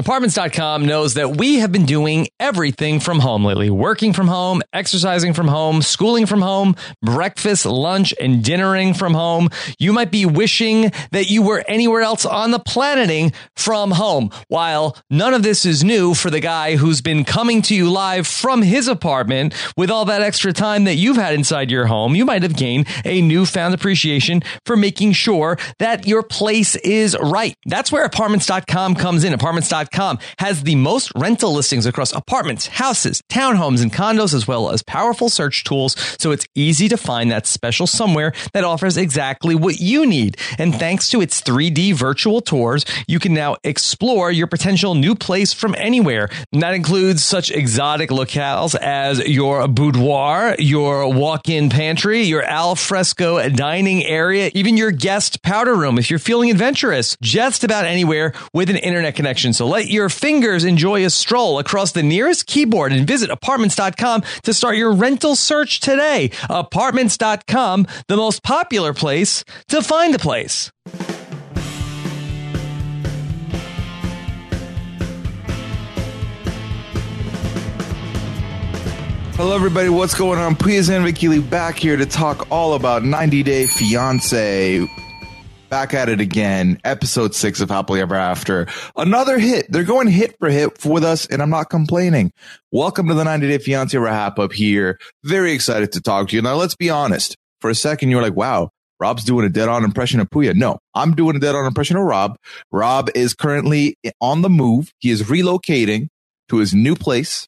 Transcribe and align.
Apartments.com 0.00 0.86
knows 0.86 1.12
that 1.12 1.36
we 1.36 1.56
have 1.56 1.70
been 1.72 1.84
doing 1.84 2.26
everything 2.40 3.00
from 3.00 3.18
home 3.18 3.44
lately 3.44 3.68
working 3.68 4.14
from 4.14 4.28
home, 4.28 4.62
exercising 4.72 5.34
from 5.34 5.46
home, 5.46 5.82
schooling 5.82 6.24
from 6.24 6.40
home, 6.40 6.74
breakfast, 7.02 7.66
lunch, 7.66 8.14
and 8.18 8.42
dinnering 8.42 8.94
from 8.94 9.12
home. 9.12 9.50
You 9.78 9.92
might 9.92 10.10
be 10.10 10.24
wishing 10.24 10.90
that 11.10 11.28
you 11.28 11.42
were 11.42 11.62
anywhere 11.68 12.00
else 12.00 12.24
on 12.24 12.50
the 12.50 12.58
planeting 12.58 13.34
from 13.56 13.90
home. 13.90 14.30
While 14.48 14.96
none 15.10 15.34
of 15.34 15.42
this 15.42 15.66
is 15.66 15.84
new 15.84 16.14
for 16.14 16.30
the 16.30 16.40
guy 16.40 16.76
who's 16.76 17.02
been 17.02 17.22
coming 17.22 17.60
to 17.60 17.74
you 17.74 17.90
live 17.90 18.26
from 18.26 18.62
his 18.62 18.88
apartment 18.88 19.52
with 19.76 19.90
all 19.90 20.06
that 20.06 20.22
extra 20.22 20.54
time 20.54 20.84
that 20.84 20.94
you've 20.94 21.16
had 21.16 21.34
inside 21.34 21.70
your 21.70 21.84
home, 21.84 22.14
you 22.14 22.24
might 22.24 22.42
have 22.42 22.56
gained 22.56 22.86
a 23.04 23.20
newfound 23.20 23.74
appreciation 23.74 24.42
for 24.64 24.78
making 24.78 25.12
sure 25.12 25.58
that 25.78 26.06
your 26.06 26.22
place 26.22 26.74
is 26.76 27.14
right. 27.20 27.54
That's 27.66 27.92
where 27.92 28.06
apartments.com 28.06 28.94
comes 28.94 29.24
in. 29.24 29.34
Apartments.com 29.34 29.89
has 30.38 30.62
the 30.62 30.74
most 30.74 31.12
rental 31.14 31.52
listings 31.52 31.86
across 31.86 32.12
apartments, 32.12 32.66
houses, 32.66 33.22
townhomes, 33.28 33.82
and 33.82 33.92
condos, 33.92 34.34
as 34.34 34.46
well 34.46 34.70
as 34.70 34.82
powerful 34.82 35.28
search 35.28 35.64
tools. 35.64 35.96
So 36.18 36.30
it's 36.30 36.46
easy 36.54 36.88
to 36.88 36.96
find 36.96 37.30
that 37.30 37.46
special 37.46 37.86
somewhere 37.86 38.32
that 38.52 38.64
offers 38.64 38.96
exactly 38.96 39.54
what 39.54 39.80
you 39.80 40.06
need. 40.06 40.36
And 40.58 40.74
thanks 40.74 41.10
to 41.10 41.20
its 41.20 41.42
3D 41.42 41.94
virtual 41.94 42.40
tours, 42.40 42.84
you 43.06 43.18
can 43.18 43.34
now 43.34 43.56
explore 43.64 44.30
your 44.30 44.46
potential 44.46 44.94
new 44.94 45.14
place 45.14 45.52
from 45.52 45.74
anywhere. 45.76 46.28
And 46.52 46.62
that 46.62 46.74
includes 46.74 47.24
such 47.24 47.50
exotic 47.50 48.10
locales 48.10 48.74
as 48.74 49.18
your 49.26 49.66
boudoir, 49.68 50.56
your 50.58 51.12
walk-in 51.12 51.70
pantry, 51.70 52.22
your 52.22 52.42
al 52.42 52.74
fresco 52.74 53.48
dining 53.48 54.04
area, 54.04 54.50
even 54.54 54.76
your 54.76 54.90
guest 54.90 55.42
powder 55.42 55.74
room 55.74 55.98
if 55.98 56.10
you're 56.10 56.18
feeling 56.18 56.50
adventurous. 56.50 57.16
Just 57.22 57.64
about 57.64 57.84
anywhere 57.84 58.32
with 58.52 58.70
an 58.70 58.76
internet 58.76 59.14
connection. 59.14 59.52
So 59.52 59.66
let 59.80 59.88
your 59.88 60.10
fingers 60.10 60.62
enjoy 60.62 61.06
a 61.06 61.08
stroll 61.08 61.58
across 61.58 61.92
the 61.92 62.02
nearest 62.02 62.46
keyboard 62.46 62.92
and 62.92 63.06
visit 63.06 63.30
apartments.com 63.30 64.22
to 64.42 64.52
start 64.52 64.76
your 64.76 64.92
rental 64.92 65.34
search 65.34 65.80
today. 65.80 66.30
Apartments.com, 66.50 67.86
the 68.06 68.16
most 68.16 68.42
popular 68.42 68.92
place 68.92 69.42
to 69.68 69.80
find 69.80 70.14
a 70.14 70.18
place. 70.18 70.70
Hello, 79.34 79.54
everybody. 79.54 79.88
What's 79.88 80.14
going 80.14 80.38
on? 80.38 80.56
Please 80.56 80.90
and 80.90 81.06
Vicky 81.06 81.40
back 81.40 81.78
here 81.78 81.96
to 81.96 82.04
talk 82.04 82.46
all 82.50 82.74
about 82.74 83.02
90 83.02 83.42
Day 83.42 83.66
Fiance. 83.66 84.86
Back 85.70 85.94
at 85.94 86.08
it 86.08 86.20
again. 86.20 86.80
Episode 86.82 87.32
six 87.32 87.60
of 87.60 87.70
Happily 87.70 88.00
Ever 88.00 88.16
After. 88.16 88.66
Another 88.96 89.38
hit. 89.38 89.70
They're 89.70 89.84
going 89.84 90.08
hit 90.08 90.34
for 90.40 90.50
hit 90.50 90.84
with 90.84 91.04
us, 91.04 91.26
and 91.26 91.40
I'm 91.40 91.48
not 91.48 91.70
complaining. 91.70 92.32
Welcome 92.72 93.06
to 93.06 93.14
the 93.14 93.22
90 93.22 93.46
Day 93.46 93.58
Fiance 93.58 93.96
wrap 93.96 94.40
up 94.40 94.52
here. 94.52 94.98
Very 95.22 95.52
excited 95.52 95.92
to 95.92 96.00
talk 96.00 96.28
to 96.28 96.36
you. 96.36 96.42
Now, 96.42 96.56
let's 96.56 96.74
be 96.74 96.90
honest. 96.90 97.36
For 97.60 97.70
a 97.70 97.76
second, 97.76 98.10
you're 98.10 98.20
like, 98.20 98.34
wow, 98.34 98.70
Rob's 98.98 99.22
doing 99.22 99.46
a 99.46 99.48
dead 99.48 99.68
on 99.68 99.84
impression 99.84 100.18
of 100.18 100.28
Puya. 100.28 100.56
No, 100.56 100.80
I'm 100.92 101.14
doing 101.14 101.36
a 101.36 101.38
dead 101.38 101.54
on 101.54 101.64
impression 101.66 101.96
of 101.96 102.02
Rob. 102.02 102.36
Rob 102.72 103.08
is 103.14 103.32
currently 103.32 103.96
on 104.20 104.42
the 104.42 104.50
move. 104.50 104.92
He 104.98 105.12
is 105.12 105.22
relocating 105.22 106.08
to 106.48 106.56
his 106.56 106.74
new 106.74 106.96
place. 106.96 107.46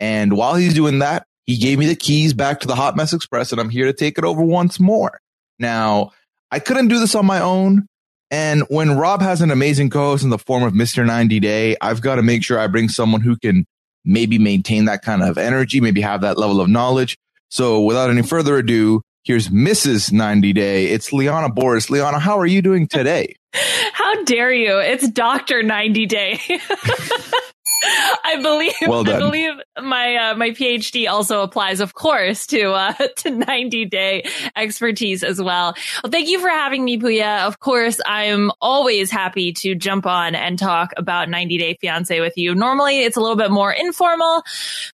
And 0.00 0.36
while 0.36 0.54
he's 0.54 0.74
doing 0.74 0.98
that, 0.98 1.24
he 1.46 1.56
gave 1.56 1.78
me 1.78 1.86
the 1.86 1.96
keys 1.96 2.34
back 2.34 2.60
to 2.60 2.66
the 2.66 2.76
Hot 2.76 2.94
Mess 2.94 3.14
Express 3.14 3.52
and 3.52 3.60
I'm 3.60 3.70
here 3.70 3.86
to 3.86 3.94
take 3.94 4.18
it 4.18 4.24
over 4.24 4.42
once 4.42 4.78
more. 4.78 5.18
Now, 5.58 6.10
I 6.54 6.60
couldn't 6.60 6.86
do 6.86 7.00
this 7.00 7.16
on 7.16 7.26
my 7.26 7.40
own. 7.40 7.88
And 8.30 8.62
when 8.68 8.96
Rob 8.96 9.22
has 9.22 9.42
an 9.42 9.50
amazing 9.50 9.90
co-host 9.90 10.22
in 10.22 10.30
the 10.30 10.38
form 10.38 10.62
of 10.62 10.72
Mr. 10.72 11.04
90 11.04 11.40
Day, 11.40 11.76
I've 11.80 12.00
got 12.00 12.14
to 12.14 12.22
make 12.22 12.44
sure 12.44 12.60
I 12.60 12.68
bring 12.68 12.88
someone 12.88 13.22
who 13.22 13.36
can 13.36 13.66
maybe 14.04 14.38
maintain 14.38 14.84
that 14.84 15.02
kind 15.02 15.24
of 15.24 15.36
energy, 15.36 15.80
maybe 15.80 16.00
have 16.00 16.20
that 16.20 16.38
level 16.38 16.60
of 16.60 16.68
knowledge. 16.68 17.18
So 17.48 17.80
without 17.80 18.08
any 18.08 18.22
further 18.22 18.56
ado, 18.56 19.02
here's 19.24 19.48
Mrs. 19.48 20.12
90 20.12 20.52
Day. 20.52 20.86
It's 20.86 21.12
Liana 21.12 21.48
Boris. 21.48 21.90
Liana, 21.90 22.20
how 22.20 22.38
are 22.38 22.46
you 22.46 22.62
doing 22.62 22.86
today? 22.86 23.34
How 23.92 24.22
dare 24.22 24.52
you? 24.52 24.78
It's 24.78 25.08
Dr. 25.08 25.64
90 25.64 26.06
Day. 26.06 26.40
I 28.24 28.40
believe 28.40 28.72
Well 28.86 29.08
I 29.08 29.18
believe 29.18 29.52
my 29.80 30.16
uh, 30.16 30.34
my 30.34 30.50
PhD 30.50 31.08
also 31.08 31.42
applies, 31.42 31.80
of 31.80 31.94
course, 31.94 32.46
to 32.48 32.72
uh, 32.72 32.92
to 33.18 33.30
90 33.30 33.84
day 33.86 34.24
expertise 34.56 35.22
as 35.22 35.40
well. 35.40 35.74
Well, 36.02 36.10
thank 36.10 36.28
you 36.28 36.40
for 36.40 36.48
having 36.48 36.84
me, 36.84 36.98
Puya. 36.98 37.46
Of 37.46 37.58
course, 37.58 38.00
I'm 38.04 38.50
always 38.60 39.10
happy 39.10 39.52
to 39.54 39.74
jump 39.74 40.06
on 40.06 40.34
and 40.34 40.58
talk 40.58 40.92
about 40.96 41.28
90 41.28 41.58
Day 41.58 41.76
Fiance 41.80 42.20
with 42.20 42.36
you. 42.36 42.54
Normally, 42.54 43.04
it's 43.04 43.16
a 43.16 43.20
little 43.20 43.36
bit 43.36 43.50
more 43.50 43.72
informal, 43.72 44.42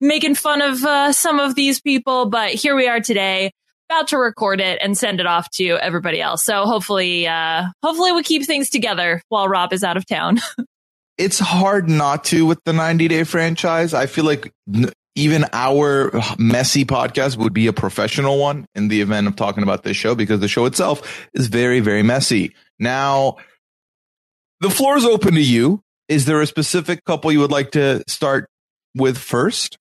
making 0.00 0.34
fun 0.34 0.62
of 0.62 0.84
uh, 0.84 1.12
some 1.12 1.40
of 1.40 1.54
these 1.54 1.80
people, 1.80 2.26
but 2.26 2.50
here 2.50 2.76
we 2.76 2.88
are 2.88 3.00
today. 3.00 3.52
About 3.90 4.08
to 4.08 4.18
record 4.18 4.60
it 4.60 4.78
and 4.82 4.98
send 4.98 5.18
it 5.18 5.24
off 5.24 5.48
to 5.52 5.78
everybody 5.78 6.20
else. 6.20 6.44
So 6.44 6.64
hopefully, 6.64 7.26
uh, 7.26 7.68
hopefully 7.82 8.12
we 8.12 8.22
keep 8.22 8.44
things 8.44 8.68
together 8.68 9.22
while 9.30 9.48
Rob 9.48 9.72
is 9.72 9.82
out 9.82 9.96
of 9.96 10.04
town. 10.04 10.40
It's 11.18 11.38
hard 11.38 11.88
not 11.88 12.24
to 12.26 12.46
with 12.46 12.62
the 12.64 12.72
90 12.72 13.08
Day 13.08 13.24
franchise. 13.24 13.92
I 13.92 14.06
feel 14.06 14.24
like 14.24 14.52
even 15.16 15.44
our 15.52 16.12
messy 16.38 16.84
podcast 16.84 17.36
would 17.36 17.52
be 17.52 17.66
a 17.66 17.72
professional 17.72 18.38
one 18.38 18.66
in 18.76 18.86
the 18.86 19.00
event 19.00 19.26
of 19.26 19.34
talking 19.34 19.64
about 19.64 19.82
this 19.82 19.96
show 19.96 20.14
because 20.14 20.38
the 20.38 20.46
show 20.46 20.64
itself 20.64 21.28
is 21.34 21.48
very, 21.48 21.80
very 21.80 22.04
messy. 22.04 22.54
Now, 22.78 23.36
the 24.60 24.70
floor 24.70 24.96
is 24.96 25.04
open 25.04 25.34
to 25.34 25.42
you. 25.42 25.82
Is 26.08 26.24
there 26.24 26.40
a 26.40 26.46
specific 26.46 27.04
couple 27.04 27.32
you 27.32 27.40
would 27.40 27.50
like 27.50 27.72
to 27.72 28.02
start 28.08 28.48
with 28.94 29.18
first? 29.18 29.76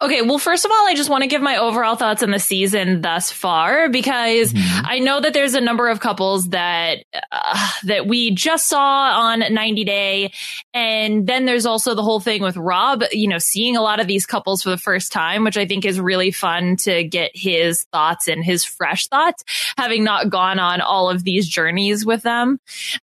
Okay, 0.00 0.22
well, 0.22 0.38
first 0.38 0.64
of 0.64 0.70
all, 0.70 0.86
I 0.88 0.94
just 0.94 1.10
want 1.10 1.22
to 1.22 1.28
give 1.28 1.42
my 1.42 1.56
overall 1.56 1.96
thoughts 1.96 2.22
on 2.22 2.30
the 2.30 2.38
season 2.38 3.00
thus 3.00 3.30
far 3.30 3.88
because 3.88 4.52
I 4.56 4.98
know 4.98 5.20
that 5.20 5.34
there's 5.34 5.54
a 5.54 5.60
number 5.60 5.88
of 5.88 6.00
couples 6.00 6.48
that 6.50 7.04
uh, 7.30 7.70
that 7.84 8.06
we 8.06 8.30
just 8.34 8.68
saw 8.68 9.30
on 9.30 9.40
90 9.40 9.82
Day, 9.82 10.32
and 10.74 11.26
then 11.26 11.44
there's 11.44 11.66
also 11.66 11.94
the 11.94 12.02
whole 12.02 12.20
thing 12.20 12.42
with 12.42 12.56
Rob. 12.56 13.02
You 13.12 13.28
know, 13.28 13.38
seeing 13.38 13.76
a 13.76 13.82
lot 13.82 14.00
of 14.00 14.06
these 14.06 14.26
couples 14.26 14.62
for 14.62 14.70
the 14.70 14.78
first 14.78 15.12
time, 15.12 15.44
which 15.44 15.56
I 15.56 15.66
think 15.66 15.84
is 15.84 16.00
really 16.00 16.30
fun 16.30 16.76
to 16.76 17.04
get 17.04 17.32
his 17.34 17.84
thoughts 17.92 18.28
and 18.28 18.44
his 18.44 18.64
fresh 18.64 19.08
thoughts, 19.08 19.44
having 19.76 20.04
not 20.04 20.30
gone 20.30 20.58
on 20.58 20.80
all 20.80 21.10
of 21.10 21.24
these 21.24 21.48
journeys 21.48 22.06
with 22.06 22.22
them. 22.22 22.58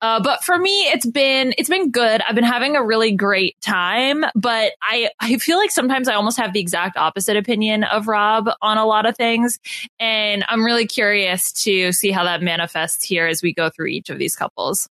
Uh, 0.01 0.23
but 0.23 0.43
for 0.45 0.59
me, 0.59 0.85
it's 0.89 1.07
been 1.07 1.55
it's 1.59 1.69
been 1.69 1.91
good. 1.91 2.23
I've 2.27 2.35
been 2.35 2.45
having 2.45 2.77
a 2.77 2.85
really 2.85 3.13
great 3.13 3.61
time, 3.61 4.25
but 4.35 4.73
I 4.83 5.11
I 5.21 5.37
feel 5.39 5.59
like 5.59 5.71
sometimes 5.71 6.09
I 6.09 6.15
almost 6.15 6.39
have 6.39 6.44
the 6.53 6.61
exact 6.61 6.97
opposite 6.97 7.37
opinion 7.37 7.85
of 7.85 8.09
Rob 8.09 8.49
on 8.61 8.79
a 8.79 8.85
lot 8.85 9.07
of 9.07 9.17
things, 9.17 9.59
and 9.99 10.45
I'm 10.49 10.65
really 10.65 10.87
curious 10.87 11.53
to 11.65 11.93
see 11.93 12.11
how 12.11 12.25
that 12.25 12.43
manifests 12.43 13.05
here 13.05 13.27
as 13.27 13.43
we 13.43 13.55
go 13.55 13.71
through 13.71 13.87
each 13.87 14.11
of 14.11 14.19
these 14.19 14.37
couples. 14.37 14.89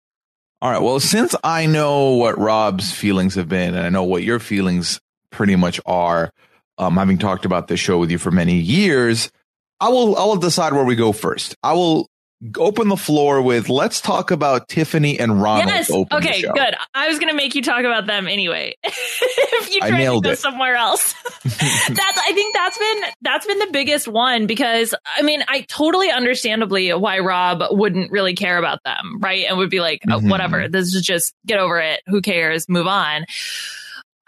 All 0.62 0.70
right. 0.70 0.82
Well, 0.82 1.00
since 1.00 1.34
I 1.44 1.66
know 1.66 2.14
what 2.14 2.38
Rob's 2.38 2.90
feelings 2.90 3.34
have 3.34 3.48
been, 3.48 3.74
and 3.74 3.86
I 3.86 3.90
know 3.90 4.04
what 4.04 4.22
your 4.22 4.38
feelings 4.38 5.00
pretty 5.30 5.54
much 5.54 5.80
are, 5.84 6.32
um, 6.78 6.96
having 6.96 7.18
talked 7.18 7.44
about 7.44 7.68
this 7.68 7.80
show 7.80 7.98
with 7.98 8.10
you 8.10 8.18
for 8.18 8.30
many 8.30 8.56
years, 8.56 9.30
I 9.80 9.90
will 9.90 10.16
I 10.16 10.24
will 10.24 10.36
decide 10.36 10.72
where 10.72 10.84
we 10.84 10.96
go 10.96 11.12
first. 11.12 11.54
I 11.62 11.74
will 11.74 12.08
open 12.58 12.88
the 12.88 12.96
floor 12.96 13.40
with 13.40 13.68
let's 13.68 14.00
talk 14.00 14.30
about 14.30 14.68
Tiffany 14.68 15.18
and 15.18 15.40
Ronald. 15.42 15.68
yes. 15.68 15.86
to 15.88 15.94
open 15.94 16.20
the 16.20 16.28
Okay. 16.28 16.42
Good. 16.42 16.74
I 16.94 17.08
was 17.08 17.18
going 17.18 17.30
to 17.30 17.34
make 17.36 17.54
you 17.54 17.62
talk 17.62 17.80
about 17.80 18.06
them 18.06 18.28
anyway. 18.28 18.74
if 18.84 19.72
you 19.74 19.80
tried 19.80 20.04
to 20.04 20.20
go 20.20 20.30
it. 20.30 20.38
somewhere 20.38 20.74
else, 20.76 21.14
that's. 21.44 22.18
I 22.18 22.32
think 22.34 22.54
that's 22.54 22.78
been 22.78 23.02
that's 23.22 23.46
been 23.46 23.58
the 23.60 23.70
biggest 23.72 24.06
one 24.08 24.46
because 24.46 24.94
I 25.16 25.22
mean 25.22 25.42
I 25.48 25.62
totally 25.62 26.10
understandably 26.10 26.90
why 26.92 27.20
Rob 27.20 27.62
wouldn't 27.70 28.10
really 28.10 28.34
care 28.34 28.58
about 28.58 28.80
them, 28.84 29.18
right? 29.20 29.46
And 29.48 29.56
would 29.58 29.70
be 29.70 29.80
like, 29.80 30.00
oh, 30.10 30.18
Mhm. 30.20 30.30
whatever. 30.30 30.68
This 30.68 30.94
is 30.94 31.02
just 31.02 31.34
get 31.46 31.58
over 31.58 31.78
it. 31.78 32.00
Who 32.06 32.20
cares? 32.20 32.68
Move 32.68 32.86
on. 32.86 33.24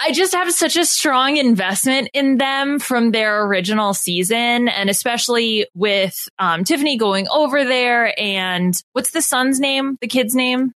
I 0.01 0.13
just 0.13 0.33
have 0.33 0.53
such 0.53 0.77
a 0.77 0.85
strong 0.85 1.37
investment 1.37 2.11
in 2.15 2.39
them 2.39 2.79
from 2.79 3.11
their 3.11 3.45
original 3.45 3.95
season, 3.95 4.69
and 4.69 4.89
especially 4.89 5.67
with 5.75 6.29
um, 6.39 6.65
Tiffany 6.65 6.97
going 6.97 7.27
over 7.29 7.65
there. 7.65 8.15
And 8.19 8.75
what's 8.93 9.11
the 9.11 9.23
son's 9.23 9.59
name? 9.59 9.99
The 10.01 10.07
kid's 10.07 10.35
name? 10.35 10.73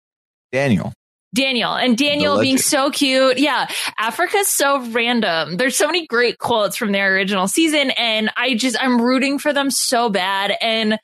Daniel. 0.51 0.93
Daniel 1.35 1.75
and 1.75 1.97
Daniel 1.97 2.39
being 2.41 2.59
so 2.59 2.91
cute. 2.91 3.39
Yeah. 3.39 3.67
Africa's 3.99 4.49
so 4.49 4.85
random. 4.91 5.57
There's 5.57 5.77
so 5.77 5.87
many 5.87 6.07
great 6.07 6.39
quotes 6.39 6.77
from 6.77 6.93
their 6.93 7.15
original 7.15 7.49
season. 7.49 7.91
And 7.93 8.31
I 8.37 8.55
just, 8.55 8.77
I'm 8.79 9.01
rooting 9.01 9.39
for 9.39 9.55
them 9.55 9.71
so 9.71 10.11
bad. 10.11 10.53
And 10.61 10.99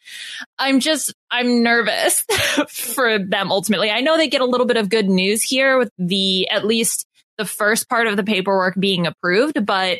I'm 0.58 0.80
just, 0.80 1.14
I'm 1.30 1.62
nervous 1.62 2.26
for 2.68 3.18
them 3.18 3.50
ultimately. 3.50 3.90
I 3.90 4.02
know 4.02 4.18
they 4.18 4.28
get 4.28 4.42
a 4.42 4.46
little 4.46 4.66
bit 4.66 4.76
of 4.76 4.90
good 4.90 5.08
news 5.08 5.42
here 5.42 5.78
with 5.78 5.90
the, 5.98 6.48
at 6.50 6.66
least 6.66 7.06
the 7.38 7.44
first 7.44 7.88
part 7.88 8.06
of 8.06 8.16
the 8.16 8.24
paperwork 8.24 8.74
being 8.78 9.06
approved, 9.06 9.64
but 9.64 9.98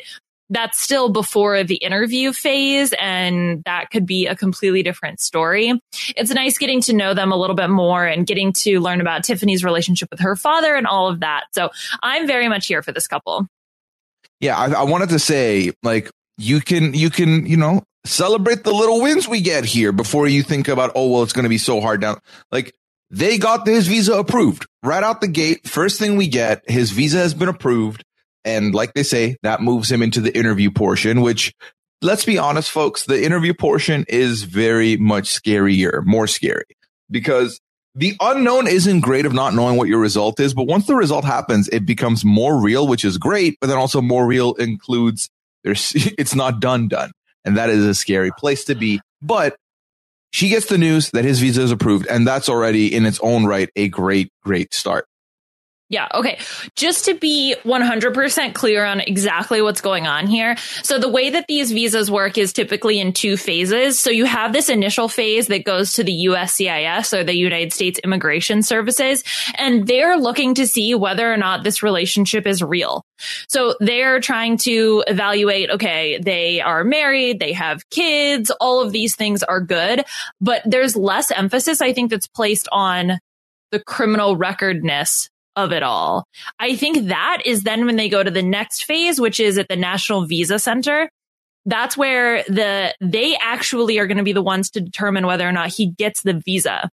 that's 0.49 0.79
still 0.79 1.09
before 1.09 1.63
the 1.63 1.75
interview 1.75 2.33
phase 2.33 2.93
and 2.99 3.63
that 3.65 3.91
could 3.91 4.05
be 4.05 4.25
a 4.25 4.35
completely 4.35 4.81
different 4.81 5.19
story. 5.19 5.79
It's 6.17 6.31
nice 6.31 6.57
getting 6.57 6.81
to 6.81 6.93
know 6.93 7.13
them 7.13 7.31
a 7.31 7.37
little 7.37 7.55
bit 7.55 7.69
more 7.69 8.03
and 8.03 8.25
getting 8.25 8.51
to 8.53 8.79
learn 8.79 8.99
about 8.99 9.23
Tiffany's 9.23 9.63
relationship 9.63 10.09
with 10.11 10.21
her 10.21 10.35
father 10.35 10.75
and 10.75 10.87
all 10.87 11.07
of 11.07 11.19
that. 11.19 11.45
So 11.53 11.69
I'm 12.01 12.25
very 12.25 12.49
much 12.49 12.65
here 12.65 12.81
for 12.81 12.91
this 12.91 13.07
couple. 13.07 13.47
Yeah, 14.39 14.57
I, 14.57 14.71
I 14.71 14.83
wanted 14.83 15.09
to 15.09 15.19
say, 15.19 15.71
like, 15.83 16.09
you 16.37 16.61
can, 16.61 16.93
you 16.93 17.09
can, 17.09 17.45
you 17.45 17.57
know, 17.57 17.83
celebrate 18.05 18.63
the 18.63 18.73
little 18.73 19.01
wins 19.01 19.27
we 19.27 19.41
get 19.41 19.65
here 19.65 19.91
before 19.91 20.27
you 20.27 20.41
think 20.41 20.67
about, 20.67 20.93
oh, 20.95 21.11
well, 21.11 21.23
it's 21.23 21.33
going 21.33 21.43
to 21.43 21.49
be 21.49 21.57
so 21.57 21.81
hard 21.81 22.01
down. 22.01 22.19
Like, 22.51 22.73
they 23.11 23.37
got 23.37 23.65
his 23.65 23.87
visa 23.87 24.13
approved 24.13 24.67
right 24.83 25.03
out 25.03 25.21
the 25.21 25.27
gate. 25.27 25.67
First 25.67 25.99
thing 25.99 26.15
we 26.15 26.27
get, 26.27 26.69
his 26.69 26.91
visa 26.91 27.17
has 27.17 27.33
been 27.33 27.49
approved. 27.49 28.03
And 28.45 28.73
like 28.73 28.93
they 28.93 29.03
say, 29.03 29.37
that 29.43 29.61
moves 29.61 29.91
him 29.91 30.01
into 30.01 30.21
the 30.21 30.35
interview 30.35 30.71
portion, 30.71 31.21
which 31.21 31.53
let's 32.01 32.25
be 32.25 32.37
honest, 32.37 32.71
folks, 32.71 33.05
the 33.05 33.23
interview 33.23 33.53
portion 33.53 34.05
is 34.07 34.43
very 34.43 34.97
much 34.97 35.25
scarier, 35.25 36.05
more 36.05 36.27
scary 36.27 36.77
because 37.09 37.59
the 37.95 38.15
unknown 38.19 38.67
isn't 38.67 39.01
great 39.01 39.25
of 39.25 39.33
not 39.33 39.53
knowing 39.53 39.75
what 39.75 39.89
your 39.89 39.99
result 39.99 40.39
is. 40.39 40.53
But 40.53 40.67
once 40.67 40.87
the 40.87 40.95
result 40.95 41.25
happens, 41.25 41.67
it 41.69 41.85
becomes 41.85 42.23
more 42.23 42.61
real, 42.61 42.87
which 42.87 43.03
is 43.03 43.17
great. 43.17 43.57
But 43.59 43.67
then 43.67 43.77
also 43.77 44.01
more 44.01 44.25
real 44.25 44.53
includes 44.53 45.29
there's, 45.63 45.93
it's 45.95 46.35
not 46.35 46.59
done, 46.59 46.87
done. 46.87 47.11
And 47.43 47.57
that 47.57 47.69
is 47.69 47.85
a 47.85 47.95
scary 47.95 48.31
place 48.37 48.65
to 48.65 48.75
be. 48.75 49.01
But 49.21 49.55
she 50.31 50.49
gets 50.49 50.67
the 50.67 50.77
news 50.77 51.11
that 51.11 51.25
his 51.25 51.39
visa 51.39 51.61
is 51.61 51.71
approved. 51.71 52.07
And 52.07 52.27
that's 52.27 52.49
already 52.49 52.93
in 52.93 53.05
its 53.05 53.19
own 53.21 53.45
right 53.45 53.69
a 53.75 53.89
great, 53.89 54.31
great 54.43 54.73
start. 54.73 55.05
Yeah. 55.91 56.07
Okay. 56.13 56.37
Just 56.75 57.05
to 57.05 57.15
be 57.15 57.55
100% 57.63 58.53
clear 58.53 58.85
on 58.85 58.99
exactly 58.99 59.59
what's 59.59 59.81
going 59.81 60.05
on 60.05 60.27
here. 60.27 60.55
So 60.83 60.99
the 60.99 61.09
way 61.09 61.31
that 61.31 61.47
these 61.47 61.71
visas 61.71 62.11
work 62.11 62.37
is 62.37 62.53
typically 62.53 62.99
in 62.99 63.11
two 63.11 63.37
phases. 63.37 63.99
So 63.99 64.11
you 64.11 64.25
have 64.25 64.53
this 64.53 64.69
initial 64.69 65.09
phase 65.09 65.47
that 65.47 65.65
goes 65.65 65.93
to 65.93 66.03
the 66.03 66.27
USCIS 66.27 67.17
or 67.17 67.23
the 67.23 67.35
United 67.35 67.73
States 67.73 67.99
Immigration 68.03 68.61
Services, 68.61 69.23
and 69.57 69.87
they're 69.87 70.17
looking 70.17 70.53
to 70.55 70.67
see 70.67 70.93
whether 70.93 71.31
or 71.31 71.37
not 71.37 71.63
this 71.63 71.81
relationship 71.81 72.45
is 72.45 72.61
real. 72.61 73.03
So 73.47 73.75
they're 73.79 74.19
trying 74.19 74.57
to 74.59 75.03
evaluate, 75.07 75.71
okay, 75.71 76.19
they 76.19 76.61
are 76.61 76.83
married, 76.83 77.39
they 77.39 77.53
have 77.53 77.89
kids, 77.89 78.51
all 78.61 78.81
of 78.81 78.91
these 78.91 79.15
things 79.15 79.41
are 79.41 79.59
good, 79.59 80.03
but 80.39 80.61
there's 80.65 80.95
less 80.95 81.31
emphasis, 81.31 81.81
I 81.81 81.93
think, 81.93 82.11
that's 82.11 82.27
placed 82.27 82.69
on 82.71 83.19
the 83.71 83.79
criminal 83.79 84.35
recordness 84.35 85.29
of 85.63 85.71
it 85.71 85.83
all. 85.83 86.25
I 86.59 86.75
think 86.75 87.07
that 87.07 87.41
is 87.45 87.63
then 87.63 87.85
when 87.85 87.95
they 87.95 88.09
go 88.09 88.23
to 88.23 88.31
the 88.31 88.43
next 88.43 88.85
phase, 88.85 89.19
which 89.19 89.39
is 89.39 89.57
at 89.57 89.67
the 89.67 89.75
National 89.75 90.25
Visa 90.25 90.59
Center. 90.59 91.09
That's 91.65 91.97
where 91.97 92.43
the 92.43 92.95
they 93.01 93.35
actually 93.39 93.99
are 93.99 94.07
going 94.07 94.17
to 94.17 94.23
be 94.23 94.33
the 94.33 94.41
ones 94.41 94.71
to 94.71 94.81
determine 94.81 95.27
whether 95.27 95.47
or 95.47 95.51
not 95.51 95.69
he 95.69 95.87
gets 95.87 96.21
the 96.21 96.33
visa. 96.33 96.89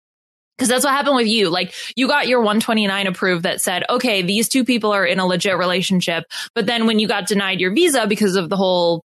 Cause 0.59 0.67
that's 0.67 0.85
what 0.85 0.93
happened 0.93 1.15
with 1.15 1.27
you. 1.27 1.49
Like 1.49 1.73
you 1.95 2.07
got 2.07 2.27
your 2.27 2.41
129 2.41 3.07
approved 3.07 3.43
that 3.43 3.61
said, 3.61 3.83
okay, 3.89 4.21
these 4.21 4.47
two 4.47 4.63
people 4.63 4.91
are 4.91 5.05
in 5.05 5.17
a 5.17 5.25
legit 5.25 5.57
relationship. 5.57 6.25
But 6.53 6.67
then 6.67 6.85
when 6.85 6.99
you 6.99 7.07
got 7.07 7.25
denied 7.25 7.59
your 7.59 7.73
visa 7.73 8.05
because 8.05 8.35
of 8.35 8.49
the 8.49 8.57
whole 8.57 9.03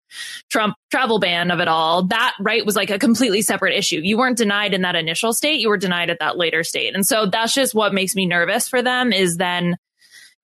Trump 0.50 0.74
travel 0.90 1.18
ban 1.18 1.50
of 1.50 1.60
it 1.60 1.68
all, 1.68 2.04
that 2.04 2.34
right 2.40 2.64
was 2.64 2.76
like 2.76 2.90
a 2.90 2.98
completely 2.98 3.42
separate 3.42 3.76
issue. 3.76 4.00
You 4.02 4.18
weren't 4.18 4.38
denied 4.38 4.74
in 4.74 4.82
that 4.82 4.94
initial 4.94 5.32
state. 5.32 5.60
You 5.60 5.68
were 5.68 5.76
denied 5.76 6.10
at 6.10 6.18
that 6.20 6.36
later 6.36 6.64
state. 6.64 6.94
And 6.94 7.06
so 7.06 7.26
that's 7.26 7.54
just 7.54 7.74
what 7.74 7.94
makes 7.94 8.14
me 8.14 8.26
nervous 8.26 8.68
for 8.68 8.82
them 8.82 9.12
is 9.12 9.36
then 9.36 9.76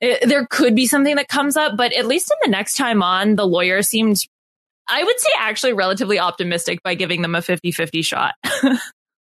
it, 0.00 0.22
eh, 0.22 0.26
there 0.26 0.46
could 0.46 0.74
be 0.74 0.86
something 0.86 1.16
that 1.16 1.28
comes 1.28 1.56
up, 1.56 1.76
but 1.76 1.92
at 1.92 2.06
least 2.06 2.30
in 2.30 2.50
the 2.50 2.56
next 2.56 2.76
time 2.76 3.02
on, 3.02 3.36
the 3.36 3.46
lawyer 3.46 3.82
seemed 3.82 4.18
I 4.90 5.04
would 5.04 5.20
say 5.20 5.28
actually 5.38 5.74
relatively 5.74 6.18
optimistic 6.18 6.82
by 6.82 6.94
giving 6.94 7.20
them 7.20 7.34
a 7.34 7.42
50 7.42 7.72
50 7.72 8.02
shot. 8.02 8.34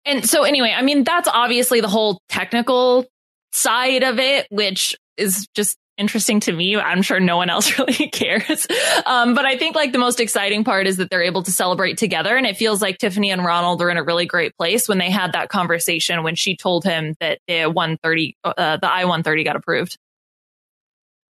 And 0.04 0.28
so 0.28 0.44
anyway, 0.44 0.74
I 0.76 0.82
mean, 0.82 1.04
that's 1.04 1.28
obviously 1.28 1.80
the 1.80 1.88
whole 1.88 2.20
technical 2.28 3.06
side 3.52 4.02
of 4.02 4.18
it, 4.18 4.46
which 4.50 4.96
is 5.16 5.46
just 5.54 5.76
interesting 6.00 6.40
to 6.40 6.52
me. 6.52 6.76
I'm 6.76 7.02
sure 7.02 7.20
no 7.20 7.36
one 7.36 7.50
else 7.50 7.78
really 7.78 8.08
cares. 8.08 8.66
Um, 9.06 9.34
but 9.34 9.44
I 9.44 9.56
think 9.56 9.76
like 9.76 9.92
the 9.92 9.98
most 9.98 10.18
exciting 10.18 10.64
part 10.64 10.86
is 10.86 10.96
that 10.96 11.10
they're 11.10 11.22
able 11.22 11.42
to 11.44 11.52
celebrate 11.52 11.98
together. 11.98 12.36
And 12.36 12.46
it 12.46 12.56
feels 12.56 12.82
like 12.82 12.98
Tiffany 12.98 13.30
and 13.30 13.44
Ronald 13.44 13.80
are 13.82 13.90
in 13.90 13.98
a 13.98 14.02
really 14.02 14.26
great 14.26 14.56
place 14.56 14.88
when 14.88 14.98
they 14.98 15.10
had 15.10 15.34
that 15.34 15.50
conversation 15.50 16.22
when 16.22 16.34
she 16.34 16.56
told 16.56 16.84
him 16.84 17.14
that 17.20 17.38
the 17.46 17.66
130, 17.66 18.36
uh, 18.42 18.78
the 18.78 18.92
I-130 18.92 19.44
got 19.44 19.56
approved. 19.56 19.96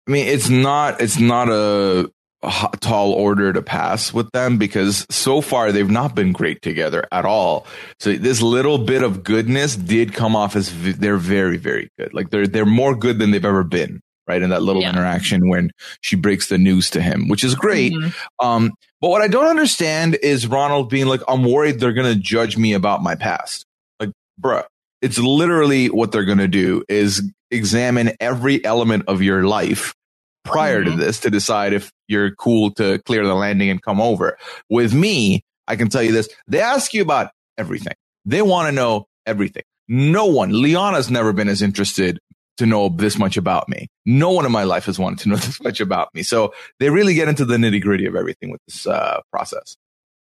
I 0.09 0.13
mean, 0.13 0.27
it's 0.27 0.49
not, 0.49 1.01
it's 1.01 1.19
not 1.19 1.49
a, 1.49 2.11
a 2.43 2.69
tall 2.81 3.13
order 3.13 3.53
to 3.53 3.63
pass 3.63 4.15
with 4.15 4.31
them 4.33 4.57
because 4.57 5.07
so 5.11 5.41
far 5.41 5.73
they've 5.73 5.91
not 5.91 6.15
been 6.15 6.33
great 6.33 6.63
together 6.63 7.07
at 7.13 7.25
all. 7.25 7.67
So 7.99 8.15
this 8.15 8.41
little 8.41 8.79
bit 8.79 9.03
of 9.03 9.23
goodness 9.23 9.77
did 9.77 10.15
come 10.15 10.35
off 10.35 10.57
as 10.57 10.71
v- 10.71 10.93
they're 10.93 11.19
very, 11.19 11.59
very 11.59 11.91
good. 11.99 12.15
Like 12.15 12.31
they're 12.31 12.47
they're 12.47 12.65
more 12.65 12.95
good 12.95 13.19
than 13.19 13.31
they've 13.31 13.45
ever 13.45 13.63
been. 13.63 14.01
Right 14.31 14.43
in 14.43 14.51
that 14.51 14.63
little 14.63 14.83
yeah. 14.83 14.91
interaction 14.91 15.49
when 15.49 15.73
she 16.03 16.15
breaks 16.15 16.47
the 16.47 16.57
news 16.57 16.89
to 16.91 17.03
him, 17.03 17.27
which 17.27 17.43
is 17.43 17.57
great. 17.57 17.93
Mm-hmm. 17.93 18.47
Um, 18.47 18.71
but 19.01 19.09
what 19.09 19.23
I 19.23 19.27
don't 19.27 19.49
understand 19.49 20.17
is 20.23 20.47
Ronald 20.47 20.89
being 20.89 21.07
like, 21.07 21.21
"I'm 21.27 21.43
worried 21.43 21.81
they're 21.81 21.93
gonna 21.93 22.15
judge 22.15 22.57
me 22.57 22.73
about 22.73 23.03
my 23.03 23.17
past." 23.17 23.67
Like, 23.99 24.11
bruh, 24.41 24.65
it's 25.03 25.19
literally 25.19 25.89
what 25.89 26.13
they're 26.13 26.25
gonna 26.25 26.47
do 26.47 26.85
is 26.89 27.29
examine 27.51 28.13
every 28.21 28.65
element 28.65 29.03
of 29.09 29.21
your 29.21 29.43
life 29.49 29.97
prior 30.45 30.85
mm-hmm. 30.85 30.97
to 30.97 31.05
this 31.05 31.19
to 31.21 31.31
decide 31.31 31.73
if 31.73 31.91
you're 32.07 32.33
cool 32.37 32.71
to 32.75 33.01
clear 33.01 33.27
the 33.27 33.35
landing 33.35 33.69
and 33.69 33.83
come 33.83 34.01
over. 34.01 34.39
With 34.69 34.95
me, 34.95 35.43
I 35.67 35.75
can 35.75 35.89
tell 35.89 36.05
you 36.05 36.13
this. 36.13 36.29
They 36.47 36.61
ask 36.61 36.95
you 36.95 37.03
about 37.03 37.33
everything. 37.59 37.95
They 38.25 38.43
want 38.43 38.69
to 38.69 38.73
know 38.73 39.07
everything. 39.27 39.65
No 39.89 40.27
one, 40.27 40.53
Liana's 40.53 41.11
never 41.11 41.33
been 41.33 41.49
as 41.49 41.63
interested 41.63 42.21
to 42.61 42.67
know 42.67 42.91
this 42.91 43.19
much 43.19 43.37
about 43.37 43.69
me. 43.69 43.89
No 44.07 44.31
one 44.31 44.47
in 44.47 44.53
my 44.53 44.65
life 44.65 44.85
has 44.85 44.99
wanted 44.99 45.19
to 45.21 45.31
know 45.31 45.37
this 45.37 45.61
much 45.63 45.81
about 45.81 46.15
me. 46.15 46.23
So 46.23 46.55
they 46.79 46.91
really 46.91 47.15
get 47.15 47.29
into 47.29 47.45
the 47.45 47.57
nitty 47.57 47.83
gritty 47.83 48.07
of 48.07 48.15
everything 48.15 48.51
with 48.51 48.61
this 48.67 48.87
uh, 48.87 49.21
process. 49.33 49.77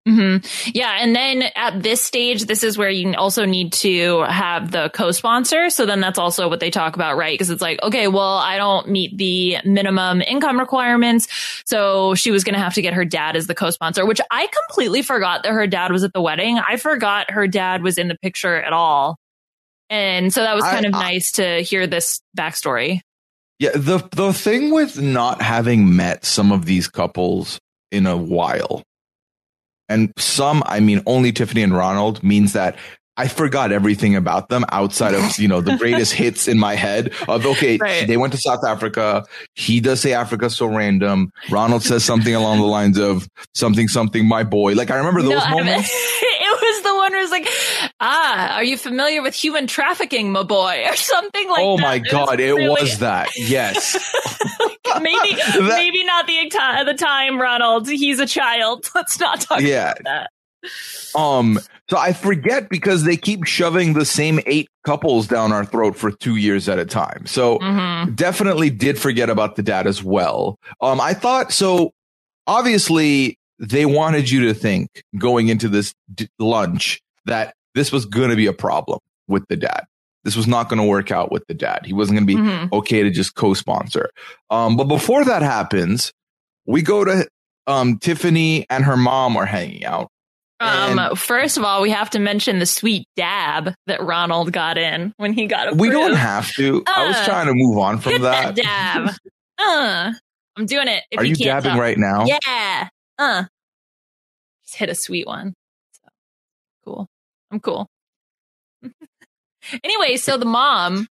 Mm-hmm. 0.07 0.71
Yeah. 0.73 0.97
And 1.01 1.13
then 1.13 1.43
at 1.55 1.83
this 1.83 2.01
stage, 2.01 2.45
this 2.45 2.63
is 2.63 2.77
where 2.77 2.89
you 2.89 3.13
also 3.15 3.43
need 3.43 3.73
to 3.73 4.21
have 4.21 4.71
the 4.71 4.89
co-sponsor. 4.93 5.69
So 5.69 5.85
then 5.85 5.99
that's 5.99 6.17
also 6.17 6.47
what 6.47 6.61
they 6.61 6.69
talk 6.69 6.95
about, 6.95 7.17
right? 7.17 7.33
Because 7.33 7.49
it's 7.49 7.61
like, 7.61 7.83
okay, 7.83 8.07
well, 8.07 8.37
I 8.37 8.55
don't 8.55 8.87
meet 8.87 9.17
the 9.17 9.57
minimum 9.65 10.21
income 10.21 10.59
requirements. 10.59 11.27
So 11.65 12.15
she 12.15 12.31
was 12.31 12.45
going 12.45 12.53
to 12.53 12.59
have 12.59 12.75
to 12.75 12.81
get 12.81 12.93
her 12.93 13.03
dad 13.03 13.35
as 13.35 13.47
the 13.47 13.55
co-sponsor, 13.55 14.05
which 14.05 14.21
I 14.31 14.47
completely 14.47 15.01
forgot 15.01 15.43
that 15.43 15.51
her 15.51 15.67
dad 15.67 15.91
was 15.91 16.05
at 16.05 16.13
the 16.13 16.21
wedding. 16.21 16.57
I 16.57 16.77
forgot 16.77 17.31
her 17.31 17.45
dad 17.45 17.83
was 17.83 17.97
in 17.97 18.07
the 18.07 18.17
picture 18.17 18.55
at 18.55 18.71
all. 18.71 19.17
And 19.89 20.33
so 20.33 20.41
that 20.41 20.55
was 20.55 20.63
kind 20.63 20.85
I, 20.85 20.89
of 20.89 20.95
I, 20.95 20.99
nice 20.99 21.31
to 21.33 21.61
hear 21.61 21.87
this 21.87 22.21
backstory. 22.37 23.01
Yeah. 23.59 23.71
The, 23.73 24.07
the 24.11 24.33
thing 24.33 24.71
with 24.71 24.99
not 25.01 25.41
having 25.41 25.95
met 25.95 26.25
some 26.25 26.51
of 26.51 26.65
these 26.65 26.87
couples 26.87 27.59
in 27.91 28.05
a 28.05 28.17
while 28.17 28.83
and 29.89 30.11
some, 30.17 30.63
I 30.65 30.79
mean, 30.79 31.01
only 31.05 31.31
Tiffany 31.31 31.61
and 31.61 31.75
Ronald 31.75 32.23
means 32.23 32.53
that 32.53 32.77
I 33.19 33.27
forgot 33.27 33.71
everything 33.71 34.15
about 34.15 34.49
them 34.49 34.63
outside 34.69 35.15
of, 35.15 35.39
you 35.39 35.47
know, 35.47 35.59
the 35.61 35.75
greatest 35.77 36.13
hits 36.21 36.47
in 36.47 36.59
my 36.59 36.75
head 36.75 37.13
of, 37.27 37.45
okay, 37.45 37.77
right. 37.77 38.05
they 38.05 38.17
went 38.17 38.33
to 38.33 38.39
South 38.39 38.63
Africa. 38.63 39.25
He 39.55 39.79
does 39.79 40.01
say 40.01 40.13
Africa 40.13 40.49
so 40.51 40.67
random. 40.67 41.31
Ronald 41.49 41.81
says 41.81 42.05
something 42.05 42.35
along 42.35 42.59
the 42.59 42.67
lines 42.67 42.99
of 42.99 43.27
something, 43.55 43.87
something, 43.87 44.27
my 44.27 44.43
boy. 44.43 44.73
Like 44.73 44.91
I 44.91 44.97
remember 44.97 45.23
those 45.23 45.43
no, 45.45 45.49
moments. 45.49 45.89
was 46.77 46.83
the 46.83 46.95
one 46.95 47.15
it's 47.15 47.31
like, 47.31 47.91
ah, 47.99 48.55
are 48.55 48.63
you 48.63 48.77
familiar 48.77 49.21
with 49.21 49.33
human 49.33 49.67
trafficking, 49.67 50.31
my 50.31 50.43
boy? 50.43 50.83
Or 50.87 50.95
something 50.95 51.49
like 51.49 51.63
oh 51.63 51.77
that. 51.77 51.83
my 51.83 51.99
God. 51.99 52.39
It, 52.39 52.53
really... 52.53 52.69
was 52.69 52.99
that. 52.99 53.29
Yes. 53.35 53.93
maybe, 55.01 55.35
that... 55.35 55.75
maybe 55.77 56.03
not 56.03 56.27
the, 56.27 56.83
the 56.85 56.97
time, 56.97 57.39
Ronald. 57.39 57.87
He's 57.87 58.19
a 58.19 58.27
child. 58.27 58.89
Let's 58.95 59.19
not 59.19 59.41
talk 59.41 59.61
yeah. 59.61 59.91
about 59.91 60.03
that. 60.03 60.29
Um, 61.15 61.59
so 61.89 61.97
I 61.97 62.13
forget 62.13 62.67
because 62.69 63.03
they 63.03 63.15
keep 63.15 63.45
shoving 63.45 63.93
the 63.93 64.05
same 64.05 64.39
eight 64.45 64.67
couples 64.83 65.27
down 65.27 65.53
our 65.53 65.63
throat 65.63 65.95
for 65.95 66.11
two 66.11 66.35
years 66.35 66.67
at 66.67 66.79
a 66.79 66.85
time. 66.85 67.25
So 67.25 67.59
mm-hmm. 67.59 68.15
definitely 68.15 68.69
did 68.69 68.99
forget 68.99 69.29
about 69.29 69.55
the 69.55 69.63
dad 69.63 69.87
as 69.87 70.03
well. 70.03 70.57
Um, 70.81 70.99
I 70.99 71.13
thought 71.13 71.51
so. 71.51 71.91
Obviously, 72.49 73.37
they 73.59 73.85
wanted 73.85 74.29
you 74.29 74.45
to 74.45 74.53
think 74.53 75.03
going 75.17 75.47
into 75.47 75.69
this 75.69 75.93
d- 76.13 76.29
lunch 76.39 77.01
that 77.25 77.55
this 77.75 77.91
was 77.91 78.05
going 78.05 78.29
to 78.29 78.35
be 78.35 78.47
a 78.47 78.53
problem 78.53 78.99
with 79.27 79.47
the 79.47 79.55
dad. 79.55 79.85
This 80.23 80.35
was 80.35 80.47
not 80.47 80.69
going 80.69 80.81
to 80.81 80.87
work 80.87 81.11
out 81.11 81.31
with 81.31 81.45
the 81.47 81.53
dad. 81.53 81.85
He 81.85 81.93
wasn't 81.93 82.17
going 82.17 82.27
to 82.27 82.35
be 82.35 82.41
mm-hmm. 82.41 82.73
okay 82.73 83.03
to 83.03 83.09
just 83.09 83.35
co-sponsor. 83.35 84.09
Um, 84.49 84.75
but 84.75 84.85
before 84.85 85.23
that 85.23 85.41
happens, 85.41 86.11
we 86.65 86.81
go 86.81 87.05
to 87.05 87.27
um, 87.65 87.97
Tiffany 87.97 88.65
and 88.69 88.83
her 88.83 88.97
mom 88.97 89.37
are 89.37 89.45
hanging 89.45 89.85
out. 89.85 90.09
Um, 90.59 90.97
and 90.97 91.19
first 91.19 91.57
of 91.57 91.63
all, 91.63 91.81
we 91.81 91.91
have 91.91 92.09
to 92.11 92.19
mention 92.19 92.59
the 92.59 92.65
sweet 92.65 93.07
dab 93.15 93.73
that 93.85 94.01
Ronald 94.01 94.51
got 94.51 94.77
in 94.77 95.13
when 95.17 95.33
he 95.33 95.45
got 95.45 95.67
approved. 95.67 95.81
We 95.81 95.89
don't 95.91 96.15
have 96.15 96.51
to. 96.53 96.83
Uh, 96.87 96.93
I 96.95 97.07
was 97.07 97.15
uh, 97.15 97.25
trying 97.25 97.47
to 97.47 97.53
move 97.53 97.77
on 97.77 97.99
from 97.99 98.21
that. 98.23 98.55
that. 98.55 98.55
dab. 98.55 99.09
uh, 99.59 100.13
I'm 100.57 100.65
doing 100.65 100.87
it. 100.87 101.03
Are 101.15 101.23
you, 101.23 101.35
you 101.37 101.45
dabbing 101.45 101.77
right 101.77 101.97
now? 101.97 102.25
Yeah. 102.25 102.89
Uh, 103.17 103.45
just 104.65 104.77
hit 104.77 104.89
a 104.89 104.95
sweet 104.95 105.27
one. 105.27 105.53
So, 105.91 106.01
cool. 106.85 107.07
I'm 107.51 107.59
cool. 107.59 107.87
anyway, 109.83 110.17
so 110.17 110.37
the 110.37 110.45
mom. 110.45 111.07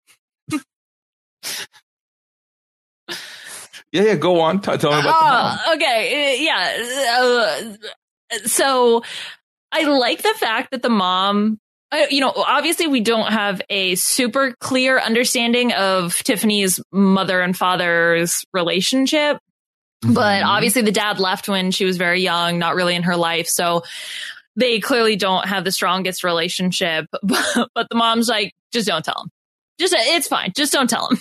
Yeah, 3.92 4.04
yeah. 4.04 4.16
Go 4.16 4.42
on. 4.42 4.60
T- 4.60 4.78
tell 4.78 4.92
me 4.92 5.00
about 5.00 5.20
the 5.20 5.26
mom. 5.26 5.60
Oh, 5.66 5.74
okay. 5.76 6.38
uh, 6.38 6.44
Yeah. 6.44 7.78
Uh, 8.40 8.40
so 8.48 9.04
I 9.72 9.84
like 9.84 10.22
the 10.22 10.34
fact 10.38 10.72
that 10.72 10.82
the 10.82 10.90
mom, 10.90 11.60
uh, 11.92 12.06
you 12.10 12.20
know, 12.20 12.34
obviously 12.36 12.88
we 12.88 13.00
don't 13.00 13.32
have 13.32 13.62
a 13.70 13.96
super 13.96 14.54
clear 14.60 15.00
understanding 15.00 15.72
of 15.72 16.16
Tiffany's 16.18 16.80
mother 16.92 17.40
and 17.40 17.56
father's 17.56 18.44
relationship. 18.54 19.38
But 20.14 20.44
Mhm. 20.44 20.46
obviously 20.46 20.82
the 20.82 20.92
dad 20.92 21.20
left 21.20 21.48
when 21.50 21.72
she 21.72 21.86
was 21.86 21.98
very 21.98 22.22
young, 22.22 22.60
not 22.60 22.76
really 22.76 22.96
in 22.96 23.04
her 23.04 23.16
life. 23.16 23.48
So 23.48 23.84
they 24.56 24.80
clearly 24.80 25.16
don't 25.16 25.48
have 25.48 25.64
the 25.64 25.72
strongest 25.72 26.24
relationship. 26.24 27.08
But, 27.24 27.68
but 27.76 27.88
the 27.90 27.96
mom's 27.96 28.28
like, 28.30 28.54
just 28.72 28.88
don't 28.88 29.04
tell 29.04 29.24
him. 29.24 29.30
Just, 29.80 29.94
it's 29.98 30.28
fine. 30.28 30.54
Just 30.56 30.72
don't 30.74 30.90
tell 30.90 31.10
him. 31.10 31.18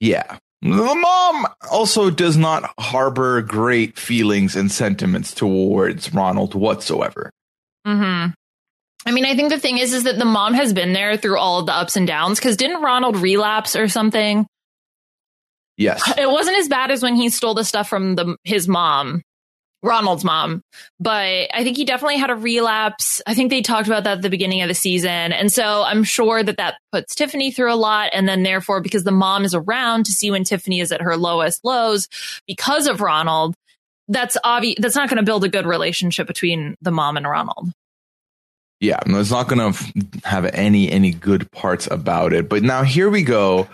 Yeah. 0.00 0.38
The 0.62 0.68
mom 0.94 1.46
also 1.70 2.10
does 2.10 2.36
not 2.36 2.72
harbor 2.78 3.40
great 3.42 3.98
feelings 3.98 4.56
and 4.56 4.70
sentiments 4.70 5.32
towards 5.34 6.12
Ronald 6.12 6.54
whatsoever. 6.54 7.30
hmm 7.86 8.26
I 9.06 9.12
mean, 9.12 9.24
I 9.24 9.34
think 9.34 9.48
the 9.48 9.58
thing 9.58 9.78
is, 9.78 9.94
is 9.94 10.04
that 10.04 10.18
the 10.18 10.26
mom 10.26 10.52
has 10.52 10.74
been 10.74 10.92
there 10.92 11.16
through 11.16 11.38
all 11.38 11.60
of 11.60 11.64
the 11.66 11.72
ups 11.72 11.96
and 11.96 12.06
downs. 12.06 12.38
Because 12.38 12.58
didn't 12.58 12.82
Ronald 12.82 13.16
relapse 13.16 13.74
or 13.74 13.88
something? 13.88 14.46
Yes. 15.80 16.02
It 16.18 16.30
wasn't 16.30 16.58
as 16.58 16.68
bad 16.68 16.90
as 16.90 17.02
when 17.02 17.16
he 17.16 17.30
stole 17.30 17.54
the 17.54 17.64
stuff 17.64 17.88
from 17.88 18.14
the 18.14 18.36
his 18.44 18.68
mom, 18.68 19.22
Ronald's 19.82 20.24
mom. 20.24 20.60
But 21.00 21.48
I 21.54 21.64
think 21.64 21.78
he 21.78 21.86
definitely 21.86 22.18
had 22.18 22.28
a 22.28 22.34
relapse. 22.34 23.22
I 23.26 23.32
think 23.32 23.48
they 23.48 23.62
talked 23.62 23.86
about 23.86 24.04
that 24.04 24.18
at 24.18 24.22
the 24.22 24.28
beginning 24.28 24.60
of 24.60 24.68
the 24.68 24.74
season, 24.74 25.32
and 25.32 25.50
so 25.50 25.82
I'm 25.82 26.04
sure 26.04 26.42
that 26.42 26.58
that 26.58 26.76
puts 26.92 27.14
Tiffany 27.14 27.50
through 27.50 27.72
a 27.72 27.76
lot. 27.76 28.10
And 28.12 28.28
then 28.28 28.42
therefore, 28.42 28.82
because 28.82 29.04
the 29.04 29.10
mom 29.10 29.42
is 29.46 29.54
around 29.54 30.04
to 30.04 30.12
see 30.12 30.30
when 30.30 30.44
Tiffany 30.44 30.80
is 30.80 30.92
at 30.92 31.00
her 31.00 31.16
lowest 31.16 31.64
lows 31.64 32.08
because 32.46 32.86
of 32.86 33.00
Ronald, 33.00 33.54
that's 34.06 34.36
obvious. 34.44 34.76
That's 34.80 34.96
not 34.96 35.08
going 35.08 35.16
to 35.16 35.24
build 35.24 35.44
a 35.44 35.48
good 35.48 35.64
relationship 35.64 36.26
between 36.26 36.74
the 36.82 36.90
mom 36.90 37.16
and 37.16 37.26
Ronald. 37.26 37.70
Yeah, 38.80 38.98
it's 39.06 39.30
not 39.30 39.48
going 39.48 39.72
to 39.72 40.20
have 40.24 40.44
any 40.44 40.90
any 40.90 41.12
good 41.12 41.50
parts 41.52 41.88
about 41.90 42.34
it. 42.34 42.50
But 42.50 42.62
now 42.62 42.82
here 42.82 43.08
we 43.08 43.22
go. 43.22 43.66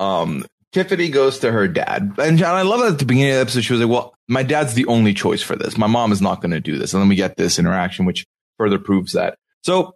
Um, 0.00 0.44
Tiffany 0.74 1.08
goes 1.08 1.38
to 1.38 1.50
her 1.52 1.66
dad, 1.68 2.14
and 2.18 2.36
John, 2.36 2.54
I 2.56 2.62
love 2.62 2.80
that 2.80 2.92
at 2.92 2.98
the 2.98 3.04
beginning 3.06 3.30
of 3.30 3.36
the 3.36 3.40
episode 3.42 3.62
she 3.62 3.72
was 3.72 3.80
like, 3.80 3.90
"Well, 3.90 4.12
my 4.28 4.42
dad's 4.42 4.74
the 4.74 4.86
only 4.86 5.14
choice 5.14 5.40
for 5.42 5.56
this. 5.56 5.78
My 5.78 5.86
mom 5.86 6.12
is 6.12 6.20
not 6.20 6.42
going 6.42 6.50
to 6.50 6.60
do 6.60 6.76
this." 6.76 6.92
And 6.92 7.00
then 7.00 7.08
we 7.08 7.14
get 7.14 7.36
this 7.36 7.58
interaction, 7.58 8.04
which 8.04 8.26
further 8.58 8.78
proves 8.78 9.12
that. 9.12 9.36
So, 9.62 9.94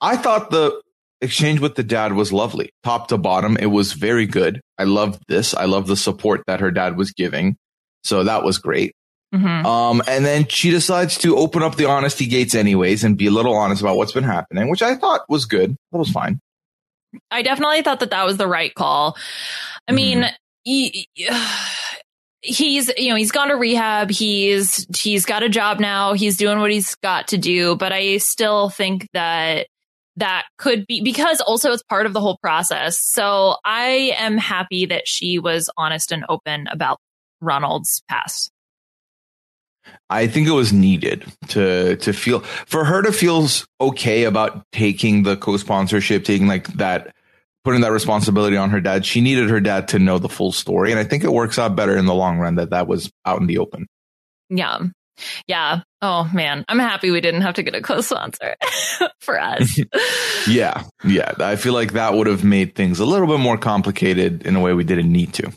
I 0.00 0.16
thought 0.16 0.50
the 0.50 0.80
exchange 1.20 1.60
with 1.60 1.74
the 1.74 1.82
dad 1.82 2.14
was 2.14 2.32
lovely, 2.32 2.70
top 2.82 3.08
to 3.08 3.18
bottom. 3.18 3.56
It 3.56 3.66
was 3.66 3.92
very 3.92 4.26
good. 4.26 4.60
I 4.78 4.84
loved 4.84 5.22
this. 5.28 5.54
I 5.54 5.66
love 5.66 5.86
the 5.86 5.96
support 5.96 6.42
that 6.46 6.60
her 6.60 6.70
dad 6.70 6.96
was 6.96 7.12
giving. 7.12 7.56
So 8.04 8.24
that 8.24 8.42
was 8.42 8.58
great. 8.58 8.94
Mhm. 9.32 9.64
Um, 9.64 10.02
and 10.08 10.24
then 10.26 10.46
she 10.48 10.70
decides 10.70 11.16
to 11.18 11.36
open 11.36 11.62
up 11.62 11.76
the 11.76 11.86
honesty 11.86 12.26
gates 12.26 12.54
anyways 12.54 13.04
and 13.04 13.16
be 13.16 13.28
a 13.28 13.30
little 13.30 13.54
honest 13.54 13.80
about 13.80 13.96
what's 13.96 14.12
been 14.12 14.24
happening, 14.24 14.68
which 14.68 14.82
I 14.82 14.96
thought 14.96 15.22
was 15.28 15.44
good. 15.44 15.76
That 15.92 15.98
was 15.98 16.10
fine. 16.10 16.40
I 17.30 17.42
definitely 17.42 17.82
thought 17.82 18.00
that 18.00 18.10
that 18.10 18.24
was 18.26 18.38
the 18.38 18.46
right 18.48 18.74
call. 18.74 19.16
I 19.88 19.92
mean, 19.92 20.22
mm-hmm. 20.22 20.34
he, 20.64 21.08
he's 22.42 22.90
you 22.96 23.10
know 23.10 23.16
he's 23.16 23.32
gone 23.32 23.48
to 23.48 23.56
rehab. 23.56 24.10
He's 24.10 24.86
he's 24.96 25.24
got 25.24 25.42
a 25.42 25.48
job 25.48 25.80
now. 25.80 26.12
He's 26.12 26.36
doing 26.36 26.58
what 26.58 26.70
he's 26.70 26.94
got 26.96 27.28
to 27.28 27.38
do. 27.38 27.76
But 27.76 27.92
I 27.92 28.18
still 28.18 28.68
think 28.68 29.08
that 29.14 29.66
that 30.16 30.44
could 30.58 30.86
be 30.86 31.02
because 31.02 31.40
also 31.40 31.72
it's 31.72 31.82
part 31.84 32.06
of 32.06 32.12
the 32.12 32.20
whole 32.20 32.38
process. 32.42 32.98
So 33.00 33.56
I 33.64 34.14
am 34.18 34.36
happy 34.36 34.86
that 34.86 35.06
she 35.06 35.38
was 35.38 35.70
honest 35.76 36.12
and 36.12 36.24
open 36.28 36.66
about 36.70 36.98
Ronald's 37.40 38.02
past. 38.08 38.50
I 40.10 40.26
think 40.26 40.46
it 40.46 40.52
was 40.52 40.72
needed 40.72 41.24
to 41.48 41.96
to 41.96 42.12
feel 42.12 42.40
for 42.40 42.84
her 42.84 43.02
to 43.02 43.12
feel 43.12 43.48
okay 43.80 44.24
about 44.24 44.64
taking 44.72 45.22
the 45.22 45.36
co-sponsorship, 45.36 46.24
taking 46.24 46.46
like 46.46 46.68
that, 46.74 47.14
putting 47.64 47.80
that 47.82 47.92
responsibility 47.92 48.56
on 48.56 48.70
her 48.70 48.80
dad. 48.80 49.04
She 49.06 49.20
needed 49.20 49.50
her 49.50 49.60
dad 49.60 49.88
to 49.88 49.98
know 49.98 50.18
the 50.18 50.28
full 50.28 50.52
story, 50.52 50.90
and 50.90 50.98
I 51.00 51.04
think 51.04 51.24
it 51.24 51.32
works 51.32 51.58
out 51.58 51.76
better 51.76 51.96
in 51.96 52.06
the 52.06 52.14
long 52.14 52.38
run 52.38 52.56
that 52.56 52.70
that 52.70 52.86
was 52.86 53.10
out 53.24 53.40
in 53.40 53.46
the 53.46 53.58
open. 53.58 53.86
Yeah. 54.50 54.78
Yeah. 55.46 55.82
Oh 56.00 56.28
man, 56.34 56.64
I'm 56.68 56.78
happy 56.78 57.10
we 57.10 57.20
didn't 57.20 57.42
have 57.42 57.54
to 57.54 57.62
get 57.62 57.74
a 57.74 57.82
co-sponsor 57.82 58.56
for 59.20 59.40
us. 59.40 59.78
Yeah, 60.48 60.82
yeah. 61.04 61.30
I 61.38 61.54
feel 61.54 61.72
like 61.72 61.92
that 61.92 62.14
would 62.14 62.26
have 62.26 62.42
made 62.42 62.74
things 62.74 62.98
a 62.98 63.04
little 63.04 63.28
bit 63.28 63.38
more 63.38 63.56
complicated 63.56 64.44
in 64.44 64.56
a 64.56 64.60
way 64.60 64.72
we 64.72 64.82
didn't 64.82 65.12
need 65.12 65.32
to. 65.34 65.52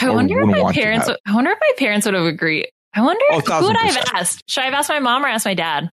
I 0.00 0.08
wonder 0.08 0.40
if 0.40 0.46
my 0.46 0.72
parents. 0.72 1.06
Would, 1.06 1.18
I 1.26 1.34
wonder 1.34 1.50
if 1.50 1.58
my 1.60 1.72
parents 1.78 2.06
would 2.06 2.14
have 2.14 2.24
agreed. 2.24 2.70
I 2.94 3.02
wonder 3.02 3.22
Oh, 3.30 3.40
who 3.40 3.66
would 3.66 3.76
I 3.76 3.88
have 3.88 4.04
asked. 4.14 4.42
Should 4.48 4.62
I 4.62 4.64
have 4.66 4.74
asked 4.74 4.88
my 4.88 5.00
mom 5.00 5.22
or 5.22 5.28
asked 5.28 5.44
my 5.44 5.52
dad? 5.52 5.90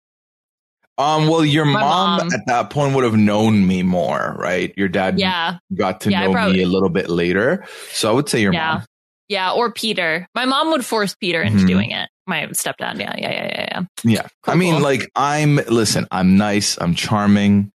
Um, 0.97 1.27
well, 1.27 1.45
your 1.45 1.65
mom, 1.65 2.17
mom. 2.17 2.33
at 2.33 2.45
that 2.47 2.69
point 2.71 2.95
would 2.95 3.03
have 3.03 3.15
known 3.15 3.67
me 3.67 3.83
more, 3.83 4.35
right? 4.39 4.73
Your 4.77 4.87
dad 4.87 5.19
Yeah, 5.19 5.57
got 5.75 6.01
to 6.01 6.11
Yeah, 6.11 6.25
know 6.25 6.31
probably- 6.33 6.57
me 6.57 6.63
a 6.63 6.67
little 6.67 6.89
bit 6.89 7.09
later, 7.09 7.65
so 7.91 8.09
I 8.09 8.13
would 8.13 8.27
say 8.29 8.41
your 8.41 8.53
Yeah. 8.53 8.73
mom. 8.75 8.83
yeah, 9.29 9.51
or 9.51 9.71
Peter. 9.71 10.27
My 10.33 10.45
mom 10.45 10.71
would 10.71 10.83
force 10.85 11.13
Peter 11.15 11.41
into 11.41 11.63
Mhm. 11.65 11.67
doing 11.67 11.91
it. 11.91 12.09
My 12.25 12.45
stepdad. 12.47 12.99
Yeah, 12.99 13.13
yeah, 13.17 13.31
yeah, 13.31 13.65
yeah, 13.71 13.81
Yeah, 14.03 14.21
Cool, 14.43 14.53
I 14.53 14.57
mean, 14.57 14.73
cool. 14.75 14.83
like 14.83 15.09
I'm. 15.15 15.57
Listen, 15.67 16.07
I'm 16.11 16.35
nice. 16.37 16.77
I'm 16.81 16.93
charming. 16.95 17.71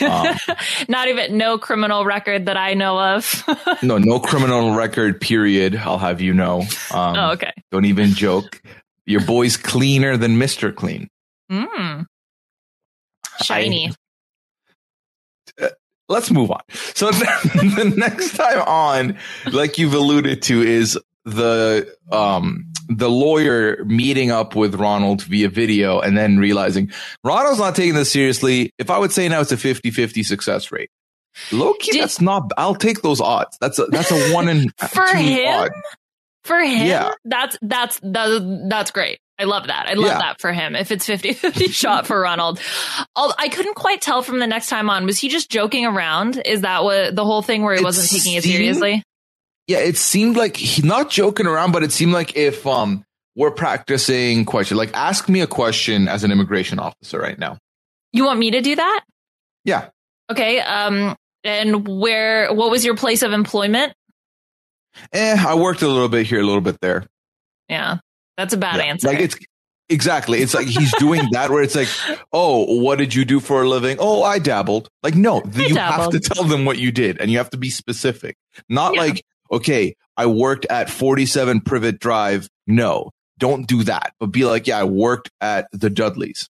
yeah. 0.00 0.36
Not 0.88 1.08
even 1.08 1.36
no 1.38 1.58
criminal 1.58 2.04
record 2.04 2.46
that 2.46 2.56
I 2.56 2.74
know 2.74 2.98
of. 2.98 3.44
No, 3.82 3.98
no 3.98 4.18
criminal 4.18 4.74
record. 4.74 5.20
Period. 5.20 5.76
I'll 5.76 5.98
have 5.98 6.20
you 6.22 6.32
know. 6.34 6.62
Um, 6.90 7.16
oh, 7.16 7.30
okay. 7.32 7.52
Don't 7.70 7.84
even 7.84 8.14
joke. 8.14 8.60
Your 9.06 9.20
boy's 9.20 9.56
cleaner 9.58 10.16
than 10.16 10.38
Mister 10.38 10.72
Clean. 10.72 11.08
Mm. 11.52 12.06
Shiny. 13.42 13.90
let's 16.08 16.30
move 16.30 16.50
on. 16.50 16.60
So 16.94 17.10
the 17.10 17.92
next 17.96 18.36
time 18.36 18.60
on, 18.62 19.18
like 19.52 19.78
you've 19.78 19.94
alluded 19.94 20.42
to, 20.42 20.62
is 20.62 20.98
the 21.24 21.94
um 22.12 22.66
the 22.88 23.08
lawyer 23.08 23.82
meeting 23.86 24.30
up 24.30 24.54
with 24.54 24.74
Ronald 24.74 25.22
via 25.22 25.48
video 25.48 26.00
and 26.00 26.18
then 26.18 26.36
realizing 26.38 26.92
Ronald's 27.24 27.58
not 27.58 27.74
taking 27.74 27.94
this 27.94 28.10
seriously. 28.12 28.72
If 28.78 28.90
I 28.90 28.98
would 28.98 29.10
say 29.12 29.26
now 29.28 29.40
it's 29.40 29.52
a 29.52 29.56
50-50 29.56 30.22
success 30.24 30.70
rate. 30.70 30.90
Low 31.50 31.72
key, 31.74 31.92
Did- 31.92 32.02
that's 32.02 32.20
not 32.20 32.50
I'll 32.58 32.74
take 32.74 33.00
those 33.02 33.20
odds. 33.22 33.56
That's 33.60 33.78
a 33.78 33.86
that's 33.86 34.10
a 34.10 34.34
one 34.34 34.48
in 34.48 34.68
For 34.88 35.06
two 35.06 35.16
him? 35.16 35.48
odd. 35.62 35.70
For 36.44 36.58
him, 36.58 36.86
Yeah. 36.86 37.10
that's 37.24 37.56
that's 37.62 37.98
that, 38.00 38.66
that's 38.68 38.90
great. 38.90 39.18
I 39.38 39.44
love 39.44 39.66
that. 39.66 39.86
I 39.88 39.94
love 39.94 40.06
Yeah. 40.12 40.18
that 40.18 40.40
for 40.40 40.52
him. 40.52 40.76
If 40.76 40.92
it's 40.92 41.06
50-50 41.08 41.70
shot 41.72 42.06
for 42.06 42.20
Ronald. 42.20 42.60
I 43.16 43.48
couldn't 43.48 43.74
quite 43.74 44.00
tell 44.00 44.22
from 44.22 44.38
the 44.38 44.46
next 44.46 44.68
time 44.68 44.88
on. 44.88 45.06
Was 45.06 45.18
he 45.18 45.28
just 45.28 45.50
joking 45.50 45.86
around? 45.86 46.40
Is 46.44 46.60
that 46.60 46.84
what 46.84 47.16
the 47.16 47.24
whole 47.24 47.42
thing 47.42 47.62
where 47.62 47.74
he 47.74 47.80
It 47.80 47.84
wasn't 47.84 48.10
taking 48.10 48.36
it 48.36 48.44
seriously? 48.44 49.02
Yeah, 49.66 49.78
it 49.78 49.96
seemed 49.96 50.36
like 50.36 50.56
he's 50.56 50.84
not 50.84 51.10
joking 51.10 51.46
around, 51.46 51.72
but 51.72 51.82
it 51.82 51.90
seemed 51.90 52.12
like 52.12 52.36
if 52.36 52.66
um 52.66 53.02
we're 53.34 53.50
practicing 53.50 54.44
question, 54.44 54.76
like 54.76 54.94
ask 54.94 55.28
me 55.28 55.40
a 55.40 55.46
question 55.48 56.06
as 56.06 56.22
an 56.22 56.30
immigration 56.30 56.78
officer 56.78 57.18
right 57.18 57.38
now. 57.38 57.58
You 58.12 58.24
want 58.26 58.38
me 58.38 58.52
to 58.52 58.60
do 58.60 58.76
that? 58.76 59.04
Yeah. 59.64 59.88
Okay. 60.30 60.60
Um 60.60 61.16
and 61.42 61.88
where 61.88 62.52
what 62.54 62.70
was 62.70 62.84
your 62.84 62.94
place 62.94 63.22
of 63.22 63.32
employment? 63.32 63.94
Eh, 65.12 65.36
I 65.44 65.54
worked 65.56 65.82
a 65.82 65.88
little 65.88 66.08
bit 66.08 66.26
here, 66.26 66.40
a 66.40 66.44
little 66.46 66.60
bit 66.60 66.76
there. 66.80 67.04
Yeah. 67.68 67.98
That's 68.36 68.54
a 68.54 68.56
bad 68.56 68.76
Yeah. 68.76 68.82
answer. 68.84 69.08
Like 69.08 69.20
it's 69.20 69.36
exactly. 69.88 70.40
It's 70.40 70.54
like 70.54 70.66
he's 70.66 70.92
doing 70.98 71.22
that 71.32 71.50
where 71.50 71.62
it's 71.62 71.74
like, 71.74 71.88
oh, 72.32 72.80
what 72.80 72.98
did 72.98 73.14
you 73.14 73.24
do 73.24 73.40
for 73.40 73.62
a 73.62 73.68
living? 73.68 73.96
Oh, 74.00 74.22
I 74.22 74.38
dabbled. 74.38 74.88
Like, 75.02 75.14
no, 75.14 75.42
I 75.56 75.60
you 75.66 75.76
have 75.76 76.10
to 76.10 76.20
tell 76.20 76.44
them 76.44 76.64
what 76.64 76.78
you 76.78 76.92
did, 76.92 77.20
and 77.20 77.30
you 77.30 77.38
have 77.38 77.50
to 77.50 77.56
be 77.58 77.70
specific. 77.70 78.36
Not 78.68 78.94
Yeah. 78.94 79.00
like, 79.02 79.24
okay, 79.50 79.94
I 80.16 80.26
worked 80.26 80.66
at 80.70 80.90
47 80.90 81.60
Privet 81.62 81.98
Drive. 81.98 82.48
No, 82.66 83.10
don't 83.38 83.66
do 83.66 83.82
that. 83.84 84.12
But 84.18 84.26
be 84.26 84.44
like, 84.44 84.66
yeah, 84.66 84.78
I 84.78 84.84
worked 84.84 85.30
at 85.40 85.68
the 85.72 85.90
Dudleys. 85.90 86.48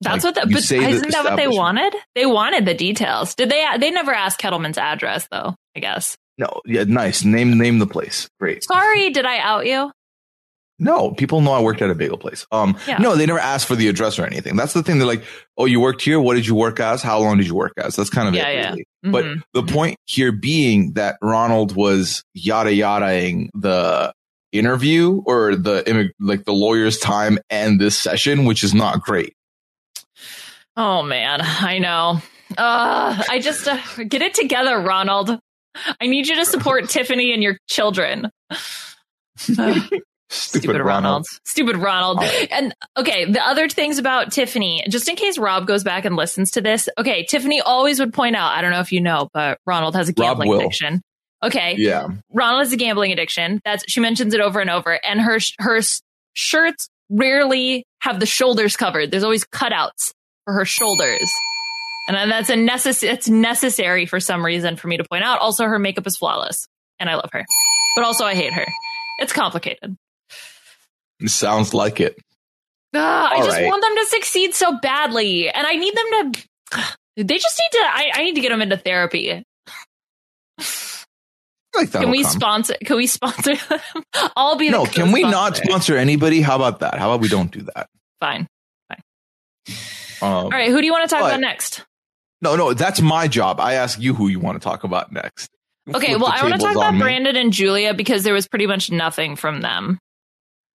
That's 0.00 0.24
like, 0.24 0.34
what 0.36 0.48
the, 0.48 0.52
but 0.52 0.70
isn't 0.72 1.10
that 1.12 1.24
what 1.24 1.36
they 1.36 1.46
wanted? 1.46 1.94
They 2.16 2.26
wanted 2.26 2.66
the 2.66 2.74
details. 2.74 3.36
Did 3.36 3.48
they 3.50 3.64
they 3.78 3.92
never 3.92 4.12
asked 4.12 4.40
Kettleman's 4.40 4.76
address 4.76 5.28
though, 5.30 5.54
I 5.76 5.80
guess. 5.80 6.16
No, 6.38 6.60
yeah, 6.66 6.82
nice. 6.84 7.22
Name 7.24 7.56
name 7.56 7.78
the 7.78 7.86
place. 7.86 8.28
Great. 8.40 8.64
Sorry, 8.64 9.10
did 9.10 9.24
I 9.26 9.38
out 9.38 9.64
you? 9.66 9.92
No, 10.82 11.12
people 11.12 11.40
know 11.40 11.52
I 11.52 11.60
worked 11.60 11.80
at 11.80 11.90
a 11.90 11.94
bagel 11.94 12.18
place. 12.18 12.46
Um, 12.50 12.76
Yeah. 12.88 12.98
no, 12.98 13.14
they 13.14 13.24
never 13.26 13.38
asked 13.38 13.66
for 13.68 13.76
the 13.76 13.88
address 13.88 14.18
or 14.18 14.26
anything. 14.26 14.56
That's 14.56 14.72
the 14.72 14.82
thing. 14.82 14.98
They're 14.98 15.06
like, 15.06 15.24
oh, 15.56 15.64
you 15.66 15.80
worked 15.80 16.02
here. 16.02 16.18
What 16.20 16.34
did 16.34 16.46
you 16.46 16.54
work 16.54 16.80
as? 16.80 17.02
How 17.02 17.18
long 17.20 17.36
did 17.38 17.46
you 17.46 17.54
work 17.54 17.72
as? 17.76 17.94
That's 17.96 18.10
kind 18.10 18.28
of 18.28 18.34
Yeah, 18.34 18.48
it. 18.48 18.54
yeah. 18.56 18.70
Really. 18.70 18.84
But 19.04 19.24
Mhm. 19.24 19.42
the 19.54 19.62
point 19.62 19.96
here 20.06 20.32
being 20.32 20.92
that 20.94 21.16
Ronald 21.22 21.76
was 21.76 22.24
yada 22.34 22.70
yadaing 22.70 23.48
the 23.54 24.12
interview 24.50 25.22
or 25.24 25.56
the 25.56 26.10
like 26.20 26.44
the 26.44 26.52
lawyer's 26.52 26.98
time 26.98 27.38
and 27.48 27.80
this 27.80 27.96
session, 27.98 28.44
which 28.44 28.62
is 28.64 28.74
not 28.74 29.00
great. 29.00 29.34
Oh 30.76 31.02
man, 31.02 31.40
I 31.42 31.78
know. 31.78 32.20
Uh, 32.58 33.22
I 33.30 33.38
just 33.40 33.66
uh, 33.68 33.78
get 34.08 34.20
it 34.22 34.34
together, 34.34 34.78
Ronald. 34.78 35.38
I 36.00 36.06
need 36.06 36.26
you 36.28 36.34
to 36.36 36.44
support 36.44 36.88
Tiffany 36.90 37.32
and 37.32 37.42
your 37.42 37.56
children. 37.68 38.28
Stupid, 40.32 40.62
Stupid 40.64 40.82
Ronald. 40.82 41.26
Stupid 41.44 41.76
Ronald. 41.76 42.22
And 42.50 42.74
okay, 42.96 43.30
the 43.30 43.46
other 43.46 43.68
things 43.68 43.98
about 43.98 44.32
Tiffany, 44.32 44.82
just 44.88 45.06
in 45.08 45.14
case 45.14 45.36
Rob 45.36 45.66
goes 45.66 45.84
back 45.84 46.06
and 46.06 46.16
listens 46.16 46.52
to 46.52 46.62
this. 46.62 46.88
Okay, 46.96 47.26
Tiffany 47.26 47.60
always 47.60 48.00
would 48.00 48.14
point 48.14 48.34
out, 48.34 48.56
I 48.56 48.62
don't 48.62 48.70
know 48.70 48.80
if 48.80 48.92
you 48.92 49.02
know, 49.02 49.28
but 49.34 49.58
Ronald 49.66 49.94
has 49.94 50.08
a 50.08 50.12
gambling 50.14 50.48
addiction. 50.54 51.02
Okay. 51.42 51.74
Yeah. 51.76 52.06
Ronald 52.32 52.60
has 52.60 52.72
a 52.72 52.76
gambling 52.76 53.12
addiction. 53.12 53.60
That's 53.64 53.84
she 53.88 54.00
mentions 54.00 54.32
it 54.32 54.40
over 54.40 54.60
and 54.60 54.70
over 54.70 54.98
and 55.04 55.20
her 55.20 55.38
her 55.58 55.80
shirts 56.32 56.88
rarely 57.10 57.84
have 58.00 58.18
the 58.18 58.26
shoulders 58.26 58.76
covered. 58.76 59.10
There's 59.10 59.24
always 59.24 59.44
cutouts 59.44 60.12
for 60.44 60.54
her 60.54 60.64
shoulders. 60.64 61.30
And 62.08 62.30
that's 62.30 62.48
a 62.48 62.54
necess- 62.54 63.02
it's 63.02 63.28
necessary 63.28 64.06
for 64.06 64.18
some 64.18 64.44
reason 64.44 64.76
for 64.76 64.88
me 64.88 64.96
to 64.96 65.04
point 65.04 65.24
out. 65.24 65.40
Also 65.40 65.64
her 65.64 65.78
makeup 65.78 66.06
is 66.06 66.16
flawless 66.16 66.66
and 66.98 67.10
I 67.10 67.16
love 67.16 67.30
her. 67.32 67.44
But 67.96 68.04
also 68.04 68.24
I 68.24 68.34
hate 68.34 68.52
her. 68.54 68.66
It's 69.18 69.32
complicated. 69.32 69.96
Sounds 71.26 71.74
like 71.74 72.00
it. 72.00 72.16
I 72.94 73.38
just 73.38 73.50
right. 73.50 73.66
want 73.66 73.82
them 73.82 73.96
to 73.96 74.06
succeed 74.06 74.54
so 74.54 74.78
badly, 74.78 75.48
and 75.48 75.66
I 75.66 75.74
need 75.74 75.94
them 75.94 76.32
to. 76.32 76.42
They 77.14 77.36
just 77.36 77.60
need 77.60 77.78
to. 77.78 77.84
I, 77.84 78.10
I 78.14 78.24
need 78.24 78.36
to 78.36 78.40
get 78.40 78.48
them 78.48 78.62
into 78.62 78.78
therapy. 78.78 79.44
Like. 81.76 81.92
Can 81.92 82.10
we 82.10 82.24
sponsor? 82.24 82.74
Can 82.82 82.96
we 82.96 83.06
sponsor 83.06 83.54
them? 83.54 83.80
I'll 84.36 84.56
be. 84.56 84.70
No, 84.70 84.86
can 84.86 85.12
we 85.12 85.22
not 85.22 85.56
co-sponsor. 85.56 85.96
anybody? 85.98 86.40
How 86.40 86.56
about 86.56 86.80
that? 86.80 86.98
How 86.98 87.10
about 87.10 87.20
we 87.20 87.28
don't 87.28 87.50
do 87.50 87.66
that? 87.74 87.90
Fine. 88.20 88.46
Um, 89.68 89.74
All 90.22 90.50
right. 90.50 90.70
Who 90.70 90.80
do 90.80 90.86
you 90.86 90.92
want 90.92 91.08
to 91.08 91.14
talk 91.14 91.22
but- 91.22 91.28
about 91.28 91.40
next? 91.40 91.84
No, 92.40 92.56
no, 92.56 92.74
that's 92.74 93.00
my 93.00 93.28
job. 93.28 93.60
I 93.60 93.74
ask 93.74 94.00
you 94.00 94.14
who 94.14 94.28
you 94.28 94.40
want 94.40 94.60
to 94.60 94.64
talk 94.64 94.82
about 94.82 95.12
next. 95.12 95.48
Okay. 95.88 96.08
Flip 96.08 96.20
Well, 96.20 96.32
I 96.32 96.42
want 96.42 96.54
to 96.54 96.60
talk 96.60 96.74
about 96.74 96.94
me. 96.94 97.00
Brandon 97.00 97.36
and 97.36 97.52
Julia 97.52 97.94
because 97.94 98.24
there 98.24 98.34
was 98.34 98.48
pretty 98.48 98.66
much 98.66 98.90
nothing 98.90 99.36
from 99.36 99.60
them. 99.60 99.98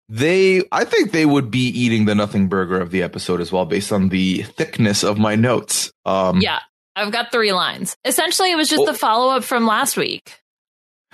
They, 0.10 0.64
I 0.72 0.86
think 0.86 1.12
they 1.12 1.26
would 1.26 1.52
be 1.52 1.68
eating 1.68 2.06
the 2.06 2.16
nothing 2.16 2.48
burger 2.48 2.80
of 2.80 2.92
the 2.92 3.04
episode 3.04 3.42
as 3.42 3.52
well, 3.52 3.66
based 3.66 3.92
on 3.92 4.10
the 4.10 4.44
thickness 4.44 5.04
of 5.04 5.18
my 5.18 5.36
notes. 5.36 5.92
Um, 6.06 6.40
Yeah, 6.40 6.60
I've 6.96 7.12
got 7.12 7.32
three 7.32 7.52
lines. 7.52 7.96
Essentially, 8.06 8.52
it 8.52 8.56
was 8.56 8.70
just 8.70 8.84
Oh. 8.84 8.86
the 8.86 8.94
follow 8.94 9.36
up 9.36 9.44
from 9.44 9.66
last 9.68 9.98
week. 9.98 10.40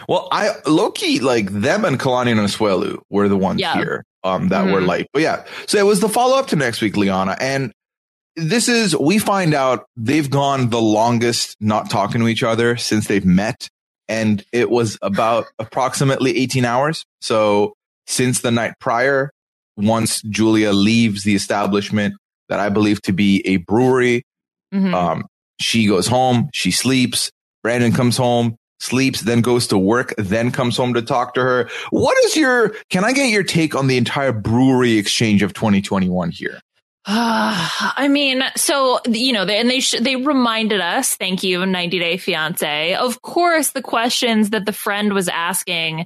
Well, 0.08 0.28
I 0.32 0.52
Loki 0.68 1.20
like 1.20 1.50
them 1.52 1.86
and 1.86 2.00
Kalani 2.00 2.32
and 2.32 2.40
Asuelu 2.42 3.00
were 3.10 3.28
the 3.30 3.38
ones 3.38 3.62
Yeah. 3.62 3.76
here 3.76 4.04
um, 4.24 4.50
that 4.50 4.66
were 4.72 4.82
Mhm. 4.82 4.88
like, 4.88 5.08
but 5.14 5.22
yeah. 5.22 5.44
So 5.68 5.78
it 5.78 5.86
was 5.86 6.00
the 6.00 6.10
follow 6.10 6.38
up 6.38 6.48
to 6.48 6.56
next 6.56 6.82
week, 6.82 6.96
Liana, 6.98 7.36
and 7.40 7.74
this 8.36 8.68
is 8.70 8.96
we 8.96 9.18
find 9.20 9.54
out 9.54 9.86
they've 9.96 10.30
gone 10.30 10.70
the 10.70 10.82
longest 10.82 11.56
not 11.60 11.90
talking 11.90 12.22
to 12.22 12.28
each 12.28 12.42
other 12.44 12.76
since 12.78 13.08
they've 13.08 13.26
met, 13.26 13.68
and 14.08 14.44
it 14.52 14.70
was 14.70 14.98
about 15.02 15.46
approximately 15.60 16.38
eighteen 16.38 16.66
hours. 16.66 17.06
So 17.22 17.74
since 18.08 18.42
the 18.42 18.52
night 18.52 18.74
prior, 18.80 19.32
once 19.78 20.22
Julia 20.24 20.72
leaves 20.72 21.24
the 21.24 21.36
establishment 21.36 22.14
that 22.50 22.60
I 22.60 22.70
believe 22.70 23.02
to 23.04 23.14
be 23.14 23.42
a 23.48 23.58
brewery, 23.58 24.24
Mhm. 24.74 24.94
um, 24.94 25.26
she 25.60 25.88
goes 25.88 26.08
home, 26.08 26.50
she 26.54 26.72
sleeps. 26.72 27.32
Brandon 27.64 27.92
comes 27.94 28.18
home, 28.18 28.56
sleeps, 28.80 29.22
then 29.22 29.42
goes 29.42 29.68
to 29.68 29.78
work, 29.78 30.14
then 30.18 30.52
comes 30.52 30.76
home 30.76 30.94
to 30.96 31.02
talk 31.02 31.34
to 31.36 31.42
her. 31.42 31.70
What 31.92 32.18
is 32.26 32.36
your, 32.36 32.76
can 32.90 33.06
I 33.06 33.14
get 33.14 33.30
your 33.30 33.44
take 33.44 33.74
on 33.76 33.88
the 33.88 33.98
entire 33.98 34.34
brewery 34.34 34.98
exchange 34.98 35.42
of 35.42 35.54
2021 35.54 36.32
here? 36.32 36.60
I 37.06 38.08
mean, 38.10 38.44
so 38.56 39.00
you 39.08 39.34
know, 39.34 39.46
they, 39.46 39.58
and 39.58 39.70
they 39.70 39.80
sh- 39.82 40.00
they 40.00 40.16
reminded 40.16 40.80
us, 40.82 41.16
thank 41.16 41.44
you, 41.44 41.66
90 41.66 42.00
Day 42.00 42.18
Fiance. 42.18 42.96
Of 42.96 43.22
course, 43.22 43.72
the 43.72 43.82
questions 43.82 44.52
that 44.52 44.66
the 44.66 44.72
friend 44.74 45.14
was 45.14 45.28
asking. 45.28 46.06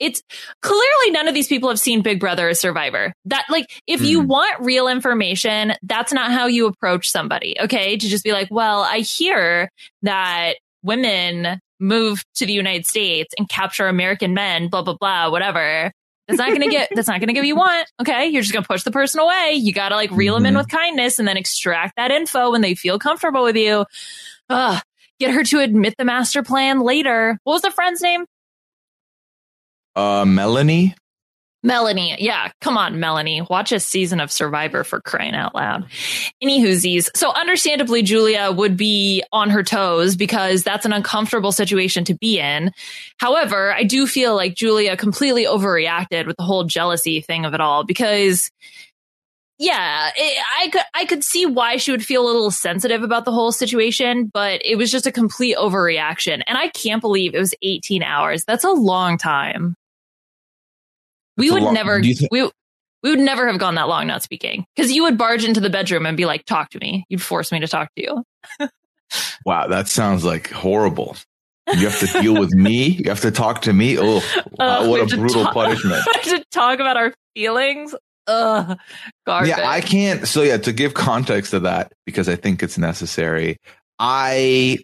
It's 0.00 0.22
clearly 0.62 1.10
none 1.10 1.28
of 1.28 1.34
these 1.34 1.46
people 1.48 1.68
have 1.68 1.78
seen 1.78 2.02
Big 2.02 2.18
Brother 2.20 2.48
or 2.48 2.54
Survivor. 2.54 3.12
That 3.26 3.44
like, 3.48 3.66
if 3.86 4.00
you 4.02 4.22
Mhm. 4.22 4.26
want 4.26 4.60
real 4.60 4.88
information, 4.88 5.74
that's 5.82 6.12
not 6.12 6.32
how 6.32 6.46
you 6.46 6.66
approach 6.66 7.08
somebody. 7.10 7.56
Okay, 7.60 7.96
to 7.96 8.08
just 8.08 8.24
be 8.24 8.32
like, 8.32 8.48
well, 8.50 8.80
I 8.82 8.98
hear 9.00 9.68
that 10.02 10.54
women 10.82 11.60
move 11.80 12.22
to 12.36 12.46
the 12.46 12.52
United 12.52 12.86
States 12.86 13.32
and 13.38 13.48
capture 13.48 13.86
American 13.88 14.34
men, 14.34 14.68
blah 14.68 14.82
blah 14.82 14.96
blah, 14.98 15.30
whatever. 15.30 15.92
That's 16.26 16.38
not 16.38 16.50
gonna 16.52 16.68
get. 16.68 16.88
That's 16.94 17.06
not 17.08 17.20
gonna 17.20 17.34
get 17.34 17.40
what 17.40 17.46
you 17.48 17.56
want. 17.56 17.86
Okay, 18.00 18.26
you're 18.28 18.40
just 18.42 18.52
gonna 18.54 18.66
push 18.66 18.82
the 18.82 18.90
person 18.90 19.20
away. 19.20 19.52
You 19.54 19.72
gotta 19.74 19.94
like 19.94 20.10
reel 20.10 20.34
them 20.34 20.46
in 20.46 20.54
Mhm. 20.54 20.58
with 20.58 20.68
kindness, 20.68 21.18
and 21.18 21.28
then 21.28 21.36
extract 21.36 21.96
that 21.96 22.10
info 22.10 22.50
when 22.50 22.62
they 22.62 22.74
feel 22.74 22.98
comfortable 22.98 23.42
with 23.44 23.56
you. 23.56 23.84
Ugh. 24.48 24.82
Get 25.20 25.30
her 25.32 25.44
to 25.44 25.60
admit 25.60 25.94
the 25.98 26.04
master 26.04 26.42
plan 26.42 26.80
later. 26.80 27.38
What 27.44 27.52
was 27.54 27.62
the 27.62 27.70
friend's 27.70 28.00
name? 28.00 28.24
Uh, 29.96 30.24
Melanie? 30.24 30.94
Melanie. 31.64 32.14
Yeah, 32.18 32.52
come 32.60 32.76
on, 32.76 33.00
Melanie. 33.00 33.40
Watch 33.48 33.72
a 33.72 33.80
season 33.80 34.20
of 34.20 34.30
Survivor 34.30 34.84
for 34.84 35.00
crying 35.00 35.34
out 35.34 35.54
loud. 35.54 35.86
Any 36.42 36.62
whoosies. 36.62 37.08
So 37.16 37.32
understandably, 37.32 38.02
Julia 38.02 38.52
would 38.52 38.76
be 38.76 39.24
on 39.32 39.48
her 39.48 39.62
toes 39.62 40.14
because 40.14 40.62
that's 40.62 40.84
an 40.84 40.92
uncomfortable 40.92 41.52
situation 41.52 42.04
to 42.04 42.14
be 42.14 42.38
in. 42.38 42.70
However, 43.16 43.72
I 43.72 43.84
do 43.84 44.06
feel 44.06 44.36
like 44.36 44.54
Julia 44.54 44.94
completely 44.98 45.46
overreacted 45.46 46.26
with 46.26 46.36
the 46.36 46.44
whole 46.44 46.64
jealousy 46.64 47.22
thing 47.22 47.46
of 47.46 47.54
it 47.54 47.62
all 47.62 47.82
because 47.82 48.50
yeah, 49.58 50.10
it, 50.14 50.44
I 50.60 50.68
could 50.68 50.82
I 50.92 51.04
could 51.06 51.24
see 51.24 51.46
why 51.46 51.78
she 51.78 51.92
would 51.92 52.04
feel 52.04 52.24
a 52.24 52.26
little 52.26 52.50
sensitive 52.50 53.02
about 53.02 53.24
the 53.24 53.32
whole 53.32 53.52
situation, 53.52 54.30
but 54.34 54.60
it 54.62 54.76
was 54.76 54.90
just 54.90 55.06
a 55.06 55.12
complete 55.12 55.56
overreaction. 55.56 56.42
And 56.46 56.58
I 56.58 56.68
can't 56.68 57.00
believe 57.00 57.34
it 57.34 57.38
was 57.38 57.54
18 57.62 58.02
hours. 58.02 58.44
That's 58.44 58.64
a 58.64 58.70
long 58.70 59.16
time. 59.16 59.76
We 61.36 61.50
would 61.50 61.62
long- 61.62 61.74
never 61.74 62.00
thi- 62.02 62.28
we 62.30 62.42
we 63.02 63.10
would 63.10 63.20
never 63.20 63.46
have 63.48 63.58
gone 63.58 63.74
that 63.74 63.88
long 63.88 64.06
not 64.06 64.22
speaking 64.22 64.64
because 64.74 64.90
you 64.92 65.02
would 65.04 65.18
barge 65.18 65.44
into 65.44 65.60
the 65.60 65.68
bedroom 65.70 66.06
and 66.06 66.16
be 66.16 66.24
like, 66.26 66.44
"Talk 66.44 66.70
to 66.70 66.78
me." 66.78 67.04
You'd 67.08 67.20
force 67.22 67.52
me 67.52 67.60
to 67.60 67.68
talk 67.68 67.88
to 67.96 68.02
you. 68.02 68.24
Wow, 69.46 69.68
that 69.68 69.86
sounds 69.86 70.24
like 70.24 70.50
horrible. 70.50 71.16
You 71.72 71.88
have 71.88 72.00
to 72.00 72.20
deal 72.20 72.34
with 72.38 72.52
me. 72.52 72.88
You 72.88 73.10
have 73.10 73.20
to 73.20 73.30
talk 73.30 73.62
to 73.62 73.72
me. 73.72 73.96
Oh, 73.98 74.16
wow, 74.16 74.22
Ugh, 74.58 74.88
what 74.88 75.00
a 75.12 75.16
brutal 75.16 75.44
talk- 75.44 75.54
punishment. 75.54 76.02
to 76.24 76.44
talk 76.50 76.80
about 76.80 76.96
our 76.96 77.14
feelings. 77.34 77.94
Ugh, 78.26 78.76
garbage. 79.26 79.50
Yeah, 79.50 79.68
I 79.68 79.80
can't. 79.82 80.26
So 80.26 80.42
yeah, 80.42 80.56
to 80.56 80.72
give 80.72 80.94
context 80.94 81.52
to 81.52 81.60
that, 81.60 81.92
because 82.06 82.28
I 82.28 82.36
think 82.36 82.62
it's 82.62 82.76
necessary. 82.78 83.58
I 83.98 84.78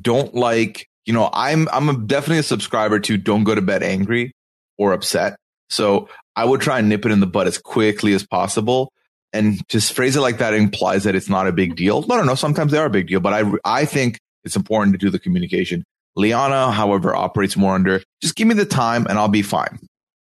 don't 0.00 0.34
like, 0.34 0.88
you 1.04 1.12
know, 1.12 1.28
I'm 1.32 1.68
I'm 1.72 2.06
definitely 2.06 2.38
a 2.38 2.42
subscriber 2.44 3.00
to 3.00 3.16
don't 3.18 3.44
go 3.44 3.54
to 3.54 3.62
bed 3.62 3.82
angry 3.82 4.32
or 4.78 4.92
upset. 4.92 5.36
So 5.70 6.08
I 6.36 6.44
would 6.44 6.60
try 6.60 6.78
and 6.78 6.88
nip 6.88 7.04
it 7.06 7.12
in 7.12 7.20
the 7.20 7.26
bud 7.26 7.46
as 7.46 7.58
quickly 7.58 8.14
as 8.14 8.26
possible. 8.26 8.92
And 9.32 9.66
just 9.68 9.92
phrase 9.94 10.14
it 10.16 10.20
like 10.20 10.38
that 10.38 10.54
implies 10.54 11.04
that 11.04 11.14
it's 11.14 11.28
not 11.28 11.48
a 11.48 11.52
big 11.52 11.74
deal. 11.74 12.02
No, 12.02 12.16
no, 12.16 12.22
no. 12.22 12.34
Sometimes 12.36 12.70
they 12.70 12.78
are 12.78 12.86
a 12.86 12.90
big 12.90 13.08
deal, 13.08 13.20
but 13.20 13.32
I 13.32 13.50
I 13.64 13.84
think 13.84 14.20
it's 14.44 14.54
important 14.56 14.94
to 14.94 14.98
do 14.98 15.10
the 15.10 15.18
communication. 15.18 15.84
Liana, 16.14 16.70
however, 16.70 17.16
operates 17.16 17.56
more 17.56 17.74
under 17.74 18.02
just 18.22 18.36
give 18.36 18.46
me 18.46 18.54
the 18.54 18.64
time 18.64 19.06
and 19.08 19.18
I'll 19.18 19.28
be 19.28 19.42
fine. 19.42 19.80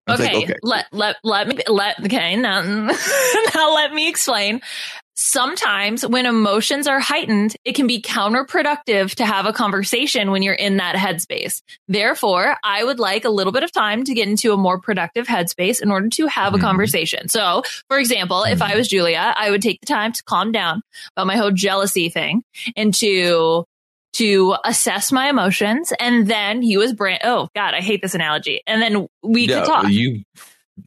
Okay, 0.08 0.34
like, 0.34 0.44
okay. 0.44 0.54
let 0.62 0.86
let 0.92 1.16
let 1.22 1.48
me 1.48 1.58
let 1.68 2.00
okay 2.04 2.36
now 2.36 2.62
now 3.54 3.74
let 3.74 3.92
me 3.92 4.08
explain. 4.08 4.60
Sometimes 5.20 6.06
when 6.06 6.26
emotions 6.26 6.86
are 6.86 7.00
heightened, 7.00 7.56
it 7.64 7.72
can 7.74 7.88
be 7.88 8.00
counterproductive 8.00 9.16
to 9.16 9.26
have 9.26 9.46
a 9.46 9.52
conversation 9.52 10.30
when 10.30 10.44
you're 10.44 10.54
in 10.54 10.76
that 10.76 10.94
headspace. 10.94 11.60
Therefore, 11.88 12.54
I 12.62 12.84
would 12.84 13.00
like 13.00 13.24
a 13.24 13.28
little 13.28 13.52
bit 13.52 13.64
of 13.64 13.72
time 13.72 14.04
to 14.04 14.14
get 14.14 14.28
into 14.28 14.52
a 14.52 14.56
more 14.56 14.80
productive 14.80 15.26
headspace 15.26 15.82
in 15.82 15.90
order 15.90 16.08
to 16.08 16.26
have 16.28 16.54
a 16.54 16.58
Mhm. 16.58 16.60
conversation. 16.60 17.28
So, 17.28 17.64
for 17.88 17.98
example, 17.98 18.44
if 18.44 18.62
I 18.62 18.70
Mhm. 18.70 18.76
was 18.76 18.86
Julia, 18.86 19.34
I 19.36 19.50
would 19.50 19.60
take 19.60 19.80
the 19.80 19.86
time 19.86 20.12
to 20.12 20.22
calm 20.22 20.52
down 20.52 20.82
about 21.16 21.26
my 21.26 21.36
whole 21.36 21.50
jealousy 21.50 22.10
thing 22.10 22.44
and 22.76 22.94
to 22.94 23.64
to 24.14 24.54
assess 24.64 25.10
my 25.12 25.28
emotions 25.28 25.92
and 26.00 26.26
then 26.28 26.62
you 26.62 26.80
as 26.82 26.94
brand 26.94 27.20
oh 27.24 27.46
god 27.54 27.74
i 27.74 27.80
hate 27.80 28.00
this 28.00 28.14
analogy 28.14 28.62
and 28.66 28.80
then 28.80 29.06
we 29.22 29.46
yeah, 29.46 29.60
could 29.60 29.66
talk 29.66 29.88
you. 29.90 30.22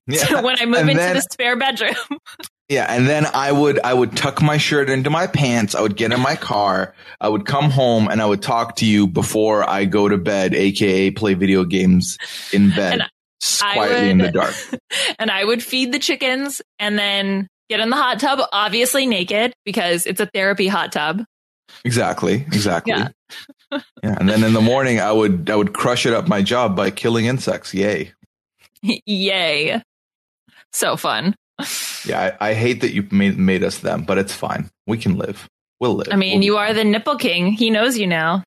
Yeah. 0.07 0.41
when 0.41 0.57
I 0.59 0.65
move 0.65 0.79
And 0.79 0.89
into 0.89 1.01
then- 1.03 1.15
the 1.17 1.21
spare 1.21 1.55
bedroom. 1.55 1.95
Yeah, 2.71 2.85
and 2.87 3.05
then 3.05 3.25
I 3.25 3.51
would 3.51 3.81
I 3.83 3.93
would 3.93 4.15
tuck 4.15 4.41
my 4.41 4.57
shirt 4.57 4.89
into 4.89 5.09
my 5.09 5.27
pants. 5.27 5.75
I 5.75 5.81
would 5.81 5.97
get 5.97 6.13
in 6.13 6.21
my 6.21 6.37
car. 6.37 6.95
I 7.19 7.27
would 7.27 7.45
come 7.45 7.69
home 7.69 8.07
and 8.07 8.21
I 8.21 8.25
would 8.25 8.41
talk 8.41 8.77
to 8.77 8.85
you 8.85 9.07
before 9.07 9.69
I 9.69 9.83
go 9.83 10.07
to 10.07 10.17
bed, 10.17 10.53
aka 10.55 11.11
play 11.11 11.33
video 11.33 11.65
games 11.65 12.17
in 12.53 12.69
bed, 12.69 12.93
And 12.93 13.01
s- 13.43 13.61
I 13.61 13.73
quietly 13.73 14.09
in 14.11 14.19
the 14.19 14.31
dark. 14.31 14.55
and 15.19 15.29
I 15.29 15.43
would 15.43 15.61
feed 15.61 15.91
the 15.91 15.99
chickens 15.99 16.61
and 16.79 16.97
then 16.97 17.49
get 17.69 17.81
in 17.81 17.89
the 17.89 17.97
hot 17.97 18.21
tub, 18.21 18.39
obviously 18.53 19.05
naked 19.05 19.51
because 19.65 20.05
it's 20.05 20.21
a 20.21 20.27
therapy 20.27 20.67
hot 20.69 20.93
tub. 20.93 21.25
Exactly, 21.83 22.35
exactly. 22.35 22.93
Yeah. 22.93 23.09
Yeah. 24.03 24.17
and 24.19 24.27
then 24.29 24.43
in 24.45 24.53
the 24.53 24.61
morning 24.61 24.99
I 25.01 25.11
would 25.11 25.49
I 25.49 25.55
would 25.57 25.73
crush 25.73 26.05
it 26.05 26.13
up 26.13 26.27
my 26.27 26.41
job 26.41 26.75
by 26.75 26.89
killing 26.89 27.25
insects. 27.25 27.73
Yay! 27.73 28.13
Yay. 28.81 29.81
So 30.73 30.95
fun. 30.97 31.35
Yeah, 32.05 32.35
I, 32.39 32.49
I 32.49 32.53
hate 32.53 32.81
that 32.81 32.93
you 32.93 33.07
made 33.11 33.37
made 33.37 33.63
us 33.63 33.79
them, 33.79 34.03
but 34.03 34.17
it's 34.17 34.33
fine. 34.33 34.69
We 34.87 34.97
can 34.97 35.17
live. 35.17 35.47
We'll 35.79 35.95
live. 35.95 36.09
I 36.11 36.15
mean, 36.15 36.39
We'll- 36.39 36.43
you 36.45 36.57
are 36.57 36.73
the 36.73 36.83
nipple 36.83 37.17
king. 37.17 37.51
He 37.53 37.69
knows 37.69 37.97
you 37.97 38.07
now. 38.07 38.43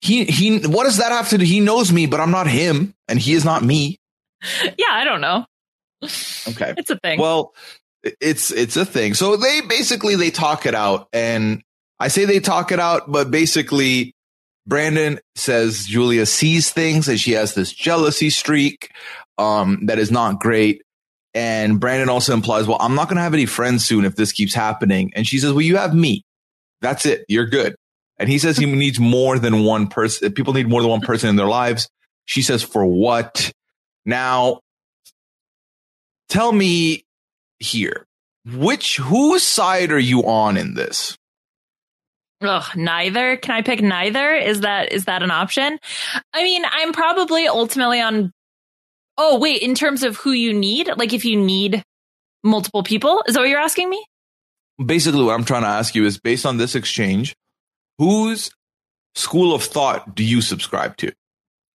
he 0.00 0.24
he. 0.24 0.58
What 0.60 0.84
does 0.84 0.96
that 0.98 1.12
have 1.12 1.28
to 1.30 1.38
do? 1.38 1.44
He 1.44 1.60
knows 1.60 1.92
me, 1.92 2.06
but 2.06 2.20
I'm 2.20 2.30
not 2.30 2.46
him, 2.46 2.94
and 3.08 3.18
he 3.18 3.32
is 3.34 3.44
not 3.44 3.62
me. 3.62 3.98
Yeah, 4.78 4.90
I 4.90 5.04
don't 5.04 5.20
know. 5.20 5.44
Okay. 6.02 6.74
It's 6.76 6.90
a 6.90 6.98
thing. 6.98 7.20
Well, 7.20 7.54
it's 8.20 8.50
it's 8.50 8.76
a 8.76 8.84
thing. 8.84 9.14
So 9.14 9.36
they 9.36 9.60
basically 9.60 10.16
they 10.16 10.30
talk 10.32 10.66
it 10.66 10.74
out, 10.74 11.08
and 11.12 11.62
I 12.00 12.08
say 12.08 12.24
they 12.24 12.40
talk 12.40 12.72
it 12.72 12.80
out, 12.80 13.10
but 13.10 13.30
basically, 13.30 14.14
Brandon 14.66 15.20
says 15.36 15.86
Julia 15.86 16.26
sees 16.26 16.72
things, 16.72 17.06
and 17.08 17.20
she 17.20 17.32
has 17.32 17.54
this 17.54 17.72
jealousy 17.72 18.30
streak 18.30 18.90
um, 19.38 19.86
that 19.86 20.00
is 20.00 20.10
not 20.10 20.40
great. 20.40 20.82
And 21.34 21.80
Brandon 21.80 22.08
also 22.08 22.34
implies, 22.34 22.66
"Well, 22.66 22.78
I'm 22.80 22.94
not 22.94 23.08
going 23.08 23.16
to 23.16 23.22
have 23.22 23.34
any 23.34 23.46
friends 23.46 23.84
soon 23.84 24.04
if 24.04 24.16
this 24.16 24.32
keeps 24.32 24.54
happening." 24.54 25.12
And 25.14 25.26
she 25.26 25.38
says, 25.38 25.52
"Well, 25.52 25.62
you 25.62 25.76
have 25.76 25.94
me. 25.94 26.24
That's 26.80 27.06
it. 27.06 27.24
You're 27.28 27.46
good." 27.46 27.74
And 28.18 28.28
he 28.28 28.38
says 28.38 28.56
he 28.56 28.66
needs 28.74 29.00
more 29.00 29.38
than 29.38 29.64
one 29.64 29.86
person. 29.88 30.32
People 30.32 30.52
need 30.52 30.68
more 30.68 30.82
than 30.82 30.90
one 30.90 31.00
person 31.00 31.28
in 31.28 31.36
their 31.36 31.46
lives. 31.46 31.88
She 32.26 32.42
says, 32.42 32.62
"For 32.62 32.84
what?" 32.84 33.50
Now, 34.04 34.60
tell 36.28 36.52
me 36.52 37.04
here. 37.58 38.06
Which 38.44 38.96
whose 38.96 39.44
side 39.44 39.92
are 39.92 39.98
you 39.98 40.24
on 40.26 40.56
in 40.56 40.74
this? 40.74 41.16
Ugh, 42.42 42.76
neither. 42.76 43.36
Can 43.36 43.54
I 43.54 43.62
pick 43.62 43.80
neither? 43.80 44.34
Is 44.34 44.62
that 44.62 44.92
is 44.92 45.04
that 45.04 45.22
an 45.22 45.30
option? 45.30 45.78
I 46.34 46.42
mean, 46.42 46.64
I'm 46.70 46.92
probably 46.92 47.46
ultimately 47.46 48.00
on. 48.00 48.32
Oh 49.18 49.38
wait, 49.38 49.62
in 49.62 49.74
terms 49.74 50.02
of 50.02 50.16
who 50.16 50.32
you 50.32 50.52
need, 50.52 50.90
like 50.96 51.12
if 51.12 51.24
you 51.24 51.36
need 51.36 51.82
multiple 52.42 52.82
people, 52.82 53.22
is 53.26 53.34
that 53.34 53.40
what 53.40 53.48
you're 53.48 53.60
asking 53.60 53.90
me? 53.90 54.04
Basically, 54.84 55.22
what 55.22 55.34
I'm 55.34 55.44
trying 55.44 55.62
to 55.62 55.68
ask 55.68 55.94
you 55.94 56.06
is 56.06 56.18
based 56.18 56.46
on 56.46 56.56
this 56.56 56.74
exchange, 56.74 57.34
whose 57.98 58.50
school 59.14 59.54
of 59.54 59.62
thought 59.62 60.14
do 60.14 60.24
you 60.24 60.40
subscribe 60.40 60.96
to? 60.98 61.12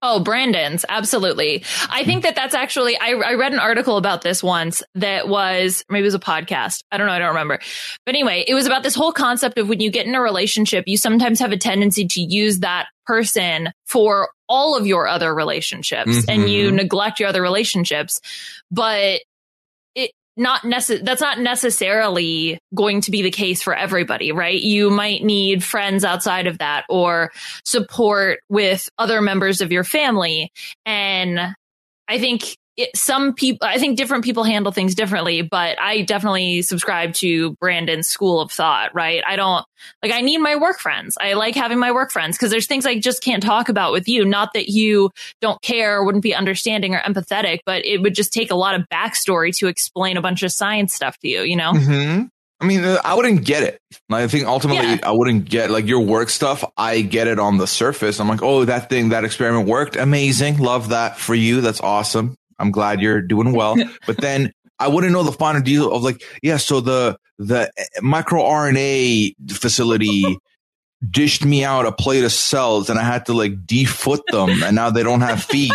Oh, 0.03 0.21
Brandon's. 0.21 0.85
Absolutely. 0.89 1.65
I 1.89 2.05
think 2.05 2.23
that 2.25 2.37
that's 2.37 2.55
actually, 2.55 2.99
I, 2.99 3.13
I 3.13 3.35
read 3.35 3.53
an 3.55 3.59
article 3.59 3.97
about 3.97 4.21
this 4.23 4.43
once 4.43 4.83
that 4.95 5.27
was, 5.27 5.85
maybe 5.89 6.03
it 6.03 6.05
was 6.05 6.15
a 6.15 6.19
podcast. 6.19 6.81
I 6.93 6.99
don't 6.99 7.07
know. 7.07 7.15
I 7.15 7.19
don't 7.19 7.29
remember. 7.29 7.59
But 8.05 8.15
anyway, 8.15 8.45
it 8.47 8.55
was 8.55 8.67
about 8.67 8.83
this 8.83 8.95
whole 8.95 9.13
concept 9.13 9.59
of 9.59 9.69
when 9.69 9.81
you 9.81 9.91
get 9.91 10.07
in 10.07 10.15
a 10.15 10.21
relationship, 10.21 10.85
you 10.87 10.97
sometimes 10.99 11.41
have 11.41 11.51
a 11.51 11.57
tendency 11.57 12.07
to 12.09 12.21
use 12.21 12.59
that 12.59 12.87
person 13.07 13.73
for 13.87 14.29
all 14.49 14.77
of 14.77 14.87
your 14.87 15.09
other 15.09 15.35
relationships 15.35 16.25
and 16.29 16.49
you 16.49 16.71
Mhm. 16.71 16.75
neglect 16.75 17.19
your 17.19 17.29
other 17.29 17.43
relationships. 17.43 18.21
But 18.71 19.23
not 20.37 20.63
necess- 20.63 21.05
that's 21.05 21.21
not 21.21 21.39
necessarily 21.41 22.59
going 22.75 23.01
to 23.03 23.11
be 23.11 23.23
the 23.23 23.31
case 23.31 23.63
for 23.63 23.75
everybody, 23.75 24.33
right? 24.33 24.61
You 24.61 24.91
might 24.91 25.25
need 25.25 25.65
friends 25.65 26.05
outside 26.05 26.47
of 26.47 26.59
that 26.59 26.85
or 26.89 27.33
support 27.65 28.41
with 28.49 28.89
other 28.99 29.21
members 29.21 29.61
of 29.61 29.73
your 29.73 29.85
family. 29.85 30.51
And 30.85 31.41
I 32.09 32.19
think 32.19 32.57
it, 32.77 32.95
some 32.95 33.33
people, 33.33 33.67
I 33.67 33.79
think 33.79 33.97
different 33.97 34.25
people 34.25 34.45
handle 34.45 34.71
things 34.71 34.95
differently, 34.95 35.43
but 35.43 35.81
I 35.81 36.03
definitely 36.03 36.63
subscribe 36.63 37.15
to 37.15 37.53
Brandon's 37.55 38.09
school 38.09 38.41
of 38.41 38.53
thought, 38.53 38.95
right? 38.95 39.23
I 39.27 39.37
don't 39.37 39.65
like, 40.03 40.13
I 40.13 40.21
need 40.21 40.39
my 40.39 40.57
work 40.57 40.79
friends. 40.79 41.17
I 41.21 41.35
like 41.35 41.55
having 41.55 41.79
my 41.79 41.93
work 41.93 42.11
friends 42.11 42.37
because 42.37 42.51
there's 42.51 42.67
things 42.67 42.85
I 42.85 42.99
just 42.99 43.23
can't 43.23 43.43
talk 43.43 43.69
about 43.69 43.93
with 43.93 44.09
you. 44.09 44.25
Not 44.25 44.53
that 44.53 44.69
you 44.69 45.11
don't 45.41 45.61
care, 45.63 46.05
wouldn't 46.05 46.23
be 46.23 46.35
understanding 46.35 46.95
or 46.95 47.01
empathetic, 47.01 47.61
but 47.65 47.85
it 47.87 48.03
would 48.03 48.15
just 48.15 48.33
take 48.33 48.51
a 48.51 48.57
lot 48.57 48.75
of 48.75 48.87
backstory 48.93 49.57
to 49.59 49.69
explain 49.69 50.17
a 50.17 50.23
bunch 50.23 50.43
of 50.43 50.53
science 50.53 50.93
stuff 50.93 51.17
to 51.19 51.29
you, 51.29 51.43
you 51.43 51.57
know? 51.57 51.73
Mm-hmm. 51.73 52.27
I 52.59 52.65
mean, 52.65 52.85
uh, 52.85 52.99
I 53.05 53.15
wouldn't 53.15 53.45
get 53.45 53.63
it. 53.63 53.81
I 54.11 54.27
think 54.29 54.47
ultimately 54.47 54.87
Yeah. 54.87 54.99
I 55.03 55.13
wouldn't 55.13 55.47
get 55.47 55.71
like 55.71 55.87
your 55.87 56.01
work 56.01 56.31
stuff. 56.31 56.65
I 56.77 57.03
get 57.03 57.27
it 57.27 57.39
on 57.39 57.59
the 57.59 57.67
surface. 57.67 58.19
I'm 58.19 58.29
like, 58.29 58.43
oh, 58.43 58.65
that 58.65 58.89
thing, 58.89 59.11
that 59.11 59.25
experiment 59.25 59.69
worked. 59.69 59.97
Amazing. 59.97 60.59
Love 60.59 60.91
that 60.91 61.19
for 61.19 61.35
you. 61.35 61.61
That's 61.61 61.81
awesome. 61.81 62.35
I'm 62.59 62.71
glad 62.71 63.01
you're 63.01 63.23
doing 63.23 63.53
well. 63.53 63.77
but 64.07 64.19
then 64.19 64.53
I 64.79 64.89
wouldn't 64.89 65.13
know 65.13 65.23
the 65.23 65.33
finer 65.33 65.61
detail 65.61 65.93
of 65.93 66.03
like, 66.03 66.23
yeah, 66.43 66.57
so 66.57 66.81
the, 66.81 67.19
the 67.39 67.71
eh, 67.77 67.85
microRNA 68.01 69.35
facility 69.51 70.39
dished 71.09 71.45
me 71.45 71.65
out 71.65 71.87
a 71.87 71.93
plate 71.93 72.25
of 72.25 72.33
cells 72.33 72.89
and 72.91 72.99
I 72.99 73.03
had 73.03 73.27
to 73.27 73.33
like 73.33 73.67
defoot 73.67 74.23
them 74.31 74.63
and 74.63 74.75
now 74.75 74.91
they 74.91 75.03
don't 75.03 75.21
have 75.21 75.43
feet. 75.43 75.73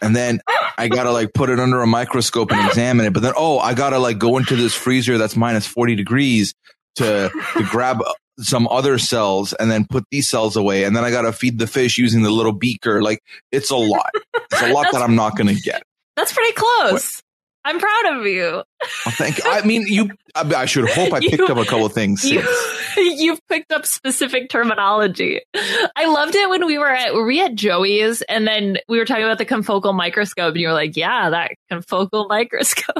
And 0.00 0.14
then 0.14 0.40
I 0.76 0.88
gotta 0.88 1.12
like 1.12 1.32
put 1.32 1.50
it 1.50 1.58
under 1.58 1.80
a 1.80 1.86
microscope 1.86 2.50
and 2.52 2.66
examine 2.66 3.06
it. 3.06 3.12
But 3.12 3.22
then, 3.22 3.32
oh, 3.36 3.58
I 3.58 3.74
gotta 3.74 3.98
like 3.98 4.18
go 4.18 4.36
into 4.36 4.56
this 4.56 4.74
freezer 4.74 5.16
that's 5.16 5.36
minus 5.36 5.66
40 5.66 5.94
degrees 5.94 6.54
to, 6.96 7.30
to 7.56 7.62
grab 7.64 8.02
uh, 8.02 8.12
some 8.38 8.68
other 8.68 8.98
cells 8.98 9.52
and 9.54 9.70
then 9.70 9.86
put 9.88 10.04
these 10.10 10.28
cells 10.28 10.56
away. 10.56 10.84
And 10.84 10.94
then 10.94 11.04
I 11.04 11.10
gotta 11.10 11.32
feed 11.32 11.58
the 11.58 11.66
fish 11.66 11.96
using 11.96 12.22
the 12.22 12.30
little 12.30 12.52
beaker. 12.52 13.02
Like 13.02 13.20
it's 13.50 13.70
a 13.70 13.76
lot. 13.76 14.10
It's 14.52 14.62
a 14.62 14.72
lot 14.72 14.88
that 14.92 15.00
I'm 15.00 15.14
not 15.14 15.38
gonna 15.38 15.54
get. 15.54 15.83
That's 16.24 16.32
pretty 16.32 16.52
close. 16.54 17.22
I'm 17.66 17.78
proud 17.78 18.18
of 18.18 18.26
you. 18.26 18.42
Well, 18.50 18.64
thank 19.10 19.38
you. 19.38 19.44
I 19.46 19.62
mean, 19.64 19.82
you, 19.86 20.10
I, 20.34 20.40
I 20.54 20.64
should 20.64 20.88
hope 20.88 21.12
I 21.12 21.20
picked 21.20 21.38
You- 21.38 21.46
up 21.46 21.58
a 21.58 21.64
couple 21.64 21.84
of 21.84 21.92
things. 21.92 22.24
You, 22.24 22.40
since. 22.42 22.88
you've 23.20 23.40
picked 23.48 23.72
up 23.72 23.84
specific 23.86 24.48
terminology. 24.48 25.40
I 25.54 26.06
loved 26.06 26.34
it 26.34 26.48
when 26.48 26.64
we 26.66 26.78
were 26.78 26.88
at 26.88 27.12
were 27.14 27.26
we 27.26 27.42
at 27.42 27.54
Joey's 27.54 28.22
and 28.22 28.46
then 28.46 28.78
we 28.88 28.98
were 28.98 29.04
talking 29.04 29.24
about 29.24 29.38
the 29.38 29.44
confocal 29.46 29.94
microscope 29.94 30.52
and 30.52 30.60
you 30.60 30.68
were 30.68 30.74
like, 30.74 30.96
yeah, 30.96 31.28
that 31.30 31.52
confocal 31.70 32.26
microscope. 32.28 32.96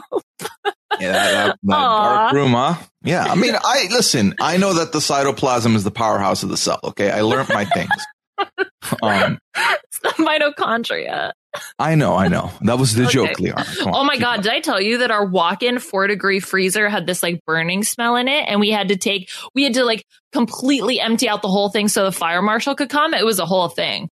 Yeah, 1.01 1.13
that, 1.13 1.33
that, 1.33 1.59
that 1.63 1.71
dark 1.71 2.33
room, 2.35 2.53
huh? 2.53 2.75
Yeah. 3.03 3.25
I 3.25 3.35
mean, 3.37 3.55
I 3.63 3.89
listen. 3.91 4.35
I 4.41 4.59
know 4.59 4.75
that 4.75 4.93
the 4.93 4.99
cytoplasm 5.01 5.75
is 5.75 5.85
the 5.85 5.91
powerhouse 5.91 6.43
of 6.43 6.51
the 6.51 6.57
cell. 6.57 6.81
Okay, 6.85 7.11
I 7.11 7.23
learned 7.23 7.49
my 7.49 7.65
things. 7.65 7.91
Um, 9.03 9.39
it's 9.57 9.99
the 10.01 10.11
mitochondria. 10.19 11.33
I 11.79 11.95
know, 11.95 12.17
I 12.17 12.29
know. 12.29 12.51
That 12.63 12.79
was 12.79 12.95
the 12.95 13.05
Okay. 13.05 13.13
joke, 13.13 13.41
Leon. 13.41 13.65
Oh 13.87 14.05
my 14.05 14.19
god, 14.19 14.39
on. 14.39 14.43
did 14.43 14.53
I 14.53 14.61
tell 14.61 14.79
you 14.81 14.99
that 14.99 15.11
our 15.11 15.25
walk-in 15.25 15.79
4 15.79 16.07
degree 16.07 16.39
freezer 16.39 16.89
had 16.91 17.07
this 17.07 17.23
like 17.23 17.41
burning 17.47 17.83
smell 17.83 18.17
in 18.17 18.29
it 18.29 18.45
and 18.47 18.61
we 18.61 18.71
had 18.71 18.89
to 18.89 18.97
take 18.97 19.31
we 19.55 19.63
had 19.65 19.75
to 19.75 19.85
like 19.85 20.05
completely 20.33 21.01
empty 21.01 21.29
out 21.31 21.41
the 21.41 21.49
whole 21.49 21.71
thing 21.71 21.89
so 21.89 22.05
the 22.05 22.13
fire 22.13 22.43
marshal 22.43 22.75
could 22.75 22.91
come. 22.91 23.15
It 23.15 23.25
was 23.25 23.39
a 23.39 23.47
whole 23.47 23.69
thing. 23.69 24.11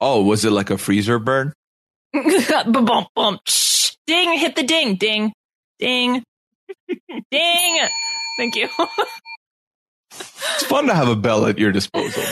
Oh, 0.00 0.22
was 0.22 0.44
it 0.44 0.50
like 0.50 0.68
a 0.70 0.76
freezer 0.76 1.18
burn? 1.18 1.54
bum, 2.12 2.84
bum, 2.84 3.06
bum. 3.14 3.38
Shh. 3.46 3.92
Ding, 4.06 4.38
hit 4.38 4.54
the 4.56 4.62
ding, 4.64 4.96
ding, 4.96 5.32
ding, 5.78 6.22
ding. 7.30 7.78
Thank 8.36 8.56
you. 8.56 8.68
It's 10.12 10.64
fun 10.64 10.86
to 10.86 10.94
have 10.94 11.08
a 11.08 11.16
bell 11.16 11.46
at 11.46 11.58
your 11.58 11.72
disposal. 11.72 12.22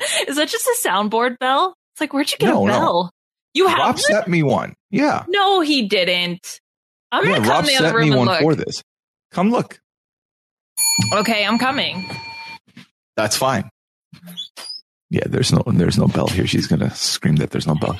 Is 0.28 0.36
that 0.36 0.48
just 0.48 0.66
a 0.66 0.76
soundboard 0.88 1.38
bell? 1.38 1.74
It's 1.94 2.00
like, 2.00 2.12
where'd 2.12 2.30
you 2.30 2.36
get 2.38 2.48
No, 2.48 2.64
a 2.64 2.68
no. 2.68 2.72
bell? 2.78 3.10
You 3.54 3.68
have 3.68 3.78
Rob 3.78 3.98
sent 3.98 4.28
me 4.28 4.42
one. 4.42 4.74
Yeah, 4.90 5.24
No, 5.28 5.60
he 5.62 5.88
didn't. 5.88 6.60
I'm 7.12 7.24
yeah. 7.24 7.36
gonna 7.36 7.44
come 7.44 7.50
Rob 7.54 7.64
in 7.64 7.66
the 7.68 7.76
other 7.86 7.96
room 7.96 8.08
me 8.10 8.16
and 8.16 8.18
one 8.18 8.26
look. 8.28 8.40
for 8.40 8.54
this. 8.54 8.82
Come 9.30 9.50
look. 9.50 9.78
Okay, 11.14 11.44
I'm 11.44 11.58
coming. 11.58 12.04
That's 13.16 13.36
fine. 13.36 13.70
Yeah, 15.08 15.22
there's 15.26 15.52
no, 15.52 15.62
there's 15.66 15.96
no 15.98 16.06
bell 16.08 16.26
here. 16.26 16.46
She's 16.46 16.66
gonna 16.66 16.94
scream 16.94 17.36
that 17.36 17.50
there's 17.50 17.66
no 17.66 17.74
bell. 17.76 17.98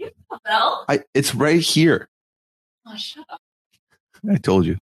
A 0.00 0.38
bell? 0.44 0.84
I, 0.88 1.00
it's 1.14 1.34
right 1.34 1.60
here. 1.60 2.08
Oh, 2.86 2.96
shut 2.96 3.24
up. 3.30 3.40
I 4.30 4.36
told 4.36 4.66
you. 4.66 4.76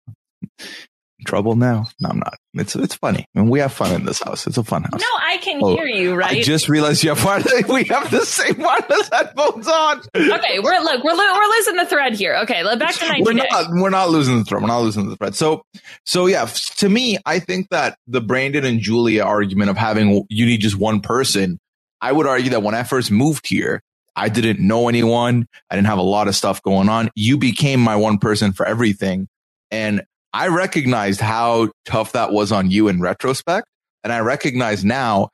Trouble 1.23 1.55
now? 1.55 1.87
No, 1.99 2.09
I'm 2.09 2.19
not. 2.19 2.35
It's 2.53 2.75
it's 2.75 2.95
funny. 2.95 3.25
I 3.35 3.39
mean, 3.39 3.49
we 3.49 3.59
have 3.59 3.73
fun 3.73 3.93
in 3.93 4.05
this 4.05 4.21
house. 4.21 4.45
It's 4.47 4.57
a 4.57 4.63
fun 4.63 4.83
house. 4.83 4.99
No, 5.01 5.07
I 5.19 5.37
can 5.41 5.59
Oh, 5.63 5.75
hear 5.75 5.85
you, 5.85 6.13
right? 6.15 6.37
I 6.37 6.41
just 6.41 6.69
realized 6.69 7.03
you 7.03 7.09
have 7.09 7.23
wireless. 7.23 7.63
We 7.69 7.83
have 7.85 8.11
the 8.11 8.25
same 8.25 8.57
wireless 8.59 9.09
headphones 9.11 9.67
on. 9.67 10.01
okay, 10.15 10.59
we're 10.59 10.79
look, 10.79 11.03
we're 11.03 11.15
we're 11.17 11.49
losing 11.57 11.75
the 11.77 11.85
thread 11.85 12.13
here. 12.13 12.35
Okay, 12.43 12.63
back 12.77 12.95
to 12.95 13.07
90 13.07 13.23
We're 13.23 13.33
Day. 13.33 13.47
not. 13.51 13.69
We're 13.71 13.89
not 13.89 14.09
losing 14.09 14.37
the 14.37 14.43
thread. 14.45 14.61
We're 14.61 14.67
not 14.67 14.81
losing 14.81 15.09
the 15.09 15.15
thread. 15.15 15.35
So, 15.35 15.63
so 16.05 16.27
yeah. 16.27 16.45
To 16.77 16.89
me, 16.89 17.17
I 17.25 17.39
think 17.39 17.69
that 17.69 17.97
the 18.07 18.21
Brandon 18.21 18.65
and 18.65 18.79
Julia 18.79 19.23
argument 19.23 19.69
of 19.69 19.77
having 19.77 20.25
you 20.29 20.45
need 20.45 20.61
just 20.61 20.77
one 20.77 21.01
person. 21.01 21.59
I 22.01 22.11
would 22.11 22.27
argue 22.27 22.49
that 22.51 22.61
when 22.63 22.75
I 22.75 22.83
first 22.83 23.11
moved 23.11 23.47
here, 23.47 23.81
I 24.15 24.29
didn't 24.29 24.59
know 24.59 24.89
anyone. 24.89 25.47
I 25.71 25.75
didn't 25.75 25.87
have 25.87 25.97
a 25.97 26.03
lot 26.03 26.27
of 26.27 26.35
stuff 26.35 26.61
going 26.61 26.89
on. 26.89 27.09
You 27.15 27.37
became 27.37 27.79
my 27.79 27.95
one 27.95 28.17
person 28.19 28.51
for 28.53 28.65
everything, 28.65 29.27
and 29.71 30.03
I 30.33 30.47
recognized 30.47 31.21
how 31.21 31.69
tough 31.85 32.11
that 32.13 32.31
was 32.31 32.51
on 32.51 32.71
you 32.71 32.87
in 32.87 32.99
retrospect. 33.01 33.67
And 34.03 34.11
I 34.11 34.19
recognize 34.19 34.83
now 34.83 35.29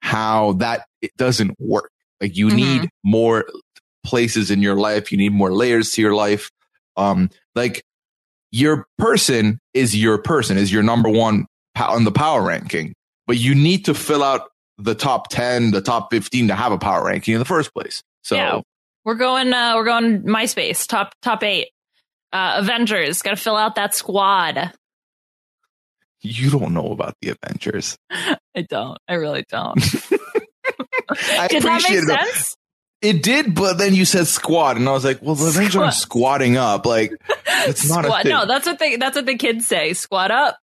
how 0.00 0.52
that 0.54 0.86
it 1.00 1.16
doesn't 1.16 1.54
work. 1.60 1.90
Like 2.20 2.36
you 2.36 2.48
Mhm. 2.48 2.54
need 2.56 2.90
more 3.04 3.44
places 4.04 4.50
in 4.50 4.60
your 4.62 4.74
life. 4.74 5.12
You 5.12 5.18
need 5.18 5.32
more 5.32 5.52
layers 5.52 5.90
to 5.92 6.02
your 6.02 6.14
life. 6.14 6.50
Um, 6.96 7.30
like 7.54 7.82
your 8.50 8.86
person 8.98 9.58
is 9.74 9.96
your 9.96 10.18
person 10.18 10.58
is 10.58 10.72
your 10.72 10.82
number 10.82 11.08
one 11.08 11.46
on 11.78 12.04
the 12.04 12.12
power 12.12 12.42
ranking, 12.42 12.94
but 13.26 13.38
you 13.38 13.54
need 13.54 13.84
to 13.86 13.94
fill 13.94 14.22
out 14.22 14.48
the 14.78 14.94
top 14.94 15.28
10, 15.28 15.70
the 15.70 15.80
top 15.80 16.10
15 16.12 16.48
to 16.48 16.54
have 16.54 16.72
a 16.72 16.78
power 16.78 17.04
ranking 17.04 17.34
in 17.34 17.38
the 17.38 17.44
first 17.46 17.72
place. 17.72 18.02
So 18.22 18.36
Yeah. 18.36 18.60
We're 19.04 19.14
going. 19.14 19.52
Uh, 19.52 19.72
we're 19.74 19.84
going 19.84 20.22
MySpace 20.22 20.86
top 20.86 21.12
top 21.22 21.42
eight. 21.42 21.70
Uh, 22.32 22.54
Avengers. 22.58 23.22
Got 23.22 23.30
to 23.30 23.36
fill 23.36 23.56
out 23.56 23.74
that 23.74 23.94
squad. 23.94 24.72
You 26.20 26.50
don't 26.50 26.72
know 26.72 26.92
about 26.92 27.14
the 27.20 27.30
Avengers. 27.42 27.96
I 28.10 28.62
don't. 28.68 28.98
I 29.08 29.14
really 29.14 29.44
don't. 29.48 29.78
I 31.10 31.48
Did 31.48 31.64
that 31.64 31.82
make 31.88 31.98
it. 31.98 32.04
sense? 32.04 32.56
It 33.00 33.22
did, 33.24 33.56
but 33.56 33.78
then 33.78 33.94
you 33.94 34.04
said 34.04 34.28
squad, 34.28 34.76
and 34.76 34.88
I 34.88 34.92
was 34.92 35.04
like, 35.04 35.20
"Well, 35.20 35.34
the 35.34 35.48
Avengers 35.48 35.74
aren't 35.74 35.94
squatting 35.94 36.56
up. 36.56 36.86
Like, 36.86 37.10
it's 37.66 37.88
not 37.88 38.04
a 38.04 38.22
thing." 38.22 38.30
No, 38.30 38.46
that's 38.46 38.64
what 38.64 38.78
they. 38.78 38.94
That's 38.94 39.16
what 39.16 39.26
the 39.26 39.36
kids 39.36 39.66
say. 39.66 39.92
Squat 39.92 40.30
up. 40.30 40.58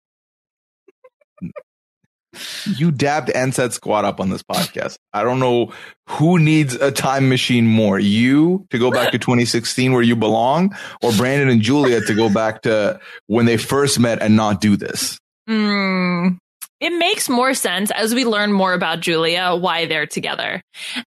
You 2.77 2.91
dabbed 2.91 3.31
and 3.31 3.55
said 3.55 3.73
squat 3.73 4.05
up 4.05 4.21
on 4.21 4.31
this 4.31 4.43
podcast. 4.43 4.97
I 5.13 5.23
don't 5.23 5.41
know 5.41 5.73
who 6.09 6.39
needs 6.39 6.75
a 6.75 6.91
time 6.93 7.29
machine 7.29 7.67
more. 7.67 7.99
You 7.99 8.67
to 8.71 8.79
go 8.79 8.91
back 8.91 9.13
to 9.13 9.19
2016 9.19 9.93
where 9.93 10.03
you 10.03 10.17
belong 10.17 10.77
or 11.03 11.13
Brandon 11.13 11.49
and 11.49 11.61
Julia 11.63 12.01
to 12.03 12.15
go 12.15 12.33
back 12.33 12.63
to 12.63 13.01
when 13.27 13.47
they 13.47 13.57
first 13.57 13.99
met 13.99 14.21
and 14.23 14.37
not 14.37 14.61
do 14.61 14.77
this. 14.77 15.19
Mm, 15.49 16.37
it 16.81 16.91
makes 16.91 17.29
more 17.29 17.55
sense 17.55 17.91
as 17.91 18.15
we 18.15 18.25
learn 18.25 18.53
more 18.53 18.73
about 18.75 19.01
Julia 19.01 19.57
why 19.57 19.87
they're 19.87 20.07
together. 20.07 20.63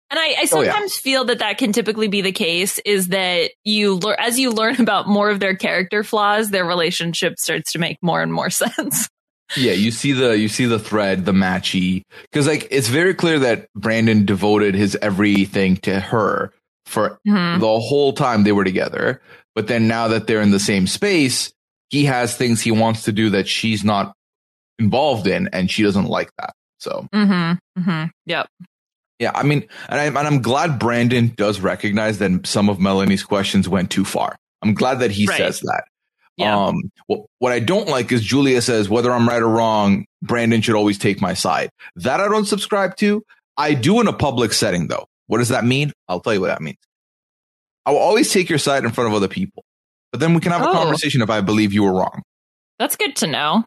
And 0.10 0.20
I, 0.20 0.30
I 0.30 0.48
Oh, 0.52 0.62
yeah. 0.62 0.72
sometimes 0.72 0.98
feel 0.98 1.26
that 1.26 1.40
that 1.40 1.58
can 1.58 1.72
typically 1.72 2.08
be 2.08 2.22
the 2.22 2.32
case 2.32 2.80
is 2.80 3.10
that 3.10 3.52
you 3.64 4.00
as 4.20 4.38
you 4.40 4.52
learn 4.52 4.76
about 4.82 5.08
more 5.08 5.30
of 5.30 5.40
their 5.40 5.56
character 5.56 6.04
flaws, 6.04 6.50
their 6.50 6.66
relationship 6.66 7.36
starts 7.40 7.72
to 7.74 7.80
make 7.80 7.98
more 8.02 8.22
and 8.22 8.34
more 8.34 8.50
sense. 8.50 9.08
Yeah, 9.58 9.74
you 9.74 9.92
see 9.92 10.12
the 10.14 10.38
you 10.38 10.48
see 10.48 10.66
the 10.66 10.80
thread, 10.80 11.26
the 11.26 11.32
matchy 11.34 12.04
cuz 12.32 12.48
like 12.48 12.68
it's 12.72 12.88
very 12.88 13.14
clear 13.14 13.40
that 13.40 13.68
Brandon 13.76 14.26
devoted 14.26 14.76
his 14.76 14.96
everything 15.02 15.78
to 15.78 16.00
her 16.00 16.54
for 16.86 17.20
Mhm. 17.28 17.60
the 17.60 17.68
whole 17.80 18.14
time 18.14 18.44
they 18.44 18.52
were 18.52 18.64
together. 18.64 19.22
But 19.56 19.68
then 19.68 19.88
now 19.88 20.08
that 20.08 20.28
they're 20.28 20.42
in 20.42 20.52
the 20.52 20.60
same 20.60 20.88
space, 20.88 21.52
he 21.90 22.06
has 22.06 22.36
things 22.36 22.62
he 22.62 22.72
wants 22.72 23.04
to 23.04 23.12
do 23.12 23.30
that 23.32 23.48
she's 23.48 23.84
not 23.84 24.14
involved 24.80 25.28
in 25.28 25.50
and 25.54 25.70
she 25.70 25.84
doesn't 25.84 26.06
like 26.08 26.30
that. 26.38 26.54
So 26.80 27.08
Mm-hmm. 27.14 27.82
Mm-hmm. 27.82 28.04
Yep. 28.26 28.48
Yeah, 29.20 29.32
I 29.36 29.44
mean, 29.44 29.68
and, 29.88 30.00
I, 30.00 30.06
and 30.06 30.18
I'm 30.18 30.42
glad 30.42 30.80
Brandon 30.80 31.32
does 31.36 31.60
recognize 31.60 32.18
that 32.18 32.48
some 32.48 32.70
of 32.70 32.80
Melanie's 32.80 33.22
questions 33.24 33.70
went 33.70 33.92
too 33.92 34.04
far. 34.04 34.36
I'm 34.64 34.74
glad 34.74 35.00
that 35.00 35.12
he 35.12 35.28
Right. 35.28 35.38
says 35.38 35.60
that. 35.60 35.84
Yeah. 36.42 36.66
Um, 36.68 36.92
what, 37.08 37.22
what 37.40 37.52
I 37.52 37.60
don't 37.60 37.88
like 37.88 38.12
is 38.12 38.22
Julia 38.24 38.62
says, 38.62 38.90
whether 38.90 39.12
I'm 39.12 39.28
right 39.28 39.42
or 39.42 39.48
wrong, 39.50 40.06
Brandon 40.22 40.62
should 40.62 40.76
always 40.76 40.98
take 40.98 41.22
my 41.22 41.34
side. 41.34 41.70
That 41.96 42.20
I 42.20 42.28
don't 42.28 42.46
subscribe 42.46 42.96
to. 42.98 43.24
I 43.58 43.74
do 43.74 44.00
in 44.02 44.08
a 44.08 44.14
public 44.14 44.54
setting, 44.54 44.88
though. 44.88 45.06
What 45.28 45.38
does 45.40 45.50
that 45.50 45.64
mean? 45.66 45.92
I'll 46.08 46.20
tell 46.20 46.34
you 46.34 46.42
what 46.42 46.48
that 46.48 46.62
means. 46.62 46.78
I 47.86 47.92
will 47.92 48.00
always 48.00 48.32
take 48.32 48.50
your 48.50 48.60
side 48.60 48.84
in 48.84 48.92
front 48.92 49.10
of 49.10 49.16
other 49.16 49.28
people, 49.28 49.64
but 50.12 50.20
then 50.20 50.34
we 50.34 50.40
can 50.42 50.52
have 50.52 50.62
a 50.62 50.70
Oh. 50.70 50.74
conversation 50.74 51.22
if 51.22 51.30
I 51.30 51.42
believe 51.42 51.74
you 51.74 51.84
were 51.84 51.94
wrong. 51.94 52.22
That's 52.80 52.96
good 52.96 53.16
to 53.18 53.28
know. 53.28 53.64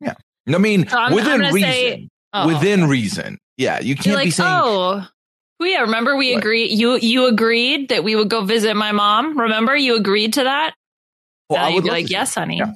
Yeah. 0.00 0.14
I 0.48 0.58
mean, 0.58 0.88
So 0.88 0.96
I'm- 0.98 1.08
I'm 1.10 1.14
within 1.14 1.40
reason. 1.40 1.60
say- 1.70 2.08
Oh. 2.32 2.46
Within 2.48 2.88
reason. 2.88 3.38
Yeah, 3.56 3.80
you 3.80 3.94
can't 3.94 4.04
be 4.06 4.12
like, 4.24 4.32
saying. 4.32 4.50
oh, 4.52 5.06
well, 5.58 5.68
yeah. 5.68 5.80
Remember, 5.80 6.16
we 6.16 6.32
What? 6.34 6.38
agreed. 6.38 6.72
You 6.78 6.96
you 6.96 7.26
agreed 7.26 7.88
that 7.88 8.04
we 8.04 8.14
would 8.14 8.28
go 8.28 8.44
visit 8.44 8.76
my 8.76 8.92
mom. 8.92 9.38
Remember, 9.38 9.74
you 9.74 9.96
agreed 9.96 10.34
to 10.34 10.44
that. 10.44 10.74
Well, 11.48 11.64
I 11.64 11.80
be 11.80 11.88
like, 11.88 12.10
yes, 12.10 12.34
honey. 12.34 12.58
Yeah. 12.58 12.72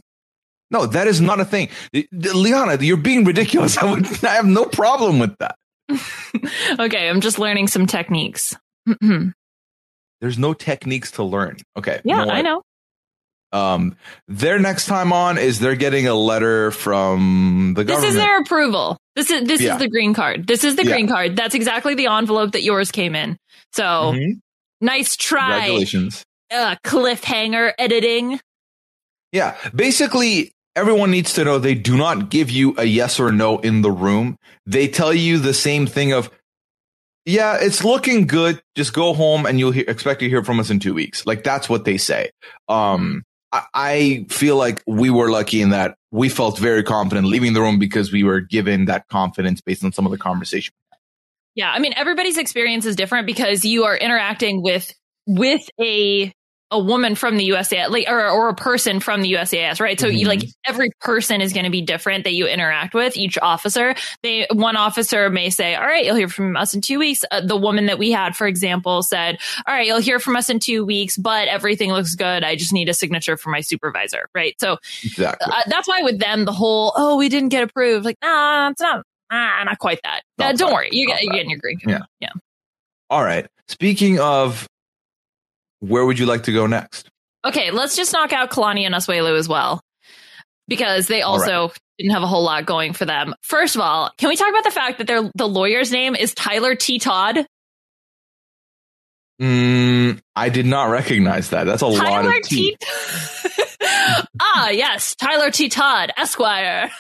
No, 0.70 0.86
that 0.86 1.08
is 1.08 1.20
not 1.20 1.40
a 1.40 1.44
thing. 1.44 1.68
Liana, 2.12 2.76
you're 2.82 2.96
being 2.96 3.24
ridiculous. 3.24 3.76
I 3.82 3.90
would 3.90 4.24
I 4.24 4.34
have 4.34 4.46
no 4.46 4.64
problem 4.66 5.18
with 5.18 5.36
that. 5.38 5.56
okay, 6.78 7.08
I'm 7.08 7.20
just 7.20 7.38
learning 7.38 7.66
some 7.66 7.86
techniques. 7.86 8.56
There's 10.20 10.38
no 10.38 10.54
techniques 10.54 11.12
to 11.12 11.24
learn. 11.24 11.56
Okay. 11.76 12.00
you 12.04 12.14
I 12.14 12.42
know. 12.42 12.62
Um 13.52 13.96
their 14.28 14.60
next 14.60 14.86
time 14.86 15.12
on 15.12 15.38
is 15.38 15.58
they're 15.58 15.74
getting 15.74 16.06
a 16.06 16.14
letter 16.14 16.70
from 16.70 17.72
the 17.74 17.84
government. 17.84 18.02
This 18.06 18.10
is 18.16 18.22
their 18.22 18.40
approval. 18.40 18.96
This 19.16 19.30
is 19.30 19.48
this 19.48 19.60
Yeah. 19.60 19.72
is 19.74 19.80
the 19.80 19.88
green 19.88 20.14
card. 20.14 20.46
This 20.46 20.62
is 20.62 20.76
the 20.76 20.84
Yeah. 20.84 20.92
green 20.92 21.08
card. 21.08 21.34
That's 21.34 21.56
exactly 21.56 21.94
the 21.96 22.06
envelope 22.06 22.52
that 22.52 22.62
yours 22.62 22.92
came 22.92 23.16
in. 23.16 23.36
So 23.72 23.82
Mhm. 24.14 24.40
nice 24.80 25.16
try, 25.16 25.50
Congratulations. 25.66 26.22
uh, 26.52 26.76
cliffhanger 26.84 27.72
editing. 27.76 28.38
Yeah. 29.32 29.56
Basically, 29.74 30.52
everyone 30.76 31.10
needs 31.10 31.34
to 31.34 31.44
know 31.44 31.58
they 31.58 31.74
do 31.74 31.96
not 31.96 32.30
give 32.30 32.50
you 32.50 32.74
a 32.78 32.84
yes 32.84 33.20
or 33.20 33.32
no 33.32 33.58
in 33.58 33.82
the 33.82 33.90
room. 33.90 34.36
They 34.66 34.88
tell 34.88 35.12
you 35.12 35.38
the 35.38 35.54
same 35.54 35.86
thing 35.86 36.12
of 36.12 36.30
yeah, 37.26 37.58
it's 37.60 37.84
looking 37.84 38.26
good. 38.26 38.62
Just 38.74 38.94
go 38.94 39.12
home 39.12 39.44
and 39.46 39.58
you'll 39.58 39.72
hear, 39.72 39.84
expect 39.86 40.20
to 40.20 40.28
hear 40.28 40.42
from 40.42 40.58
us 40.58 40.70
in 40.70 40.80
two 40.80 40.94
weeks. 40.94 41.26
Like 41.26 41.44
that's 41.44 41.68
what 41.68 41.84
they 41.84 41.98
say. 41.98 42.30
Um, 42.68 43.24
I, 43.52 43.62
I 43.74 44.26
feel 44.30 44.56
like 44.56 44.82
we 44.86 45.10
were 45.10 45.30
lucky 45.30 45.60
in 45.60 45.70
that 45.70 45.96
we 46.10 46.28
felt 46.28 46.58
very 46.58 46.82
confident 46.82 47.26
leaving 47.26 47.52
the 47.52 47.60
room 47.60 47.78
because 47.78 48.10
we 48.10 48.24
were 48.24 48.40
given 48.40 48.86
that 48.86 49.06
confidence 49.08 49.60
based 49.60 49.84
on 49.84 49.92
some 49.92 50.06
of 50.06 50.12
the 50.12 50.18
conversation. 50.18 50.72
Yeah, 51.54 51.70
I 51.70 51.78
mean 51.78 51.92
everybody's 51.94 52.38
experience 52.38 52.86
is 52.86 52.96
different 52.96 53.26
because 53.26 53.64
you 53.64 53.84
are 53.84 53.96
interacting 53.96 54.62
with 54.62 54.92
with 55.26 55.62
a 55.80 56.32
a 56.70 56.78
woman 56.78 57.14
from 57.14 57.36
the 57.36 57.48
USCIS, 57.50 57.90
like 57.90 58.06
or 58.08 58.28
or 58.30 58.48
a 58.48 58.54
person 58.54 59.00
from 59.00 59.22
the 59.22 59.32
USCIS, 59.32 59.80
right? 59.80 59.98
So 59.98 60.06
you 60.06 60.24
Mhm. 60.26 60.28
like 60.28 60.42
every 60.66 60.90
person 61.00 61.40
is 61.40 61.52
going 61.52 61.64
to 61.64 61.70
be 61.70 61.80
different 61.82 62.24
that 62.24 62.32
you 62.34 62.46
interact 62.46 62.94
with. 62.94 63.16
Each 63.16 63.36
officer, 63.42 63.94
they 64.22 64.46
one 64.52 64.76
officer 64.76 65.30
may 65.30 65.50
say, 65.50 65.74
"All 65.74 65.82
right, 65.86 66.04
you'll 66.04 66.14
hear 66.16 66.28
from 66.28 66.56
us 66.56 66.72
in 66.74 66.80
two 66.80 66.98
weeks." 66.98 67.24
Uh, 67.30 67.40
the 67.40 67.56
woman 67.56 67.86
that 67.86 67.98
we 67.98 68.12
had, 68.12 68.36
for 68.36 68.46
example, 68.46 69.02
said, 69.02 69.38
"All 69.66 69.74
right, 69.74 69.86
you'll 69.86 69.98
hear 70.00 70.18
from 70.20 70.36
us 70.36 70.48
in 70.48 70.60
two 70.60 70.84
weeks, 70.84 71.16
but 71.16 71.48
everything 71.48 71.92
looks 71.92 72.14
good. 72.14 72.44
I 72.44 72.54
just 72.56 72.72
need 72.72 72.88
a 72.88 72.94
signature 72.94 73.36
from 73.36 73.52
my 73.52 73.60
supervisor." 73.62 74.28
Right? 74.34 74.54
So 74.60 74.78
Exactly. 75.02 75.52
uh, 75.52 75.62
that's 75.66 75.88
why 75.88 76.02
with 76.02 76.18
them, 76.20 76.44
the 76.44 76.52
whole 76.52 76.92
"oh, 76.96 77.16
we 77.16 77.28
didn't 77.28 77.48
get 77.48 77.62
approved," 77.64 78.04
like, 78.04 78.16
nah, 78.22 78.70
it's 78.70 78.80
not. 78.80 79.04
Ah, 79.32 79.62
not 79.64 79.78
quite 79.78 80.00
that. 80.04 80.22
Uh, 80.40 80.52
don't 80.52 80.70
quite. 80.70 80.72
worry, 80.72 80.88
you 80.92 81.06
get 81.06 81.22
you 81.22 81.28
that. 81.30 81.34
getting 81.34 81.50
your 81.50 81.58
green. 81.60 81.78
Yeah. 81.86 82.00
yeah. 82.20 82.30
All 83.10 83.22
right. 83.24 83.46
Speaking 83.68 84.18
of, 84.20 84.66
where 85.80 86.04
would 86.04 86.18
you 86.18 86.26
like 86.26 86.44
to 86.44 86.52
go 86.52 86.66
next? 86.66 87.10
Okay, 87.44 87.70
let's 87.70 87.96
just 87.96 88.12
knock 88.12 88.32
out 88.32 88.50
Kalani 88.50 88.82
and 88.82 88.94
Asuelu 88.94 89.38
as 89.38 89.48
well. 89.48 89.80
Because 90.68 91.08
they 91.08 91.22
also 91.22 91.72
didn't 91.98 92.12
have 92.12 92.22
a 92.22 92.26
whole 92.26 92.44
lot 92.44 92.64
going 92.64 92.92
for 92.92 93.04
them. 93.04 93.34
First 93.42 93.74
of 93.74 93.80
all, 93.80 94.10
can 94.18 94.28
we 94.28 94.36
talk 94.36 94.48
about 94.48 94.64
the 94.64 94.70
fact 94.70 94.98
that 94.98 95.06
their 95.06 95.28
the 95.34 95.48
lawyer's 95.48 95.90
name 95.90 96.14
is 96.14 96.32
Tyler 96.32 96.76
T. 96.76 96.98
Todd? 96.98 97.44
Mm, 99.40 100.20
I 100.36 100.48
did 100.50 100.66
not 100.66 100.90
recognize 100.90 101.50
that. 101.50 101.64
That's 101.64 101.82
a 101.82 101.86
lot 101.86 102.04
Tyler 102.04 102.36
of 102.36 102.42
T. 102.42 102.76
T. 102.78 102.86
ah, 104.40 104.68
yes, 104.68 105.16
Tyler 105.16 105.50
T. 105.50 105.68
Todd, 105.68 106.12
Esquire. 106.16 106.90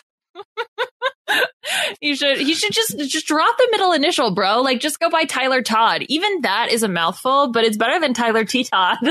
you 2.00 2.16
should 2.16 2.38
he 2.38 2.54
should 2.54 2.72
just 2.72 2.98
just 2.98 3.26
drop 3.26 3.56
the 3.58 3.68
middle 3.70 3.92
initial, 3.92 4.32
bro. 4.34 4.60
Like 4.60 4.80
just 4.80 4.98
go 4.98 5.10
by 5.10 5.24
Tyler 5.24 5.62
Todd. 5.62 6.04
Even 6.08 6.42
that 6.42 6.70
is 6.70 6.82
a 6.82 6.88
mouthful, 6.88 7.52
but 7.52 7.64
it's 7.64 7.76
better 7.76 8.00
than 8.00 8.14
Tyler 8.14 8.44
T. 8.44 8.64
Todd. 8.64 8.98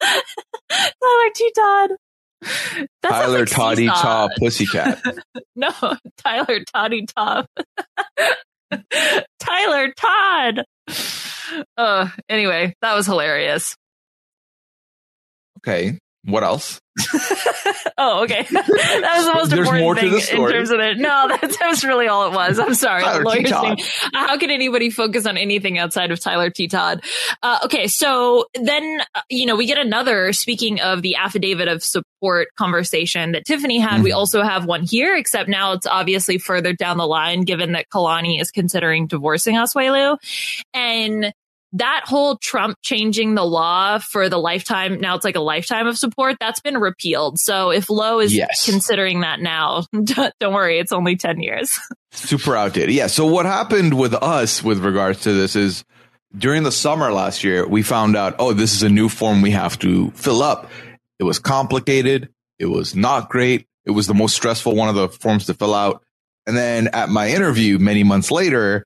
Tyler 0.00 1.30
T. 1.34 1.52
Todd. 1.56 1.90
That 3.02 3.08
Tyler 3.10 3.40
like 3.40 3.48
Toddy. 3.50 3.86
Chaw 3.86 4.28
Pussycat. 4.38 5.02
No, 5.56 5.70
Tyler 6.16 6.60
Toddy 6.72 7.04
Top. 7.04 7.46
Tyler 9.38 9.92
Todd. 9.94 10.64
Uh, 11.76 12.08
anyway, 12.30 12.72
that 12.80 12.94
was 12.94 13.04
hilarious. 13.04 13.76
Okay. 15.58 15.98
What 16.24 16.44
else? 16.44 16.80
oh, 17.96 18.24
okay. 18.24 18.42
that 18.50 18.68
was 18.68 19.26
the 19.26 19.32
most 19.34 19.50
There's 19.50 19.68
important 19.68 20.00
thing 20.26 20.38
in 20.42 20.50
terms 20.50 20.70
of 20.70 20.80
it. 20.80 20.98
No, 20.98 21.28
that, 21.28 21.40
that 21.40 21.68
was 21.68 21.82
really 21.82 22.08
all 22.08 22.26
it 22.26 22.34
was. 22.34 22.58
I'm 22.58 22.74
sorry. 22.74 23.02
Tyler 23.02 23.20
the 23.20 23.24
lawyer's 23.24 23.44
T. 23.44 23.50
Todd. 23.50 23.78
name. 23.78 23.86
How 24.12 24.36
can 24.36 24.50
anybody 24.50 24.90
focus 24.90 25.24
on 25.26 25.38
anything 25.38 25.78
outside 25.78 26.10
of 26.10 26.20
Tyler 26.20 26.50
T. 26.50 26.68
Todd? 26.68 27.02
Uh, 27.42 27.60
okay, 27.64 27.86
so 27.86 28.44
then, 28.54 29.00
uh, 29.14 29.22
you 29.30 29.46
know, 29.46 29.56
we 29.56 29.64
get 29.66 29.78
another, 29.78 30.32
speaking 30.34 30.80
of 30.80 31.00
the 31.00 31.16
affidavit 31.16 31.68
of 31.68 31.82
support 31.82 32.48
conversation 32.58 33.32
that 33.32 33.46
Tiffany 33.46 33.78
had, 33.78 34.02
we 34.02 34.10
Mhm. 34.10 34.16
also 34.16 34.42
have 34.42 34.66
one 34.66 34.82
here, 34.82 35.16
except 35.16 35.48
now 35.48 35.72
it's 35.72 35.86
obviously 35.86 36.36
further 36.36 36.74
down 36.74 36.98
the 36.98 37.06
line, 37.06 37.42
given 37.42 37.72
that 37.72 37.86
Kalani 37.88 38.40
is 38.40 38.50
considering 38.50 39.06
divorcing 39.06 39.56
Asuelu. 39.56 40.18
And 40.74 41.32
that 41.74 42.02
whole 42.04 42.36
Trump 42.36 42.76
changing 42.82 43.34
the 43.34 43.44
law 43.44 43.98
for 43.98 44.28
the 44.28 44.38
lifetime, 44.38 45.00
now 45.00 45.14
it's 45.14 45.24
like 45.24 45.36
a 45.36 45.40
lifetime 45.40 45.86
of 45.86 45.96
support, 45.96 46.36
that's 46.40 46.60
been 46.60 46.78
repealed. 46.78 47.38
So 47.38 47.70
if 47.70 47.88
Lowe 47.88 48.18
is 48.20 48.34
Yes. 48.34 48.64
considering 48.64 49.20
that 49.20 49.40
now, 49.40 49.84
don't 50.04 50.34
worry, 50.52 50.78
it's 50.78 50.92
only 50.92 51.16
10 51.16 51.40
years. 51.40 51.78
Super 52.12 52.56
outdated. 52.56 52.94
Yeah. 52.94 53.06
So 53.06 53.26
what 53.26 53.46
happened 53.46 53.96
with 53.96 54.14
us 54.14 54.62
with 54.64 54.78
regards 54.84 55.20
to 55.22 55.32
this 55.32 55.54
is 55.54 55.84
during 56.36 56.62
the 56.64 56.72
summer 56.72 57.12
last 57.12 57.44
year, 57.44 57.66
we 57.66 57.82
found 57.82 58.16
out, 58.16 58.34
oh, 58.38 58.52
this 58.52 58.72
is 58.74 58.82
a 58.82 58.88
new 58.88 59.08
form 59.08 59.42
we 59.42 59.52
have 59.52 59.78
to 59.80 60.10
fill 60.12 60.42
up. 60.42 60.70
It 61.18 61.24
was 61.24 61.38
complicated. 61.38 62.30
It 62.58 62.66
was 62.66 62.94
not 62.96 63.28
great. 63.30 63.66
It 63.84 63.92
was 63.92 64.06
the 64.06 64.14
most 64.14 64.34
stressful 64.34 64.74
one 64.74 64.88
of 64.88 64.94
the 64.94 65.08
forms 65.08 65.46
to 65.46 65.54
fill 65.54 65.74
out. 65.74 66.02
And 66.46 66.56
then 66.56 66.88
at 66.88 67.08
my 67.10 67.28
interview 67.30 67.78
many 67.78 68.02
months 68.04 68.30
later, 68.30 68.84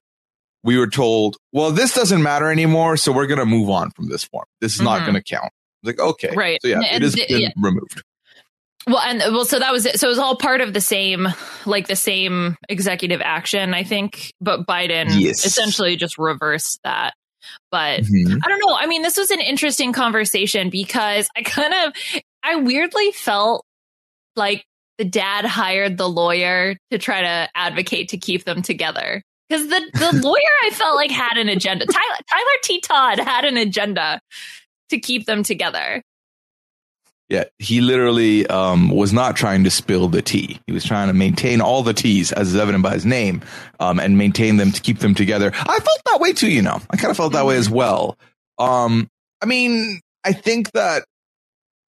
we 0.65 0.77
were 0.77 0.87
told, 0.87 1.37
well, 1.53 1.71
this 1.71 1.93
doesn't 1.93 2.23
matter 2.23 2.51
anymore, 2.51 2.97
so 2.97 3.11
we're 3.11 3.27
going 3.27 3.39
to 3.39 3.45
move 3.45 3.69
on 3.69 3.91
from 3.91 4.09
this 4.09 4.23
form. 4.23 4.45
This 4.61 4.75
is 4.75 4.81
not 4.81 5.01
Mhm. 5.01 5.05
going 5.05 5.13
to 5.15 5.23
count. 5.23 5.53
Like, 5.83 5.99
okay. 5.99 6.33
Right. 6.35 6.59
So 6.61 6.67
yeah, 6.69 6.77
And 6.81 6.85
it 6.95 7.01
has 7.03 7.15
been 7.15 7.41
yeah. 7.41 7.49
removed. 7.55 8.01
Well, 8.87 8.99
and 8.99 9.19
well, 9.33 9.45
so 9.45 9.59
that 9.59 9.71
was 9.71 9.85
it. 9.85 9.99
So 9.99 10.07
it 10.07 10.09
was 10.09 10.19
all 10.19 10.35
part 10.35 10.61
of 10.61 10.73
the 10.73 10.81
same, 10.81 11.27
like 11.65 11.87
the 11.87 11.95
same 11.95 12.55
executive 12.69 13.21
action, 13.21 13.73
I 13.73 13.83
think. 13.83 14.31
But 14.41 14.65
Biden 14.67 15.07
Yes. 15.19 15.45
essentially 15.45 15.95
just 15.95 16.17
reversed 16.17 16.79
that. 16.83 17.13
But 17.71 18.01
Mhm. 18.01 18.39
I 18.43 18.47
don't 18.49 18.59
know. 18.59 18.75
I 18.75 18.87
mean, 18.87 19.03
this 19.03 19.17
was 19.17 19.29
an 19.31 19.41
interesting 19.41 19.93
conversation 19.93 20.69
because 20.71 21.27
I 21.37 21.43
kind 21.43 21.73
of, 21.73 21.93
I 22.43 22.55
weirdly 22.55 23.11
felt 23.11 23.65
like 24.35 24.65
the 24.97 25.05
dad 25.05 25.45
hired 25.45 25.97
the 25.97 26.09
lawyer 26.09 26.75
to 26.91 26.97
try 26.97 27.21
to 27.21 27.49
advocate 27.53 28.09
to 28.09 28.17
keep 28.17 28.45
them 28.45 28.61
together. 28.61 29.21
Because 29.47 29.67
the, 29.67 29.81
the 29.93 30.21
lawyer 30.23 30.55
I 30.63 30.69
felt 30.71 30.95
like 30.95 31.11
had 31.11 31.37
an 31.37 31.49
agenda. 31.49 31.85
Tyler, 31.85 32.17
Tyler 32.31 32.57
T. 32.63 32.81
Todd 32.81 33.19
had 33.19 33.45
an 33.45 33.57
agenda 33.57 34.19
to 34.89 34.99
keep 34.99 35.25
them 35.25 35.43
together. 35.43 36.01
Yeah, 37.27 37.45
he 37.57 37.81
literally 37.81 38.45
um, 38.47 38.89
was 38.89 39.11
not 39.11 39.35
trying 39.35 39.63
to 39.63 39.71
spill 39.71 40.07
the 40.07 40.21
tea. 40.21 40.59
He 40.67 40.73
was 40.73 40.83
trying 40.83 41.07
to 41.07 41.13
maintain 41.13 41.59
all 41.59 41.81
the 41.81 41.93
teas, 41.93 42.31
as 42.31 42.49
is 42.49 42.55
evident 42.55 42.83
by 42.83 42.93
his 42.93 43.05
name, 43.05 43.41
um, 43.79 43.99
and 43.99 44.15
maintain 44.15 44.57
them 44.57 44.71
to 44.71 44.81
keep 44.81 44.99
them 44.99 45.15
together. 45.15 45.51
I 45.55 45.79
felt 45.79 46.01
that 46.05 46.19
way 46.19 46.33
too, 46.33 46.51
you 46.51 46.61
know. 46.61 46.79
I 46.91 46.97
kind 46.97 47.09
of 47.09 47.17
felt 47.17 47.33
that 47.33 47.47
way 47.47 47.57
as 47.57 47.67
well. 47.67 48.15
Um, 48.59 49.09
I 49.41 49.47
mean, 49.47 50.01
I 50.23 50.33
think 50.33 50.71
that 50.73 51.03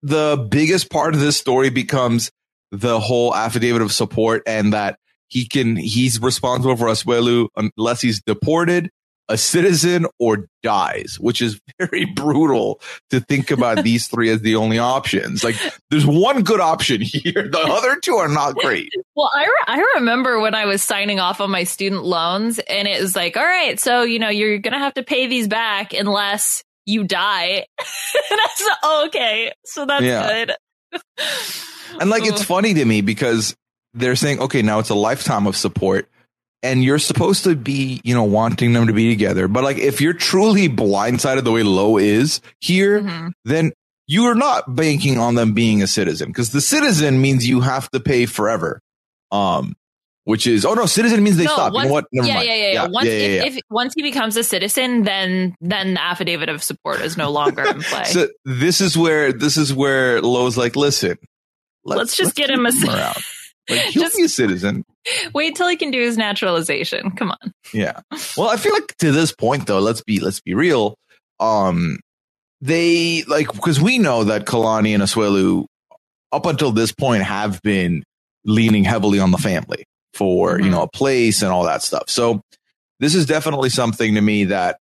the 0.02 0.46
biggest 0.50 0.90
part 0.90 1.14
of 1.14 1.20
this 1.20 1.38
story 1.38 1.70
becomes 1.70 2.30
the 2.70 3.00
whole 3.00 3.34
affidavit 3.34 3.80
of 3.80 3.90
support, 3.90 4.42
and 4.46 4.74
that 4.74 4.98
he 5.32 5.46
can 5.48 5.76
he's 5.76 6.20
responsible 6.20 6.76
for 6.76 6.88
Asuelu 6.88 7.48
unless 7.56 8.02
he's 8.02 8.20
deported, 8.20 8.90
a 9.30 9.38
citizen, 9.38 10.04
or 10.18 10.46
dies, 10.62 11.16
which 11.18 11.40
is 11.40 11.58
very 11.78 12.04
brutal 12.04 12.82
to 13.08 13.20
think 13.20 13.50
about 13.50 13.82
these 13.82 14.08
three 14.08 14.28
as 14.28 14.42
the 14.42 14.56
only 14.56 14.78
options. 14.78 15.42
Like, 15.42 15.56
there's 15.90 16.04
one 16.04 16.42
good 16.42 16.60
option 16.60 17.00
here. 17.00 17.48
The 17.50 17.58
other 17.66 17.96
two 17.98 18.16
are 18.16 18.28
not 18.28 18.56
great. 18.56 18.92
Well, 19.16 19.30
I, 19.34 19.44
re- 19.46 19.64
I 19.68 19.84
remember 19.96 20.38
when 20.38 20.54
I 20.54 20.66
was 20.66 20.82
signing 20.82 21.18
off 21.18 21.40
on 21.40 21.50
my 21.50 21.64
student 21.64 22.04
loans 22.04 22.58
and 22.58 22.86
it 22.86 23.00
was 23.00 23.16
like, 23.16 23.38
all 23.38 23.42
right, 23.42 23.80
so, 23.80 24.02
you 24.02 24.18
know, 24.18 24.28
you're 24.28 24.58
going 24.58 24.74
to 24.74 24.78
have 24.78 24.94
to 24.94 25.02
pay 25.02 25.28
these 25.28 25.48
back 25.48 25.94
unless 25.94 26.62
you 26.84 27.04
die. 27.04 27.64
and 27.78 28.40
I 28.40 28.48
was 28.60 28.76
oh, 28.82 29.04
okay. 29.06 29.52
So 29.64 29.86
that's 29.86 30.04
Yeah. 30.04 30.44
good. 30.44 30.56
And 32.00 32.10
like, 32.10 32.26
it's 32.26 32.42
funny 32.44 32.74
to 32.74 32.84
me 32.84 33.00
because 33.00 33.54
they're 33.94 34.16
saying, 34.16 34.40
okay, 34.40 34.62
now 34.62 34.78
it's 34.78 34.90
a 34.90 34.94
lifetime 34.94 35.46
of 35.46 35.56
support. 35.56 36.08
And 36.64 36.84
you're 36.84 37.00
supposed 37.00 37.42
to 37.44 37.56
be, 37.56 38.00
you 38.04 38.14
know, 38.14 38.22
wanting 38.22 38.72
them 38.72 38.86
to 38.86 38.92
be 38.92 39.08
together. 39.10 39.48
But 39.48 39.64
like, 39.64 39.78
if 39.78 40.00
you're 40.00 40.12
truly 40.12 40.68
blindsided 40.68 41.42
the 41.42 41.50
way 41.50 41.64
Lowe 41.64 41.98
is 41.98 42.40
here, 42.60 43.00
Mhm. 43.02 43.32
then 43.44 43.72
you 44.06 44.26
are 44.26 44.36
not 44.36 44.74
banking 44.76 45.18
on 45.18 45.34
them 45.34 45.54
being 45.54 45.82
a 45.82 45.86
citizen 45.88 46.28
because 46.28 46.50
the 46.52 46.60
citizen 46.60 47.20
means 47.20 47.48
you 47.48 47.60
have 47.62 47.90
to 47.90 47.98
pay 48.00 48.26
forever. 48.26 48.80
Um, 49.32 49.74
which 50.24 50.46
is, 50.46 50.64
oh 50.64 50.74
no, 50.74 50.86
citizen 50.86 51.24
means 51.24 51.36
they 51.36 51.44
No, 51.46 51.52
stop. 51.52 51.72
once- 51.72 51.82
you 51.84 51.88
know 51.88 51.94
what? 51.94 52.04
Never 52.12 52.28
yeah, 52.28 52.34
mind. 52.34 52.46
yeah, 52.48 52.54
yeah, 52.54 52.72
yeah. 52.74 52.86
Once, 52.86 53.06
yeah, 53.08 53.12
yeah. 53.12 53.44
If, 53.44 53.56
if 53.56 53.62
once 53.68 53.92
he 53.96 54.02
becomes 54.02 54.36
a 54.36 54.44
citizen, 54.44 55.02
then 55.02 55.56
then 55.60 55.94
the 55.94 56.00
affidavit 56.02 56.48
of 56.48 56.62
support 56.62 57.00
is 57.00 57.16
no 57.16 57.32
longer 57.32 57.64
in 57.64 57.82
play. 57.82 58.04
So 58.04 58.28
this 58.44 58.80
is 58.80 58.96
where 58.96 59.32
this 59.32 59.56
is 59.56 59.74
where 59.74 60.22
Lowe's 60.22 60.56
like, 60.56 60.76
listen, 60.76 61.18
Let's 61.84 62.16
just 62.16 62.36
get 62.36 62.50
him 62.50 62.64
a 62.66 62.70
around. 62.86 63.16
Like 63.72 63.80
he'll 63.90 64.02
Just- 64.04 64.16
be 64.16 64.24
a 64.24 64.28
citizen. 64.28 64.84
Wait 65.34 65.56
till 65.56 65.66
he 65.68 65.76
can 65.76 65.90
do 65.90 66.00
his 66.00 66.16
naturalization. 66.16 67.10
Come 67.12 67.32
on. 67.32 67.52
Yeah. 67.74 68.00
Well, 68.36 68.48
I 68.48 68.56
feel 68.56 68.72
like 68.72 68.96
to 68.98 69.10
this 69.12 69.32
point 69.32 69.66
though, 69.66 69.80
let's 69.80 70.02
be 70.02 70.20
let's 70.20 70.40
be 70.40 70.54
real. 70.54 70.94
Um, 71.40 71.98
they 72.60 73.24
like 73.24 73.52
because 73.52 73.80
we 73.80 73.98
know 73.98 74.24
that 74.24 74.44
Kalani 74.46 74.94
and 74.94 75.02
Asuelu 75.02 75.66
up 76.30 76.46
until 76.46 76.70
this 76.72 76.92
point 76.92 77.22
have 77.24 77.60
been 77.62 78.04
leaning 78.44 78.84
heavily 78.84 79.18
on 79.18 79.30
the 79.32 79.38
family 79.38 79.84
for 80.14 80.58
you 80.58 80.66
Mhm. 80.66 80.70
know 80.70 80.82
a 80.82 80.88
place 80.88 81.42
and 81.42 81.50
all 81.50 81.64
that 81.64 81.82
stuff. 81.82 82.04
So 82.08 82.40
this 83.00 83.14
is 83.14 83.26
definitely 83.26 83.70
something 83.70 84.14
to 84.14 84.20
me 84.20 84.44
that 84.44 84.78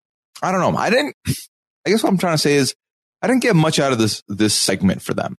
I 0.42 0.52
don't 0.52 0.62
know. 0.62 0.78
I 0.80 0.90
didn't. 0.90 1.16
I 1.86 1.90
guess 1.92 2.02
what 2.04 2.10
I'm 2.10 2.18
trying 2.18 2.36
to 2.36 2.38
say 2.42 2.56
is 2.56 2.74
I 3.22 3.28
didn't 3.28 3.42
get 3.42 3.56
much 3.56 3.80
out 3.80 3.92
of 3.92 3.98
this 3.98 4.22
this 4.28 4.54
segment 4.56 5.02
for 5.02 5.14
them. 5.14 5.36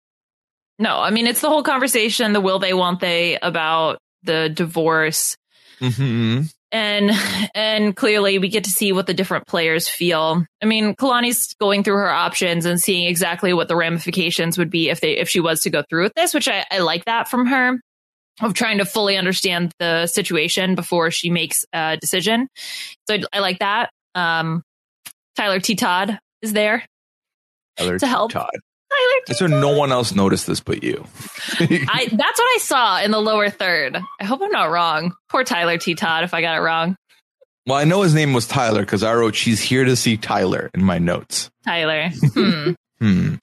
No, 0.79 0.97
I 0.97 1.09
mean 1.11 1.27
it's 1.27 1.41
the 1.41 1.49
whole 1.49 1.63
conversation, 1.63 2.33
the 2.33 2.41
will 2.41 2.59
they, 2.59 2.73
won't 2.73 2.99
they 2.99 3.37
about 3.39 3.99
the 4.23 4.49
divorce. 4.49 5.37
Mm-hmm. 5.79 6.41
and 6.71 7.11
and 7.55 7.95
clearly 7.95 8.39
we 8.39 8.49
get 8.49 8.63
to 8.63 8.69
see 8.71 8.91
what 8.91 9.05
the 9.07 9.13
different 9.13 9.47
players 9.47 9.87
feel. 9.87 10.43
I 10.61 10.65
mean, 10.65 10.95
Kalani's 10.95 11.53
going 11.59 11.83
through 11.83 11.97
her 11.97 12.09
options 12.09 12.65
and 12.65 12.79
seeing 12.79 13.07
exactly 13.07 13.53
what 13.53 13.67
the 13.67 13.75
ramifications 13.75 14.57
would 14.57 14.69
be 14.69 14.89
if 14.89 14.99
they 15.01 15.17
if 15.17 15.29
she 15.29 15.39
was 15.39 15.61
to 15.61 15.69
go 15.69 15.83
through 15.89 16.03
with 16.03 16.13
this, 16.15 16.33
which 16.33 16.47
I, 16.47 16.65
I 16.71 16.79
like 16.79 17.05
that 17.05 17.27
from 17.27 17.45
her 17.47 17.79
of 18.41 18.53
trying 18.53 18.77
to 18.79 18.85
fully 18.85 19.17
understand 19.17 19.71
the 19.79 20.07
situation 20.07 20.75
before 20.75 21.09
she 21.09 21.29
makes 21.29 21.65
a 21.73 21.97
decision. 21.97 22.47
So 23.07 23.15
I, 23.15 23.23
I 23.33 23.39
like 23.39 23.59
that. 23.59 23.89
Um, 24.15 24.63
Tyler 25.35 25.59
T. 25.59 25.75
Todd 25.75 26.19
is 26.41 26.53
there. 26.53 26.85
Tyler 27.77 27.99
To 27.99 28.07
help. 28.07 28.31
Todd. 28.31 28.57
Tyler 28.97 29.21
T. 29.25 29.31
Is 29.33 29.39
there 29.39 29.47
no 29.47 29.77
one 29.77 29.91
else 29.91 30.13
noticed 30.15 30.47
this 30.47 30.59
but 30.59 30.83
you? 30.83 31.05
I, 31.59 32.07
that's 32.11 32.39
what 32.39 32.55
I 32.55 32.57
saw 32.61 32.99
in 33.01 33.11
the 33.11 33.19
lower 33.21 33.49
third. 33.49 33.97
I 34.19 34.25
hope 34.25 34.41
I'm 34.41 34.51
not 34.51 34.71
wrong. 34.71 35.13
Poor 35.29 35.43
Tyler 35.43 35.77
T. 35.77 35.95
Todd, 35.95 36.23
if 36.23 36.33
I 36.33 36.41
got 36.41 36.57
it 36.57 36.61
wrong. 36.61 36.95
well, 37.65 37.77
I 37.77 37.83
know 37.83 38.01
his 38.01 38.13
name 38.13 38.33
was 38.33 38.47
Tyler 38.47 38.81
because 38.81 39.03
I 39.03 39.13
wrote 39.13 39.35
"She's 39.35 39.61
here 39.61 39.83
to 39.85 39.95
see 39.95 40.17
Tyler" 40.17 40.69
in 40.73 40.83
my 40.83 40.97
notes. 40.99 41.49
Tyler. 41.65 42.09
Hmm. 42.33 42.71
Hmm. 42.99 43.35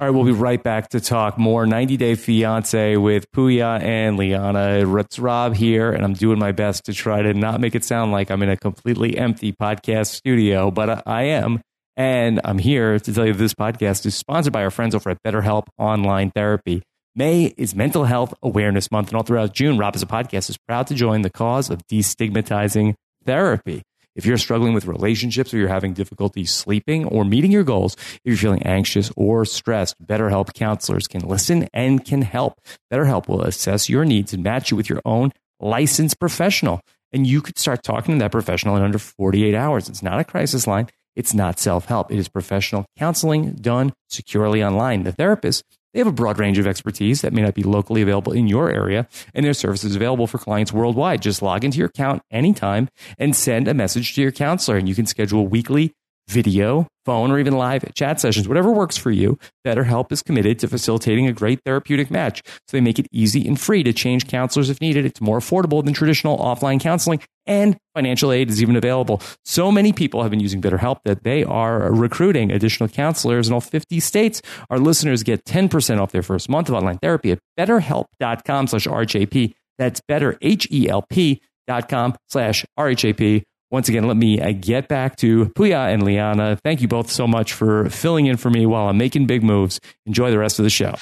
All 0.00 0.06
right, 0.08 0.14
we'll 0.14 0.24
be 0.24 0.32
right 0.32 0.62
back 0.62 0.88
to 0.90 1.00
talk 1.00 1.36
more 1.36 1.66
90 1.66 1.98
Day 1.98 2.14
Fiance 2.14 2.96
with 2.96 3.30
Puya 3.32 3.82
and 3.82 4.16
Liana. 4.16 4.78
It's 4.98 5.18
Rob 5.18 5.54
here, 5.54 5.92
and 5.92 6.02
I'm 6.04 6.14
doing 6.14 6.38
my 6.38 6.52
best 6.52 6.84
to 6.84 6.94
try 6.94 7.20
to 7.20 7.34
not 7.34 7.60
make 7.60 7.74
it 7.74 7.84
sound 7.84 8.10
like 8.10 8.30
I'm 8.30 8.42
in 8.42 8.48
a 8.48 8.56
completely 8.56 9.18
empty 9.18 9.52
podcast 9.52 10.06
studio, 10.06 10.70
but 10.70 10.88
I- 10.88 11.02
I 11.04 11.22
am. 11.24 11.60
And 12.00 12.40
I'm 12.46 12.56
here 12.56 12.98
to 12.98 13.12
tell 13.12 13.26
you 13.26 13.34
this 13.34 13.52
podcast 13.52 14.06
is 14.06 14.14
sponsored 14.14 14.54
by 14.54 14.64
our 14.64 14.70
friends 14.70 14.94
over 14.94 15.10
at 15.10 15.22
BetterHelp 15.22 15.66
Online 15.76 16.30
Therapy. 16.30 16.82
May 17.14 17.52
is 17.58 17.74
Mental 17.74 18.04
Health 18.04 18.32
Awareness 18.42 18.90
Month, 18.90 19.08
and 19.08 19.18
all 19.18 19.22
throughout 19.22 19.52
June, 19.52 19.76
Rob 19.76 19.94
as 19.94 20.02
a 20.02 20.06
podcast 20.06 20.48
is 20.48 20.56
proud 20.66 20.86
to 20.86 20.94
join 20.94 21.20
the 21.20 21.28
cause 21.28 21.68
of 21.68 21.86
destigmatizing 21.88 22.94
therapy. 23.26 23.82
If 24.16 24.24
you're 24.24 24.38
struggling 24.38 24.72
with 24.72 24.86
relationships 24.86 25.52
or 25.52 25.58
you're 25.58 25.68
having 25.68 25.92
difficulty 25.92 26.46
sleeping 26.46 27.04
or 27.04 27.26
meeting 27.26 27.52
your 27.52 27.64
goals, 27.64 27.96
if 27.98 28.20
you're 28.24 28.36
feeling 28.38 28.62
anxious 28.62 29.12
or 29.14 29.44
stressed, 29.44 30.02
BetterHelp 30.02 30.54
counselors 30.54 31.06
can 31.06 31.20
listen 31.20 31.68
and 31.74 32.02
can 32.02 32.22
help. 32.22 32.54
BetterHelp 32.90 33.28
will 33.28 33.42
assess 33.42 33.90
your 33.90 34.06
needs 34.06 34.32
and 34.32 34.42
match 34.42 34.70
you 34.70 34.76
with 34.78 34.88
your 34.88 35.02
own 35.04 35.32
licensed 35.60 36.18
professional. 36.18 36.80
And 37.12 37.26
you 37.26 37.42
could 37.42 37.58
start 37.58 37.82
talking 37.82 38.14
to 38.14 38.18
that 38.20 38.32
professional 38.32 38.76
in 38.76 38.82
under 38.82 38.98
48 38.98 39.54
hours. 39.54 39.90
It's 39.90 40.02
not 40.02 40.18
a 40.18 40.24
crisis 40.24 40.66
line. 40.66 40.88
It's 41.20 41.34
not 41.34 41.58
self 41.58 41.84
help. 41.84 42.10
It 42.10 42.18
is 42.18 42.28
professional 42.28 42.86
counseling 42.96 43.52
done 43.52 43.92
securely 44.08 44.64
online. 44.64 45.02
The 45.02 45.12
therapist, 45.12 45.62
they 45.92 46.00
have 46.00 46.06
a 46.06 46.12
broad 46.12 46.38
range 46.38 46.56
of 46.56 46.66
expertise 46.66 47.20
that 47.20 47.34
may 47.34 47.42
not 47.42 47.52
be 47.52 47.62
locally 47.62 48.00
available 48.00 48.32
in 48.32 48.48
your 48.48 48.70
area, 48.70 49.06
and 49.34 49.44
their 49.44 49.52
service 49.52 49.84
is 49.84 49.94
available 49.94 50.26
for 50.26 50.38
clients 50.38 50.72
worldwide. 50.72 51.20
Just 51.20 51.42
log 51.42 51.62
into 51.62 51.76
your 51.76 51.88
account 51.88 52.22
anytime 52.30 52.88
and 53.18 53.36
send 53.36 53.68
a 53.68 53.74
message 53.74 54.14
to 54.14 54.22
your 54.22 54.32
counselor, 54.32 54.78
and 54.78 54.88
you 54.88 54.94
can 54.94 55.04
schedule 55.04 55.46
weekly 55.46 55.92
video, 56.30 56.86
phone, 57.04 57.30
or 57.30 57.38
even 57.38 57.54
live 57.54 57.84
chat 57.94 58.20
sessions, 58.20 58.46
whatever 58.46 58.70
works 58.70 58.96
for 58.96 59.10
you. 59.10 59.38
BetterHelp 59.66 60.12
is 60.12 60.22
committed 60.22 60.58
to 60.60 60.68
facilitating 60.68 61.26
a 61.26 61.32
great 61.32 61.60
therapeutic 61.64 62.10
match. 62.10 62.42
So 62.46 62.76
they 62.76 62.80
make 62.80 62.98
it 62.98 63.06
easy 63.12 63.46
and 63.46 63.60
free 63.60 63.82
to 63.82 63.92
change 63.92 64.28
counselors 64.28 64.70
if 64.70 64.80
needed. 64.80 65.04
It's 65.04 65.20
more 65.20 65.38
affordable 65.38 65.84
than 65.84 65.94
traditional 65.94 66.38
offline 66.38 66.80
counseling 66.80 67.20
and 67.46 67.76
financial 67.94 68.30
aid 68.30 68.48
is 68.48 68.62
even 68.62 68.76
available. 68.76 69.20
So 69.44 69.72
many 69.72 69.92
people 69.92 70.22
have 70.22 70.30
been 70.30 70.40
using 70.40 70.62
BetterHelp 70.62 71.00
that 71.04 71.24
they 71.24 71.42
are 71.42 71.92
recruiting 71.92 72.52
additional 72.52 72.88
counselors 72.88 73.48
in 73.48 73.54
all 73.54 73.60
50 73.60 73.98
states. 73.98 74.40
Our 74.70 74.78
listeners 74.78 75.24
get 75.24 75.44
10% 75.44 76.00
off 76.00 76.12
their 76.12 76.22
first 76.22 76.48
month 76.48 76.68
of 76.68 76.76
online 76.76 76.98
therapy 76.98 77.32
at 77.32 77.40
betterhelp.com 77.58 78.68
slash 78.68 78.86
RHAP. 78.86 79.54
That's 79.78 80.00
better, 80.06 80.38
H-E-L-P 80.40 81.42
dot 81.66 81.88
com 81.88 82.16
slash 82.28 82.64
RHAP. 82.78 83.42
Once 83.70 83.88
again, 83.88 84.06
let 84.08 84.16
me 84.16 84.40
uh, 84.40 84.52
get 84.52 84.88
back 84.88 85.16
to 85.16 85.46
Puya 85.50 85.92
and 85.92 86.02
Liana. 86.02 86.56
Thank 86.64 86.80
you 86.80 86.88
both 86.88 87.10
so 87.10 87.26
much 87.26 87.52
for 87.52 87.88
filling 87.88 88.26
in 88.26 88.36
for 88.36 88.50
me 88.50 88.66
while 88.66 88.88
I'm 88.88 88.98
making 88.98 89.26
big 89.26 89.44
moves. 89.44 89.78
Enjoy 90.06 90.30
the 90.30 90.38
rest 90.38 90.58
of 90.58 90.64
the 90.64 90.70
show. 90.70 90.96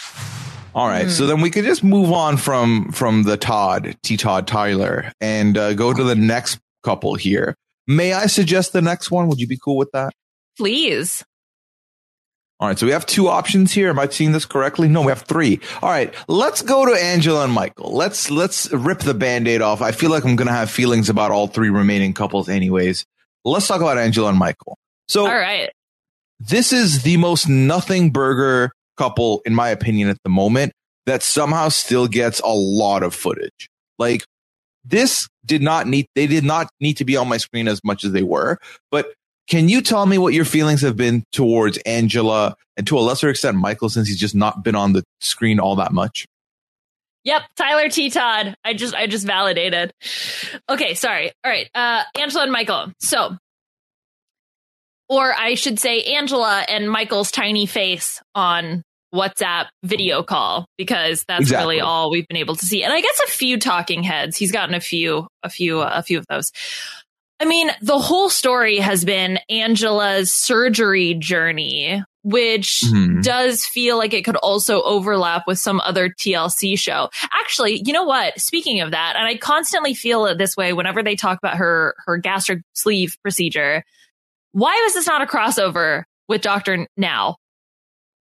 All 0.74 0.86
right, 0.86 1.10
so 1.10 1.26
then 1.26 1.40
we 1.40 1.50
could 1.50 1.64
just 1.64 1.82
move 1.82 2.12
on 2.12 2.36
from 2.36 2.92
from 2.92 3.22
the 3.24 3.36
Todd 3.36 3.96
T 4.02 4.16
Todd 4.16 4.46
Tyler 4.46 5.10
and 5.20 5.56
uh, 5.56 5.72
go 5.74 5.92
to 5.92 6.04
the 6.04 6.14
next 6.14 6.60
couple 6.84 7.14
here. 7.14 7.56
May 7.86 8.12
I 8.12 8.26
suggest 8.26 8.74
the 8.74 8.82
next 8.82 9.10
one? 9.10 9.28
Would 9.28 9.40
you 9.40 9.48
be 9.48 9.58
cool 9.62 9.76
with 9.76 9.90
that? 9.92 10.12
Please. 10.56 11.24
All 12.60 12.66
right, 12.66 12.76
so 12.76 12.86
we 12.86 12.92
have 12.92 13.06
two 13.06 13.28
options 13.28 13.72
here. 13.72 13.90
Am 13.90 13.98
I 14.00 14.08
seeing 14.08 14.32
this 14.32 14.44
correctly? 14.44 14.88
No, 14.88 15.02
we 15.02 15.08
have 15.08 15.22
three. 15.22 15.60
All 15.80 15.90
right, 15.90 16.12
let's 16.26 16.60
go 16.60 16.86
to 16.86 16.92
Angela 16.92 17.44
and 17.44 17.52
Michael. 17.52 17.92
Let's 17.92 18.30
let's 18.32 18.72
rip 18.72 18.98
the 18.98 19.14
band-aid 19.14 19.62
off. 19.62 19.80
I 19.80 19.92
feel 19.92 20.10
like 20.10 20.24
I'm 20.24 20.34
gonna 20.34 20.50
have 20.50 20.68
feelings 20.70 21.08
about 21.08 21.30
all 21.30 21.46
three 21.46 21.70
remaining 21.70 22.14
couples 22.14 22.48
anyways. 22.48 23.04
Let's 23.44 23.68
talk 23.68 23.80
about 23.80 23.96
Angela 23.96 24.30
and 24.30 24.38
Michael. 24.38 24.76
So 25.06 25.26
All 25.26 25.38
right. 25.38 25.70
this 26.40 26.72
is 26.72 27.02
the 27.02 27.16
most 27.16 27.48
nothing 27.48 28.10
burger 28.10 28.72
couple, 28.96 29.40
in 29.46 29.54
my 29.54 29.68
opinion, 29.68 30.08
at 30.08 30.18
the 30.24 30.28
moment, 30.28 30.72
that 31.06 31.22
somehow 31.22 31.68
still 31.68 32.08
gets 32.08 32.40
a 32.40 32.48
lot 32.48 33.04
of 33.04 33.14
footage. 33.14 33.70
Like 33.98 34.24
this 34.84 35.28
did 35.44 35.62
not 35.62 35.86
need 35.86 36.06
they 36.14 36.26
did 36.26 36.44
not 36.44 36.68
need 36.80 36.94
to 36.94 37.04
be 37.04 37.16
on 37.16 37.28
my 37.28 37.36
screen 37.36 37.68
as 37.68 37.80
much 37.84 38.04
as 38.04 38.12
they 38.12 38.24
were. 38.24 38.58
But 38.90 39.14
can 39.48 39.68
you 39.68 39.80
tell 39.80 40.04
me 40.06 40.18
what 40.18 40.34
your 40.34 40.44
feelings 40.44 40.82
have 40.82 40.96
been 40.96 41.24
towards 41.32 41.78
Angela 41.78 42.56
and 42.76 42.86
to 42.86 42.98
a 42.98 43.00
lesser 43.00 43.28
extent 43.30 43.56
Michael 43.56 43.88
since 43.88 44.06
he's 44.08 44.18
just 44.18 44.34
not 44.34 44.62
been 44.62 44.74
on 44.74 44.92
the 44.92 45.02
screen 45.20 45.58
all 45.58 45.76
that 45.76 45.92
much? 45.92 46.26
Yep, 47.24 47.42
Tyler 47.56 47.88
T. 47.88 48.10
Todd. 48.10 48.54
I 48.64 48.74
just 48.74 48.94
I 48.94 49.06
just 49.06 49.26
validated. 49.26 49.92
Okay, 50.68 50.94
sorry. 50.94 51.32
All 51.44 51.50
right. 51.50 51.68
Uh 51.74 52.02
Angela 52.18 52.44
and 52.44 52.52
Michael. 52.52 52.92
So 53.00 53.36
or 55.08 55.32
I 55.34 55.54
should 55.54 55.78
say 55.78 56.02
Angela 56.02 56.64
and 56.68 56.90
Michael's 56.90 57.30
tiny 57.30 57.66
face 57.66 58.20
on 58.34 58.82
WhatsApp 59.14 59.66
video 59.82 60.22
call 60.22 60.66
because 60.76 61.24
that's 61.26 61.40
Exactly. 61.40 61.76
really 61.76 61.80
all 61.80 62.10
we've 62.10 62.28
been 62.28 62.36
able 62.36 62.56
to 62.56 62.64
see. 62.66 62.84
And 62.84 62.92
I 62.92 63.00
guess 63.00 63.20
a 63.26 63.30
few 63.30 63.58
talking 63.58 64.02
heads. 64.02 64.36
He's 64.36 64.52
gotten 64.52 64.74
a 64.74 64.80
few 64.80 65.26
a 65.42 65.48
few 65.48 65.80
a 65.80 66.02
few 66.02 66.18
of 66.18 66.26
those. 66.28 66.52
I 67.40 67.44
mean, 67.44 67.70
the 67.80 67.98
whole 67.98 68.28
story 68.28 68.78
has 68.78 69.04
been 69.04 69.38
Angela's 69.48 70.34
surgery 70.34 71.14
journey, 71.14 72.02
which 72.24 72.82
Mhm. 72.92 73.22
does 73.22 73.64
feel 73.64 73.96
like 73.96 74.12
it 74.12 74.24
could 74.24 74.34
also 74.36 74.82
overlap 74.82 75.44
with 75.46 75.58
some 75.58 75.80
other 75.80 76.08
TLC 76.08 76.74
show. 76.76 77.08
Actually, 77.32 77.80
you 77.86 77.92
know 77.92 78.02
what? 78.02 78.40
Speaking 78.40 78.80
of 78.80 78.90
that, 78.90 79.14
and 79.16 79.24
I 79.26 79.36
constantly 79.36 79.94
feel 79.94 80.26
it 80.26 80.36
this 80.36 80.56
way 80.56 80.72
whenever 80.72 81.02
they 81.02 81.14
talk 81.14 81.38
about 81.38 81.56
her 81.58 81.94
her 82.06 82.16
gastric 82.18 82.62
sleeve 82.74 83.16
procedure. 83.22 83.84
Why 84.52 84.80
was 84.84 84.94
this 84.94 85.06
not 85.06 85.22
a 85.22 85.26
crossover 85.26 86.02
with 86.28 86.40
Doctor 86.42 86.88
Now? 86.96 87.36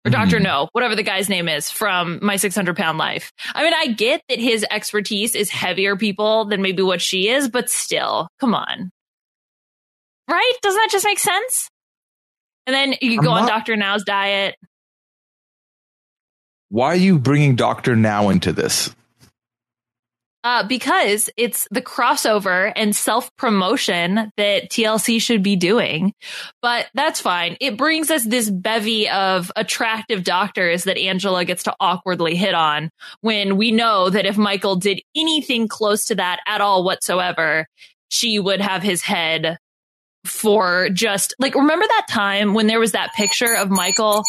Or 0.06 0.12
Doctor 0.12 0.38
Mhm. 0.40 0.44
No, 0.44 0.70
whatever 0.72 0.96
the 0.96 1.04
guy's 1.04 1.28
name 1.30 1.50
is 1.50 1.70
from 1.72 2.20
My 2.22 2.36
600 2.38 2.78
Pound 2.78 2.98
Life. 3.00 3.32
I 3.56 3.64
mean, 3.64 3.74
I 3.76 3.88
get 3.88 4.22
that 4.30 4.40
his 4.40 4.66
expertise 4.70 5.36
is 5.36 5.50
heavier 5.50 5.98
people 5.98 6.46
than 6.46 6.62
maybe 6.62 6.84
what 6.84 7.02
she 7.02 7.28
is, 7.28 7.50
but 7.50 7.70
still, 7.70 8.30
come 8.40 8.54
on. 8.54 8.92
Right? 10.30 10.54
Doesn't 10.62 10.80
that 10.80 10.90
just 10.92 11.06
make 11.06 11.20
sense? 11.20 11.70
And 12.68 12.74
then 12.74 12.96
you 13.02 13.18
I'm 13.18 13.24
go 13.24 13.32
on 13.32 13.48
Dr. 13.48 13.76
Now's 13.76 14.04
diet. 14.04 14.56
Why 16.70 16.88
are 16.90 16.96
you 16.96 17.18
bringing 17.18 17.56
Doctor 17.56 17.96
Now 17.96 18.30
into 18.30 18.54
this? 18.54 18.94
Uh, 20.44 20.64
because 20.64 21.30
it's 21.36 21.68
the 21.72 21.82
crossover 21.82 22.72
and 22.76 22.96
self 22.96 23.36
promotion 23.36 24.32
that 24.38 24.70
TLC 24.70 25.22
should 25.22 25.44
be 25.44 25.58
doing. 25.58 26.14
But 26.62 26.88
that's 26.94 27.20
fine. 27.20 27.58
It 27.60 27.76
brings 27.76 28.10
us 28.10 28.24
this 28.24 28.50
bevy 28.50 29.10
of 29.10 29.52
attractive 29.58 30.24
doctors 30.24 30.86
that 30.86 30.98
Angela 30.98 31.44
gets 31.44 31.64
to 31.64 31.76
awkwardly 31.80 32.36
hit 32.36 32.54
on 32.54 32.90
when 33.20 33.58
we 33.58 33.72
know 33.72 34.10
that 34.10 34.26
if 34.26 34.38
Michael 34.38 34.78
did 34.78 35.02
anything 35.14 35.68
close 35.68 36.06
to 36.06 36.16
that 36.16 36.40
at 36.48 36.62
all 36.62 36.86
whatsoever, 36.86 37.68
she 38.08 38.40
would 38.40 38.62
have 38.62 38.82
his 38.82 39.02
head 39.02 39.58
for 40.30 40.90
just 40.90 41.36
like, 41.40 41.56
remember 41.56 41.86
that 41.88 42.08
time 42.10 42.54
when 42.54 42.68
there 42.68 42.80
was 42.80 42.94
that 42.94 43.14
picture 43.14 43.54
of 43.56 43.70
Michael? 43.70 44.24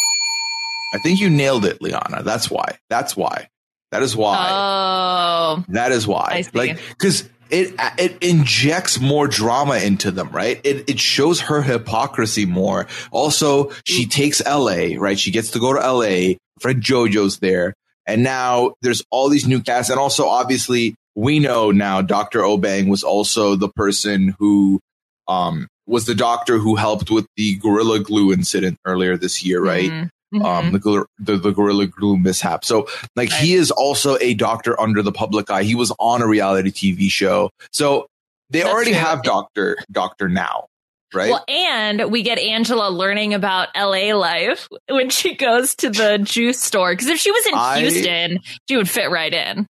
I 0.93 0.97
think 0.99 1.19
you 1.19 1.29
nailed 1.29 1.65
it, 1.65 1.81
Liana. 1.81 2.23
That's 2.23 2.49
why. 2.49 2.77
That's 2.89 3.15
why. 3.15 3.47
That 3.91 4.03
is 4.03 4.15
why. 4.15 4.47
Oh, 4.49 5.63
That 5.69 5.91
is 5.91 6.07
why. 6.07 6.45
Like, 6.53 6.79
because 6.89 7.29
it 7.49 7.75
it 7.97 8.17
injects 8.21 8.99
more 8.99 9.27
drama 9.27 9.75
into 9.75 10.11
them, 10.11 10.29
right? 10.29 10.59
It 10.63 10.89
it 10.89 10.99
shows 10.99 11.41
her 11.41 11.61
hypocrisy 11.61 12.45
more. 12.45 12.87
Also, 13.11 13.71
she 13.85 14.05
takes 14.05 14.41
L.A. 14.45 14.97
right. 14.97 15.19
She 15.19 15.31
gets 15.31 15.51
to 15.51 15.59
go 15.59 15.73
to 15.73 15.83
L.A. 15.83 16.37
Fred 16.59 16.79
JoJo's 16.81 17.39
there, 17.39 17.73
and 18.05 18.23
now 18.23 18.73
there's 18.81 19.03
all 19.11 19.29
these 19.29 19.47
new 19.47 19.61
casts, 19.61 19.89
and 19.89 19.99
also 19.99 20.27
obviously 20.27 20.95
we 21.15 21.39
know 21.39 21.71
now 21.71 22.01
Doctor 22.01 22.39
Obeng 22.39 22.87
was 22.87 23.03
also 23.03 23.55
the 23.55 23.69
person 23.69 24.35
who 24.39 24.79
um 25.27 25.67
was 25.87 26.05
the 26.05 26.15
doctor 26.15 26.57
who 26.57 26.75
helped 26.75 27.09
with 27.11 27.25
the 27.37 27.55
Gorilla 27.55 27.99
Glue 27.99 28.31
incident 28.33 28.77
earlier 28.85 29.17
this 29.17 29.43
year, 29.43 29.61
right? 29.63 29.89
Mhm. 29.91 30.09
Mhm. 30.33 30.45
um, 30.45 30.71
the, 30.71 31.05
the 31.19 31.35
the 31.35 31.51
gorilla 31.51 31.87
glue 31.87 32.15
mishap. 32.15 32.63
So 32.63 32.87
like 33.17 33.29
Right. 33.31 33.41
he 33.41 33.53
is 33.55 33.69
also 33.69 34.17
a 34.21 34.33
doctor 34.33 34.79
under 34.79 35.01
the 35.01 35.11
public 35.11 35.51
eye. 35.51 35.63
He 35.63 35.75
was 35.75 35.91
on 35.99 36.21
a 36.21 36.27
reality 36.27 36.71
TV 36.71 37.09
show. 37.11 37.49
So 37.73 38.07
they 38.49 38.59
That's 38.61 38.71
already 38.73 38.91
true. 38.91 38.99
have 39.01 39.23
doctor 39.23 39.75
doctor 39.91 40.29
now, 40.29 40.67
right? 41.13 41.31
Well, 41.31 41.43
and 41.49 42.09
we 42.11 42.23
get 42.23 42.39
Angela 42.39 42.89
learning 42.89 43.33
about 43.33 43.67
LA 43.75 44.13
life 44.13 44.69
when 44.87 45.09
she 45.09 45.35
goes 45.35 45.75
to 45.75 45.89
the 45.89 46.17
juice 46.19 46.61
store. 46.63 46.93
Because 46.93 47.07
if 47.07 47.19
she 47.19 47.31
was 47.31 47.45
in 47.47 47.53
I- 47.53 47.79
Houston, 47.79 48.39
she 48.69 48.77
would 48.77 48.89
fit 48.89 49.11
right 49.11 49.33
in. 49.33 49.67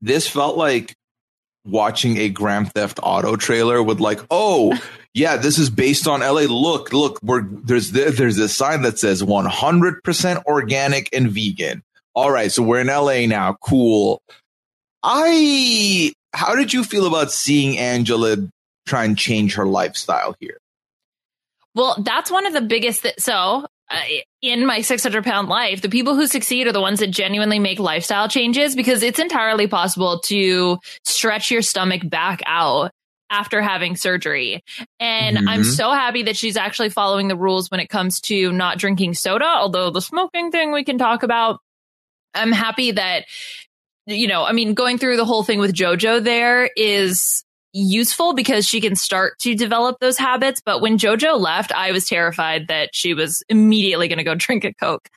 this 0.00 0.26
felt 0.26 0.56
like 0.56 0.94
watching 1.64 2.18
a 2.18 2.28
Grand 2.28 2.72
Theft 2.72 3.00
Auto 3.02 3.36
trailer 3.36 3.82
with 3.82 4.00
like, 4.00 4.20
oh 4.30 4.78
yeah, 5.14 5.36
this 5.36 5.58
is 5.58 5.70
based 5.70 6.06
on 6.06 6.20
LA. 6.20 6.42
Look, 6.42 6.92
look, 6.92 7.20
we're 7.22 7.42
there's 7.42 7.92
there, 7.92 8.10
there's 8.10 8.38
a 8.38 8.48
sign 8.48 8.82
that 8.82 8.98
says 8.98 9.22
100% 9.22 10.44
organic 10.44 11.08
and 11.12 11.30
vegan. 11.30 11.82
All 12.14 12.30
right, 12.30 12.50
so 12.50 12.62
we're 12.62 12.80
in 12.80 12.88
LA 12.88 13.26
now. 13.26 13.56
Cool. 13.60 14.20
I 15.02 16.12
how 16.32 16.54
did 16.54 16.72
you 16.72 16.84
feel 16.84 17.06
about 17.06 17.32
seeing 17.32 17.78
Angela 17.78 18.36
try 18.86 19.04
and 19.04 19.16
change 19.16 19.54
her 19.54 19.66
lifestyle 19.66 20.36
here? 20.40 20.58
Well, 21.74 21.96
that's 22.04 22.30
one 22.30 22.46
of 22.46 22.52
the 22.52 22.60
biggest. 22.60 23.02
Th- 23.02 23.14
so, 23.18 23.66
uh, 23.90 24.00
in 24.40 24.66
my 24.66 24.80
600 24.80 25.24
pound 25.24 25.48
life, 25.48 25.82
the 25.82 25.88
people 25.88 26.14
who 26.14 26.26
succeed 26.26 26.66
are 26.66 26.72
the 26.72 26.80
ones 26.80 27.00
that 27.00 27.08
genuinely 27.08 27.58
make 27.58 27.78
lifestyle 27.78 28.28
changes 28.28 28.74
because 28.74 29.02
it's 29.02 29.18
entirely 29.18 29.66
possible 29.66 30.20
to 30.20 30.78
stretch 31.04 31.50
your 31.50 31.62
stomach 31.62 32.00
back 32.08 32.42
out 32.46 32.90
after 33.30 33.60
having 33.60 33.96
surgery. 33.96 34.62
And 35.00 35.38
I'm 35.48 35.62
Mhm. 35.62 35.64
so 35.64 35.90
happy 35.90 36.22
that 36.24 36.36
she's 36.36 36.56
actually 36.56 36.90
following 36.90 37.28
the 37.28 37.36
rules 37.36 37.70
when 37.70 37.80
it 37.80 37.88
comes 37.88 38.20
to 38.22 38.52
not 38.52 38.78
drinking 38.78 39.14
soda, 39.14 39.46
although 39.46 39.90
the 39.90 40.00
smoking 40.00 40.50
thing 40.50 40.72
we 40.72 40.84
can 40.84 40.98
talk 40.98 41.22
about. 41.22 41.60
I'm 42.34 42.52
happy 42.52 42.92
that, 42.92 43.26
you 44.06 44.26
know, 44.28 44.44
I 44.44 44.52
mean, 44.52 44.74
going 44.74 44.98
through 44.98 45.16
the 45.16 45.24
whole 45.24 45.44
thing 45.44 45.58
with 45.58 45.72
JoJo 45.72 46.22
there 46.22 46.68
is 46.76 47.43
useful 47.74 48.32
because 48.32 48.66
she 48.66 48.80
can 48.80 48.96
start 48.96 49.38
to 49.40 49.54
develop 49.54 49.98
those 50.00 50.16
habits. 50.16 50.62
But 50.64 50.80
when 50.80 50.96
JoJo 50.96 51.38
left, 51.38 51.72
I 51.72 51.92
was 51.92 52.08
terrified 52.08 52.68
that 52.68 52.90
she 52.94 53.12
was 53.12 53.42
immediately 53.50 54.08
going 54.08 54.18
to 54.18 54.24
go 54.24 54.34
drink 54.38 54.64
a 54.64 54.72
Coke. 54.72 55.08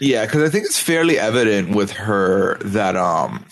Yeah, 0.00 0.26
because 0.26 0.42
I 0.42 0.52
think 0.52 0.66
it's 0.66 0.78
fairly 0.80 1.18
evident 1.18 1.74
with 1.74 1.92
her 1.92 2.58
that 2.58 2.96
um 2.96 3.44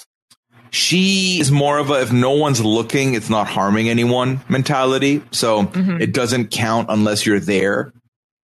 she 0.70 1.40
is 1.40 1.50
more 1.50 1.78
of 1.78 1.90
a 1.90 2.02
if 2.02 2.12
no 2.12 2.32
one's 2.32 2.62
looking, 2.62 3.14
it's 3.14 3.30
not 3.30 3.46
harming 3.48 3.88
anyone 3.88 4.40
mentality. 4.48 5.22
So 5.30 5.62
Mhm. 5.64 6.00
it 6.00 6.12
doesn't 6.12 6.50
count 6.50 6.88
unless 6.90 7.24
you're 7.24 7.40
there, 7.40 7.92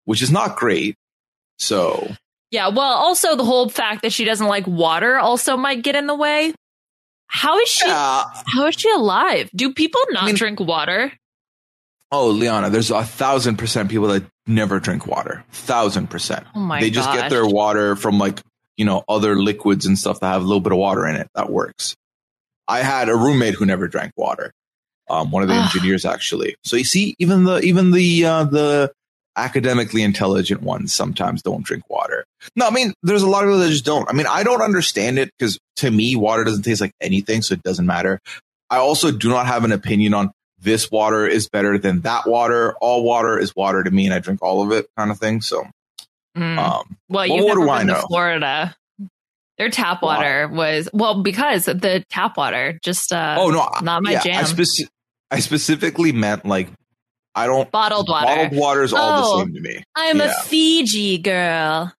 which 0.05 0.21
is 0.23 0.31
not 0.31 0.55
great. 0.55 0.95
So 1.59 2.15
Yeah. 2.49 2.69
Well, 2.69 2.79
also 2.93 3.35
the 3.35 3.43
whole 3.45 3.69
fact 3.69 4.01
that 4.01 4.13
she 4.13 4.23
doesn't 4.25 4.47
like 4.47 4.65
water 4.65 5.17
also 5.19 5.55
might 5.57 5.83
get 5.83 5.95
in 5.95 6.07
the 6.07 6.15
way. 6.15 6.53
How 7.35 7.59
is 7.59 7.67
she? 7.67 7.85
yeah. 7.85 8.23
How 8.47 8.65
is 8.67 8.75
she 8.75 8.89
alive? 8.91 9.49
Do 9.53 9.73
people 9.73 10.01
not 10.11 10.25
mean- 10.25 10.35
drink 10.35 10.59
water? 10.61 11.11
Oh, 12.11 12.29
Liana, 12.29 12.69
there's 12.69 12.91
a 12.91 13.03
thousand 13.03 13.57
percent 13.57 13.89
people 13.89 14.07
that 14.07 14.23
never 14.47 14.79
drink 14.79 15.05
water. 15.05 15.43
Thousand 15.51 16.09
percent. 16.09 16.45
Oh 16.55 16.59
my 16.59 16.79
they 16.79 16.89
just 16.89 17.09
gosh. 17.09 17.17
get 17.19 17.29
their 17.29 17.45
water 17.45 17.97
from 17.97 18.19
like 18.19 18.39
you 18.77 18.85
know 18.85 19.03
other 19.09 19.35
liquids 19.35 19.85
and 19.85 19.97
stuff 19.97 20.21
that 20.21 20.27
have 20.27 20.41
a 20.41 20.45
little 20.45 20.61
bit 20.61 20.71
of 20.71 20.77
water 20.77 21.05
in 21.07 21.15
it. 21.15 21.27
That 21.35 21.49
works. 21.49 21.95
I 22.69 22.79
had 22.83 23.09
a 23.09 23.15
roommate 23.15 23.55
who 23.55 23.65
never 23.65 23.87
drank 23.89 24.13
water. 24.15 24.53
Um, 25.09 25.29
one 25.29 25.43
of 25.43 25.49
the 25.49 25.55
engineers 25.55 26.05
actually. 26.05 26.55
So 26.63 26.77
you 26.77 26.85
see, 26.85 27.15
even 27.19 27.43
the 27.43 27.59
even 27.59 27.91
the 27.91 28.23
uh, 28.25 28.43
the 28.45 28.93
academically 29.37 30.01
intelligent 30.03 30.61
ones 30.61 30.93
sometimes 30.93 31.41
don't 31.41 31.63
drink 31.65 31.83
water. 31.89 32.25
No, 32.55 32.67
I 32.67 32.71
mean 32.71 32.93
there's 33.03 33.23
a 33.23 33.27
lot 33.29 33.43
of 33.43 33.49
people 33.49 33.59
that 33.59 33.69
just 33.69 33.85
don't. 33.85 34.09
I 34.09 34.13
mean 34.13 34.27
I 34.27 34.43
don't 34.43 34.61
understand 34.61 35.19
it 35.19 35.29
because 35.37 35.57
to 35.77 35.91
me 35.91 36.15
water 36.15 36.43
doesn't 36.43 36.63
taste 36.63 36.81
like 36.81 36.93
anything, 37.01 37.41
so 37.41 37.53
it 37.53 37.63
doesn't 37.63 37.85
matter. 37.85 38.19
I 38.69 38.77
also 38.77 39.11
do 39.11 39.29
not 39.29 39.45
have 39.45 39.63
an 39.63 39.71
opinion 39.71 40.13
on 40.13 40.31
this 40.57 40.89
water 40.89 41.27
is 41.27 41.49
better 41.49 41.77
than 41.77 42.01
that 42.01 42.25
water. 42.27 42.73
All 42.81 43.03
water 43.03 43.37
is 43.37 43.53
water 43.55 43.83
to 43.83 43.91
me, 43.91 44.05
and 44.05 44.13
I 44.13 44.19
drink 44.19 44.41
all 44.41 44.63
of 44.63 44.71
it, 44.71 44.87
kind 44.97 45.11
of 45.11 45.19
thing. 45.19 45.41
So, 45.41 45.65
Mm. 46.35 46.57
um, 46.57 46.97
well, 47.07 47.25
you've 47.25 47.45
never 47.45 47.65
been 47.65 47.87
to 47.87 47.93
know? 47.93 48.05
Florida. 48.09 48.75
Their 49.57 49.69
tap 49.69 50.01
water 50.01 50.49
was 50.51 50.89
well 50.91 51.21
because 51.21 51.63
the 51.65 52.03
tap 52.09 52.35
water 52.35 52.77
just 52.83 53.13
uh 53.13 53.37
oh 53.39 53.51
no, 53.51 53.69
not 53.81 54.03
my 54.03 54.11
yeah, 54.13 54.21
jam. 54.23 54.43
I, 54.43 54.47
speci- 54.47 54.87
I 55.31 55.39
specifically 55.39 56.11
meant 56.11 56.45
like 56.45 56.67
I 57.35 57.47
don't. 57.47 57.69
Bottled 57.71 58.07
water. 58.09 58.25
Bottled 58.27 58.55
water 58.59 58.83
is 58.83 58.93
all 58.93 58.99
Oh. 59.01 59.37
the 59.39 59.43
same 59.45 59.53
to 59.55 59.59
me. 59.61 59.83
I'm 59.95 60.21
a 60.21 60.33
Fiji 60.43 61.17
girl. 61.17 61.93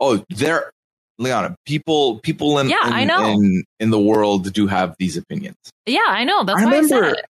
Oh, 0.00 0.24
there, 0.30 0.70
Liana. 1.18 1.54
People, 1.66 2.18
people 2.20 2.58
in 2.58 2.70
Yeah, 2.70 2.86
in, 2.86 2.92
I 2.94 3.04
know. 3.04 3.28
in 3.30 3.64
in 3.78 3.90
the 3.90 4.00
world 4.00 4.50
do 4.52 4.66
have 4.66 4.94
these 4.98 5.16
opinions. 5.18 5.56
Yeah, 5.86 6.00
I 6.06 6.24
know. 6.24 6.44
That's 6.44 6.60
I 6.60 6.64
why 6.64 6.70
I 6.70 6.74
remember 6.80 7.04
said 7.10 7.18
it. 7.18 7.24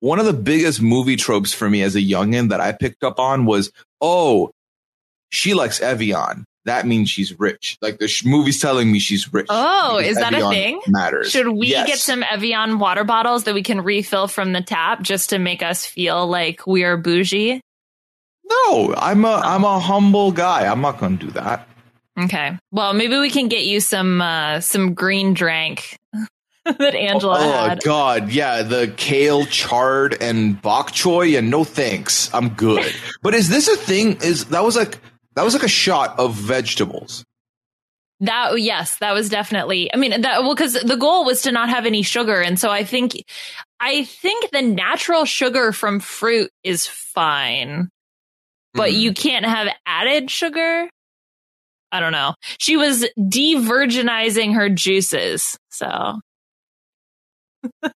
one 0.00 0.20
of 0.20 0.26
the 0.26 0.32
biggest 0.32 0.80
movie 0.80 1.16
tropes 1.16 1.52
for 1.52 1.68
me 1.68 1.82
as 1.82 1.96
a 1.96 2.00
youngin 2.00 2.50
that 2.50 2.60
I 2.60 2.70
picked 2.72 3.02
up 3.02 3.18
on 3.18 3.44
was, 3.44 3.72
oh, 4.00 4.50
she 5.30 5.54
likes 5.54 5.80
Evian. 5.80 6.44
That 6.64 6.86
means 6.86 7.10
she's 7.10 7.38
rich. 7.40 7.76
Like 7.82 7.98
the 7.98 8.06
sh- 8.06 8.24
movie's 8.24 8.60
telling 8.60 8.92
me 8.92 8.98
she's 9.00 9.32
rich. 9.32 9.46
Oh, 9.48 9.98
is 9.98 10.16
that 10.18 10.32
a 10.32 10.48
thing? 10.48 10.80
Matters. 10.86 11.30
Should 11.30 11.48
we 11.48 11.66
Yes. 11.68 11.86
get 11.88 11.98
some 11.98 12.22
Evian 12.22 12.78
water 12.78 13.02
bottles 13.04 13.44
that 13.44 13.54
we 13.54 13.62
can 13.64 13.80
refill 13.80 14.28
from 14.28 14.52
the 14.52 14.60
tap 14.62 15.02
just 15.02 15.30
to 15.30 15.38
make 15.40 15.62
us 15.62 15.84
feel 15.84 16.26
like 16.28 16.66
we 16.66 16.84
are 16.84 16.96
bougie? 16.96 17.60
No, 18.48 18.94
I'm 18.96 19.24
a 19.24 19.40
I'm 19.44 19.64
a 19.64 19.78
humble 19.80 20.30
guy. 20.32 20.66
I'm 20.66 20.80
not 20.80 20.98
going 20.98 21.18
to 21.18 21.26
do 21.26 21.32
that. 21.32 21.68
Okay. 22.20 22.58
Well, 22.70 22.92
maybe 22.92 23.16
we 23.18 23.30
can 23.30 23.48
get 23.48 23.64
you 23.64 23.80
some 23.80 24.20
uh 24.20 24.60
some 24.60 24.94
green 24.94 25.32
drink 25.34 25.98
that 26.64 26.94
Angela 26.94 27.38
oh 27.40 27.68
had. 27.70 27.82
God, 27.82 28.30
yeah, 28.30 28.62
the 28.62 28.92
kale, 28.96 29.46
chard, 29.46 30.16
and 30.20 30.60
bok 30.60 30.92
choy. 30.92 31.36
and 31.38 31.50
no 31.50 31.64
thanks. 31.64 32.32
I'm 32.34 32.50
good. 32.50 32.92
but 33.22 33.34
is 33.34 33.48
this 33.48 33.66
a 33.68 33.76
thing? 33.76 34.18
Is 34.22 34.44
that 34.46 34.62
was 34.62 34.76
like 34.76 34.98
that 35.34 35.44
was 35.44 35.54
like 35.54 35.62
a 35.62 35.68
shot 35.68 36.18
of 36.18 36.34
vegetables? 36.34 37.24
That 38.20 38.60
yes, 38.60 38.96
that 38.98 39.12
was 39.14 39.28
definitely. 39.28 39.92
I 39.92 39.96
mean, 39.96 40.20
that 40.20 40.42
well, 40.42 40.54
because 40.54 40.74
the 40.74 40.96
goal 40.96 41.24
was 41.24 41.42
to 41.42 41.50
not 41.52 41.68
have 41.70 41.86
any 41.86 42.02
sugar, 42.02 42.40
and 42.40 42.58
so 42.58 42.70
I 42.70 42.84
think, 42.84 43.14
I 43.80 44.04
think 44.04 44.50
the 44.52 44.62
natural 44.62 45.24
sugar 45.24 45.72
from 45.72 45.98
fruit 45.98 46.50
is 46.62 46.86
fine, 46.86 47.88
but 48.74 48.90
Mhm. 48.90 49.00
you 49.00 49.12
can't 49.14 49.44
have 49.44 49.68
added 49.86 50.30
sugar. 50.30 50.88
I 51.90 51.98
don't 52.00 52.12
know. 52.12 52.34
She 52.58 52.76
was 52.76 53.04
de-virginizing 53.28 54.54
her 54.54 54.68
juices, 54.68 55.58
so 55.70 56.20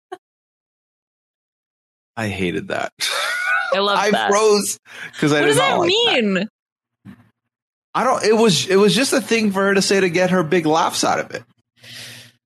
I 2.16 2.28
hated 2.28 2.68
that. 2.68 2.92
I 3.74 3.78
love 3.80 3.98
I 4.02 4.10
that. 4.10 4.30
froze 4.30 4.78
because 5.12 5.32
I 5.32 5.40
what 5.40 5.46
does 5.48 5.56
that 5.56 5.74
like 5.78 5.88
mean? 5.88 6.48
I 7.94 8.04
don't. 8.04 8.24
It 8.24 8.36
was 8.36 8.66
it 8.66 8.76
was 8.76 8.94
just 8.94 9.12
a 9.12 9.20
thing 9.20 9.52
for 9.52 9.62
her 9.66 9.74
to 9.74 9.82
say 9.82 10.00
to 10.00 10.08
get 10.10 10.30
her 10.30 10.42
big 10.42 10.66
laughs 10.66 11.04
out 11.04 11.20
of 11.20 11.30
it. 11.30 11.44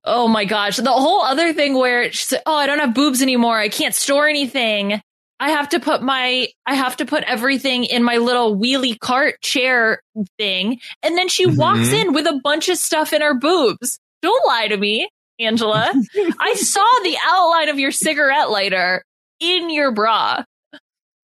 Oh 0.04 0.28
my 0.28 0.44
gosh. 0.44 0.76
The 0.76 0.90
whole 0.92 1.22
other 1.22 1.52
thing 1.52 1.74
where 1.74 2.10
she 2.12 2.24
said, 2.24 2.42
Oh, 2.46 2.54
I 2.54 2.66
don't 2.66 2.78
have 2.78 2.94
boobs 2.94 3.20
anymore. 3.22 3.58
I 3.58 3.68
can't 3.68 3.94
store 3.94 4.26
anything. 4.28 5.00
I 5.40 5.50
have 5.50 5.68
to 5.70 5.80
put 5.80 6.02
my, 6.02 6.48
I 6.66 6.74
have 6.74 6.96
to 6.96 7.04
put 7.06 7.22
everything 7.24 7.84
in 7.84 8.02
my 8.02 8.16
little 8.16 8.56
wheelie 8.56 8.98
cart 8.98 9.40
chair 9.40 10.00
thing. 10.38 10.80
And 11.02 11.16
then 11.16 11.28
she 11.28 11.46
walks 11.46 11.90
Mhm. 11.90 12.00
in 12.06 12.12
with 12.12 12.26
a 12.26 12.40
bunch 12.42 12.68
of 12.68 12.76
stuff 12.78 13.12
in 13.12 13.20
her 13.22 13.34
boobs. 13.34 13.98
Don't 14.22 14.46
lie 14.46 14.66
to 14.68 14.76
me, 14.76 15.08
Angela. 15.38 15.92
I 16.40 16.54
saw 16.54 16.84
the 17.04 17.16
outline 17.24 17.68
of 17.68 17.78
your 17.78 17.92
cigarette 17.92 18.50
lighter 18.50 19.04
in 19.40 19.70
your 19.70 19.92
bra. 19.92 20.42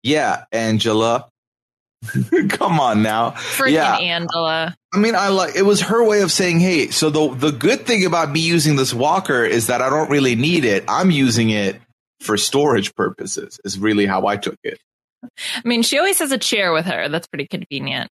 Yeah, 0.03 0.45
Angela. 0.51 1.29
Come 2.49 2.81
on 2.81 3.03
now. 3.03 3.33
Freaking 3.33 3.73
Yeah. 3.73 3.97
Angela. 3.97 4.75
I 4.93 4.99
mean, 4.99 5.15
I 5.15 5.29
like 5.29 5.55
it 5.55 5.63
was 5.63 5.83
her 5.83 6.03
way 6.03 6.23
of 6.23 6.33
saying, 6.33 6.61
"Hey, 6.61 6.89
so 6.91 7.11
the 7.11 7.35
the 7.35 7.53
good 7.53 7.87
thing 7.87 8.05
about 8.07 8.31
me 8.31 8.41
using 8.41 8.77
this 8.77 8.93
walker 8.95 9.45
is 9.45 9.67
that 9.69 9.83
I 9.83 9.91
don't 9.91 10.11
really 10.11 10.35
need 10.35 10.65
it. 10.65 10.85
I'm 10.89 11.11
using 11.11 11.51
it 11.51 11.81
for 12.21 12.37
storage 12.37 12.95
purposes." 12.95 13.61
Is 13.65 13.79
really 13.79 14.07
how 14.07 14.27
I 14.27 14.37
took 14.37 14.57
it. 14.65 14.81
I 15.23 15.29
mean, 15.65 15.83
she 15.83 15.99
always 15.99 16.19
has 16.21 16.33
a 16.33 16.39
chair 16.39 16.73
with 16.73 16.87
her. 16.87 17.09
That's 17.09 17.27
pretty 17.27 17.47
convenient. 17.47 18.11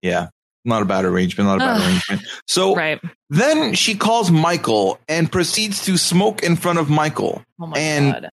Yeah, 0.00 0.28
not 0.64 0.82
a 0.82 0.84
bad 0.84 1.04
arrangement. 1.04 1.48
Not 1.48 1.56
a 1.56 1.58
bad 1.58 1.80
arrangement. 1.80 2.22
So 2.46 2.74
Right. 2.76 3.00
then 3.30 3.74
she 3.74 3.96
calls 3.96 4.30
Michael 4.30 5.00
and 5.08 5.30
proceeds 5.30 5.84
to 5.86 5.96
smoke 5.98 6.42
in 6.44 6.54
front 6.56 6.78
of 6.78 6.88
Michael, 6.88 7.42
Oh 7.60 7.66
my 7.66 7.78
And- 7.78 8.12
God. 8.12 8.30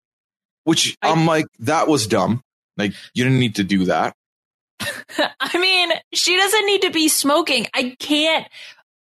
which 0.64 0.96
I- 1.02 1.10
I'm 1.12 1.26
like, 1.26 1.46
that 1.60 1.88
was 1.90 2.08
dumb. 2.08 2.42
Like 2.78 2.94
you 3.14 3.24
didn't 3.26 3.40
need 3.40 3.56
to 3.56 3.64
do 3.64 3.86
that. 3.86 4.14
I 5.40 5.58
mean, 5.58 5.92
she 6.14 6.36
doesn't 6.38 6.66
need 6.66 6.82
to 6.84 6.92
be 6.92 7.08
smoking. 7.08 7.68
I 7.74 7.96
can't. 8.00 8.48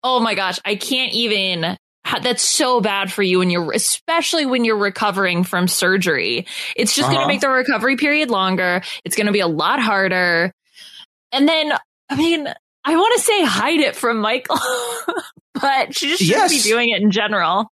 Oh 0.02 0.20
my 0.20 0.34
gosh, 0.34 0.58
I 0.64 0.76
can't 0.76 1.12
even. 1.12 1.76
That's 2.22 2.42
so 2.42 2.80
bad 2.80 3.12
for 3.12 3.22
you 3.22 3.38
when 3.40 3.50
you're, 3.50 3.70
especially 3.72 4.46
when 4.46 4.64
you're 4.64 4.78
recovering 4.78 5.44
from 5.44 5.68
surgery. 5.68 6.46
It's 6.74 6.94
just 6.94 7.06
going 7.08 7.18
Uh-huh. 7.18 7.26
to 7.26 7.32
make 7.32 7.40
the 7.40 7.50
recovery 7.50 7.96
period 7.96 8.30
longer. 8.30 8.80
It's 9.04 9.16
going 9.16 9.26
to 9.26 9.32
be 9.32 9.40
a 9.40 9.46
lot 9.46 9.80
harder. 9.80 10.52
And 11.30 11.46
then, 11.46 11.72
I 12.08 12.16
mean, 12.16 12.48
I 12.84 12.96
want 12.96 13.16
to 13.18 13.22
say 13.22 13.44
hide 13.44 13.80
it 13.80 13.94
from 13.94 14.18
Michael, 14.18 14.58
but 15.60 15.94
she 15.94 16.08
just 16.08 16.22
shouldn't 16.22 16.50
Yes. 16.50 16.64
be 16.64 16.68
doing 16.68 16.88
it 16.88 17.02
in 17.02 17.10
general. 17.10 17.68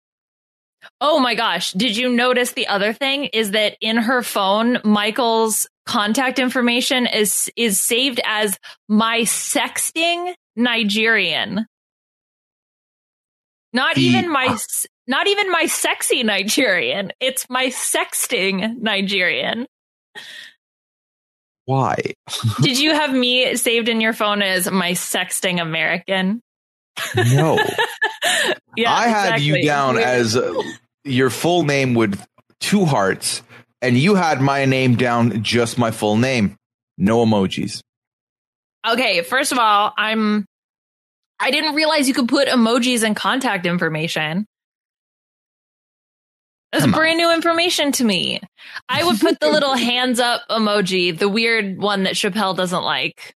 Oh 1.00 1.18
my 1.18 1.34
gosh. 1.34 1.72
Did 1.72 1.96
you 1.96 2.08
notice 2.10 2.52
the 2.52 2.68
other 2.68 2.92
thing 2.92 3.24
is 3.26 3.52
that 3.52 3.76
in 3.80 3.96
her 3.96 4.22
phone, 4.22 4.78
Michael's 4.84 5.66
contact 5.88 6.38
information 6.38 7.06
is 7.06 7.50
is 7.56 7.80
saved 7.80 8.20
as 8.24 8.56
my 8.88 9.22
sexting 9.22 10.34
Nigerian. 10.54 11.66
Not 13.72 13.96
The- 13.96 14.02
even 14.02 14.30
my 14.30 14.44
s- 14.46 14.86
not 15.06 15.26
even 15.26 15.50
my 15.50 15.66
sexy 15.66 16.22
Nigerian. 16.22 17.12
It's 17.20 17.48
my 17.50 17.66
sexting 17.66 18.78
Nigerian. 18.78 19.66
Why? 21.64 21.96
Did 22.60 22.78
you 22.78 22.94
have 23.00 23.12
me 23.12 23.56
saved 23.56 23.88
in 23.88 24.00
your 24.00 24.12
phone 24.12 24.42
as 24.42 24.70
my 24.70 24.92
sexting 24.92 25.60
American? 25.60 26.40
No, 27.14 27.56
Yeah, 28.76 28.92
I 28.92 29.06
had 29.08 29.24
exactly. 29.34 29.46
you 29.46 29.64
down 29.64 29.94
Weird. 29.94 30.06
as 30.06 30.36
uh, 30.36 30.54
your 31.04 31.30
full 31.30 31.62
name 31.64 31.94
with 31.94 32.20
two 32.60 32.84
hearts, 32.84 33.42
and 33.82 33.96
you 33.96 34.14
had 34.14 34.40
my 34.40 34.64
name 34.64 34.96
down 34.96 35.42
just 35.42 35.78
my 35.78 35.90
full 35.90 36.16
name, 36.16 36.56
no 36.96 37.24
emojis. 37.24 37.80
Okay, 38.86 39.22
first 39.22 39.52
of 39.52 39.58
all, 39.58 39.92
I'm 39.96 40.44
I 41.40 41.50
didn't 41.50 41.74
realize 41.74 42.08
you 42.08 42.14
could 42.14 42.28
put 42.28 42.48
emojis 42.48 43.02
and 43.02 43.14
contact 43.14 43.66
information. 43.66 44.46
That's 46.72 46.84
Come 46.84 46.94
on. 46.94 46.98
brand 47.00 47.16
new 47.18 47.32
information 47.32 47.92
to 47.92 48.04
me. 48.04 48.40
I 48.88 49.02
would 49.04 49.18
put 49.20 49.40
the 49.40 49.48
little 49.50 49.74
hands 49.74 50.20
up 50.20 50.42
emoji, 50.50 51.16
the 51.18 51.28
weird 51.28 51.78
one 51.78 52.02
that 52.02 52.14
Chappelle 52.14 52.54
doesn't 52.56 52.82
like. 52.82 53.34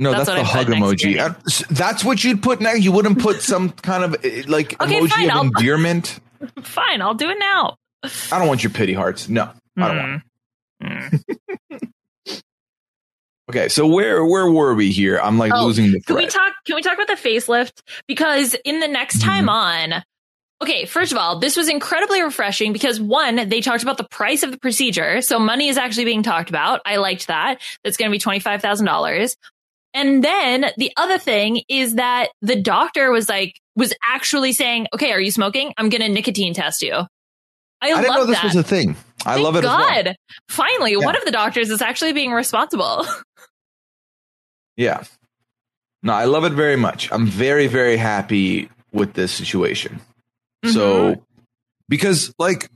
No, 0.00 0.12
That's 0.12 0.26
that's, 0.26 0.40
the 0.40 0.44
hug 0.44 0.66
put 0.66 0.78
next 0.78 1.02
to 1.02 1.08
emoji. 1.08 1.18
Uh, 1.18 1.74
That's 1.74 2.04
what 2.04 2.22
you'd 2.22 2.42
put 2.42 2.60
now. 2.60 2.72
You 2.72 2.92
wouldn't 2.92 3.18
put 3.20 3.42
some 3.42 3.70
kind 3.70 4.04
of 4.04 4.14
uh, 4.24 4.28
like 4.48 4.80
Okay, 4.80 5.00
emoji 5.00 5.08
fine, 5.10 5.30
of 5.30 5.36
I'll- 5.36 5.42
endearment. 5.42 6.20
Fine, 6.62 7.02
I'll 7.02 7.14
do 7.14 7.28
it 7.30 7.36
now. 7.40 7.74
I 8.02 8.38
don't 8.38 8.48
want 8.48 8.62
your 8.62 8.72
pity 8.72 8.94
hearts. 8.94 9.28
No, 9.28 9.50
I 9.76 9.88
don't 9.88 9.96
want. 9.98 10.22
Mm. 10.82 11.20
Mm. 11.80 11.90
Okay, 13.50 13.68
so 13.68 13.86
where 13.86 14.24
where 14.26 14.50
were 14.50 14.74
we 14.74 14.90
here? 14.90 15.18
I'm 15.18 15.38
like 15.38 15.52
Oh, 15.54 15.64
losing 15.64 15.90
the 15.90 16.00
Can 16.02 16.16
we 16.16 16.26
talk? 16.26 16.52
Can 16.66 16.76
we 16.76 16.82
talk 16.82 16.94
about 16.94 17.06
the 17.06 17.14
facelift? 17.14 17.80
Because 18.06 18.54
in 18.64 18.80
the 18.80 18.88
next 18.88 19.18
Mm-hmm. 19.20 19.28
time 19.28 19.48
on, 19.48 20.02
okay, 20.62 20.84
first 20.84 21.12
of 21.12 21.18
all, 21.18 21.38
this 21.38 21.56
was 21.56 21.68
incredibly 21.68 22.20
refreshing 22.22 22.74
because 22.74 23.00
one, 23.00 23.48
they 23.48 23.62
talked 23.62 23.82
about 23.82 23.96
the 23.96 24.06
price 24.10 24.42
of 24.42 24.50
the 24.52 24.58
procedure, 24.58 25.22
so 25.22 25.38
money 25.38 25.68
is 25.68 25.78
actually 25.78 26.04
being 26.04 26.22
talked 26.22 26.50
about. 26.50 26.82
I 26.84 26.96
liked 26.96 27.28
that. 27.28 27.60
That's 27.82 27.96
going 27.96 28.10
to 28.10 28.14
be 28.14 28.18
twenty 28.20 28.38
five 28.40 28.60
thousand 28.60 28.84
dollars. 28.86 29.34
And 29.94 30.22
then 30.22 30.66
the 30.76 30.92
other 30.98 31.16
thing 31.16 31.62
is 31.70 31.94
that 31.94 32.28
the 32.42 32.60
doctor 32.60 33.10
was 33.10 33.30
like, 33.30 33.54
was 33.74 33.94
actually 34.06 34.52
saying, 34.52 34.88
"Okay, 34.94 35.10
are 35.12 35.20
you 35.20 35.30
smoking? 35.30 35.72
I'm 35.78 35.88
going 35.88 36.02
to 36.02 36.08
nicotine 36.10 36.52
test 36.52 36.82
you." 36.82 37.06
I, 37.80 37.92
I 37.92 38.00
didn't 38.02 38.14
know 38.16 38.26
this 38.26 38.36
that. 38.36 38.44
was 38.44 38.56
a 38.56 38.62
thing. 38.62 38.96
I 39.26 39.34
Thank 39.34 39.44
love 39.44 39.56
it. 39.56 39.58
As 39.60 39.64
well. 39.64 39.78
God, 40.04 40.16
finally, 40.48 40.92
Yeah. 40.92 41.04
one 41.04 41.16
of 41.16 41.24
the 41.24 41.30
doctors 41.30 41.70
is 41.70 41.82
actually 41.82 42.12
being 42.12 42.32
responsible. 42.32 43.04
Yeah. 44.76 45.02
No, 46.04 46.12
I 46.12 46.26
love 46.26 46.44
it 46.44 46.52
very 46.52 46.76
much. 46.76 47.10
I'm 47.10 47.26
very, 47.26 47.66
very 47.66 47.96
happy 47.96 48.70
with 48.92 49.14
this 49.14 49.32
situation. 49.32 49.96
Mm-hmm. 50.64 50.70
So, 50.70 51.24
because 51.88 52.32
like, 52.38 52.70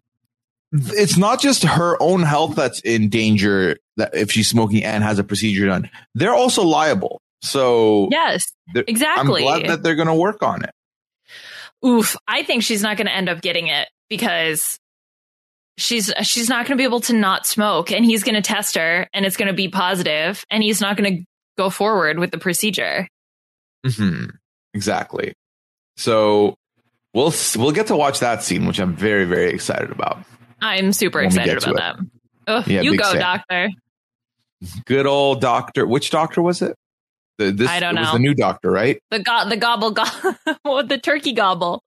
it's 0.72 1.16
not 1.16 1.40
just 1.40 1.62
her 1.62 1.96
own 2.02 2.22
health 2.22 2.56
that's 2.56 2.80
in 2.80 3.08
danger 3.08 3.76
that 3.98 4.16
if 4.16 4.32
she's 4.32 4.48
smoking 4.48 4.82
and 4.82 5.04
has 5.04 5.20
a 5.20 5.24
procedure 5.24 5.66
done, 5.66 5.88
they're 6.16 6.34
also 6.34 6.64
liable. 6.64 7.20
So, 7.42 8.08
yes, 8.10 8.42
they're- 8.74 8.82
I'm 8.88 8.90
exactly. 8.92 9.42
glad 9.42 9.66
that 9.68 9.82
they're 9.84 9.94
going 9.94 10.08
to 10.08 10.14
work 10.14 10.42
on 10.42 10.64
it. 10.64 10.70
Oof, 11.86 12.16
I 12.26 12.42
think 12.42 12.64
she's 12.64 12.82
not 12.82 12.96
going 12.96 13.06
to 13.06 13.14
end 13.14 13.28
up 13.28 13.40
getting 13.42 13.68
it 13.68 13.88
because 14.08 14.78
she's 15.78 16.12
she's 16.22 16.48
not 16.48 16.66
going 16.66 16.76
to 16.76 16.80
be 16.80 16.84
able 16.84 17.00
to 17.00 17.12
not 17.14 17.46
smoke 17.46 17.90
and 17.90 18.04
he's 18.04 18.22
going 18.22 18.34
to 18.34 18.42
test 18.42 18.76
her 18.76 19.06
and 19.12 19.24
it's 19.24 19.36
going 19.36 19.48
to 19.48 19.54
be 19.54 19.68
positive 19.68 20.44
and 20.50 20.62
he's 20.62 20.80
not 20.80 20.96
going 20.96 21.16
to 21.18 21.24
go 21.58 21.70
forward 21.70 22.18
with 22.18 22.30
the 22.30 22.38
procedure. 22.38 23.06
hmm 23.86 24.26
Exactly. 24.74 25.34
So, 25.98 26.54
we'll 27.12 27.34
we'll 27.56 27.72
get 27.72 27.88
to 27.88 27.96
watch 27.96 28.20
that 28.20 28.42
scene, 28.42 28.66
which 28.66 28.78
I'm 28.80 28.96
very, 28.96 29.26
very 29.26 29.50
excited 29.50 29.90
about. 29.90 30.24
I'm 30.62 30.92
super 30.94 31.20
excited 31.20 31.62
about 31.62 31.76
that. 31.76 31.96
Ugh, 32.46 32.66
Yeah, 32.68 32.80
you 32.80 32.96
go, 32.96 33.12
doctor. 33.14 33.68
Good 34.86 35.06
old 35.06 35.40
doctor. 35.40 35.86
Which 35.86 36.10
doctor 36.10 36.40
was 36.40 36.62
it? 36.62 36.74
The, 37.38 37.50
this 37.50 37.68
I 37.68 37.80
don't 37.80 37.94
know. 37.94 38.12
the 38.12 38.18
new 38.18 38.34
doctor, 38.34 38.70
right? 38.70 38.98
The 39.10 39.18
go- 39.18 39.48
the 39.48 39.56
gobble 39.56 39.90
gobble, 39.90 40.36
the 40.86 40.98
turkey 41.02 41.32
gobble. 41.32 41.82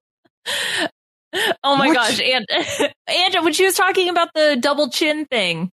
Oh 1.63 1.75
my 1.77 1.87
What? 1.87 1.95
gosh, 1.95 2.19
and 2.21 2.45
Angela, 3.07 3.43
when 3.43 3.53
she 3.53 3.65
was 3.65 3.75
talking 3.75 4.09
about 4.09 4.29
the 4.33 4.57
double 4.59 4.89
chin 4.89 5.25
thing, 5.25 5.69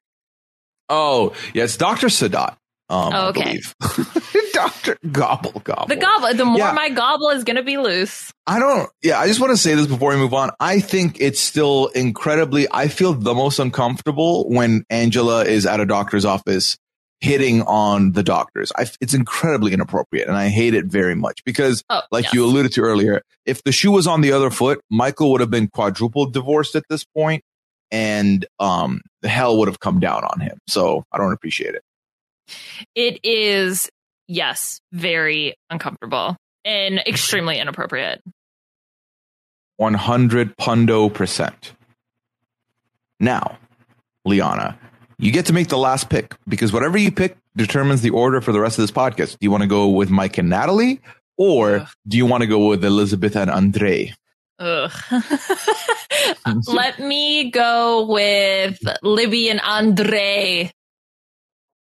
Oh, 0.91 1.35
yes, 1.55 1.77
Doctor 1.77 2.07
Sadat. 2.07 2.57
Um, 2.91 3.13
Oh, 3.13 3.29
okay. 3.29 3.61
Doctor 4.55 4.97
Gobble 5.13 5.61
Gobble. 5.63 5.87
the 5.89 5.97
gobble, 5.97 6.33
the 6.35 6.45
more 6.47 6.57
Yeah. 6.59 6.73
my 6.73 6.89
gobble 6.89 7.29
is 7.29 7.45
going 7.45 7.57
to 7.57 7.63
be 7.63 7.77
loose. 7.77 8.33
I 8.47 8.59
don't. 8.59 8.89
Yeah, 9.03 9.19
I 9.21 9.27
just 9.27 9.39
want 9.41 9.51
to 9.51 9.59
say 9.59 9.75
this 9.75 9.87
before 9.87 10.11
we 10.13 10.17
move 10.17 10.33
on. 10.33 10.51
I 10.59 10.81
think 10.81 11.19
it's 11.21 11.39
still 11.41 11.89
incredibly. 11.89 12.67
I 12.71 12.89
feel 12.89 13.13
the 13.13 13.35
most 13.35 13.59
uncomfortable 13.59 14.49
when 14.49 14.85
Angela 14.89 15.45
is 15.45 15.67
at 15.67 15.81
a 15.81 15.85
doctor's 15.87 16.25
office 16.25 16.79
hitting 17.21 17.63
on 17.63 18.13
the 18.13 18.23
doctors. 18.23 18.71
I, 18.77 18.87
it's 19.01 19.15
incredibly 19.15 19.73
inappropriate, 19.73 20.29
and 20.29 20.37
I 20.37 20.49
hate 20.49 20.75
it 20.75 20.87
very 20.87 21.15
much 21.15 21.43
because, 21.45 21.83
Oh, 21.91 22.03
like 22.13 22.25
yes. 22.25 22.35
you 22.35 22.45
alluded 22.45 22.73
to 22.73 22.83
earlier, 22.83 23.23
if 23.45 23.65
the 23.65 23.73
shoe 23.73 23.91
was 23.91 24.07
on 24.07 24.21
the 24.21 24.33
other 24.33 24.51
foot, 24.51 24.81
Michael 24.91 25.33
would 25.33 25.41
have 25.41 25.51
been 25.51 25.69
quadruple 25.69 26.27
divorced 26.27 26.77
at 26.77 26.85
this 26.89 27.05
point, 27.05 27.43
and 27.91 28.47
um, 28.61 29.01
the 29.23 29.29
hell 29.29 29.59
would 29.59 29.69
have 29.69 29.81
come 29.81 29.99
down 29.99 30.23
on 30.25 30.41
him. 30.41 30.59
So 30.69 31.05
I 31.11 31.19
don't 31.19 31.33
appreciate 31.33 31.75
it. 31.75 31.83
It 32.95 33.19
is, 33.25 33.91
yes, 34.29 34.81
very 34.93 35.55
uncomfortable 35.71 36.37
and 36.65 36.99
extremely 37.01 37.59
inappropriate. 37.59 38.23
One 39.77 39.95
hundred 39.95 40.57
pundo 40.57 41.09
percent. 41.09 41.73
Now, 43.21 43.59
Liana, 44.25 44.79
you 45.19 45.33
get 45.33 45.47
to 45.47 45.53
make 45.53 45.69
the 45.69 45.79
last 45.79 46.09
pick 46.09 46.35
because 46.47 46.73
whatever 46.73 46.97
you 46.97 47.11
pick 47.11 47.37
determines 47.57 48.03
the 48.03 48.11
order 48.11 48.41
for 48.41 48.53
the 48.53 48.61
rest 48.61 48.79
of 48.79 48.83
this 48.83 48.91
podcast. 48.91 49.33
Do 49.33 49.39
you 49.41 49.51
want 49.51 49.63
to 49.63 49.69
go 49.69 49.89
with 49.89 50.11
Mike 50.11 50.39
and 50.39 50.49
Natalie, 50.49 51.01
or 51.37 51.81
Ugh. 51.81 51.89
do 52.07 52.17
you 52.17 52.27
want 52.27 52.43
to 52.43 52.47
go 52.47 52.69
with 52.69 52.85
Elizabeth 52.85 53.37
and 53.37 53.51
Andre? 53.51 54.15
Ugh. 54.59 54.93
Let 56.67 56.99
me 56.99 57.51
go 57.51 58.07
with 58.07 58.79
Libby 59.03 59.49
and 59.51 59.61
Andre. 59.61 60.71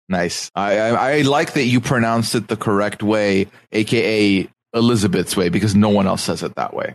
Nice. 0.08 0.52
I, 0.56 0.78
I 0.78 0.90
I 0.90 1.22
like 1.22 1.54
that 1.54 1.64
you 1.64 1.82
pronounced 1.82 2.36
it 2.36 2.48
the 2.48 2.58
correct 2.58 3.02
way, 3.02 3.48
aka 3.72 4.48
Elizabeth's 4.74 5.36
way, 5.36 5.50
because 5.50 5.74
no 5.74 5.90
one 5.90 6.06
else 6.06 6.22
says 6.22 6.44
it 6.44 6.56
that 6.56 6.76
way. 6.76 6.94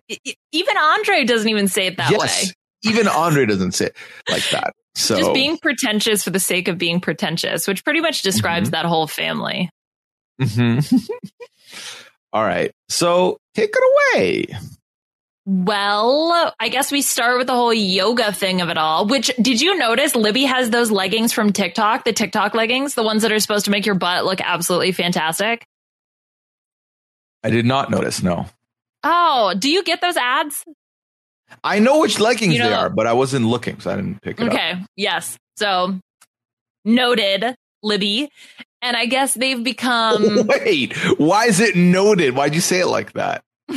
Even 0.52 0.76
Andre 0.76 1.24
doesn't 1.24 1.48
even 1.48 1.66
say 1.66 1.88
it 1.88 1.96
that 1.96 2.12
way. 2.12 2.28
Even 2.82 3.08
Andre 3.08 3.46
doesn't 3.46 3.72
say 3.72 3.86
it 3.86 3.96
like 4.28 4.48
that. 4.50 4.74
So 4.94 5.16
Just 5.16 5.32
being 5.32 5.56
pretentious 5.58 6.24
for 6.24 6.30
the 6.30 6.40
sake 6.40 6.68
of 6.68 6.76
being 6.78 7.00
pretentious, 7.00 7.66
which 7.68 7.84
pretty 7.84 8.00
much 8.00 8.22
describes 8.22 8.68
Mm-hmm. 8.68 8.72
that 8.72 8.84
whole 8.86 9.06
family. 9.06 9.70
Mhm. 10.40 11.08
All 12.32 12.42
right. 12.44 12.70
So 12.88 13.38
take 13.54 13.70
it 13.74 14.16
away. 14.16 14.46
Well, 15.46 16.54
I 16.60 16.68
guess 16.68 16.92
we 16.92 17.02
start 17.02 17.38
with 17.38 17.46
the 17.48 17.54
whole 17.54 17.74
yoga 17.74 18.32
thing 18.32 18.60
of 18.60 18.68
it 18.68 18.78
all, 18.78 19.06
which 19.06 19.32
did 19.40 19.60
you 19.60 19.76
notice 19.78 20.14
Libby 20.14 20.44
has 20.44 20.70
those 20.70 20.90
leggings 20.92 21.32
from 21.32 21.52
TikTok, 21.52 22.04
the 22.04 22.12
TikTok 22.12 22.54
leggings, 22.54 22.94
the 22.94 23.02
ones 23.02 23.22
that 23.22 23.32
are 23.32 23.38
supposed 23.40 23.64
to 23.64 23.70
make 23.72 23.84
your 23.86 23.96
butt 23.96 24.24
look 24.24 24.40
absolutely 24.40 24.92
fantastic? 24.92 25.64
I 27.42 27.50
did 27.50 27.64
not 27.64 27.90
notice. 27.90 28.22
No. 28.22 28.46
Oh, 29.02 29.54
do 29.58 29.70
you 29.70 29.82
get 29.82 30.00
those 30.00 30.16
ads? 30.16 30.62
I 31.64 31.78
know 31.78 32.00
which 32.00 32.18
leggings 32.18 32.54
You 32.54 32.60
know- 32.60 32.68
they 32.68 32.74
are, 32.74 32.88
but 32.90 33.06
I 33.06 33.12
wasn't 33.12 33.46
looking, 33.46 33.80
so 33.80 33.90
I 33.90 33.96
didn't 33.96 34.22
pick 34.22 34.40
it 34.40 34.46
up. 34.48 34.52
Okay. 34.54 34.74
Yes. 34.96 35.36
So 35.56 35.98
noted, 36.84 37.54
Libby. 37.82 38.28
And 38.82 38.96
I 38.96 39.06
guess 39.06 39.34
they've 39.34 39.62
become 39.62 40.46
Wait, 40.46 40.96
why 41.18 41.46
is 41.46 41.60
it 41.60 41.76
noted? 41.76 42.34
Why'd 42.34 42.54
you 42.54 42.60
say 42.62 42.80
it 42.80 42.86
like 42.86 43.12
that? 43.12 43.42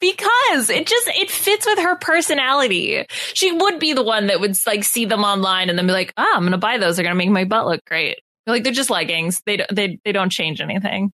because 0.00 0.68
it 0.68 0.86
just 0.86 1.08
it 1.08 1.30
fits 1.30 1.64
with 1.66 1.78
her 1.78 1.96
personality. 1.96 3.06
She 3.32 3.52
would 3.52 3.78
be 3.78 3.94
the 3.94 4.02
one 4.02 4.26
that 4.26 4.40
would 4.40 4.54
like 4.66 4.84
see 4.84 5.06
them 5.06 5.24
online 5.24 5.70
and 5.70 5.78
then 5.78 5.86
be 5.86 5.92
like, 5.94 6.12
"Ah, 6.18 6.32
I'm 6.34 6.42
going 6.42 6.52
to 6.52 6.58
buy 6.58 6.76
those. 6.76 6.96
They're 6.96 7.04
going 7.04 7.14
to 7.14 7.18
make 7.18 7.30
my 7.30 7.44
butt 7.44 7.66
look 7.66 7.82
great." 7.86 8.18
Like 8.46 8.64
they're 8.64 8.72
just 8.74 8.90
leggings. 8.90 9.40
They 9.46 9.56
don't- 9.56 9.74
they 9.74 9.98
they 10.04 10.12
don't 10.12 10.28
change 10.30 10.60
anything. 10.60 11.10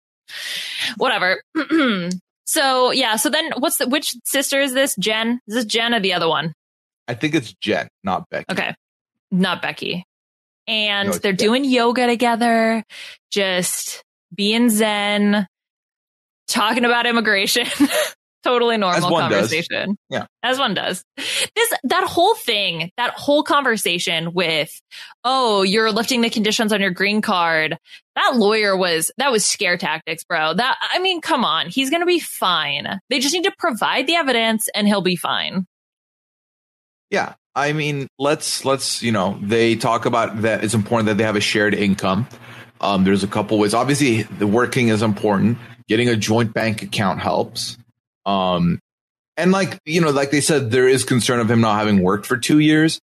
Whatever. 0.97 1.43
so, 2.49 2.89
yeah, 2.91 3.15
so 3.15 3.29
then 3.29 3.51
what's 3.57 3.77
the 3.77 3.87
which 3.87 4.15
sister 4.25 4.59
is 4.59 4.73
this? 4.73 4.95
Jen? 4.97 5.39
Is 5.47 5.53
this 5.53 5.65
Jen 5.65 5.93
or 5.93 5.99
the 5.99 6.13
other 6.13 6.27
one? 6.27 6.53
I 7.07 7.13
think 7.13 7.35
it's 7.35 7.53
Jen, 7.61 7.87
not 8.03 8.27
Becky. 8.31 8.45
Okay. 8.51 8.73
Not 9.29 9.61
Becky. 9.61 10.03
And 10.67 11.09
No, 11.09 11.15
they're 11.15 11.31
Jen. 11.33 11.47
doing 11.47 11.63
yoga 11.65 12.07
together, 12.07 12.83
just 13.31 14.03
being 14.33 14.69
zen, 14.69 15.47
talking 16.47 16.85
about 16.85 17.05
immigration. 17.05 17.67
totally 18.43 18.77
normal 18.77 19.11
one 19.11 19.29
does. 19.29 19.39
conversation. 19.39 19.97
Yeah. 20.09 20.25
As 20.43 20.59
one 20.59 20.73
does. 20.73 21.03
This 21.17 21.73
that 21.83 22.03
whole 22.05 22.35
thing, 22.35 22.91
that 22.97 23.11
whole 23.11 23.43
conversation 23.43 24.33
with, 24.33 24.71
oh, 25.23 25.63
you're 25.63 25.91
lifting 25.91 26.21
the 26.21 26.29
conditions 26.29 26.73
on 26.73 26.81
your 26.81 26.91
green 26.91 27.21
card. 27.21 27.77
That 28.15 28.35
lawyer 28.35 28.75
was 28.75 29.11
that 29.17 29.31
was 29.31 29.45
scare 29.45 29.77
tactics, 29.77 30.23
bro. 30.23 30.53
That 30.53 30.77
I 30.91 30.99
mean, 30.99 31.21
come 31.21 31.45
on. 31.45 31.69
He's 31.69 31.89
gonna 31.89 32.05
be 32.05 32.19
fine. 32.19 32.99
They 33.09 33.19
just 33.19 33.33
need 33.33 33.45
to 33.45 33.53
provide 33.57 34.07
the 34.07 34.15
evidence 34.15 34.69
and 34.73 34.87
he'll 34.87 35.01
be 35.01 35.15
fine. 35.15 35.65
Yeah. 37.09 37.33
I 37.55 37.73
mean, 37.73 38.07
let's 38.17 38.63
let's 38.63 39.01
you 39.03 39.11
know 39.11 39.37
they 39.41 39.75
talk 39.75 40.05
about 40.05 40.43
that 40.43 40.63
it's 40.63 40.73
important 40.73 41.07
that 41.07 41.17
they 41.17 41.23
have 41.23 41.35
a 41.35 41.41
shared 41.41 41.73
income. 41.73 42.27
Um, 42.81 43.03
there's 43.03 43.23
a 43.23 43.27
couple 43.27 43.57
ways. 43.59 43.73
Obviously, 43.73 44.23
the 44.23 44.47
working 44.47 44.87
is 44.87 45.01
important. 45.01 45.57
Getting 45.87 46.07
a 46.07 46.15
joint 46.15 46.53
bank 46.53 46.81
account 46.83 47.19
helps. 47.19 47.77
Um, 48.25 48.79
and 49.37 49.51
like 49.51 49.79
you 49.85 50.01
know, 50.01 50.09
like 50.09 50.31
they 50.31 50.41
said, 50.41 50.71
there 50.71 50.87
is 50.87 51.03
concern 51.05 51.39
of 51.39 51.49
him 51.49 51.61
not 51.61 51.77
having 51.79 52.01
worked 52.01 52.25
for 52.25 52.37
two 52.37 52.59
years. 52.59 52.99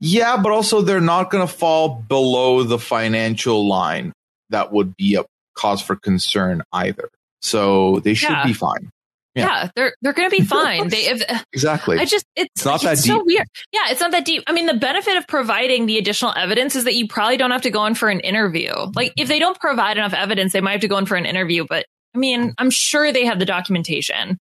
Yeah, 0.00 0.36
but 0.36 0.52
also 0.52 0.82
they're 0.82 1.00
not 1.00 1.30
going 1.30 1.46
to 1.46 1.52
fall 1.52 1.88
below 2.08 2.62
the 2.64 2.78
financial 2.78 3.66
line 3.66 4.12
that 4.50 4.70
would 4.72 4.94
be 4.96 5.14
a 5.14 5.24
cause 5.56 5.80
for 5.80 5.96
concern 5.96 6.62
either. 6.72 7.08
So 7.40 8.00
they 8.00 8.14
should 8.14 8.30
Yeah. 8.30 8.44
be 8.46 8.52
fine. 8.52 8.90
Yeah, 9.34 9.44
Yeah. 9.46 9.68
they're 9.76 9.94
they're 10.02 10.12
gonna 10.12 10.30
be 10.30 10.40
fine. 10.42 10.88
they 10.88 11.06
if, 11.08 11.22
Exactly. 11.52 11.98
I 11.98 12.04
just 12.04 12.24
it's, 12.36 12.48
It's 12.56 12.64
not 12.64 12.80
that 12.82 12.98
so 12.98 13.18
deep. 13.18 13.26
weird. 13.26 13.46
Yeah, 13.72 13.90
it's 13.90 14.00
not 14.00 14.10
that 14.10 14.24
deep. 14.24 14.42
I 14.46 14.52
mean, 14.52 14.66
the 14.66 14.74
benefit 14.74 15.16
of 15.16 15.26
providing 15.28 15.86
the 15.86 15.98
additional 15.98 16.32
evidence 16.36 16.74
is 16.76 16.84
that 16.84 16.94
you 16.94 17.06
probably 17.08 17.36
don't 17.36 17.50
have 17.50 17.62
to 17.62 17.70
go 17.70 17.84
in 17.86 17.94
for 17.94 18.08
an 18.08 18.20
interview. 18.20 18.72
Like 18.94 19.12
if 19.16 19.28
they 19.28 19.38
don't 19.38 19.58
provide 19.60 19.96
enough 19.98 20.14
evidence, 20.14 20.52
they 20.52 20.60
might 20.60 20.72
have 20.72 20.80
to 20.82 20.88
go 20.88 20.98
in 20.98 21.06
for 21.06 21.16
an 21.16 21.26
interview. 21.26 21.64
But 21.68 21.86
I 22.16 22.18
mean, 22.18 22.54
I'm 22.56 22.70
sure 22.70 23.12
they 23.12 23.26
have 23.26 23.38
the 23.38 23.44
documentation. 23.44 24.38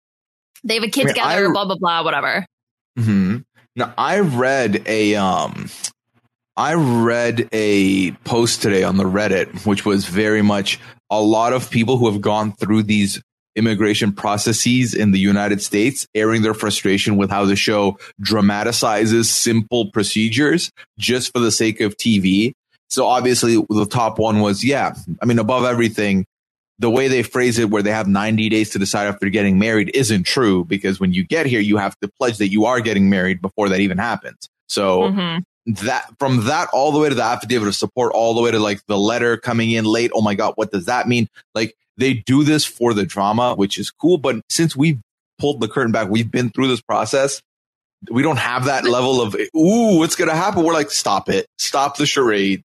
They 0.63 0.75
have 0.75 0.85
a 0.85 0.89
kid 0.89 1.03
I 1.03 1.05
mean, 1.07 1.15
together, 1.15 1.49
I- 1.49 1.53
blah 1.53 1.65
blah 1.67 1.77
blah, 1.77 2.05
whatever. 2.05 2.47
hmm 2.97 3.39
Now 3.75 3.93
I 3.99 4.21
read 4.21 4.85
a 4.87 5.17
um, 5.17 5.69
I 6.57 6.75
read 6.75 7.49
a 7.53 8.13
post 8.25 8.63
today 8.63 8.85
on 8.85 8.97
the 8.97 9.05
Reddit, 9.05 9.67
which 9.67 9.85
was 9.85 10.07
very 10.07 10.41
much 10.41 10.79
a 11.11 11.21
lot 11.21 11.53
of 11.53 11.69
people 11.69 11.99
who 11.99 12.11
have 12.11 12.21
gone 12.21 12.53
through 12.53 12.85
these 12.85 13.21
immigration 13.57 14.13
processes 14.13 14.95
in 14.95 15.11
the 15.11 15.19
United 15.19 15.61
States, 15.61 16.07
airing 16.15 16.43
their 16.43 16.55
frustration 16.55 17.17
with 17.17 17.31
how 17.31 17.45
the 17.45 17.57
show 17.57 17.99
dramatizes 18.21 19.31
simple 19.31 19.91
procedures 19.91 20.71
just 20.99 21.33
for 21.33 21.41
the 21.41 21.51
sake 21.53 21.81
of 21.81 21.97
TV. 21.97 22.53
So 22.89 23.07
obviously, 23.07 23.57
the 23.69 23.87
top 23.87 24.21
one 24.21 24.41
was 24.41 24.63
yeah. 24.65 24.95
I 25.21 25.27
mean, 25.27 25.41
above 25.41 25.65
everything, 25.65 26.25
the 26.79 26.91
way 26.91 27.09
they 27.09 27.23
phrase 27.23 27.59
it, 27.59 27.71
where 27.71 27.83
they 27.83 27.93
have 27.93 28.09
90 28.09 28.49
days 28.49 28.71
to 28.71 28.79
decide 28.79 29.09
if 29.09 29.19
they're 29.21 29.31
getting 29.31 29.59
married, 29.59 29.91
isn't 29.95 30.25
true 30.25 30.65
because 30.65 30.99
when 30.99 31.13
you 31.13 31.25
get 31.25 31.47
here, 31.47 31.61
you 31.61 31.77
have 31.77 31.99
to 32.01 32.09
pledge 32.19 32.39
that 32.39 32.49
you 32.51 32.65
are 32.65 32.81
getting 32.81 33.09
married 33.09 33.41
before 33.41 33.69
that 33.69 33.81
even 33.81 33.99
happens. 33.99 34.49
So 34.69 35.03
Mhm. 35.11 35.43
that 35.67 36.07
from 36.19 36.47
that 36.47 36.69
all 36.73 36.91
the 36.93 36.99
way 36.99 37.09
to 37.09 37.15
the 37.15 37.23
affidavit 37.23 37.69
of 37.69 37.75
support, 37.77 38.13
all 38.13 38.35
the 38.35 38.43
way 38.43 38.51
to 38.51 38.59
like 38.59 38.85
the 38.87 38.99
letter 38.99 39.37
coming 39.37 39.71
in 39.71 39.85
late. 39.85 40.11
Oh 40.15 40.21
my 40.21 40.35
God, 40.35 40.55
what 40.57 40.73
does 40.73 40.87
that 40.87 41.07
mean? 41.07 41.29
Like 41.55 41.75
they 41.97 42.15
do 42.15 42.43
this 42.43 42.65
for 42.65 42.93
the 42.93 43.07
drama, 43.07 43.55
which 43.55 43.79
is 43.79 43.91
cool. 43.91 44.19
But 44.19 44.41
since 44.49 44.75
we've 44.75 44.99
pulled 45.39 45.61
the 45.61 45.69
curtain 45.69 45.93
back, 45.93 46.09
we've 46.09 46.31
been 46.31 46.51
through 46.51 46.69
this 46.69 46.81
process. 46.81 47.41
We 48.11 48.23
don't 48.23 48.39
have 48.39 48.65
that 48.67 48.85
level 48.85 49.23
of, 49.23 49.35
ooh, 49.57 49.99
what's 49.99 50.17
going 50.17 50.29
to 50.29 50.37
happen? 50.37 50.63
We're 50.65 50.75
like, 50.75 50.91
stop 50.91 51.31
it. 51.31 51.47
Stop 51.59 51.97
the 51.97 52.05
charade. 52.05 52.63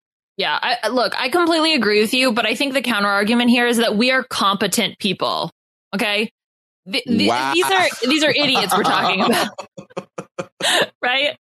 Yeah, 0.42 0.58
I, 0.60 0.88
look, 0.88 1.14
I 1.16 1.28
completely 1.28 1.74
agree 1.74 2.00
with 2.00 2.12
you, 2.14 2.32
but 2.32 2.46
I 2.46 2.56
think 2.56 2.74
the 2.74 2.82
counter 2.82 3.08
argument 3.08 3.50
here 3.50 3.66
is 3.68 3.76
that 3.76 3.96
we 3.96 4.10
are 4.10 4.24
competent 4.24 4.98
people. 4.98 5.50
Okay, 5.94 6.30
Th- 6.90 7.04
th- 7.04 7.28
Wow. 7.30 7.52
these 7.54 7.64
are 7.64 7.86
these 8.08 8.24
are 8.24 8.30
idiots 8.30 8.76
we're 8.76 8.82
talking 8.82 9.20
about, 9.24 9.48
right? 11.00 11.36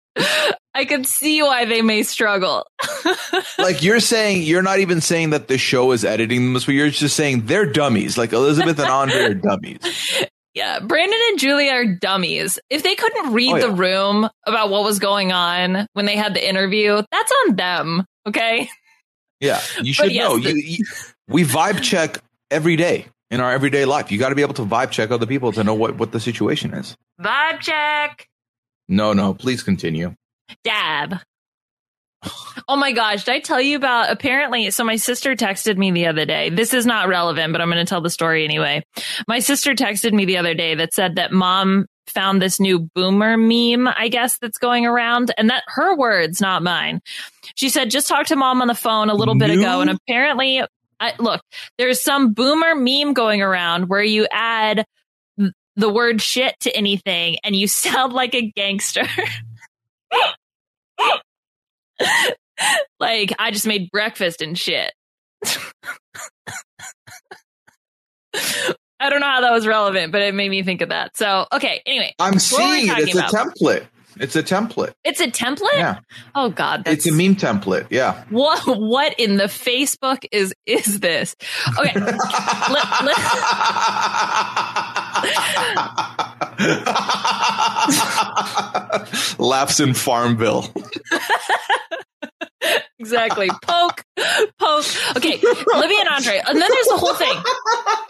I 0.74 0.84
could 0.86 1.06
see 1.06 1.42
why 1.42 1.64
they 1.66 1.82
may 1.82 2.04
struggle. 2.04 2.66
like 3.58 3.82
you're 3.84 4.02
saying, 4.02 4.44
you're 4.44 4.62
not 4.62 4.80
even 4.80 5.00
saying 5.00 5.30
that 5.30 5.48
the 5.48 5.58
show 5.58 5.92
is 5.94 6.04
editing 6.04 6.44
them 6.44 6.54
this 6.56 6.68
way. 6.68 6.74
You're 6.74 6.90
just 6.90 7.16
saying 7.16 7.46
they're 7.46 7.66
dummies. 7.66 8.18
Like 8.18 8.34
Elizabeth 8.34 8.80
and 8.80 8.90
Andre 8.90 9.22
are 9.22 9.34
dummies. 9.34 9.80
Yeah, 10.56 10.80
Brandon 10.80 11.20
and 11.30 11.40
Julia 11.40 11.72
are 11.74 11.86
dummies. 11.86 12.60
If 12.72 12.82
they 12.82 12.96
couldn't 12.96 13.34
read 13.34 13.54
Oh, 13.54 13.56
yeah. 13.58 13.66
the 13.68 13.72
room 13.72 14.28
about 14.48 14.72
what 14.72 14.84
was 14.84 14.98
going 15.00 15.32
on 15.32 15.86
when 15.94 16.06
they 16.08 16.18
had 16.18 16.34
the 16.34 16.46
interview, 16.50 17.02
that's 17.12 17.32
on 17.48 17.56
them. 17.56 18.04
Okay. 18.28 18.68
Yeah, 19.40 19.62
you 19.82 19.94
should 19.94 20.12
yes, 20.12 20.28
know. 20.28 20.38
the- 20.38 20.52
You, 20.52 20.56
you, 20.58 20.86
we 21.28 21.44
vibe 21.44 21.82
check 21.82 22.20
every 22.52 22.76
day 22.76 23.06
in 23.32 23.40
our 23.40 23.52
everyday 23.52 23.86
life. 23.86 24.12
You 24.12 24.18
got 24.20 24.30
to 24.30 24.36
be 24.36 24.42
able 24.42 24.56
to 24.56 24.66
vibe 24.66 24.92
check 24.92 25.12
other 25.12 25.26
people 25.26 25.52
to 25.54 25.64
know 25.64 25.74
what, 25.76 25.98
what 25.98 26.12
the 26.12 26.20
situation 26.20 26.74
is. 26.74 26.96
Vibe 27.22 27.60
check. 27.60 28.28
No, 28.88 29.14
no, 29.14 29.34
please 29.34 29.62
continue. 29.64 30.16
Dab. 30.64 31.20
Oh 32.68 32.76
my 32.76 32.92
gosh, 32.92 33.24
did 33.24 33.34
I 33.36 33.40
tell 33.40 33.62
you 33.62 33.78
about 33.78 34.10
apparently 34.12 34.70
so 34.72 34.84
my 34.84 34.98
sister 34.98 35.36
texted 35.36 35.78
me 35.78 35.92
the 35.92 36.08
other 36.08 36.26
day. 36.26 36.50
This 36.50 36.74
is 36.74 36.86
not 36.86 37.08
relevant, 37.08 37.54
but 37.54 37.62
I'm 37.62 37.70
going 37.70 37.84
to 37.84 37.90
tell 37.90 38.02
the 38.02 38.10
story 38.10 38.44
anyway. 38.44 38.84
My 39.28 39.40
sister 39.40 39.74
texted 39.74 40.12
me 40.12 40.26
the 40.26 40.38
other 40.38 40.54
day 40.54 40.76
that 40.76 40.94
said 40.94 41.16
that 41.16 41.32
mom 41.32 41.86
found 42.10 42.42
this 42.42 42.60
new 42.60 42.80
boomer 42.80 43.38
meme, 43.38 43.88
I 43.88 44.10
guess 44.10 44.38
that's 44.38 44.58
going 44.58 44.86
around 44.86 45.32
and 45.38 45.50
that 45.50 45.64
her 45.68 45.96
words, 45.96 46.42
not 46.42 46.64
mine. 46.64 47.02
She 47.56 47.70
said 47.70 47.90
just 47.90 48.08
talked 48.08 48.30
to 48.30 48.36
mom 48.36 48.62
on 48.62 48.68
the 48.68 48.76
phone 48.76 49.10
a 49.10 49.16
little 49.16 49.36
bit 49.36 49.50
New? 49.50 49.60
ago 49.60 49.82
and 49.82 49.90
apparently 49.90 50.64
I, 51.00 51.14
look, 51.18 51.42
there's 51.78 52.02
some 52.02 52.34
boomer 52.34 52.76
meme 52.76 53.14
going 53.14 53.42
around 53.42 53.88
where 53.88 54.04
you 54.04 54.28
add 54.32 54.86
the 55.76 55.90
word 55.90 56.22
shit 56.22 56.56
to 56.62 56.76
anything 56.76 57.38
and 57.44 57.56
you 57.56 57.68
sound 57.68 58.14
like 58.14 58.36
a 58.36 58.52
gangster. 58.52 59.06
like 63.00 63.34
I 63.40 63.52
just 63.52 63.68
made 63.68 63.90
breakfast 63.92 64.42
and 64.42 64.58
shit. 64.58 64.92
I 69.00 69.10
don't 69.10 69.22
know 69.22 69.28
how 69.28 69.42
that 69.42 69.52
was 69.52 69.66
relevant, 69.66 70.12
but 70.12 70.22
it 70.22 70.34
made 70.34 70.50
me 70.50 70.62
think 70.64 70.82
of 70.82 70.90
that. 70.90 71.16
So, 71.16 71.48
okay. 71.54 71.82
Anyway, 71.86 72.14
I'm 72.20 72.34
What 72.34 72.52
were 72.52 72.58
we 72.58 72.86
seeing 72.88 72.90
it. 72.98 73.00
It's 73.10 73.16
a 73.16 73.22
template. 73.24 73.88
It's 74.20 74.36
a 74.36 74.44
template. 74.44 74.94
it's 75.06 75.22
a 75.22 75.28
template. 75.28 75.78
Yeah, 75.78 76.00
Oh 76.36 76.50
God, 76.50 76.84
that's 76.84 77.06
it's 77.06 77.08
a 77.08 77.12
meme 77.16 77.36
template. 77.38 77.88
Yeah. 77.90 78.22
what? 78.30 78.62
What 78.66 79.18
in 79.18 79.38
the 79.38 79.46
Facebook 79.46 80.26
is 80.34 80.54
is 80.66 81.00
this? 81.00 81.38
Okay, 81.78 81.94
Laughs 89.38 89.80
in 89.80 89.94
Farmville. 89.94 90.66
exactly. 93.00 93.50
Poke, 93.62 94.04
poke. 94.60 94.86
Okay, 95.18 95.38
Libby 95.38 95.96
and 96.00 96.10
Andre, 96.10 96.42
and 96.48 96.60
then 96.62 96.70
there's 96.70 96.88
the 96.88 96.98
whole 96.98 97.14
thing. 97.14 97.42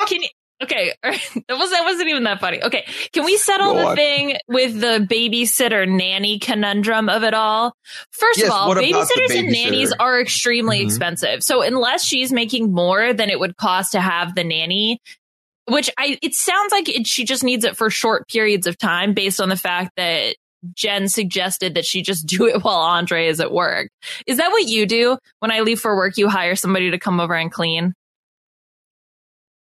Can 0.08 0.22
you? 0.24 0.30
Okay, 0.62 0.94
that 1.04 1.14
was 1.58 1.72
that 1.72 1.84
wasn't 1.86 2.10
even 2.10 2.24
that 2.24 2.40
funny. 2.42 2.62
Okay, 2.62 2.86
can 3.14 3.24
we 3.24 3.38
settle 3.38 3.74
Go 3.74 3.80
the 3.80 3.86
on. 3.88 3.96
thing 3.96 4.38
with 4.48 4.80
the 4.82 5.06
babysitter 5.10 5.88
nanny 5.88 6.38
conundrum 6.40 7.08
of 7.10 7.24
it 7.24 7.34
all? 7.34 7.74
First 8.12 8.40
Yes, 8.40 8.48
of 8.48 8.54
all, 8.54 8.68
what 8.68 8.78
about 8.78 8.84
the 9.08 9.22
babysitters 9.22 9.40
and 9.40 9.52
nannies 9.52 9.94
are 10.00 10.20
extremely 10.20 10.80
Mhm. 10.82 10.86
expensive. 10.86 11.44
So 11.44 11.62
unless 11.62 12.06
she's 12.06 12.34
making 12.34 12.74
more 12.74 13.14
than 13.14 13.30
it 13.30 13.40
would 13.40 13.56
cost 13.56 13.94
to 13.94 14.02
have 14.02 14.36
the 14.36 14.44
nanny, 14.44 15.00
which 15.66 15.90
I 15.98 16.18
it 16.22 16.34
sounds 16.36 16.72
like 16.74 16.90
it, 16.90 17.08
she 17.08 17.24
just 17.24 17.44
needs 17.44 17.64
it 17.64 17.78
for 17.78 17.90
short 17.90 18.28
periods 18.28 18.68
of 18.68 18.78
time 18.78 19.14
based 19.14 19.40
on 19.40 19.48
the 19.50 19.56
fact 19.58 19.92
that 19.96 20.36
Jen 20.76 21.08
suggested 21.08 21.76
that 21.76 21.86
she 21.86 22.02
just 22.02 22.26
do 22.28 22.48
it 22.48 22.64
while 22.66 22.76
Andre 22.82 23.28
is 23.28 23.40
at 23.40 23.54
work. 23.54 23.90
Is 24.28 24.38
that 24.40 24.52
what 24.52 24.68
you 24.68 24.86
do 24.86 25.18
when 25.40 25.52
I 25.52 25.62
leave 25.62 25.80
for 25.80 25.96
work? 25.96 26.18
You 26.18 26.28
hire 26.28 26.56
somebody 26.58 26.92
to 26.92 27.00
come 27.00 27.22
over 27.22 27.34
and 27.34 27.50
clean. 27.50 27.94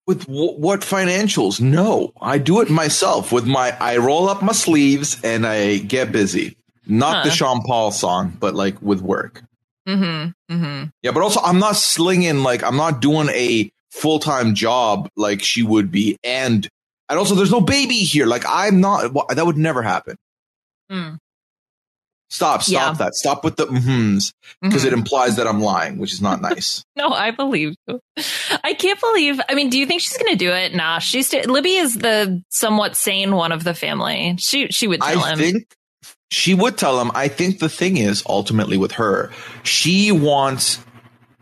With 0.07 0.27
w- 0.27 0.53
what 0.59 0.81
financials? 0.81 1.61
No, 1.61 2.13
I 2.21 2.39
do 2.39 2.61
it 2.61 2.69
myself. 2.71 3.33
With 3.33 3.47
my, 3.47 3.77
I 3.81 3.97
roll 3.97 4.29
up 4.29 4.43
my 4.43 4.53
sleeves 4.53 5.19
and 5.25 5.47
I 5.47 5.79
get 5.79 6.13
busy. 6.13 6.57
Not 6.87 7.25
the 7.25 7.31
Huh. 7.31 7.37
Sean 7.37 7.63
Paul 7.63 7.91
song, 7.91 8.37
but 8.39 8.55
like 8.55 8.81
with 8.83 9.01
work. 9.01 9.43
Mm-hmm. 9.89 10.55
Mm-hmm. 10.55 10.85
Yeah, 11.03 11.11
but 11.13 11.23
also 11.23 11.41
I'm 11.41 11.59
not 11.59 11.77
slinging 11.77 12.43
like 12.43 12.63
I'm 12.63 12.77
not 12.77 13.01
doing 13.01 13.29
a 13.31 13.71
full 13.91 14.19
time 14.19 14.55
job 14.55 15.09
like 15.17 15.43
she 15.43 15.63
would 15.63 15.91
be, 15.91 16.19
and 16.23 16.69
and 17.09 17.19
also 17.19 17.35
there's 17.35 17.51
no 17.51 17.61
baby 17.63 17.97
here. 17.97 18.27
Like 18.27 18.45
I'm 18.47 18.81
not. 18.81 19.13
That 19.35 19.47
would 19.47 19.57
never 19.57 19.83
happen. 19.83 20.17
Mm. 20.91 21.19
Stop, 22.35 22.63
stop 22.65 22.73
Yeah. 22.73 22.93
that. 23.05 23.15
Stop 23.15 23.45
with 23.45 23.55
the 23.55 23.67
mhms 23.69 24.33
because 24.61 24.83
Mhm. 24.83 24.87
it 24.89 24.93
implies 24.93 25.37
that 25.37 25.47
I'm 25.47 25.61
lying, 25.61 25.99
which 25.99 26.13
is 26.13 26.21
not 26.21 26.41
nice. 26.43 26.85
No, 26.97 27.11
I 27.11 27.31
believe 27.31 27.75
you. 27.87 28.01
I 28.65 28.75
can't 28.75 28.99
believe. 29.01 29.41
I 29.49 29.55
mean, 29.55 29.71
do 29.71 29.79
you 29.79 29.87
think 29.87 30.01
she's 30.01 30.17
going 30.17 30.33
to 30.33 30.37
do 30.39 30.51
it? 30.51 30.75
Nah, 30.75 30.99
she's 30.99 31.29
st- 31.29 31.49
Libby 31.49 31.75
is 31.77 31.95
the 31.95 32.43
somewhat 32.51 32.97
sane 32.97 33.37
one 33.37 33.53
of 33.53 33.63
the 33.63 33.73
family. 33.75 34.37
She 34.41 34.67
she 34.69 34.89
would 34.89 35.01
tell 35.01 35.23
I 35.25 35.31
him. 35.33 35.39
think 35.39 35.67
she 36.33 36.55
would 36.55 36.77
tell 36.77 37.01
him. 37.01 37.13
I 37.15 37.29
think 37.29 37.61
the 37.61 37.69
thing 37.69 37.97
is 37.99 38.23
ultimately 38.29 38.77
with 38.77 38.93
her, 38.93 39.31
she 39.63 40.11
wants 40.11 40.79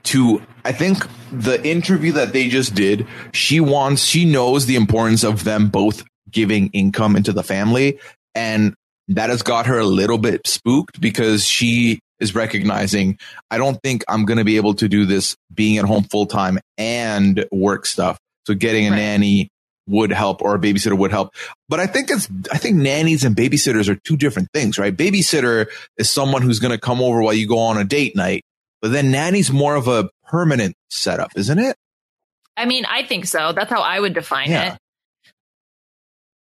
to. 0.05 0.43
I 0.65 0.73
think 0.73 1.07
the 1.33 1.65
interview 1.67 2.13
that 2.13 2.33
they 2.35 2.49
just 2.49 2.75
did, 2.75 3.07
she 3.33 3.61
wants. 3.61 4.05
She 4.05 4.25
knows 4.27 4.67
the 4.67 4.77
importance 4.77 5.25
of 5.25 5.45
them 5.45 5.69
both 5.69 6.05
giving 6.31 6.69
income 6.75 7.17
into 7.17 7.33
the 7.33 7.43
family, 7.43 7.99
and 8.35 8.75
that 9.17 9.31
has 9.31 9.43
got 9.43 9.67
her 9.67 9.79
a 9.79 9.85
little 9.87 10.19
bit 10.19 10.47
spooked 10.47 11.01
because 11.01 11.45
she 11.47 12.01
is 12.21 12.35
recognizing. 12.35 13.19
I 13.51 13.59
don't 13.59 13.79
think 13.83 14.05
I'm 14.09 14.25
going 14.25 14.39
to 14.39 14.45
be 14.45 14.57
able 14.57 14.75
to 14.75 14.89
do 14.89 15.05
this 15.07 15.37
being 15.53 15.79
at 15.79 15.85
home 15.85 16.05
full 16.05 16.27
time 16.27 16.59
and 16.79 17.45
work 17.51 17.87
stuff. 17.87 18.19
So 18.47 18.55
getting 18.55 18.87
a 18.87 18.91
Right. 18.91 18.97
nanny 18.97 19.49
would 19.89 20.13
help 20.13 20.41
or 20.43 20.55
a 20.55 20.59
babysitter 20.61 20.97
would 20.97 21.11
help. 21.11 21.35
But 21.69 21.81
I 21.81 21.87
think 21.87 22.11
it's, 22.11 22.29
I 22.53 22.59
think 22.59 22.77
nannies 22.77 23.25
and 23.25 23.35
babysitters 23.35 23.89
are 23.89 23.97
two 24.05 24.17
different 24.17 24.49
things, 24.55 24.79
right? 24.79 24.97
Babysitter 24.97 25.67
is 25.99 26.09
someone 26.09 26.43
who's 26.43 26.61
going 26.61 26.71
to 26.73 26.79
come 26.79 27.01
over 27.03 27.21
while 27.21 27.35
you 27.35 27.49
go 27.49 27.59
on 27.59 27.79
a 27.79 27.85
date 27.85 28.15
night, 28.15 28.43
but 28.81 28.93
then 28.93 29.11
nanny's 29.11 29.51
more 29.51 29.75
of 29.75 29.89
a 29.89 30.09
permanent 30.29 30.75
setup, 30.91 31.33
isn't 31.37 31.59
it? 31.59 31.75
I 32.57 32.67
mean, 32.67 32.85
I 32.85 33.05
think 33.07 33.27
so. 33.27 33.53
That's 33.53 33.71
how 33.71 33.81
I 33.83 33.99
would 33.99 34.15
define 34.15 34.51
Yeah. 34.51 34.75
it. 34.75 34.79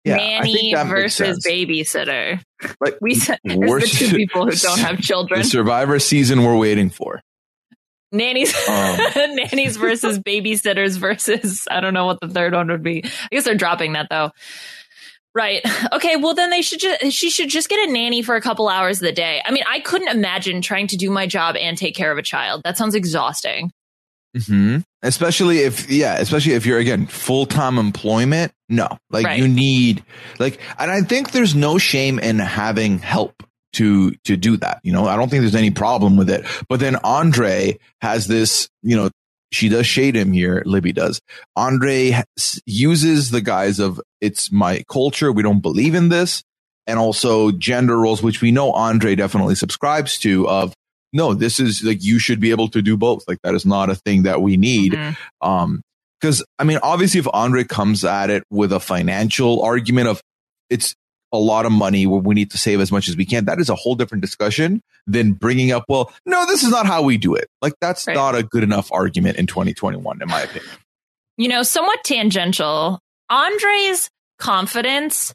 Yeah, 0.07 0.17
Nanny 0.17 0.53
think 0.55 0.75
that 0.77 0.87
makes 0.87 1.19
versus 1.19 1.45
babysitter. 1.45 2.41
Like, 2.81 2.97
We 3.01 3.15
said 3.15 3.39
the 3.45 3.57
two 3.93 4.11
people 4.17 4.47
who 4.47 4.53
don't 4.53 4.79
have 4.79 4.97
the 4.99 5.03
children. 5.03 5.45
survivor 5.45 5.99
season 5.99 6.43
we're 6.45 6.57
waiting 6.57 6.91
for. 6.91 7.21
Nannies, 8.13 8.55
Um. 8.69 8.97
nannies 9.37 9.77
versus 9.77 10.19
babysitters 10.21 10.97
versus 10.97 11.67
I 11.71 11.81
don't 11.81 11.93
know 11.93 12.07
what 12.07 12.21
the 12.21 12.29
third 12.29 12.55
one 12.55 12.69
would 12.69 12.83
be. 12.85 13.03
I 13.05 13.11
guess 13.33 13.45
they're 13.45 13.57
dropping 13.57 13.95
that 13.95 14.07
though. 14.11 14.31
Right. 15.35 15.61
Okay. 15.93 16.17
Well, 16.17 16.33
then 16.33 16.49
they 16.51 16.63
should 16.63 16.79
just 16.81 17.13
she 17.13 17.29
should 17.29 17.51
just 17.51 17.69
get 17.69 17.87
a 17.89 17.93
nanny 17.93 18.23
for 18.23 18.37
a 18.37 18.41
couple 18.41 18.69
hours 18.69 18.99
of 18.99 19.07
the 19.07 19.13
day. 19.13 19.43
I 19.45 19.51
mean, 19.51 19.65
I 19.69 19.81
couldn't 19.81 20.09
imagine 20.09 20.63
trying 20.63 20.87
to 20.87 20.97
do 20.97 21.11
my 21.11 21.27
job 21.27 21.57
and 21.57 21.77
take 21.77 21.95
care 21.95 22.11
of 22.11 22.17
a 22.17 22.23
child. 22.23 22.63
That 22.65 22.79
sounds 22.79 22.95
exhausting. 22.95 23.71
Hmm 24.47 24.79
Especially 25.03 25.59
if, 25.59 25.89
yeah, 25.89 26.17
especially 26.19 26.55
if 26.55 26.67
you're 26.67 26.79
again 26.81 27.07
full 27.07 27.47
time 27.47 27.79
employment. 27.79 28.53
No, 28.69 28.89
like 29.11 29.25
Right. 29.25 29.39
you 29.39 29.47
need, 29.47 30.03
like, 30.41 30.59
and 30.79 30.91
I 30.91 31.03
think 31.03 31.31
there's 31.31 31.55
no 31.55 31.79
shame 31.79 32.19
in 32.19 32.39
having 32.41 32.99
help 32.99 33.43
to 33.75 34.13
to 34.25 34.37
do 34.37 34.57
that. 34.57 34.81
You 34.83 34.93
know, 34.93 35.07
I 35.07 35.15
don't 35.17 35.29
think 35.29 35.43
there's 35.43 35.55
any 35.55 35.71
problem 35.71 36.17
with 36.17 36.29
it. 36.31 36.45
But 36.69 36.81
then 36.81 36.97
Andre 37.05 37.79
has 38.01 38.27
this, 38.27 38.69
you 38.83 38.97
know, 38.97 39.11
she 39.53 39.69
does 39.69 39.87
shade 39.87 40.17
him 40.17 40.33
here. 40.33 40.63
Libby 40.67 40.93
does. 40.93 41.21
Andre 41.55 42.11
has- 42.11 42.61
uses 42.67 43.31
the 43.31 43.41
guise 43.41 43.79
of 43.79 44.01
it's 44.21 44.51
my 44.51 44.83
culture. 44.91 45.31
We 45.31 45.43
don't 45.45 45.61
believe 45.63 45.95
in 45.95 46.09
this, 46.09 46.43
and 46.89 46.99
also 46.99 47.53
gender 47.53 47.97
roles, 47.97 48.23
which 48.25 48.41
we 48.41 48.51
know 48.51 48.73
Andre 48.73 49.15
definitely 49.15 49.55
subscribes 49.55 50.19
to. 50.21 50.49
Of 50.49 50.75
no, 51.17 51.35
this 51.35 51.59
is 51.59 51.83
like 51.83 52.05
you 52.05 52.19
should 52.19 52.39
be 52.41 52.51
able 52.51 52.69
to 52.69 52.83
do 52.83 52.97
both. 52.97 53.25
Like 53.27 53.39
that 53.43 53.55
is 53.55 53.67
not 53.67 53.91
a 53.91 53.95
thing 53.97 54.23
that 54.25 54.43
we 54.43 54.57
need. 54.57 54.93
Mhm. 54.93 55.17
Um, 55.41 55.83
because 56.21 56.45
I 56.59 56.65
mean, 56.65 56.79
obviously, 56.83 57.21
if 57.21 57.27
Andre 57.33 57.65
comes 57.65 58.05
at 58.05 58.31
it 58.31 58.43
with 58.51 58.73
a 58.73 58.81
financial 58.81 59.63
argument 59.63 60.09
of 60.09 60.21
it's 60.71 60.95
a 61.33 61.39
lot 61.39 61.67
of 61.67 61.73
money, 61.73 62.07
we 62.07 62.19
we 62.21 62.35
need 62.35 62.51
to 62.53 62.59
save 62.59 62.81
as 62.81 62.91
much 62.93 63.09
as 63.09 63.17
we 63.17 63.25
can, 63.27 63.45
that 63.47 63.59
is 63.61 63.69
a 63.69 63.75
whole 63.75 63.95
different 63.97 64.23
discussion 64.23 64.81
than 65.07 65.33
bringing 65.33 65.73
up, 65.73 65.85
well, 65.89 66.13
no, 66.25 66.47
this 66.47 66.63
is 66.63 66.71
not 66.71 66.87
how 66.87 67.03
we 67.03 67.17
do 67.19 67.35
it. 67.35 67.47
Like 67.63 67.75
that's 67.81 68.07
Right. 68.07 68.15
not 68.15 68.35
a 68.35 68.43
good 68.43 68.63
enough 68.63 68.91
argument 68.93 69.37
in 69.37 69.47
2021, 69.47 70.23
in 70.23 70.29
my 70.29 70.43
opinion. 70.43 70.71
You 71.37 71.49
know, 71.49 71.63
somewhat 71.63 72.03
tangential. 72.05 73.01
Andre's 73.29 74.09
confidence, 74.39 75.35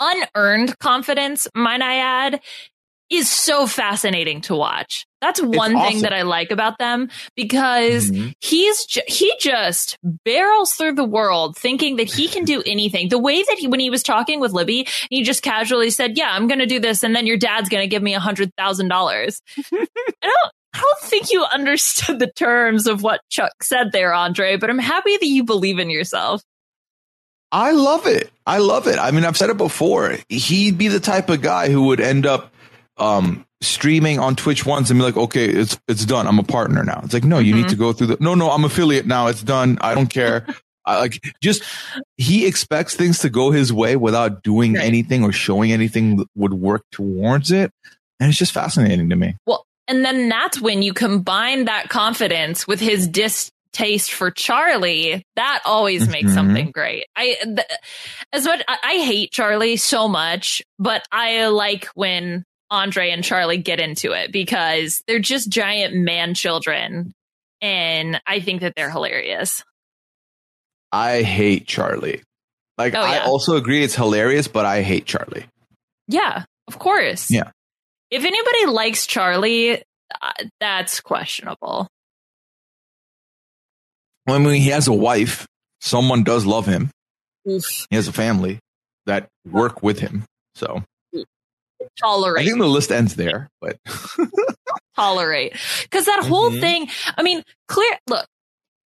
unearned 0.00 0.78
confidence, 0.78 1.48
might 1.54 1.82
I 1.82 1.96
add, 1.96 2.40
is 3.10 3.28
so 3.30 3.66
fascinating 3.66 4.40
to 4.42 4.54
watch. 4.56 5.04
That's 5.20 5.40
one 5.40 5.78
thing 5.80 6.02
that 6.02 6.12
I 6.12 6.22
like 6.22 6.50
about 6.50 6.78
them 6.78 7.08
because 7.36 8.10
Mhm. 8.10 8.32
he's 8.40 8.84
ju- 8.86 9.00
he 9.06 9.32
just 9.40 9.96
barrels 10.24 10.72
through 10.74 10.94
the 10.94 11.04
world 11.04 11.56
thinking 11.56 11.96
that 11.96 12.12
he 12.12 12.28
can 12.28 12.44
do 12.44 12.62
anything. 12.66 13.08
The 13.08 13.18
way 13.18 13.42
that 13.42 13.58
he 13.58 13.66
when 13.68 13.80
he 13.80 13.90
was 13.90 14.02
talking 14.02 14.40
with 14.40 14.52
Libby, 14.52 14.86
he 15.10 15.22
just 15.22 15.42
casually 15.42 15.90
said, 15.90 16.16
"Yeah, 16.16 16.28
I'm 16.30 16.46
going 16.46 16.58
to 16.60 16.66
do 16.66 16.80
this, 16.80 17.02
and 17.02 17.14
then 17.16 17.26
your 17.26 17.36
dad's 17.36 17.68
going 17.68 17.82
to 17.82 17.86
give 17.88 18.02
me 18.02 18.14
a 18.14 18.20
hundred 18.20 18.50
thousand 18.56 18.88
dollars." 18.88 19.40
I 19.72 19.86
don't. 20.22 20.52
I 20.76 20.80
don't 20.80 21.00
think 21.02 21.30
you 21.30 21.44
understood 21.44 22.18
the 22.18 22.32
terms 22.32 22.86
of 22.88 23.02
what 23.02 23.20
Chuck 23.30 23.52
said 23.62 23.92
there, 23.92 24.12
Andre, 24.12 24.56
but 24.56 24.70
I'm 24.70 24.78
happy 24.80 25.16
that 25.16 25.26
you 25.26 25.44
believe 25.44 25.78
in 25.78 25.88
yourself. 25.88 26.42
I 27.52 27.70
love 27.70 28.06
it. 28.08 28.30
I 28.46 28.58
love 28.58 28.88
it. 28.88 28.98
I 28.98 29.12
mean, 29.12 29.24
I've 29.24 29.36
said 29.36 29.50
it 29.50 29.56
before. 29.56 30.16
He'd 30.28 30.76
be 30.76 30.88
the 30.88 30.98
type 30.98 31.30
of 31.30 31.40
guy 31.42 31.68
who 31.70 31.84
would 31.84 32.00
end 32.00 32.26
up 32.26 32.52
um, 32.96 33.46
streaming 33.60 34.18
on 34.18 34.36
Twitch 34.36 34.64
once 34.64 34.90
and 34.90 34.98
be 34.98 35.04
like, 35.04 35.16
okay, 35.16 35.46
it's 35.46 35.78
it's 35.88 36.04
done. 36.04 36.26
I'm 36.26 36.38
a 36.38 36.44
partner 36.44 36.84
now. 36.84 37.00
It's 37.04 37.14
like, 37.14 37.24
no, 37.24 37.38
you 37.38 37.54
mm-hmm. 37.54 37.62
need 37.62 37.70
to 37.70 37.76
go 37.76 37.92
through 37.92 38.08
the. 38.08 38.16
No, 38.20 38.34
no, 38.34 38.50
I'm 38.50 38.64
affiliate 38.64 39.06
now. 39.06 39.26
It's 39.28 39.42
done. 39.42 39.78
I 39.80 39.94
don't 39.94 40.08
care. 40.08 40.46
I, 40.86 41.00
like 41.00 41.34
just 41.40 41.62
he 42.18 42.46
expects 42.46 42.94
things 42.94 43.20
to 43.20 43.30
go 43.30 43.50
his 43.50 43.72
way 43.72 43.96
without 43.96 44.42
doing 44.42 44.74
right. 44.74 44.84
anything 44.84 45.24
or 45.24 45.32
showing 45.32 45.72
anything 45.72 46.18
that 46.18 46.28
would 46.34 46.54
work 46.54 46.84
towards 46.92 47.50
it, 47.50 47.72
and 48.20 48.28
it's 48.28 48.38
just 48.38 48.52
fascinating 48.52 49.08
to 49.10 49.16
me. 49.16 49.36
Well, 49.46 49.66
and 49.88 50.04
then 50.04 50.28
that's 50.28 50.60
when 50.60 50.82
you 50.82 50.92
combine 50.92 51.66
that 51.66 51.88
confidence 51.88 52.66
with 52.66 52.80
his 52.80 53.08
distaste 53.08 54.12
for 54.12 54.30
Charlie, 54.30 55.24
that 55.36 55.62
always 55.64 56.08
makes 56.08 56.26
mm-hmm. 56.26 56.34
something 56.34 56.70
great. 56.70 57.06
I 57.16 57.36
th- 57.42 57.60
as 58.32 58.44
much 58.44 58.62
I, 58.68 58.78
I 58.82 58.92
hate 58.98 59.32
Charlie 59.32 59.76
so 59.76 60.06
much, 60.06 60.62
but 60.78 61.06
I 61.10 61.46
like 61.48 61.86
when 61.94 62.44
Andre 62.74 63.10
and 63.10 63.24
Charlie 63.24 63.58
get 63.58 63.80
into 63.80 64.12
it 64.12 64.32
because 64.32 65.02
they're 65.06 65.18
just 65.18 65.48
giant 65.48 65.94
man 65.94 66.34
children, 66.34 67.12
and 67.60 68.20
I 68.26 68.40
think 68.40 68.60
that 68.60 68.74
they're 68.76 68.90
hilarious. 68.90 69.62
I 70.92 71.22
hate 71.22 71.66
Charlie. 71.66 72.22
Like 72.76 72.94
oh, 72.94 73.00
yeah. 73.00 73.06
I 73.06 73.18
also 73.20 73.56
agree 73.56 73.82
it's 73.82 73.94
hilarious, 73.94 74.48
but 74.48 74.66
I 74.66 74.82
hate 74.82 75.06
Charlie. 75.06 75.46
Yeah, 76.08 76.44
of 76.68 76.78
course. 76.78 77.30
Yeah. 77.30 77.50
If 78.10 78.24
anybody 78.24 78.66
likes 78.66 79.06
Charlie, 79.06 79.82
uh, 80.20 80.32
that's 80.60 81.00
questionable. 81.00 81.88
I 84.26 84.38
mean, 84.38 84.60
he 84.60 84.70
has 84.70 84.88
a 84.88 84.92
wife. 84.92 85.46
Someone 85.80 86.24
does 86.24 86.46
love 86.46 86.66
him. 86.66 86.90
Oof. 87.48 87.86
He 87.90 87.96
has 87.96 88.08
a 88.08 88.12
family 88.12 88.58
that 89.06 89.28
work 89.44 89.82
with 89.82 89.98
him. 89.98 90.24
So 90.54 90.82
tolerate. 91.98 92.42
I 92.42 92.46
think 92.46 92.58
the 92.58 92.66
list 92.66 92.90
ends 92.90 93.16
there, 93.16 93.50
but 93.60 93.78
tolerate 94.96 95.56
because 95.82 96.06
that 96.06 96.24
whole 96.24 96.50
mm-hmm. 96.50 96.60
thing. 96.60 96.88
I 97.16 97.22
mean, 97.22 97.42
clear. 97.68 97.96
Look, 98.08 98.26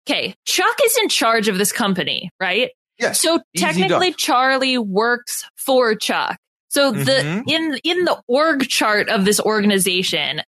okay, 0.09 0.35
Chuck 0.45 0.77
is 0.85 0.99
in 1.03 1.09
charge 1.09 1.49
of 1.49 1.59
this 1.59 1.73
company, 1.73 2.31
right? 2.41 2.71
Yes. 2.99 3.21
So 3.21 3.41
technically, 3.57 4.13
Charlie 4.13 4.79
works 4.79 5.45
for 5.57 5.95
Chuck. 5.95 6.39
So 6.69 6.93
the 6.93 7.13
mm-hmm. 7.13 7.49
in 7.49 7.79
in 7.85 8.05
the 8.05 8.21
org 8.27 8.69
chart 8.69 9.09
of 9.09 9.25
this 9.25 9.41
organization, 9.41 10.43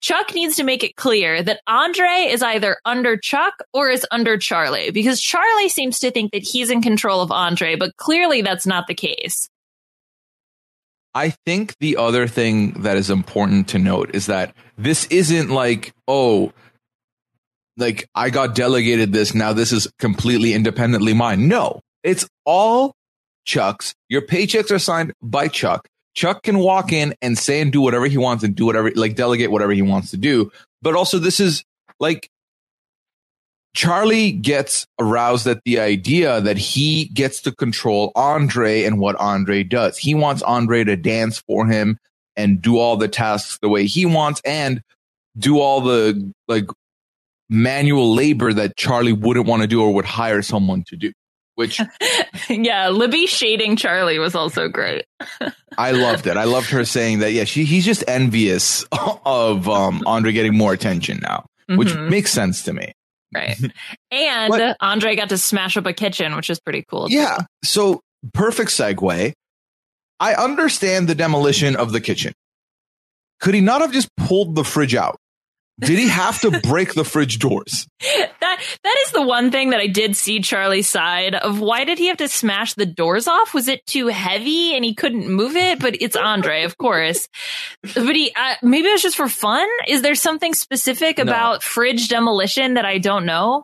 Chuck 0.00 0.34
needs 0.34 0.56
to 0.56 0.64
make 0.64 0.82
it 0.82 0.96
clear 0.96 1.42
that 1.42 1.60
Andre 1.66 2.28
is 2.30 2.42
either 2.42 2.76
under 2.84 3.16
Chuck 3.16 3.54
or 3.72 3.88
is 3.88 4.06
under 4.10 4.36
Charlie 4.36 4.90
because 4.90 5.20
Charlie 5.20 5.68
seems 5.68 6.00
to 6.00 6.10
think 6.10 6.32
that 6.32 6.42
he's 6.42 6.70
in 6.70 6.82
control 6.82 7.22
of 7.22 7.30
Andre, 7.30 7.76
but 7.76 7.96
clearly 7.96 8.42
that's 8.42 8.66
not 8.66 8.86
the 8.88 8.94
case. 8.94 9.48
I 11.14 11.30
think 11.44 11.76
the 11.78 11.96
other 11.96 12.26
thing 12.26 12.82
that 12.82 12.96
is 12.96 13.10
important 13.10 13.68
to 13.68 13.78
note 13.78 14.14
is 14.14 14.26
that 14.26 14.54
this 14.78 15.06
isn't 15.06 15.50
like, 15.50 15.92
oh, 16.08 16.52
like 17.76 18.08
I 18.14 18.30
got 18.30 18.54
delegated 18.54 19.12
this, 19.12 19.34
now 19.34 19.52
this 19.52 19.72
is 19.72 19.90
completely 19.98 20.54
independently 20.54 21.12
mine. 21.14 21.48
No, 21.48 21.80
it's 22.02 22.26
all 22.44 22.94
Chuck's. 23.44 23.94
Your 24.08 24.22
paychecks 24.22 24.70
are 24.70 24.78
signed 24.78 25.12
by 25.22 25.48
Chuck. 25.48 25.86
Chuck 26.14 26.42
can 26.42 26.58
walk 26.58 26.92
in 26.92 27.14
and 27.22 27.38
say 27.38 27.60
and 27.60 27.72
do 27.72 27.80
whatever 27.80 28.06
he 28.06 28.18
wants 28.18 28.44
and 28.44 28.54
do 28.54 28.66
whatever, 28.66 28.90
like 28.94 29.16
delegate 29.16 29.50
whatever 29.50 29.72
he 29.72 29.82
wants 29.82 30.10
to 30.10 30.16
do. 30.16 30.50
But 30.82 30.94
also, 30.94 31.18
this 31.18 31.40
is 31.40 31.64
like 32.00 32.28
Charlie 33.74 34.32
gets 34.32 34.86
aroused 34.98 35.46
at 35.46 35.62
the 35.64 35.80
idea 35.80 36.40
that 36.40 36.58
he 36.58 37.06
gets 37.06 37.40
to 37.42 37.52
control 37.52 38.12
Andre 38.14 38.84
and 38.84 38.98
what 38.98 39.16
Andre 39.16 39.62
does. 39.62 39.96
He 39.96 40.14
wants 40.14 40.42
Andre 40.42 40.84
to 40.84 40.96
dance 40.96 41.38
for 41.38 41.66
him 41.66 41.98
and 42.36 42.60
do 42.60 42.78
all 42.78 42.96
the 42.96 43.08
tasks 43.08 43.58
the 43.62 43.68
way 43.68 43.86
he 43.86 44.04
wants 44.06 44.42
and 44.44 44.82
do 45.38 45.58
all 45.58 45.80
the 45.80 46.32
like 46.48 46.66
manual 47.48 48.14
labor 48.14 48.52
that 48.52 48.76
Charlie 48.76 49.12
wouldn't 49.12 49.46
want 49.46 49.62
to 49.62 49.68
do 49.68 49.82
or 49.82 49.94
would 49.94 50.04
hire 50.04 50.42
someone 50.42 50.84
to 50.88 50.96
do. 50.96 51.12
Which, 51.54 51.80
yeah, 52.48 52.88
Libby 52.88 53.26
shading 53.26 53.76
Charlie 53.76 54.18
was 54.18 54.34
also 54.34 54.68
great. 54.68 55.04
I 55.76 55.92
loved 55.92 56.26
it. 56.26 56.38
I 56.38 56.44
loved 56.44 56.70
her 56.70 56.84
saying 56.84 57.18
that. 57.18 57.32
Yeah, 57.32 57.44
she 57.44 57.64
he's 57.64 57.84
just 57.84 58.04
envious 58.08 58.86
of 59.26 59.68
um, 59.68 60.02
Andre 60.06 60.32
getting 60.32 60.56
more 60.56 60.72
attention 60.72 61.20
now, 61.22 61.44
which 61.68 61.88
mm-hmm. 61.88 62.08
makes 62.08 62.32
sense 62.32 62.62
to 62.64 62.72
me. 62.72 62.94
Right. 63.34 63.56
And 64.10 64.50
but, 64.50 64.76
Andre 64.80 65.16
got 65.16 65.30
to 65.30 65.38
smash 65.38 65.78
up 65.78 65.86
a 65.86 65.94
kitchen, 65.94 66.36
which 66.36 66.50
is 66.50 66.60
pretty 66.60 66.84
cool. 66.86 67.06
Yeah. 67.10 67.38
Too. 67.38 67.44
So 67.64 68.00
perfect 68.34 68.70
segue. 68.70 69.32
I 70.20 70.34
understand 70.34 71.08
the 71.08 71.14
demolition 71.14 71.74
of 71.76 71.92
the 71.92 72.00
kitchen. 72.00 72.34
Could 73.40 73.54
he 73.54 73.62
not 73.62 73.80
have 73.80 73.90
just 73.90 74.08
pulled 74.16 74.54
the 74.54 74.64
fridge 74.64 74.94
out? 74.94 75.16
Did 75.80 75.98
he 75.98 76.08
have 76.08 76.40
to 76.42 76.60
break 76.60 76.94
the 76.94 77.04
fridge 77.04 77.38
doors? 77.38 77.86
That 78.40 78.60
that 78.82 78.96
is 79.06 79.12
the 79.12 79.22
one 79.22 79.50
thing 79.50 79.70
that 79.70 79.80
I 79.80 79.86
did 79.86 80.16
see 80.16 80.40
Charlie's 80.40 80.88
side 80.88 81.34
of 81.34 81.60
why 81.60 81.84
did 81.84 81.98
he 81.98 82.08
have 82.08 82.16
to 82.18 82.28
smash 82.28 82.74
the 82.74 82.84
doors 82.84 83.26
off? 83.26 83.54
Was 83.54 83.68
it 83.68 83.86
too 83.86 84.08
heavy 84.08 84.74
and 84.74 84.84
he 84.84 84.94
couldn't 84.94 85.28
move 85.28 85.56
it? 85.56 85.78
But 85.78 86.02
it's 86.02 86.16
Andre, 86.16 86.64
of 86.64 86.76
course. 86.76 87.28
But 87.82 88.14
he 88.16 88.32
uh, 88.34 88.56
maybe 88.60 88.88
it 88.88 88.92
was 88.92 89.02
just 89.02 89.16
for 89.16 89.28
fun. 89.28 89.66
Is 89.88 90.02
there 90.02 90.16
something 90.16 90.52
specific 90.54 91.18
no. 91.18 91.22
about 91.22 91.62
fridge 91.62 92.08
demolition 92.08 92.74
that 92.74 92.84
I 92.84 92.98
don't 92.98 93.24
know? 93.24 93.62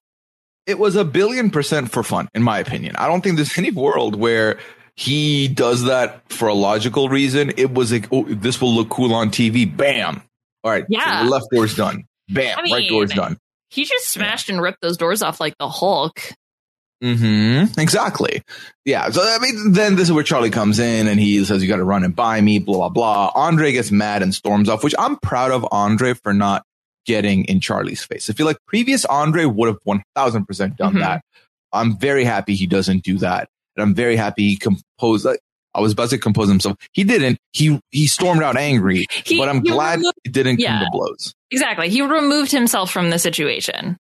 It 0.67 0.79
was 0.79 0.97
a 0.97 1.05
billion 1.05 1.51
percent 1.51 1.91
for 1.91 2.03
fun, 2.03 2.29
in 2.35 2.43
my 2.43 2.59
opinion. 2.59 2.95
I 2.97 3.09
don't 3.09 3.21
think 3.21 3.37
there's 3.37 3.59
any 3.59 3.73
world 3.73 4.15
where 4.15 4.59
he 4.95 5.49
does 5.49 5.85
that 5.85 6.23
for 6.33 6.49
a 6.49 6.55
logical 6.55 7.09
reason. 7.09 7.53
It 7.57 7.75
was 7.75 7.93
like, 7.93 8.09
oh, 8.13 8.25
this 8.25 8.61
will 8.61 8.75
look 8.75 8.89
cool 8.89 9.15
on 9.15 9.31
TV. 9.31 9.65
Bam. 9.77 10.23
All 10.69 10.75
right. 10.75 10.85
Yeah. 10.91 11.21
So 11.21 11.25
the 11.25 11.31
left 11.31 11.47
door's 11.51 11.75
done. 11.75 12.05
Bam. 12.29 12.59
I 12.59 12.63
mean, 12.63 12.75
right 12.75 12.89
door's 12.91 13.15
done. 13.15 13.39
He 13.71 13.87
just 13.87 14.07
smashed 14.07 14.49
yeah. 14.49 14.57
and 14.57 14.63
ripped 14.63 14.83
those 14.83 14.99
doors 14.99 15.23
off 15.23 15.41
like 15.41 15.55
the 15.59 15.67
Hulk. 15.67 16.21
Hmm. 17.03 17.65
Exactly. 17.79 18.43
Yeah. 18.85 19.09
So 19.09 19.23
I 19.23 19.39
mean, 19.41 19.73
then 19.73 19.97
this 19.97 20.09
is 20.09 20.13
where 20.13 20.25
Charlie 20.25 20.51
comes 20.51 20.79
in 20.79 21.09
and 21.09 21.19
he 21.19 21.43
says, 21.47 21.63
"You 21.63 21.69
got 21.71 21.77
to 21.77 21.85
run 21.85 22.05
and 22.05 22.15
buy 22.15 22.39
me." 22.43 22.59
Blah 22.59 22.77
blah 22.77 22.89
blah. 22.91 23.33
Andre 23.35 23.73
gets 23.73 23.91
mad 23.91 24.23
and 24.23 24.35
storms 24.35 24.69
off, 24.69 24.85
which 24.85 24.95
I'm 24.99 25.17
proud 25.17 25.53
of 25.53 25.67
Andre 25.73 26.13
for 26.13 26.35
not 26.35 26.65
getting 27.07 27.47
in 27.47 27.61
Charlie's 27.61 28.05
face. 28.05 28.29
I 28.29 28.35
feel 28.35 28.45
like 28.45 28.59
previous 28.67 29.07
Andre 29.07 29.47
would 29.47 29.69
have 29.69 29.79
one 29.85 30.03
thousand 30.15 30.45
percent 30.45 30.77
done 30.77 30.91
mm-hmm. 30.91 31.01
that. 31.01 31.23
I'm 31.73 31.97
very 31.97 32.25
happy 32.25 32.55
he 32.55 32.67
doesn't 32.67 33.05
do 33.05 33.17
that, 33.19 33.49
and 33.75 33.83
I'm 33.83 33.95
very 33.95 34.17
happy 34.17 34.51
he 34.51 34.57
composed. 34.59 35.25
Like, 35.25 35.41
I 35.75 35.81
was 35.81 35.93
about 35.93 36.11
to 36.11 36.19
compose 36.19 36.49
himself. 36.49 36.77
He 36.93 37.05
didn't. 37.05 37.39
He 37.53 37.81
he 37.91 38.07
stormed 38.07 38.43
out 38.43 38.57
angry, 38.57 39.07
he, 39.25 39.39
but 39.39 39.49
I'm 39.49 39.61
glad 39.61 39.99
removed, 39.99 40.19
it 40.25 40.33
didn't 40.33 40.61
yeah, 40.61 40.79
come 40.79 40.85
to 40.85 40.91
blows. 40.91 41.35
Exactly. 41.51 41.89
He 41.89 42.03
removed 42.03 42.51
himself 42.51 42.91
from 42.91 43.11
the 43.11 43.19
situation. 43.19 43.97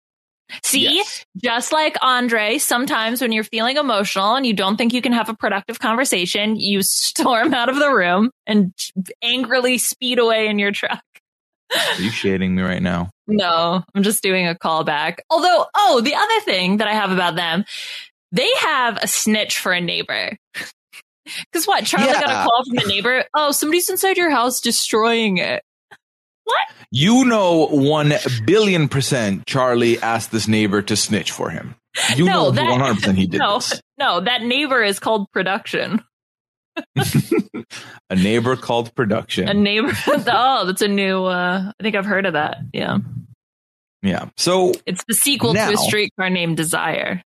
See, 0.62 0.96
yes. 0.96 1.24
just 1.36 1.72
like 1.72 1.96
Andre, 2.02 2.58
sometimes 2.58 3.20
when 3.20 3.32
you're 3.32 3.44
feeling 3.44 3.78
emotional 3.78 4.36
and 4.36 4.46
you 4.46 4.52
don't 4.52 4.76
think 4.76 4.92
you 4.92 5.02
can 5.02 5.12
have 5.12 5.28
a 5.28 5.34
productive 5.34 5.80
conversation, 5.80 6.56
you 6.56 6.82
storm 6.82 7.52
out 7.52 7.68
of 7.68 7.76
the 7.76 7.92
room 7.92 8.30
and 8.46 8.72
angrily 9.22 9.76
speed 9.78 10.20
away 10.20 10.46
in 10.46 10.60
your 10.60 10.70
truck. 10.70 11.02
Are 11.74 12.00
you 12.00 12.10
shading 12.10 12.54
me 12.54 12.62
right 12.62 12.82
now? 12.82 13.10
No, 13.26 13.82
I'm 13.92 14.02
just 14.04 14.22
doing 14.22 14.46
a 14.46 14.54
callback. 14.54 15.18
Although, 15.30 15.66
oh, 15.74 16.00
the 16.00 16.14
other 16.14 16.40
thing 16.42 16.76
that 16.76 16.86
I 16.86 16.92
have 16.92 17.10
about 17.10 17.34
them, 17.34 17.64
they 18.30 18.50
have 18.60 18.98
a 19.02 19.08
snitch 19.08 19.58
for 19.58 19.72
a 19.72 19.80
neighbor. 19.80 20.36
Because 21.52 21.66
what? 21.66 21.84
Charlie 21.84 22.06
yeah. 22.06 22.20
got 22.20 22.46
a 22.46 22.48
call 22.48 22.64
from 22.64 22.76
the 22.76 22.84
neighbor. 22.86 23.24
Oh, 23.34 23.52
somebody's 23.52 23.90
inside 23.90 24.16
your 24.16 24.30
house 24.30 24.60
destroying 24.60 25.38
it. 25.38 25.62
What? 26.44 26.68
You 26.92 27.24
know, 27.24 27.66
one 27.66 28.12
billion 28.44 28.88
percent 28.88 29.46
Charlie 29.46 30.00
asked 30.00 30.30
this 30.30 30.46
neighbor 30.46 30.80
to 30.82 30.96
snitch 30.96 31.32
for 31.32 31.50
him. 31.50 31.74
You 32.14 32.26
no, 32.26 32.50
know, 32.50 32.64
one 32.64 32.80
hundred 32.80 32.94
percent 32.96 33.18
he 33.18 33.26
did. 33.26 33.38
No, 33.38 33.54
this. 33.58 33.80
no, 33.98 34.20
that 34.20 34.42
neighbor 34.42 34.82
is 34.82 34.98
called 34.98 35.30
production. 35.32 36.02
a 38.10 38.14
neighbor 38.14 38.54
called 38.54 38.94
production. 38.94 39.48
A 39.48 39.54
neighbor. 39.54 39.92
oh, 40.06 40.66
that's 40.66 40.82
a 40.82 40.88
new. 40.88 41.24
uh 41.24 41.72
I 41.78 41.82
think 41.82 41.96
I've 41.96 42.06
heard 42.06 42.26
of 42.26 42.34
that. 42.34 42.58
Yeah. 42.72 42.98
Yeah. 44.02 44.28
So 44.36 44.72
it's 44.86 45.02
the 45.08 45.14
sequel 45.14 45.54
now, 45.54 45.68
to 45.68 45.74
a 45.74 45.78
streetcar 45.78 46.30
named 46.30 46.56
Desire. 46.56 47.22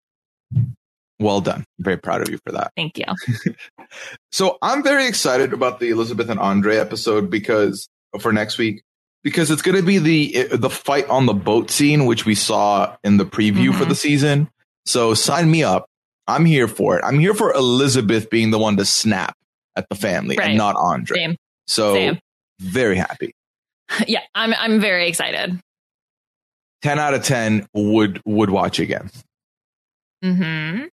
Well 1.18 1.40
done. 1.40 1.64
I'm 1.78 1.84
very 1.84 1.96
proud 1.96 2.22
of 2.22 2.28
you 2.28 2.38
for 2.44 2.52
that. 2.52 2.72
Thank 2.76 2.98
you. 2.98 3.06
so 4.32 4.58
I'm 4.60 4.82
very 4.82 5.06
excited 5.06 5.52
about 5.52 5.80
the 5.80 5.90
Elizabeth 5.90 6.28
and 6.28 6.38
Andre 6.38 6.76
episode 6.76 7.30
because 7.30 7.88
for 8.20 8.32
next 8.32 8.58
week 8.58 8.82
because 9.22 9.50
it's 9.50 9.62
going 9.62 9.76
to 9.76 9.82
be 9.82 9.98
the 9.98 10.56
the 10.56 10.70
fight 10.70 11.08
on 11.08 11.26
the 11.26 11.34
boat 11.34 11.70
scene 11.70 12.06
which 12.06 12.26
we 12.26 12.34
saw 12.34 12.96
in 13.02 13.16
the 13.16 13.24
preview 13.24 13.70
mm-hmm. 13.70 13.78
for 13.78 13.84
the 13.84 13.94
season. 13.94 14.48
So 14.84 15.14
sign 15.14 15.50
me 15.50 15.64
up. 15.64 15.86
I'm 16.28 16.44
here 16.44 16.68
for 16.68 16.98
it. 16.98 17.04
I'm 17.04 17.18
here 17.18 17.34
for 17.34 17.52
Elizabeth 17.52 18.30
being 18.30 18.50
the 18.50 18.58
one 18.58 18.76
to 18.76 18.84
snap 18.84 19.36
at 19.74 19.88
the 19.88 19.94
family 19.94 20.36
right. 20.36 20.48
and 20.48 20.58
not 20.58 20.76
Andre. 20.76 21.18
Same. 21.18 21.36
So 21.66 21.94
Same. 21.94 22.18
very 22.60 22.96
happy. 22.96 23.32
Yeah, 24.08 24.20
I'm 24.34 24.52
I'm 24.54 24.80
very 24.80 25.08
excited. 25.08 25.60
10 26.82 26.98
out 26.98 27.14
of 27.14 27.22
10 27.22 27.66
would 27.72 28.20
would 28.24 28.50
watch 28.50 28.80
again. 28.80 29.10
Mhm. 30.24 30.88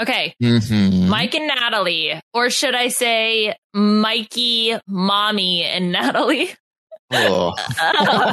Okay. 0.00 0.34
Mhm. 0.42 1.08
Mike 1.08 1.34
and 1.34 1.46
Natalie, 1.46 2.20
or 2.34 2.50
should 2.50 2.74
I 2.74 2.88
say 2.88 3.54
Mikey, 3.74 4.76
Mommy, 4.86 5.62
and 5.64 5.90
Natalie? 5.92 6.50
Oh. 7.12 7.52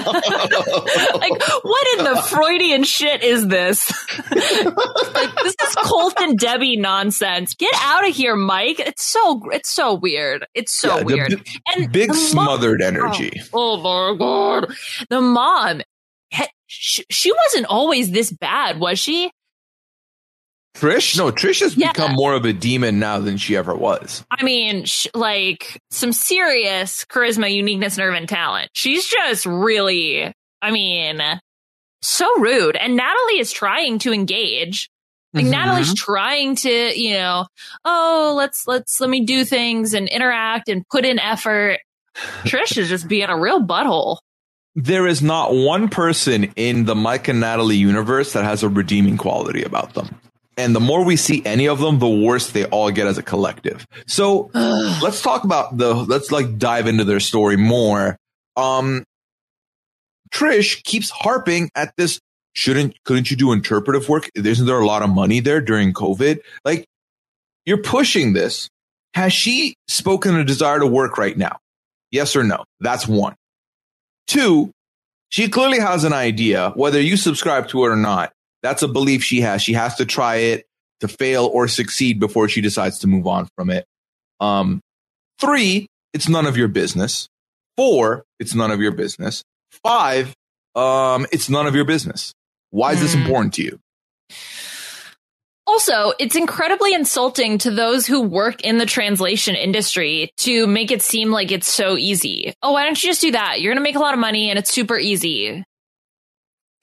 like, 0.03 1.41
what 1.63 1.87
in 1.99 2.05
the 2.05 2.21
Freudian 2.27 2.83
shit 2.83 3.23
is 3.23 3.47
this? 3.47 3.89
like, 4.31 5.35
this 5.43 5.55
is 5.67 5.75
Colt 5.75 6.15
and 6.19 6.37
Debbie 6.37 6.77
nonsense. 6.77 7.53
Get 7.55 7.73
out 7.81 8.07
of 8.07 8.15
here, 8.15 8.35
Mike. 8.35 8.79
It's 8.79 9.05
so 9.05 9.41
it's 9.51 9.69
so 9.69 9.93
weird. 9.93 10.45
It's 10.53 10.71
so 10.73 10.97
Yeah, 10.97 11.03
weird. 11.03 11.29
bi- 11.43 11.73
and 11.75 11.91
Big 11.91 12.09
the 12.09 12.15
mom- 12.15 12.23
smothered 12.25 12.81
energy. 12.81 13.31
Oh, 13.53 13.77
my 13.77 14.17
god, 14.17 14.73
the 15.09 15.21
mom. 15.21 15.81
She, 16.65 17.03
she 17.11 17.31
wasn't 17.31 17.67
always 17.67 18.09
this 18.09 18.31
bad, 18.31 18.79
was 18.79 18.97
she? 18.97 19.29
Trish? 20.75 21.17
No, 21.17 21.31
Trish 21.31 21.59
has 21.61 21.75
Yeah. 21.77 21.91
become 21.91 22.13
more 22.13 22.33
of 22.33 22.45
a 22.45 22.53
demon 22.53 22.99
now 22.99 23.19
than 23.19 23.37
she 23.37 23.55
ever 23.55 23.75
was. 23.75 24.23
I 24.31 24.43
mean, 24.43 24.85
sh- 24.85 25.07
like 25.13 25.79
some 25.91 26.11
serious 26.11 27.05
charisma, 27.05 27.53
uniqueness, 27.53 27.97
nerve, 27.97 28.15
and 28.15 28.27
talent. 28.27 28.69
She's 28.73 29.07
just 29.07 29.45
really, 29.45 30.33
I 30.61 30.71
mean, 30.71 31.21
so 32.01 32.27
rude. 32.39 32.75
And 32.75 32.95
Natalie 32.95 33.39
is 33.39 33.51
trying 33.51 33.99
to 33.99 34.11
engage. 34.13 34.89
Like 35.33 35.45
Mhm. 35.45 35.49
Natalie's 35.51 35.93
trying 35.95 36.55
to, 36.57 36.99
you 36.99 37.13
know, 37.13 37.47
oh, 37.85 38.33
let's 38.37 38.67
let's 38.67 38.99
let 38.99 39.09
me 39.09 39.21
do 39.25 39.45
things 39.45 39.93
and 39.93 40.07
interact 40.09 40.69
and 40.69 40.87
put 40.89 41.05
in 41.05 41.17
effort. 41.19 41.79
Trish 42.43 42.77
is 42.77 42.89
just 42.89 43.07
being 43.07 43.29
a 43.29 43.39
real 43.39 43.59
butthole. 43.61 44.17
There 44.75 45.07
is 45.07 45.21
not 45.21 45.53
one 45.53 45.87
person 45.87 46.51
in 46.55 46.85
the 46.85 46.93
Mike 46.95 47.27
and 47.27 47.39
Natalie 47.39 47.77
universe 47.77 48.33
that 48.33 48.43
has 48.43 48.61
a 48.63 48.69
redeeming 48.69 49.17
quality 49.17 49.63
about 49.63 49.93
them. 49.93 50.19
And 50.57 50.75
the 50.75 50.79
more 50.79 51.03
we 51.03 51.15
see 51.15 51.41
any 51.45 51.67
of 51.67 51.79
them, 51.79 51.99
the 51.99 52.07
worse 52.07 52.51
they 52.51 52.65
all 52.65 52.91
get 52.91 53.07
as 53.07 53.17
a 53.17 53.23
collective. 53.23 53.85
So 54.07 54.51
let's 54.53 55.21
talk 55.21 55.43
about 55.43 55.77
the 55.77 55.93
let's 55.93 56.31
like 56.31 56.57
dive 56.57 56.87
into 56.87 57.03
their 57.03 57.19
story 57.19 57.57
more. 57.57 58.17
Um 58.55 59.03
Trish 60.31 60.83
keeps 60.83 61.09
harping 61.11 61.69
at 61.75 61.93
this 61.95 62.19
shouldn't 62.53 62.95
couldn't 63.03 63.29
you 63.31 63.37
do 63.37 63.51
interpretive 63.51 64.09
work? 64.09 64.29
Isn't 64.35 64.65
there 64.65 64.79
a 64.79 64.85
lot 64.85 65.03
of 65.03 65.09
money 65.09 65.39
there 65.39 65.61
during 65.61 65.93
COVID? 65.93 66.39
Like 66.63 66.85
you're 67.65 67.81
pushing 67.81 68.33
this. 68.33 68.69
Has 69.13 69.31
she 69.31 69.75
spoken 69.87 70.35
a 70.35 70.43
desire 70.43 70.79
to 70.79 70.87
work 70.87 71.17
right 71.17 71.37
now? 71.37 71.57
Yes 72.11 72.35
or 72.35 72.43
no? 72.43 72.63
That's 72.79 73.07
one. 73.07 73.35
Two, 74.27 74.71
she 75.29 75.49
clearly 75.49 75.79
has 75.79 76.03
an 76.03 76.13
idea, 76.13 76.71
whether 76.75 77.01
you 77.01 77.17
subscribe 77.17 77.67
to 77.69 77.85
it 77.85 77.89
or 77.89 77.95
not. 77.95 78.31
That's 78.63 78.81
a 78.81 78.87
belief 78.87 79.23
she 79.23 79.41
has. 79.41 79.61
She 79.61 79.73
has 79.73 79.95
to 79.95 80.05
try 80.05 80.37
it 80.37 80.65
to 81.01 81.07
fail 81.07 81.45
or 81.45 81.67
succeed 81.67 82.19
before 82.19 82.47
she 82.49 82.61
decides 82.61 82.99
to 82.99 83.07
move 83.07 83.27
on 83.27 83.47
from 83.57 83.69
it. 83.69 83.85
Um, 84.39 84.79
three, 85.39 85.87
it's 86.13 86.29
none 86.29 86.45
of 86.47 86.57
your 86.57 86.69
business. 86.69 87.27
Four, 87.77 88.23
it's 88.39 88.55
none 88.55 88.71
of 88.71 88.79
your 88.79 88.91
business. 88.93 89.43
Five, 89.83 90.33
um, 90.75 91.25
it's 91.31 91.49
none 91.49 91.67
of 91.67 91.75
your 91.75 91.85
business. 91.85 92.33
Why 92.71 92.93
is 92.93 93.01
this 93.01 93.13
Hmm. 93.13 93.21
important 93.21 93.53
to 93.55 93.63
you? 93.63 93.79
Also, 95.65 96.13
it's 96.19 96.35
incredibly 96.35 96.93
insulting 96.93 97.57
to 97.59 97.71
those 97.71 98.05
who 98.05 98.21
work 98.21 98.61
in 98.61 98.77
the 98.77 98.85
translation 98.85 99.55
industry 99.55 100.29
to 100.37 100.67
make 100.67 100.91
it 100.91 101.01
seem 101.01 101.31
like 101.31 101.51
it's 101.51 101.71
so 101.71 101.97
easy. 101.97 102.53
Oh, 102.61 102.73
why 102.73 102.83
don't 102.83 103.01
you 103.01 103.09
just 103.09 103.21
do 103.21 103.31
that? 103.31 103.61
You're 103.61 103.71
going 103.73 103.83
to 103.83 103.89
make 103.89 103.95
a 103.95 103.99
lot 103.99 104.13
of 104.13 104.19
money 104.19 104.49
and 104.49 104.59
it's 104.59 104.71
super 104.73 104.99
easy. 104.99 105.63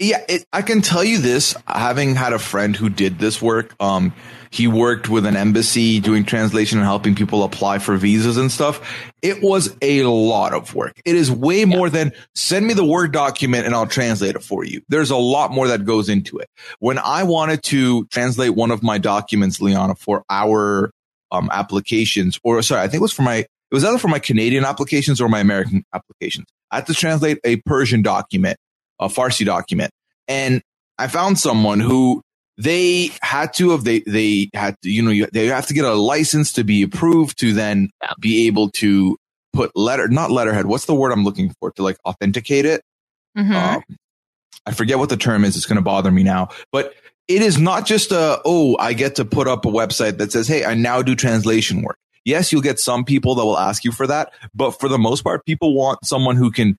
Yeah, 0.00 0.24
it, 0.30 0.46
I 0.50 0.62
can 0.62 0.80
tell 0.80 1.04
you 1.04 1.18
this, 1.18 1.54
having 1.66 2.14
had 2.14 2.32
a 2.32 2.38
friend 2.38 2.74
who 2.74 2.88
did 2.88 3.18
this 3.18 3.42
work. 3.42 3.74
Um, 3.80 4.14
he 4.48 4.66
worked 4.66 5.10
with 5.10 5.26
an 5.26 5.36
embassy 5.36 6.00
doing 6.00 6.24
translation 6.24 6.78
and 6.78 6.86
helping 6.86 7.14
people 7.14 7.44
apply 7.44 7.80
for 7.80 7.98
visas 7.98 8.38
and 8.38 8.50
stuff. 8.50 8.80
It 9.20 9.42
was 9.42 9.76
a 9.82 10.04
lot 10.04 10.54
of 10.54 10.74
work. 10.74 10.98
It 11.04 11.16
is 11.16 11.30
way 11.30 11.66
more 11.66 11.90
than 11.90 12.12
send 12.34 12.66
me 12.66 12.72
the 12.72 12.84
Word 12.84 13.12
document 13.12 13.66
and 13.66 13.74
I'll 13.74 13.86
translate 13.86 14.36
it 14.36 14.42
for 14.42 14.64
you. 14.64 14.80
There's 14.88 15.10
a 15.10 15.18
lot 15.18 15.52
more 15.52 15.68
that 15.68 15.84
goes 15.84 16.08
into 16.08 16.38
it. 16.38 16.48
When 16.78 16.98
I 16.98 17.24
wanted 17.24 17.62
to 17.64 18.06
translate 18.06 18.54
one 18.54 18.70
of 18.70 18.82
my 18.82 18.96
documents, 18.96 19.60
Liana, 19.60 19.96
for 19.96 20.24
our 20.30 20.90
um, 21.30 21.50
applications, 21.52 22.40
or 22.42 22.62
sorry, 22.62 22.80
I 22.80 22.88
think 22.88 23.00
it 23.00 23.02
was 23.02 23.12
for 23.12 23.22
my, 23.22 23.36
it 23.36 23.48
was 23.70 23.84
either 23.84 23.98
for 23.98 24.08
my 24.08 24.18
Canadian 24.18 24.64
applications 24.64 25.20
or 25.20 25.28
my 25.28 25.40
American 25.40 25.84
applications. 25.92 26.46
I 26.70 26.76
had 26.76 26.86
to 26.86 26.94
translate 26.94 27.38
a 27.44 27.56
Persian 27.56 28.00
document 28.00 28.56
a 29.00 29.08
Farsi 29.08 29.44
document. 29.44 29.90
And 30.28 30.62
I 30.98 31.08
found 31.08 31.38
someone 31.38 31.80
who 31.80 32.22
they 32.58 33.10
had 33.22 33.54
to 33.54 33.70
have, 33.70 33.84
they, 33.84 34.00
they 34.00 34.50
had 34.54 34.76
to, 34.82 34.90
you 34.90 35.02
know, 35.02 35.10
you, 35.10 35.26
they 35.32 35.46
have 35.46 35.66
to 35.68 35.74
get 35.74 35.84
a 35.84 35.94
license 35.94 36.52
to 36.52 36.64
be 36.64 36.82
approved 36.82 37.38
to 37.40 37.52
then 37.54 37.90
be 38.20 38.46
able 38.46 38.68
to 38.72 39.16
put 39.52 39.74
letter, 39.74 40.08
not 40.08 40.30
letterhead. 40.30 40.66
What's 40.66 40.84
the 40.84 40.94
word 40.94 41.10
I'm 41.10 41.24
looking 41.24 41.54
for 41.58 41.72
to 41.72 41.82
like 41.82 41.96
authenticate 42.04 42.66
it? 42.66 42.82
Mhm. 43.36 43.54
Um, 43.54 43.82
I 44.66 44.72
forget 44.72 44.98
what 44.98 45.08
the 45.08 45.16
term 45.16 45.44
is. 45.44 45.56
It's 45.56 45.66
going 45.66 45.76
to 45.76 45.82
bother 45.82 46.10
me 46.10 46.22
now, 46.22 46.50
but 46.70 46.94
it 47.28 47.42
is 47.42 47.58
not 47.58 47.86
just 47.86 48.12
a, 48.12 48.40
oh, 48.44 48.76
I 48.78 48.92
get 48.92 49.16
to 49.16 49.24
put 49.24 49.48
up 49.48 49.64
a 49.64 49.68
website 49.68 50.18
that 50.18 50.32
says, 50.32 50.46
Hey, 50.46 50.64
I 50.64 50.74
now 50.74 51.00
do 51.00 51.14
translation 51.14 51.82
work. 51.82 51.96
Yes, 52.24 52.52
you'll 52.52 52.60
get 52.60 52.78
some 52.78 53.04
people 53.04 53.34
that 53.36 53.44
will 53.44 53.58
ask 53.58 53.84
you 53.84 53.92
for 53.92 54.06
that, 54.06 54.32
but 54.54 54.72
for 54.72 54.88
the 54.88 54.98
most 54.98 55.22
part, 55.22 55.46
people 55.46 55.74
want 55.74 56.04
someone 56.04 56.36
who 56.36 56.50
can 56.50 56.76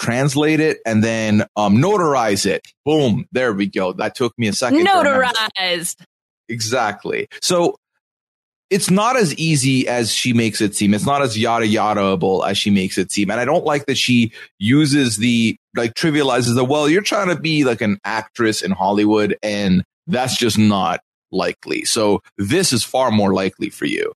translate 0.00 0.60
it 0.60 0.78
and 0.86 1.04
then 1.04 1.44
um, 1.56 1.76
notarize 1.76 2.46
it. 2.46 2.66
Boom. 2.84 3.26
There 3.32 3.52
we 3.52 3.66
go. 3.66 3.92
That 3.92 4.14
took 4.14 4.36
me 4.38 4.48
a 4.48 4.52
second. 4.52 4.86
Notarized. 4.86 6.02
Exactly. 6.48 7.28
So 7.42 7.76
it's 8.70 8.90
not 8.90 9.16
as 9.16 9.34
easy 9.36 9.86
as 9.86 10.12
she 10.12 10.32
makes 10.32 10.60
it 10.60 10.74
seem. 10.74 10.94
It's 10.94 11.06
not 11.06 11.22
as 11.22 11.36
yada 11.36 11.66
yadaable 11.66 12.48
as 12.48 12.56
she 12.56 12.70
makes 12.70 12.98
it 12.98 13.12
seem. 13.12 13.30
And 13.30 13.38
I 13.38 13.44
don't 13.44 13.64
like 13.64 13.86
that 13.86 13.98
she 13.98 14.32
uses 14.58 15.18
the 15.18 15.56
like 15.76 15.94
trivializes 15.94 16.54
the 16.54 16.64
well, 16.64 16.88
you're 16.88 17.02
trying 17.02 17.28
to 17.28 17.40
be 17.40 17.64
like 17.64 17.80
an 17.80 17.98
actress 18.04 18.62
in 18.62 18.70
Hollywood 18.70 19.36
and 19.42 19.84
that's 20.06 20.36
just 20.36 20.58
not 20.58 21.00
likely. 21.30 21.84
So 21.84 22.22
this 22.38 22.72
is 22.72 22.82
far 22.82 23.10
more 23.10 23.34
likely 23.34 23.70
for 23.70 23.84
you. 23.84 24.12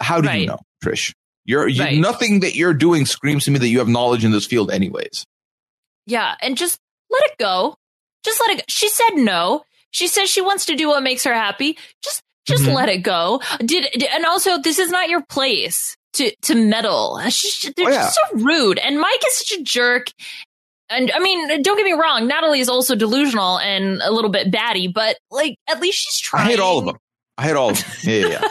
How 0.00 0.20
do 0.20 0.30
you 0.30 0.46
know, 0.46 0.60
Trish? 0.84 1.12
You're 1.46 1.68
you, 1.68 1.82
Right. 1.82 1.98
nothing 1.98 2.40
that 2.40 2.54
you're 2.56 2.74
doing 2.74 3.06
screams 3.06 3.44
to 3.44 3.50
me 3.50 3.58
that 3.60 3.68
you 3.68 3.78
have 3.78 3.88
knowledge 3.88 4.24
in 4.24 4.32
this 4.32 4.46
field 4.46 4.70
anyways. 4.70 5.24
Yeah. 6.06 6.34
And 6.42 6.56
just 6.56 6.78
let 7.10 7.22
it 7.30 7.38
go. 7.38 7.76
Just 8.24 8.40
let 8.40 8.50
it 8.50 8.58
go. 8.58 8.64
She 8.68 8.88
said 8.88 9.10
no. 9.14 9.62
She 9.92 10.08
says 10.08 10.28
she 10.28 10.40
wants 10.42 10.66
to 10.66 10.74
do 10.76 10.88
what 10.88 11.02
makes 11.02 11.24
her 11.24 11.32
happy. 11.34 11.78
Just, 12.02 12.20
just 12.46 12.64
Mhm. 12.64 12.74
let 12.74 12.88
it 12.88 12.98
go. 12.98 13.40
Did, 13.60 13.86
did- 13.92 14.10
and 14.12 14.24
also 14.26 14.58
this 14.58 14.78
is 14.78 14.90
not 14.90 15.08
your 15.08 15.22
place 15.28 15.96
to, 16.14 16.34
to 16.42 16.54
meddle. 16.54 17.20
She's, 17.30 17.72
they're 17.76 17.86
Oh, 17.86 17.90
yeah. 17.90 18.02
just 18.02 18.14
so 18.30 18.38
rude. 18.38 18.78
And 18.78 18.98
Mike 19.00 19.22
is 19.26 19.36
such 19.36 19.58
a 19.58 19.62
jerk. 19.62 20.08
And 20.88 21.10
I 21.12 21.18
mean, 21.18 21.62
don't 21.62 21.76
get 21.76 21.84
me 21.84 21.92
wrong. 21.92 22.26
Natalie 22.28 22.60
is 22.60 22.68
also 22.68 22.94
delusional 22.94 23.58
and 23.58 24.00
a 24.02 24.12
little 24.12 24.30
bit 24.30 24.50
batty, 24.52 24.86
but 24.88 25.16
like, 25.30 25.56
at 25.68 25.80
least 25.80 25.98
she's 25.98 26.20
trying. 26.20 26.46
I 26.46 26.50
hate 26.50 26.60
all 26.60 26.78
of 26.78 26.84
them. 26.86 26.96
I 27.38 27.42
had 27.46 27.56
all 27.56 27.70
of 27.70 27.76
them. 27.78 27.86
Yeah, 28.02 28.26
yeah, 28.28 28.48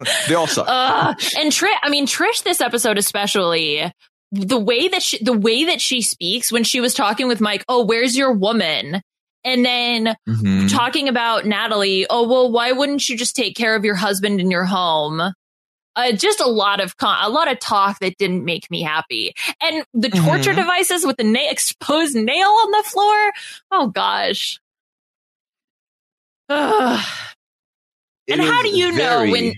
yeah. 0.00 0.06
they 0.28 0.34
all 0.34 0.46
suck. 0.46 0.66
Uh, 0.68 1.14
and 1.36 1.50
Trish, 1.52 1.74
I 1.82 1.90
mean, 1.90 2.06
Trish, 2.06 2.42
this 2.44 2.60
episode 2.60 2.98
especially, 2.98 3.92
the 4.30 4.58
way 4.58 4.88
that 4.88 5.02
she, 5.02 5.22
the 5.22 5.32
way 5.36 5.64
that 5.66 5.80
she 5.80 6.02
speaks 6.02 6.50
when 6.52 6.64
she 6.64 6.80
was 6.80 6.94
talking 6.94 7.26
with 7.28 7.40
Mike, 7.40 7.64
oh, 7.68 7.84
where's 7.84 8.16
your 8.16 8.32
woman? 8.32 9.02
And 9.44 9.64
then 9.64 10.14
Mhm. 10.28 10.70
talking 10.72 11.08
about 11.08 11.46
Natalie, 11.46 12.06
oh, 12.08 12.28
well, 12.28 12.50
why 12.52 12.70
wouldn't 12.72 13.08
you 13.08 13.16
just 13.16 13.34
take 13.34 13.56
care 13.56 13.74
of 13.74 13.84
your 13.84 13.96
husband 13.96 14.40
in 14.40 14.50
your 14.52 14.64
home? 14.64 15.20
Uh, 15.94 16.12
just 16.12 16.40
a 16.40 16.46
lot 16.48 16.80
of 16.80 16.96
con- 16.96 17.18
a 17.22 17.28
lot 17.28 17.50
of 17.50 17.58
talk 17.58 17.98
that 17.98 18.16
didn't 18.16 18.44
make 18.46 18.70
me 18.70 18.80
happy, 18.82 19.34
and 19.60 19.84
the 19.92 20.08
torture 20.08 20.52
Mhm. 20.52 20.56
devices 20.56 21.04
with 21.04 21.16
the 21.18 21.24
na- 21.24 21.50
exposed 21.50 22.14
nail 22.14 22.48
on 22.48 22.70
the 22.70 22.82
floor. 22.84 23.32
Oh 23.72 23.88
gosh. 23.88 24.58
Ugh. 26.48 27.04
And 28.28 28.40
how 28.40 28.62
do 28.62 28.68
you 28.76 28.92
know 28.92 29.26
when? 29.30 29.54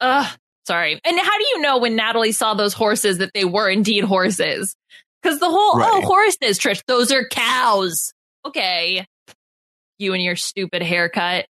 Uh, 0.00 0.30
sorry. 0.66 1.00
And 1.04 1.18
how 1.18 1.38
do 1.38 1.44
you 1.52 1.60
know 1.60 1.78
when 1.78 1.96
Natalie 1.96 2.32
saw 2.32 2.54
those 2.54 2.72
horses 2.74 3.18
that 3.18 3.32
they 3.34 3.44
were 3.44 3.68
indeed 3.68 4.04
horses? 4.04 4.74
Because 5.22 5.40
the 5.40 5.48
whole 5.50 5.72
oh 5.74 5.78
Right. 5.78 6.04
horses, 6.04 6.58
Trish, 6.58 6.82
those 6.86 7.12
are 7.12 7.26
cows. 7.28 8.12
Okay, 8.46 9.04
you 9.98 10.12
and 10.14 10.22
your 10.22 10.36
stupid 10.36 10.82
haircut. 10.82 11.46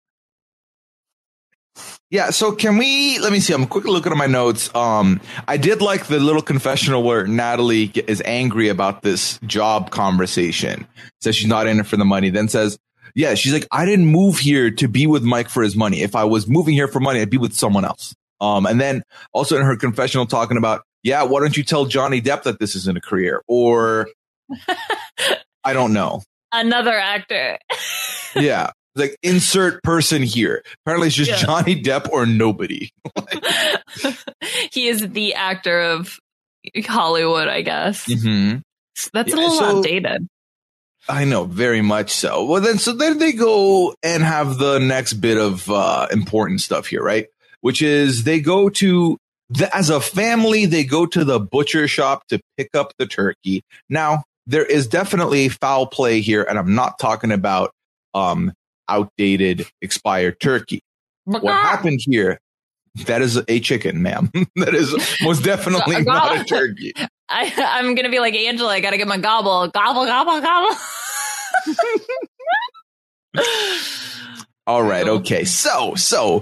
Yeah, 2.11 2.29
so 2.29 2.51
can 2.51 2.77
we 2.77 3.17
let 3.19 3.31
me 3.31 3.39
see. 3.39 3.51
I'm 3.53 3.65
quickly 3.65 3.91
looking 3.91 4.11
at 4.11 4.17
my 4.17 4.27
notes. 4.27 4.73
Um 4.75 5.19
I 5.47 5.57
did 5.57 5.81
like 5.81 6.05
the 6.05 6.19
little 6.19 6.43
confessional 6.43 7.01
where 7.01 7.25
Natalie 7.25 7.85
is 7.95 8.21
angry 8.25 8.69
about 8.69 9.01
this 9.01 9.39
job 9.47 9.89
conversation. 9.89 10.85
Says 11.21 11.35
she's 11.35 11.47
not 11.47 11.65
in 11.65 11.79
it 11.79 11.87
for 11.87 11.97
the 11.97 12.05
money, 12.05 12.29
then 12.29 12.47
says, 12.47 12.77
"Yeah, 13.15 13.33
she's 13.35 13.53
like 13.53 13.67
I 13.71 13.85
didn't 13.85 14.07
move 14.07 14.37
here 14.39 14.71
to 14.71 14.87
be 14.87 15.07
with 15.07 15.23
Mike 15.23 15.49
for 15.49 15.63
his 15.63 15.75
money. 15.75 16.01
If 16.01 16.15
I 16.15 16.23
was 16.25 16.47
moving 16.47 16.73
here 16.73 16.87
for 16.87 16.99
money, 16.99 17.19
I'd 17.21 17.29
be 17.29 17.37
with 17.37 17.53
someone 17.53 17.85
else." 17.85 18.13
Um 18.41 18.65
and 18.65 18.79
then 18.81 19.03
also 19.33 19.57
in 19.57 19.63
her 19.65 19.75
confessional 19.75 20.25
talking 20.25 20.57
about, 20.57 20.83
"Yeah, 21.03 21.23
why 21.23 21.39
don't 21.41 21.55
you 21.55 21.63
tell 21.63 21.85
Johnny 21.85 22.21
Depp 22.21 22.43
that 22.43 22.59
this 22.59 22.75
isn't 22.75 22.97
a 22.97 23.01
career?" 23.01 23.41
Or 23.47 24.07
I 25.63 25.73
don't 25.73 25.93
know. 25.93 26.23
Another 26.51 26.93
actor. 26.93 27.57
Yeah. 28.35 28.71
like 28.95 29.17
insert 29.23 29.81
person 29.83 30.21
here. 30.21 30.63
Apparently, 30.85 31.07
it's 31.07 31.15
just 31.15 31.31
Yeah. 31.31 31.37
Johnny 31.37 31.81
Depp 31.81 32.09
or 32.09 32.25
nobody. 32.27 32.91
he 34.71 34.87
is 34.87 35.07
the 35.09 35.33
actor 35.33 35.79
of 35.81 36.19
Hollywood, 36.85 37.47
I 37.47 37.61
guess. 37.61 38.05
Mm-hmm. 38.07 38.59
That's 39.13 39.33
a 39.33 39.35
little 39.35 39.51
so- 39.57 39.77
outdated. 39.79 40.27
I 41.09 41.25
know, 41.25 41.43
very 41.43 41.81
much 41.81 42.11
so. 42.11 42.45
Well, 42.45 42.61
then, 42.61 42.77
so 42.77 42.93
then 42.93 43.17
they 43.17 43.33
go 43.33 43.93
and 44.03 44.23
have 44.23 44.57
the 44.57 44.79
next 44.79 45.13
bit 45.13 45.37
of 45.37 45.69
uh, 45.69 46.07
important 46.11 46.61
stuff 46.61 46.87
here, 46.87 47.03
right? 47.03 47.27
Which 47.61 47.81
is 47.81 48.23
they 48.23 48.39
go 48.39 48.69
to, 48.69 49.17
the, 49.49 49.75
as 49.75 49.89
a 49.89 49.99
family, 49.99 50.65
they 50.65 50.85
go 50.85 51.05
to 51.05 51.25
the 51.25 51.39
butcher 51.39 51.87
shop 51.87 52.25
to 52.27 52.39
pick 52.57 52.69
up 52.73 52.93
the 52.97 53.05
turkey. 53.05 53.63
Now, 53.89 54.23
there 54.47 54.65
is 54.65 54.87
definitely 54.87 55.49
foul 55.49 55.87
play 55.87 56.21
here, 56.21 56.43
and 56.43 56.57
I'm 56.57 56.75
not 56.75 56.99
talking 56.99 57.31
about 57.31 57.71
um, 58.13 58.53
outdated, 58.87 59.67
expired 59.81 60.39
turkey. 60.39 60.81
What 61.25 61.43
happened 61.43 61.99
here? 62.03 62.39
That 63.07 63.21
is 63.21 63.41
a 63.47 63.59
chicken, 63.59 64.01
ma'am. 64.01 64.31
that 64.55 64.75
is 64.75 64.95
most 65.21 65.43
definitely 65.43 66.03
not 66.03 66.41
a 66.41 66.43
turkey. 66.43 66.93
I, 67.33 67.51
I'm 67.79 67.95
gonna 67.95 68.09
be 68.09 68.19
like 68.19 68.35
Angela. 68.35 68.71
I 68.73 68.79
gotta 68.79 68.97
get 68.97 69.07
my 69.07 69.17
gobble, 69.17 69.67
gobble, 69.69 70.05
gobble, 70.05 70.39
gobble. 70.41 70.75
All 74.65 74.81
right, 74.83 75.05
Oh. 75.07 75.15
okay. 75.17 75.43
So, 75.43 75.95
so 75.95 76.41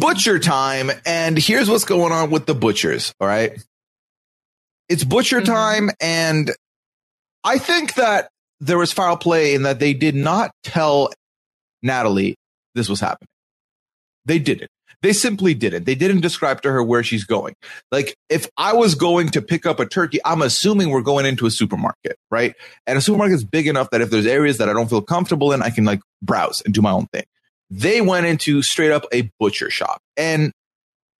butcher 0.00 0.38
time 0.40 0.90
and 1.06 1.38
here's 1.38 1.68
what's 1.70 1.84
going 1.84 2.12
on 2.12 2.30
with 2.30 2.46
the 2.46 2.54
butchers 2.54 3.12
all 3.20 3.28
right 3.28 3.52
it's 4.88 5.04
butcher 5.04 5.40
Mhm. 5.40 5.44
time 5.46 5.90
and 6.00 6.50
i 7.44 7.58
think 7.58 7.94
that 7.94 8.28
there 8.60 8.78
was 8.78 8.92
foul 8.92 9.16
play 9.16 9.54
in 9.54 9.62
that 9.62 9.78
they 9.78 9.94
did 9.94 10.14
not 10.16 10.50
tell 10.64 11.10
natalie 11.82 12.34
this 12.74 12.88
was 12.88 12.98
happening 13.00 13.28
they 14.24 14.38
didn't 14.40 14.70
they 15.02 15.12
simply 15.12 15.54
didn't 15.54 15.84
they 15.84 15.94
didn't 15.94 16.20
describe 16.20 16.62
to 16.62 16.70
her 16.70 16.82
where 16.82 17.02
she's 17.02 17.24
going 17.24 17.54
like 17.90 18.16
if 18.28 18.48
i 18.56 18.72
was 18.72 18.94
going 18.94 19.28
to 19.28 19.42
pick 19.42 19.66
up 19.66 19.80
a 19.80 19.86
turkey 19.86 20.18
i'm 20.24 20.42
assuming 20.42 20.90
we're 20.90 21.02
going 21.02 21.26
into 21.26 21.46
a 21.46 21.50
supermarket 21.50 22.16
right 22.30 22.54
and 22.86 22.96
a 22.96 23.00
supermarket 23.00 23.34
is 23.34 23.44
big 23.44 23.66
enough 23.66 23.90
that 23.90 24.00
if 24.00 24.10
there's 24.10 24.26
areas 24.26 24.58
that 24.58 24.68
i 24.68 24.72
don't 24.72 24.88
feel 24.88 25.02
comfortable 25.02 25.52
in 25.52 25.62
i 25.62 25.70
can 25.70 25.84
like 25.84 26.00
browse 26.22 26.62
and 26.64 26.72
do 26.74 26.80
my 26.80 26.90
own 26.90 27.06
thing 27.12 27.24
they 27.72 28.02
went 28.02 28.26
into 28.26 28.60
straight 28.60 28.92
up 28.92 29.06
a 29.12 29.30
butcher 29.40 29.70
shop. 29.70 30.02
And 30.16 30.52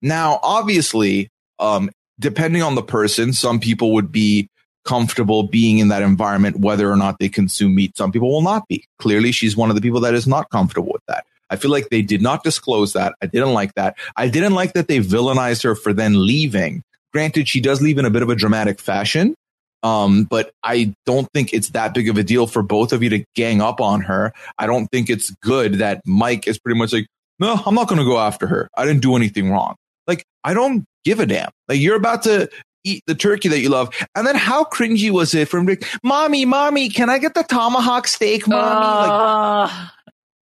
now, 0.03 0.39
obviously, 0.43 1.31
um, 1.59 1.91
depending 2.21 2.63
on 2.63 2.75
the 2.75 2.83
person, 2.83 3.33
some 3.33 3.59
people 3.59 3.95
would 3.95 4.13
be 4.13 4.49
comfortable 4.85 5.45
being 5.45 5.79
in 5.79 5.89
that 5.89 6.03
environment, 6.03 6.59
whether 6.59 6.91
or 6.91 6.97
not 6.97 7.19
they 7.19 7.31
consume 7.31 7.75
meat. 7.75 7.97
Some 7.97 8.13
people 8.13 8.31
will 8.31 8.43
not 8.43 8.69
be. 8.69 8.85
Clearly, 8.99 9.33
she's 9.33 9.57
one 9.57 9.71
of 9.71 9.77
the 9.77 9.81
people 9.81 10.01
that 10.01 10.13
is 10.13 10.27
not 10.27 10.51
comfortable 10.51 10.93
with 10.93 11.03
that. 11.09 11.25
I 11.53 11.57
feel 11.57 11.71
like 11.71 11.91
they 11.91 12.01
did 12.01 12.23
not 12.23 12.45
disclose 12.45 12.95
that. 12.95 13.15
I 13.23 13.27
didn't 13.27 13.53
like 13.53 13.75
that. 13.75 13.97
I 14.17 14.29
didn't 14.29 14.55
like 14.55 14.73
that 14.73 14.89
they 14.89 15.01
villainized 15.01 15.63
her 15.65 15.75
for 15.75 15.93
then 15.93 16.25
leaving. 16.27 16.83
Granted, 17.13 17.47
she 17.47 17.61
does 17.61 17.83
leave 17.83 17.99
in 17.99 18.07
a 18.07 18.11
bit 18.11 18.23
of 18.23 18.31
a 18.31 18.35
dramatic 18.35 18.81
fashion. 18.81 19.35
Um, 19.83 20.25
but 20.25 20.53
I 20.63 20.95
don't 21.05 21.29
think 21.35 21.53
it's 21.53 21.71
that 21.71 21.93
big 21.93 22.09
of 22.09 22.17
a 22.17 22.23
deal 22.23 22.47
for 22.47 22.63
both 22.63 22.93
of 22.93 23.03
you 23.03 23.11
to 23.11 23.25
gang 23.35 23.61
up 23.61 23.81
on 23.81 24.01
her. 24.03 24.33
I 24.59 24.67
don't 24.67 24.87
think 24.87 25.11
it's 25.11 25.31
good 25.43 25.75
that 25.75 26.01
Mike 26.07 26.49
is 26.49 26.59
pretty 26.59 26.79
much 26.79 26.93
like, 26.93 27.07
no, 27.39 27.61
I'm 27.67 27.75
not 27.75 27.89
going 27.89 27.99
to 27.99 28.05
go 28.05 28.19
after 28.19 28.47
her. 28.47 28.71
I 28.77 28.87
didn't 28.87 29.03
do 29.03 29.17
anything 29.17 29.51
wrong. 29.51 29.75
Like, 30.07 30.25
I 30.45 30.55
don't 30.55 30.85
give 31.05 31.21
a 31.21 31.27
damn. 31.27 31.51
Like, 31.69 31.81
you're 31.81 31.97
about 31.97 32.23
to 32.23 32.49
eat 32.85 33.03
the 33.07 33.15
turkey 33.15 33.49
that 33.49 33.61
you 33.61 33.69
love. 33.69 33.95
And 34.15 34.27
then 34.27 34.37
how 34.37 34.65
cringy 34.65 35.11
was 35.11 35.35
it 35.35 35.49
from 35.49 35.67
Rick? 35.67 35.85
Mommy, 36.03 36.45
mommy, 36.45 36.89
can 36.89 37.11
I 37.11 37.19
get 37.19 37.35
the 37.35 37.43
tomahawk 37.43 38.07
steak, 38.09 38.47
mommy? 38.47 38.63
like, 38.65 39.71
Ugh. 39.71 39.91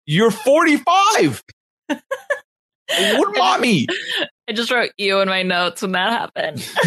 You're 0.09 0.31
45. 0.31 1.43
what 1.89 3.37
mommy? 3.37 3.85
I 4.49 4.53
just 4.53 4.71
wrote 4.71 4.89
you 4.97 5.19
in 5.21 5.27
my 5.29 5.43
notes 5.43 5.83
when 5.83 5.91
that 5.91 6.11
happened. 6.11 6.67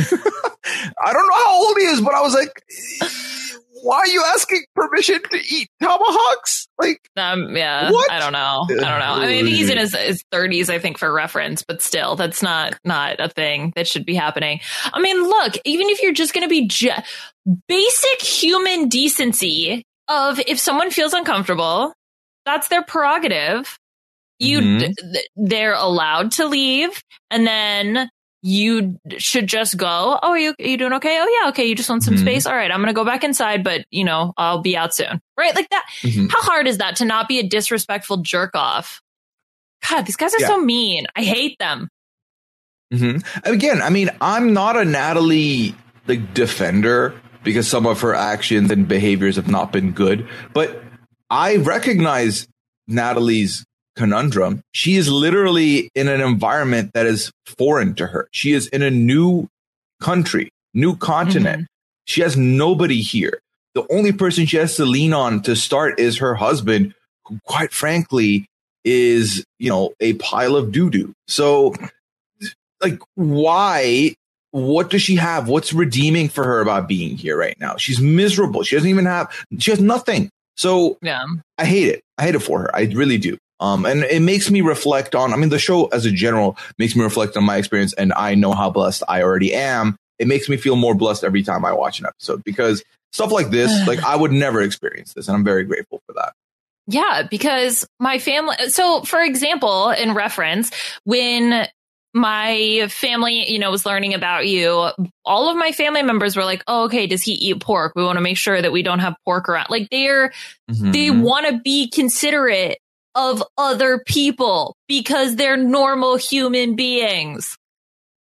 I 1.04 1.12
don't 1.12 1.28
know 1.28 1.44
how 1.44 1.54
old 1.66 1.76
he 1.78 1.84
is, 1.84 2.00
but 2.00 2.14
I 2.14 2.20
was 2.20 2.34
like, 2.34 2.50
why 3.82 3.98
are 3.98 4.06
you 4.08 4.24
asking 4.34 4.64
permission 4.74 5.20
to 5.30 5.36
eat 5.38 5.68
tomahawks? 5.80 6.66
Like, 6.80 7.00
Um, 7.16 7.54
yeah, 7.56 7.92
What? 7.92 8.10
I 8.10 8.18
don't 8.18 8.32
know. 8.32 8.66
I 8.68 8.74
don't 8.74 8.98
know. 8.98 9.22
I 9.24 9.26
mean, 9.28 9.46
he's 9.46 9.70
in 9.70 9.78
his, 9.78 9.94
his 9.94 10.24
30s, 10.32 10.68
I 10.68 10.80
think, 10.80 10.98
for 10.98 11.12
reference, 11.12 11.62
but 11.62 11.80
still, 11.80 12.16
that's 12.16 12.42
not 12.42 12.76
not 12.84 13.20
a 13.20 13.28
thing 13.28 13.72
that 13.76 13.86
should 13.86 14.04
be 14.04 14.14
happening. 14.16 14.58
I 14.92 15.00
mean, 15.00 15.22
look, 15.22 15.54
even 15.64 15.88
if 15.90 16.02
you're 16.02 16.12
just 16.12 16.34
going 16.34 16.44
to 16.44 16.50
be 16.50 16.66
ju- 16.66 16.90
basic 17.68 18.20
human 18.20 18.88
decency 18.88 19.84
of 20.08 20.40
if 20.40 20.58
someone 20.58 20.90
feels 20.90 21.12
uncomfortable, 21.12 21.92
that's 22.45 22.68
their 22.68 22.82
prerogative. 22.82 23.78
You, 24.38 24.61
Mhm. 24.61 24.97
th- 24.97 25.26
they're 25.36 25.74
allowed 25.74 26.32
to 26.32 26.47
leave, 26.47 27.01
and 27.30 27.47
then 27.47 28.11
you 28.43 28.99
should 29.18 29.47
just 29.47 29.76
go. 29.76 30.18
Oh, 30.20 30.30
are 30.30 30.38
you 30.38 30.51
are 30.59 30.66
you 30.66 30.76
doing 30.76 30.95
okay? 30.95 31.20
Oh 31.20 31.40
yeah, 31.43 31.49
okay. 31.51 31.64
You 31.66 31.76
just 31.76 31.88
want 31.88 32.03
some 32.03 32.14
Mhm. 32.14 32.20
space. 32.22 32.45
All 32.47 32.55
right, 32.57 32.72
I'm 32.72 32.80
gonna 32.80 32.93
go 32.93 33.05
back 33.05 33.22
inside, 33.22 33.62
but 33.62 33.84
you 33.93 34.03
know 34.05 34.32
I'll 34.36 34.61
be 34.61 34.76
out 34.76 34.95
soon. 34.97 35.20
Right, 35.38 35.55
like 35.55 35.68
that. 35.70 35.84
Mhm. 36.03 36.28
How 36.32 36.40
hard 36.43 36.66
is 36.66 36.78
that 36.78 36.97
to 36.97 37.05
not 37.05 37.28
be 37.28 37.38
a 37.38 37.45
disrespectful 37.45 38.16
jerk 38.18 38.57
off? 38.57 39.01
God, 39.88 40.07
these 40.07 40.16
guys 40.16 40.34
are 40.34 40.40
Yeah. 40.40 40.49
so 40.49 40.61
mean. 40.61 41.07
I 41.14 41.22
hate 41.22 41.57
them. 41.61 41.88
hmm 42.93 43.18
Again, 43.45 43.80
I 43.80 43.90
mean, 43.90 44.11
I'm 44.20 44.53
not 44.53 44.76
a 44.76 44.84
Natalie 44.84 45.74
like 46.09 46.34
defender 46.34 47.14
because 47.45 47.66
some 47.68 47.86
of 47.86 48.01
her 48.01 48.14
actions 48.14 48.70
and 48.72 48.86
behaviors 48.88 49.36
have 49.36 49.49
not 49.49 49.72
been 49.72 49.93
good, 49.93 50.28
but 50.53 50.82
I 51.33 51.57
recognize 51.57 52.47
Natalie's 52.87 53.64
conundrum. 53.97 54.62
She 54.72 54.97
is 54.97 55.11
literally 55.11 55.89
in 55.95 56.09
an 56.09 56.20
environment 56.20 56.91
that 56.93 57.07
is 57.07 57.33
foreign 57.47 57.95
to 57.95 58.07
her. 58.07 58.28
She 58.33 58.53
is 58.53 58.66
in 58.68 58.83
a 58.83 58.91
new 58.91 59.49
country, 59.99 60.51
new 60.74 60.95
continent. 60.95 61.62
Mm-hmm. 61.62 62.05
She 62.05 62.20
has 62.20 62.37
nobody 62.37 63.01
here. 63.01 63.41
The 63.74 63.87
only 63.91 64.12
person 64.12 64.45
she 64.45 64.59
has 64.59 64.76
to 64.76 64.85
lean 64.85 65.14
on 65.14 65.41
to 65.43 65.57
start 65.57 65.99
is 65.99 66.18
her 66.18 66.35
husband, 66.35 66.95
who 67.26 67.39
quite 67.47 67.72
frankly 67.72 68.45
is, 68.85 69.43
you 69.59 69.70
know, 69.70 69.95
a 70.01 70.12
pile 70.14 70.55
of 70.55 70.70
doo 70.70 70.91
doo. 70.91 71.14
So 71.28 71.74
like 72.83 73.01
why 73.14 74.14
what 74.51 74.91
does 74.91 75.01
she 75.01 75.16
have 75.16 75.49
what's 75.49 75.72
redeeming 75.72 76.28
for 76.28 76.45
her 76.45 76.61
about 76.61 76.89
being 76.89 77.16
here 77.16 77.39
right 77.39 77.59
now 77.59 77.76
she's 77.76 78.01
miserable 78.01 78.62
she 78.62 78.76
doesn't 78.76 78.91
even 78.91 79.07
have 79.07 79.33
she 79.59 79.70
has 79.70 79.80
nothing 79.80 80.28
so 80.62 80.96
Yeah. 81.02 81.24
i 81.58 81.64
hate 81.64 81.88
it 81.88 82.02
i 82.18 82.22
hate 82.24 82.34
it 82.34 82.40
for 82.40 82.60
her 82.60 82.76
i 82.76 82.82
really 82.94 83.18
do 83.18 83.36
um 83.60 83.84
and 83.86 84.04
it 84.04 84.22
makes 84.22 84.50
me 84.50 84.60
reflect 84.60 85.14
on 85.14 85.32
i 85.32 85.36
mean 85.36 85.48
the 85.50 85.58
show 85.58 85.86
as 85.86 86.04
a 86.06 86.10
general 86.10 86.56
makes 86.78 86.94
me 86.96 87.02
reflect 87.02 87.36
on 87.36 87.44
my 87.44 87.56
experience 87.56 87.92
and 87.94 88.12
i 88.14 88.34
know 88.34 88.52
how 88.52 88.70
blessed 88.70 89.02
i 89.08 89.22
already 89.22 89.52
am 89.54 89.96
it 90.18 90.26
makes 90.28 90.48
me 90.48 90.56
feel 90.56 90.76
more 90.76 90.94
blessed 90.94 91.24
every 91.24 91.42
time 91.42 91.64
i 91.64 91.72
watch 91.72 92.00
an 92.00 92.06
episode 92.06 92.42
because 92.44 92.82
stuff 93.12 93.30
like 93.32 93.50
this 93.50 93.70
like 93.86 94.02
i 94.04 94.16
would 94.16 94.32
never 94.32 94.62
experience 94.62 95.12
this 95.14 95.28
and 95.28 95.36
i'm 95.36 95.44
very 95.44 95.64
grateful 95.64 96.00
for 96.06 96.12
that 96.14 96.32
Yeah, 96.88 97.22
because 97.30 97.86
my 98.00 98.18
family. 98.18 98.56
So, 98.68 99.02
for 99.04 99.22
example, 99.22 99.90
in 99.90 100.14
reference, 100.14 100.72
when 101.04 101.68
my 102.14 102.86
family, 102.90 103.50
you 103.50 103.58
know, 103.58 103.70
was 103.70 103.86
learning 103.86 104.14
about 104.14 104.46
you, 104.46 104.90
all 105.24 105.48
of 105.50 105.56
my 105.56 105.72
family 105.72 106.02
members 106.02 106.36
were 106.36 106.44
like, 106.44 106.62
"Oh, 106.66 106.84
okay, 106.84 107.06
does 107.06 107.22
he 107.22 107.32
eat 107.32 107.60
pork? 107.60 107.92
We 107.96 108.04
want 108.04 108.16
to 108.16 108.20
make 108.22 108.36
sure 108.36 108.60
that 108.60 108.72
we 108.72 108.82
don't 108.82 108.98
have 108.98 109.14
pork 109.24 109.48
around." 109.48 109.68
Like 109.70 109.88
they're 109.90 110.32
they 110.68 111.08
Mhm. 111.08 111.22
want 111.22 111.46
to 111.46 111.60
be 111.60 111.88
considerate 111.88 112.78
of 113.14 113.42
other 113.58 114.02
people 114.06 114.76
because 114.88 115.36
they're 115.36 115.56
normal 115.56 116.16
human 116.16 116.74
beings. 116.76 117.57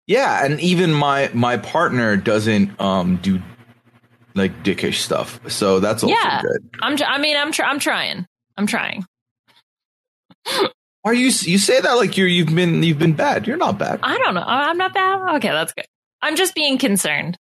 Yeah, 0.08 0.44
and 0.46 0.60
even 0.62 0.94
my 0.94 1.30
my 1.34 1.58
partner 1.58 2.16
doesn't 2.18 2.80
um 2.82 3.18
do 3.18 3.42
like 4.36 4.64
dickish 4.64 5.02
stuff, 5.02 5.40
so 5.50 5.80
that's 5.80 6.04
also 6.04 6.16
Yeah. 6.16 6.42
good. 6.42 6.70
I'm. 6.82 6.98
I 7.06 7.18
mean, 7.18 7.36
I'm. 7.38 7.52
Tr- 7.52 7.64
I'm 7.64 7.80
trying. 7.80 8.26
I'm 8.58 8.68
trying. 8.68 9.06
Why 11.08 11.14
you 11.14 11.28
you 11.28 11.58
say 11.58 11.80
that 11.80 11.94
like 11.94 12.18
you're 12.18 12.28
you've 12.28 12.54
been 12.54 12.84
you've 12.84 13.00
been 13.00 13.14
bad? 13.14 13.48
You're 13.48 13.56
not 13.56 13.78
bad. 13.78 14.02
I 14.04 14.18
don't 14.18 14.34
know. 14.36 14.44
I'm 14.46 14.78
not 14.78 14.94
bad. 14.94 15.36
Okay, 15.38 15.48
that's 15.48 15.72
good. 15.72 15.86
I'm 16.22 16.36
just 16.36 16.54
being 16.54 16.78
concerned. 16.78 17.38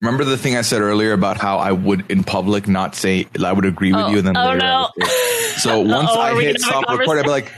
Remember 0.00 0.24
the 0.24 0.38
thing 0.38 0.56
I 0.56 0.62
said 0.62 0.80
earlier 0.80 1.12
about 1.12 1.36
how 1.36 1.58
I 1.58 1.72
would 1.72 2.10
in 2.10 2.24
public 2.24 2.66
not 2.66 2.94
say 2.94 3.26
I 3.44 3.52
would 3.52 3.66
agree 3.66 3.92
with 3.92 4.06
oh, 4.06 4.08
you, 4.08 4.18
and 4.18 4.26
then 4.26 4.38
oh 4.38 4.46
later 4.46 4.58
no. 4.58 4.88
So 5.58 5.80
once 5.82 6.08
Uh-oh, 6.08 6.18
I 6.18 6.40
hit 6.40 6.56
gonna 6.56 6.72
have 6.72 6.82
a 6.82 6.86
stop 6.86 6.98
recording, 6.98 7.24
I'd 7.24 7.26
be 7.26 7.30
like, 7.30 7.52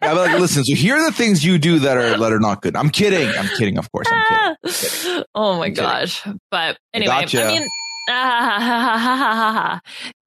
I'd 0.00 0.14
be 0.14 0.18
like, 0.18 0.40
listen. 0.40 0.64
So 0.64 0.74
here 0.74 0.96
are 0.96 1.08
the 1.08 1.16
things 1.16 1.44
you 1.44 1.58
do 1.58 1.78
that 1.78 1.96
are 1.96 2.18
that 2.18 2.32
are 2.32 2.40
not 2.40 2.60
good. 2.60 2.74
I'm 2.74 2.90
kidding. 2.90 3.28
I'm 3.28 3.56
kidding. 3.56 3.78
Of 3.78 3.92
course, 3.92 4.08
I'm 4.10 4.56
kidding. 4.64 5.24
oh 5.36 5.58
my 5.60 5.66
I'm 5.66 5.74
kidding. 5.74 5.74
gosh. 5.74 6.26
But 6.50 6.76
anyway, 6.92 7.20
Gotcha. 7.20 7.44
I 7.44 7.46
mean, 7.46 7.68
ah, 8.10 9.80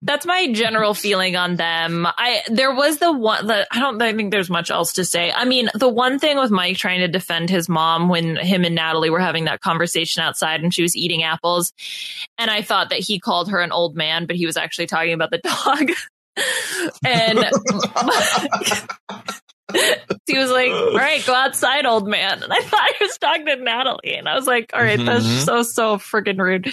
that's 0.06 0.26
my 0.26 0.52
general 0.53 0.94
feeling 0.94 1.36
on 1.36 1.56
them. 1.56 2.06
I 2.07 2.41
there 2.48 2.73
was 2.73 2.99
the 2.99 3.11
one 3.11 3.48
that 3.48 3.68
I 3.72 3.80
don't 3.80 4.02
I 4.02 4.14
think 4.14 4.32
there's 4.32 4.49
much 4.49 4.69
else 4.72 4.94
to 4.94 5.03
say. 5.03 5.32
I 5.32 5.45
mean, 5.45 5.69
the 5.73 5.90
one 5.90 6.19
thing 6.19 6.38
with 6.38 6.52
Mike 6.52 6.77
trying 6.77 6.99
to 6.99 7.07
defend 7.07 7.49
his 7.49 7.68
mom 7.68 8.07
when 8.07 8.36
him 8.38 8.64
and 8.64 8.76
Natalie 8.76 9.10
were 9.10 9.19
having 9.19 9.45
that 9.45 9.61
conversation 9.61 10.22
outside 10.22 10.61
and 10.61 10.73
she 10.73 10.84
was 10.84 10.95
eating 10.95 11.23
apples, 11.23 11.73
and 12.38 12.49
I 12.52 12.61
thought 12.61 12.90
that 12.91 12.99
he 12.99 13.19
called 13.19 13.49
her 13.49 13.60
an 13.60 13.72
old 13.72 13.95
man, 13.95 14.27
but 14.27 14.36
he 14.36 14.45
was 14.45 14.57
actually 14.57 14.86
talking 14.88 15.14
about 15.14 15.32
the 15.32 15.40
dog. 15.40 15.91
and 17.06 17.40
he 20.27 20.38
was 20.38 20.52
like, 20.52 20.72
"All 20.72 20.95
right, 20.95 21.26
go 21.26 21.34
outside, 21.34 21.86
old 21.86 22.07
man." 22.07 22.44
And 22.44 22.53
I 22.53 22.60
thought 22.61 22.90
he 22.99 23.06
was 23.06 23.18
talking 23.18 23.45
to 23.48 23.56
Natalie, 23.57 24.15
and 24.15 24.30
I 24.30 24.36
was 24.36 24.45
like, 24.48 24.69
"All 24.73 24.82
right, 24.82 24.99
that's 25.03 25.26
Mhm. 25.26 25.45
so 25.45 25.64
so 25.64 25.98
freaking 25.98 26.38
rude." 26.38 26.72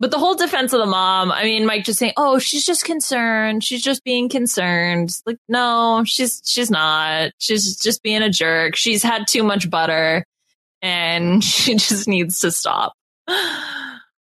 But 0.00 0.12
the 0.12 0.18
whole 0.18 0.34
defense 0.34 0.72
of 0.72 0.80
the 0.80 0.86
mom, 0.86 1.32
I 1.32 1.42
mean, 1.44 1.66
Mike 1.66 1.84
just 1.84 1.98
saying, 1.98 2.12
"Oh, 2.16 2.38
she's 2.38 2.64
just 2.64 2.84
concerned. 2.84 3.64
She's 3.64 3.82
just 3.82 4.04
being 4.04 4.28
concerned." 4.28 5.10
Like, 5.26 5.38
no, 5.48 6.04
she's 6.06 6.40
she's 6.44 6.70
not. 6.70 7.32
She's 7.38 7.76
just 7.76 8.02
being 8.02 8.22
a 8.22 8.30
jerk. 8.30 8.76
She's 8.76 9.02
had 9.02 9.26
too 9.26 9.42
much 9.42 9.68
butter, 9.68 10.24
and 10.82 11.42
she 11.44 11.74
just 11.74 12.06
needs 12.06 12.40
to 12.40 12.50
stop. 12.50 12.94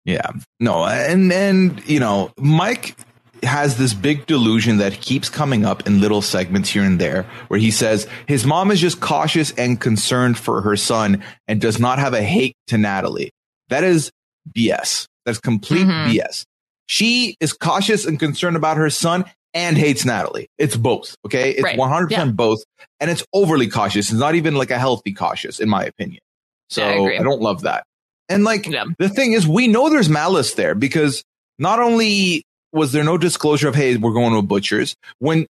Yeah. 0.07 0.29
No, 0.59 0.85
and 0.85 1.33
and 1.33 1.89
you 1.89 1.99
know, 1.99 2.31
Mike 2.37 2.95
has 3.41 3.77
this 3.77 3.93
big 3.93 4.25
delusion 4.25 4.77
that 4.77 4.93
keeps 5.01 5.29
coming 5.29 5.65
up 5.65 5.87
in 5.87 5.99
little 5.99 6.21
segments 6.21 6.69
here 6.69 6.83
and 6.83 6.99
there 6.99 7.23
where 7.47 7.59
he 7.59 7.71
says 7.71 8.07
his 8.27 8.45
mom 8.45 8.71
is 8.71 8.79
just 8.79 8.99
cautious 8.99 9.51
and 9.51 9.81
concerned 9.81 10.37
for 10.37 10.61
her 10.61 10.75
son 10.75 11.23
and 11.47 11.59
does 11.59 11.79
not 11.79 11.99
have 11.99 12.13
a 12.13 12.21
hate 12.21 12.55
to 12.67 12.77
Natalie. 12.77 13.31
That 13.69 13.83
is 13.83 14.11
BS. 14.55 15.07
That's 15.25 15.39
complete 15.39 15.85
Mhm. 15.85 16.11
BS. 16.11 16.45
She 16.87 17.35
is 17.39 17.51
cautious 17.53 18.05
and 18.05 18.19
concerned 18.19 18.55
about 18.55 18.77
her 18.77 18.89
son 18.89 19.25
and 19.53 19.77
hates 19.77 20.05
Natalie. 20.05 20.47
It's 20.57 20.75
both. 20.75 21.15
Okay. 21.25 21.51
It's 21.51 21.63
Right. 21.63 21.77
100% 21.77 22.35
both. 22.35 22.59
And 22.99 23.09
it's 23.09 23.23
overly 23.33 23.67
cautious. 23.67 24.11
It's 24.11 24.19
not 24.19 24.35
even 24.35 24.55
like 24.55 24.69
a 24.71 24.77
healthy 24.77 25.13
cautious, 25.13 25.59
in 25.59 25.69
my 25.69 25.83
opinion. 25.83 26.21
So 26.69 26.87
Yeah, 26.87 27.15
I. 27.17 27.19
I 27.19 27.23
don't 27.23 27.41
love 27.41 27.61
that. 27.61 27.85
And 28.29 28.43
like, 28.43 28.67
Yeah. 28.67 28.85
the 28.99 29.09
thing 29.09 29.33
is, 29.33 29.47
we 29.47 29.67
know 29.67 29.89
there's 29.89 30.09
malice 30.09 30.53
there 30.55 30.75
because 30.75 31.23
not 31.57 31.79
only 31.79 32.43
was 32.73 32.91
there 32.91 33.03
no 33.03 33.17
disclosure 33.17 33.67
of, 33.69 33.75
hey, 33.75 33.95
we're 33.97 34.11
going 34.13 34.33
to 34.33 34.39
a 34.39 34.41
butcher's, 34.41 34.95
when 35.19 35.47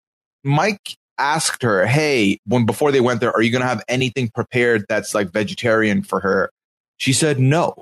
Mike 0.44 0.96
asked 1.18 1.62
her, 1.64 1.86
hey, 1.86 2.38
when 2.46 2.66
before 2.66 2.92
they 2.94 3.02
went 3.02 3.20
there, 3.20 3.34
are 3.34 3.42
you 3.42 3.52
going 3.52 3.62
to 3.62 3.68
have 3.68 3.84
anything 3.90 4.30
prepared 4.34 4.86
that's 4.88 5.14
like 5.14 5.32
vegetarian 5.32 6.02
for 6.02 6.22
her? 6.22 6.50
She 6.98 7.12
said, 7.12 7.40
no, 7.40 7.74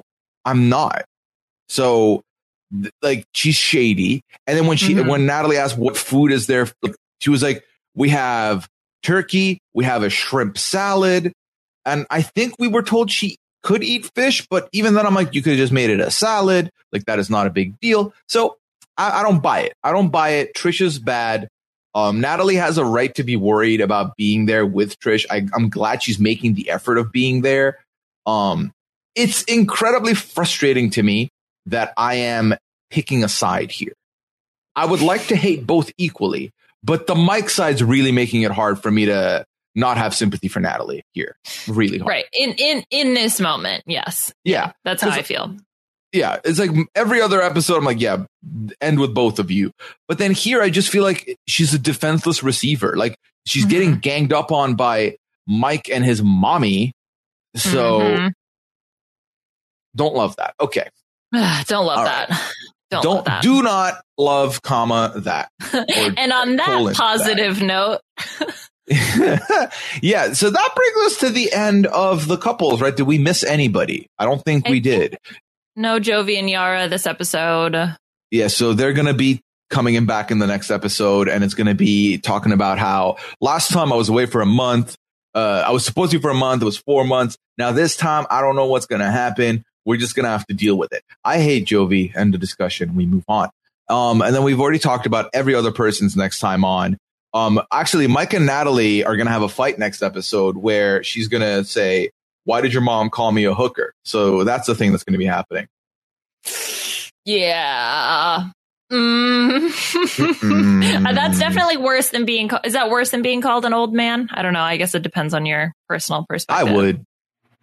I'm 0.45 0.67
not. 0.69 1.05
So, 1.69 2.23
th- 2.81 2.93
like, 3.01 3.25
she's 3.33 3.55
shady. 3.55 4.21
And 4.45 4.57
then 4.57 4.67
when 4.67 4.77
she, 4.77 4.93
Mhm. 4.93 5.07
when 5.07 5.25
Natalie 5.25 5.57
asked 5.57 5.77
what 5.77 5.97
food 5.97 6.31
is 6.31 6.47
there, 6.47 6.67
like, 6.81 6.95
she 7.19 7.29
was 7.29 7.43
like, 7.43 7.63
we 7.95 8.09
have 8.09 8.67
turkey, 9.03 9.59
we 9.73 9.83
have 9.85 10.03
a 10.03 10.09
shrimp 10.09 10.57
salad. 10.57 11.33
And 11.85 12.05
I 12.09 12.21
think 12.21 12.55
we 12.59 12.67
were 12.67 12.83
told 12.83 13.11
she 13.11 13.37
could 13.63 13.83
eat 13.83 14.09
fish, 14.15 14.45
but 14.49 14.69
even 14.71 14.93
then, 14.93 15.05
I'm 15.05 15.15
like, 15.15 15.33
you 15.33 15.41
could 15.41 15.51
have 15.53 15.59
just 15.59 15.73
made 15.73 15.89
it 15.89 15.99
a 15.99 16.11
salad. 16.11 16.69
Like, 16.91 17.05
that 17.05 17.19
is 17.19 17.29
not 17.29 17.47
a 17.47 17.49
big 17.49 17.79
deal. 17.79 18.13
So 18.27 18.57
I, 18.97 19.19
I 19.19 19.23
don't 19.23 19.41
buy 19.41 19.61
it. 19.61 19.73
I 19.83 19.91
don't 19.91 20.09
buy 20.09 20.29
it. 20.29 20.53
Trisha's 20.53 20.99
bad. 20.99 21.47
Um, 21.95 22.21
Natalie 22.21 22.55
has 22.55 22.77
a 22.77 22.85
right 22.85 23.13
to 23.15 23.23
be 23.23 23.35
worried 23.35 23.81
about 23.81 24.15
being 24.17 24.45
there 24.45 24.65
with 24.65 24.99
Trish. 24.99 25.25
I, 25.31 25.47
I'm 25.55 25.69
glad 25.69 26.03
she's 26.03 26.19
making 26.19 26.53
the 26.53 26.69
effort 26.69 26.97
of 26.99 27.11
being 27.11 27.41
there. 27.41 27.79
Um, 28.27 28.71
it's 29.15 29.41
incredibly 29.43 30.13
frustrating 30.13 30.91
to 30.91 31.01
me 31.01 31.29
that 31.67 31.93
I 31.97 32.15
am 32.15 32.55
picking 32.89 33.23
a 33.23 33.29
side 33.29 33.71
here. 33.71 33.93
I 34.75 34.85
would 34.85 35.01
like 35.01 35.27
to 35.27 35.35
hate 35.35 35.65
both 35.65 35.91
equally, 35.97 36.51
but 36.83 37.07
the 37.07 37.15
Mike 37.15 37.49
side's 37.49 37.83
really 37.83 38.11
making 38.11 38.41
it 38.43 38.51
hard 38.51 38.81
for 38.81 38.91
me 38.91 39.05
to 39.05 39.45
not 39.75 39.97
have 39.97 40.15
sympathy 40.15 40.47
for 40.47 40.59
Natalie 40.59 41.03
here. 41.13 41.35
Really 41.67 41.97
hard. 41.99 42.09
Right. 42.09 42.25
In 42.33 42.53
in 42.57 42.83
in 42.89 43.13
this 43.13 43.39
moment, 43.39 43.83
yes. 43.85 44.33
Yeah. 44.43 44.71
That's 44.83 45.01
how 45.03 45.09
I 45.11 45.21
feel. 45.21 45.55
Yeah. 46.13 46.39
It's 46.43 46.57
like 46.57 46.71
every 46.95 47.21
other 47.21 47.41
episode, 47.41 47.77
I'm 47.77 47.83
like, 47.85 47.99
yeah, 48.01 48.25
end 48.81 48.99
with 48.99 49.13
both 49.13 49.37
of 49.39 49.51
you. 49.51 49.71
But 50.07 50.17
then 50.19 50.31
here, 50.31 50.61
I 50.61 50.69
just 50.69 50.89
feel 50.89 51.03
like 51.03 51.37
she's 51.47 51.73
a 51.73 51.79
defenseless 51.79 52.41
receiver. 52.43 52.95
Like 52.95 53.17
she's 53.45 53.65
Mhm. 53.65 53.69
getting 53.69 53.95
ganged 53.99 54.33
up 54.33 54.51
on 54.51 54.75
by 54.75 55.17
Mike 55.47 55.89
and 55.89 56.03
his 56.05 56.23
mommy. 56.23 56.93
So 57.55 57.99
Mhm. 57.99 58.31
don't 59.95 60.15
love 60.15 60.35
that. 60.37 60.53
Okay. 60.59 60.87
don't 61.67 61.85
love 61.85 61.99
All 61.99 62.05
that. 62.05 62.29
Don't, 62.89 63.03
Don't, 63.03 63.15
love 63.15 63.25
that. 63.25 63.43
do 63.43 63.61
not 63.63 63.95
love, 64.17 64.61
comma, 64.61 65.11
that. 65.17 65.49
and 65.73 66.31
on 66.31 66.55
that 66.55 66.93
positive 66.95 67.61
note, 67.61 67.99
yeah. 70.01 70.31
So 70.33 70.49
that 70.49 70.69
brings 70.75 70.97
us 71.05 71.17
to 71.19 71.29
the 71.29 71.51
end 71.51 71.85
of 71.87 72.27
the 72.29 72.37
couples, 72.37 72.79
right? 72.81 72.95
Did 72.95 73.03
we 73.03 73.17
miss 73.17 73.43
anybody? 73.43 74.07
I 74.17 74.23
don't 74.25 74.41
think 74.41 74.67
I 74.67 74.71
we 74.71 74.79
think- 74.81 75.11
did. 75.11 75.17
no 75.75 75.99
Jovi 75.99 76.37
and 76.39 76.49
Yara 76.49 76.87
this 76.87 77.05
episode. 77.05 77.75
Yeah, 78.31 78.47
so 78.47 78.71
they're 78.73 78.93
going 78.93 79.07
to 79.07 79.13
be 79.13 79.41
coming 79.69 79.95
in 79.95 80.05
back 80.05 80.31
in 80.31 80.39
the 80.39 80.47
next 80.47 80.71
episode, 80.71 81.27
and 81.27 81.43
it's 81.43 81.53
going 81.55 81.67
to 81.67 81.75
be 81.75 82.17
talking 82.19 82.53
about 82.53 82.79
how 82.79 83.17
last 83.41 83.71
time 83.71 83.91
I 83.91 83.95
was 83.95 84.07
away 84.09 84.27
for 84.27 84.41
a 84.41 84.45
month. 84.45 84.95
Uh, 85.35 85.63
I 85.67 85.71
was 85.71 85.85
supposed 85.85 86.11
to 86.13 86.19
be 86.19 86.21
for 86.21 86.31
a 86.31 86.35
month. 86.35 86.61
It 86.61 86.65
was 86.65 86.77
four 86.77 87.03
months. 87.03 87.37
Now 87.57 87.71
this 87.73 87.95
time, 87.97 88.25
I 88.29 88.41
don't 88.41 88.55
know 88.55 88.67
what's 88.67 88.85
going 88.85 89.01
to 89.01 89.11
happen. 89.11 89.63
We're 89.87 89.97
just 89.97 90.15
going 90.15 90.25
to 90.25 90.29
have 90.29 90.45
to 90.47 90.53
deal 90.53 90.77
with 90.77 90.91
it. 90.91 91.03
I 91.23 91.39
hate 91.39 91.65
Jovi. 91.65 92.13
End 92.15 92.35
of 92.35 92.41
discussion. 92.41 92.93
We 92.93 93.05
move 93.05 93.23
on. 93.29 93.49
Um, 93.89 94.21
and 94.21 94.35
then 94.35 94.43
we've 94.43 94.59
already 94.59 94.79
talked 94.79 95.05
about 95.05 95.29
every 95.33 95.55
other 95.55 95.71
person's 95.71 96.17
next 96.17 96.41
time 96.41 96.65
on. 96.65 96.97
Um, 97.33 97.61
actually, 97.71 98.07
Mike 98.07 98.33
and 98.33 98.45
Natalie 98.45 99.05
are 99.05 99.15
going 99.15 99.27
to 99.27 99.31
have 99.31 99.43
a 99.43 99.49
fight 99.49 99.79
next 99.79 100.03
episode 100.03 100.57
where 100.57 101.03
she's 101.03 101.29
going 101.29 101.41
to 101.41 101.63
say, 101.63 102.09
"Why 102.43 102.59
did 102.59 102.73
your 102.73 102.81
mom 102.81 103.09
call 103.09 103.31
me 103.31 103.45
a 103.45 103.53
hooker?" 103.53 103.93
So 104.03 104.43
that's 104.43 104.67
the 104.67 104.75
thing 104.75 104.91
that's 104.91 105.05
going 105.05 105.13
to 105.13 105.19
be 105.19 105.25
happening. 105.25 105.67
Yeah. 107.23 108.49
Mm. 108.91 109.67
That's 111.13 111.39
definitely 111.39 111.75
worse 111.75 112.09
than 112.09 112.23
being. 112.23 112.47
Ca- 112.47 112.61
is 112.63 112.71
that 112.71 112.89
worse 112.89 113.09
than 113.09 113.21
being 113.21 113.41
called 113.41 113.65
an 113.65 113.73
old 113.73 113.93
man? 113.93 114.29
I 114.31 114.41
don't 114.41 114.53
know. 114.53 114.61
I 114.61 114.77
guess 114.77 114.95
it 114.95 115.03
depends 115.03 115.33
on 115.33 115.45
your 115.45 115.73
personal 115.89 116.25
perspective. 116.27 116.67
I 116.67 116.71
would. 116.71 117.05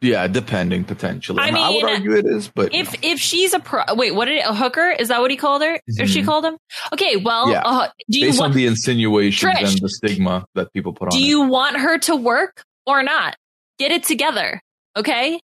Yeah, 0.00 0.26
depending 0.26 0.84
potentially. 0.84 1.40
I 1.40 1.48
I, 1.48 1.50
mean, 1.50 1.74
would 1.82 1.90
argue 1.90 2.12
it 2.16 2.26
is, 2.26 2.48
but 2.48 2.74
you 2.74 2.80
If 2.80 2.92
know. 2.92 2.98
if 3.10 3.18
she's 3.20 3.54
a 3.54 3.58
pro, 3.60 3.82
wait, 3.94 4.14
what 4.14 4.26
did 4.26 4.36
it, 4.38 4.44
a 4.46 4.52
hooker? 4.54 4.90
Is 4.90 5.08
that 5.08 5.20
what 5.20 5.30
he 5.30 5.36
called 5.38 5.62
her? 5.62 5.80
Or 5.98 6.06
she 6.06 6.22
called 6.22 6.44
him? 6.44 6.56
Okay, 6.92 7.16
well, 7.16 7.50
Yeah. 7.50 7.62
uh, 7.64 7.88
do 8.10 8.18
you 8.18 8.26
based 8.26 8.40
on 8.42 8.52
the 8.52 8.66
insinuations 8.66 9.50
Trish. 9.52 9.70
and 9.72 9.78
the 9.80 9.88
stigma 9.88 10.44
that 10.54 10.72
people 10.74 10.92
put 10.92 11.06
on 11.06 11.10
do 11.18 11.24
it. 11.24 11.26
you 11.26 11.42
want 11.42 11.76
her 11.78 11.96
to 11.98 12.16
work 12.16 12.62
or 12.86 13.02
not? 13.02 13.36
Get 13.78 13.92
it 13.92 14.04
together, 14.04 14.60
okay? 14.96 15.40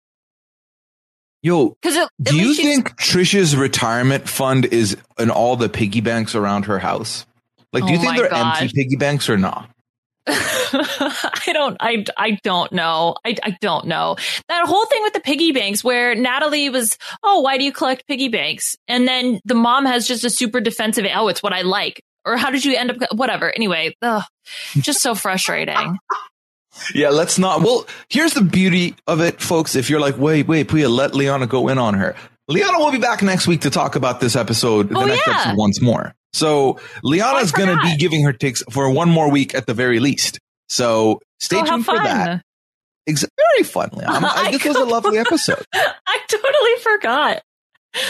Yo, 1.43 1.77
Because 1.81 2.07
do 2.21 2.35
you 2.35 2.55
think 2.55 2.97
Trisha's 2.99 3.55
retirement 3.55 4.27
fund 4.27 4.65
is 4.65 4.97
in 5.19 5.29
all 5.29 5.55
the 5.55 5.69
piggy 5.69 6.01
banks 6.01 6.33
around 6.35 6.65
her 6.65 6.79
house? 6.79 7.25
Like, 7.73 7.85
do 7.85 7.91
you 7.91 7.99
Oh 7.99 8.01
think 8.01 8.17
they're 8.17 8.29
gosh. 8.29 8.61
empty 8.63 8.73
piggy 8.75 8.95
banks 8.95 9.29
or 9.29 9.37
not? 9.37 9.69
I 10.29 11.51
don't 11.53 11.77
I 11.79 12.03
I 12.17 12.31
don't 12.43 12.71
know. 12.71 13.15
I 13.25 13.35
I 13.43 13.57
don't 13.61 13.85
know. 13.87 14.17
That 14.49 14.67
whole 14.67 14.85
thing 14.85 15.01
with 15.03 15.13
the 15.13 15.19
piggy 15.21 15.51
banks 15.51 15.83
where 15.83 16.15
Natalie 16.15 16.69
was, 16.69 16.97
"Oh, 17.23 17.39
why 17.41 17.57
do 17.57 17.63
you 17.63 17.71
collect 17.71 18.07
piggy 18.07 18.27
banks?" 18.27 18.75
And 18.87 19.07
then 19.07 19.39
the 19.45 19.55
mom 19.55 19.85
has 19.85 20.07
just 20.07 20.23
a 20.23 20.29
super 20.29 20.59
defensive, 20.59 21.05
"Oh, 21.15 21.27
it's 21.29 21.41
what 21.41 21.53
I 21.53 21.61
like." 21.61 22.01
Or 22.25 22.35
how 22.35 22.49
did 22.49 22.65
you 22.65 22.75
end 22.75 22.91
up 22.91 22.97
whatever. 23.15 23.49
Anyway, 23.55 23.95
ugh, 24.01 24.23
just 24.77 25.01
so 25.01 25.15
frustrating. 25.15 25.97
Yeah, 26.93 27.09
let's 27.09 27.39
not. 27.39 27.61
Well, 27.61 27.87
here's 28.07 28.33
the 28.35 28.41
beauty 28.43 28.93
of 29.07 29.19
it, 29.19 29.41
folks. 29.41 29.75
If 29.75 29.89
you're 29.89 29.99
like, 29.99 30.15
wait, 30.19 30.47
wait, 30.47 30.69
Pia, 30.69 30.87
let 30.87 31.15
Liana 31.15 31.47
go 31.47 31.69
in 31.69 31.79
on 31.79 31.95
her. 31.95 32.15
Liana 32.47 32.77
will 32.77 32.91
be 32.91 32.99
back 32.99 33.23
next 33.23 33.47
week 33.47 33.61
to 33.61 33.71
talk 33.71 33.95
about 33.95 34.19
this 34.19 34.35
episode, 34.35 34.89
the 34.89 34.95
Oh, 34.99 35.05
next 35.05 35.25
yeah. 35.25 35.39
episode 35.39 35.57
once 35.57 35.81
more. 35.81 36.13
So 36.37 36.79
Liana's 37.03 37.51
Oh, 37.53 37.57
going 37.57 37.77
to 37.77 37.83
be 37.83 37.95
giving 37.97 38.23
her 38.23 38.33
takes 38.33 38.63
for 38.71 38.89
one 38.91 39.09
more 39.09 39.29
week 39.31 39.55
at 39.55 39.65
the 39.65 39.73
very 39.73 39.99
least. 39.99 40.39
So 40.69 41.19
stay 41.39 41.57
have 41.57 41.67
tuned 41.67 41.85
for 41.85 41.95
that. 41.95 42.41
Ex- 43.07 43.25
very 43.37 43.63
fun, 43.63 43.89
Liana. 43.93 44.27
I 44.35 44.51
this 44.51 44.63
was 44.65 44.75
a 44.75 44.83
lovely 44.85 45.17
episode. 45.17 45.63
I 45.73 46.19
totally 46.27 46.81
forgot. 46.83 47.41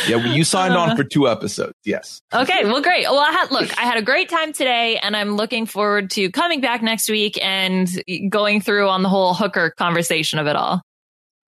Yeah, 0.07 0.17
well, 0.17 0.35
you 0.35 0.43
signed 0.43 0.73
Uh. 0.73 0.79
on 0.79 0.97
for 0.97 1.03
two 1.03 1.29
episodes. 1.29 1.73
Yes. 1.85 2.19
Okay, 2.33 2.65
well, 2.65 2.81
great. 2.81 3.03
Well, 3.03 3.19
I 3.19 3.31
had 3.31 3.51
look, 3.51 3.77
I 3.79 3.83
had 3.83 3.97
a 3.97 4.01
great 4.01 4.27
time 4.27 4.51
today, 4.51 4.97
and 4.97 5.15
I'm 5.15 5.35
looking 5.37 5.65
forward 5.65 6.09
to 6.11 6.29
coming 6.31 6.59
back 6.61 6.81
next 6.81 7.09
week 7.09 7.37
and 7.43 7.87
going 8.29 8.59
through 8.59 8.89
on 8.89 9.03
the 9.03 9.09
whole 9.09 9.33
hooker 9.33 9.69
conversation 9.77 10.39
of 10.39 10.47
it 10.47 10.55
all. 10.55 10.81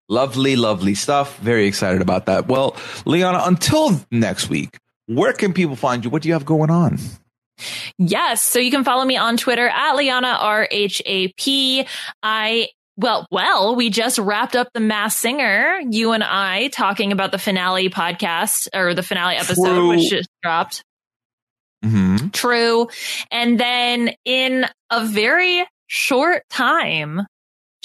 Lovely, 0.10 0.56
lovely 0.56 0.94
stuff. 0.94 1.38
Very 1.40 1.66
excited 1.68 2.02
about 2.02 2.28
that. 2.28 2.48
Well, 2.48 2.76
Liana, 3.06 3.41
until 3.45 3.99
next 4.12 4.49
week, 4.49 4.78
where 5.07 5.34
can 5.34 5.53
people 5.53 5.75
find 5.75 6.03
you? 6.03 6.09
What 6.09 6.21
do 6.21 6.29
you 6.29 6.34
have 6.34 6.45
going 6.45 6.69
on? 6.69 6.99
Yes, 7.97 8.43
so 8.43 8.59
you 8.59 8.69
can 8.69 8.84
follow 8.84 9.03
me 9.03 9.17
on 9.17 9.38
Twitter 9.38 9.67
at 9.67 9.95
Liana 9.95 10.38
R 10.39 10.67
H 10.69 11.01
A 11.05 11.29
P. 11.29 11.88
I 12.21 12.69
well, 12.97 13.27
well, 13.31 13.75
we 13.75 13.89
just 13.89 14.17
wrapped 14.17 14.55
up 14.55 14.69
the 14.73 14.79
Masked 14.79 15.21
Singer. 15.21 15.79
You 15.89 16.13
and 16.13 16.23
I 16.23 16.69
talking 16.69 17.11
about 17.11 17.31
the 17.31 17.38
finale 17.38 17.89
podcast 17.89 18.67
or 18.73 18.93
the 18.95 19.03
finale 19.03 19.35
episode, 19.35 19.65
True. 19.65 19.89
which 19.89 20.09
just 20.09 20.29
dropped. 20.41 20.84
Mm-hmm. 21.85 22.29
True. 22.29 22.89
And 23.31 23.59
then 23.59 24.11
in 24.25 24.65
a 24.89 25.05
very 25.05 25.63
short 25.85 26.43
time, 26.49 27.21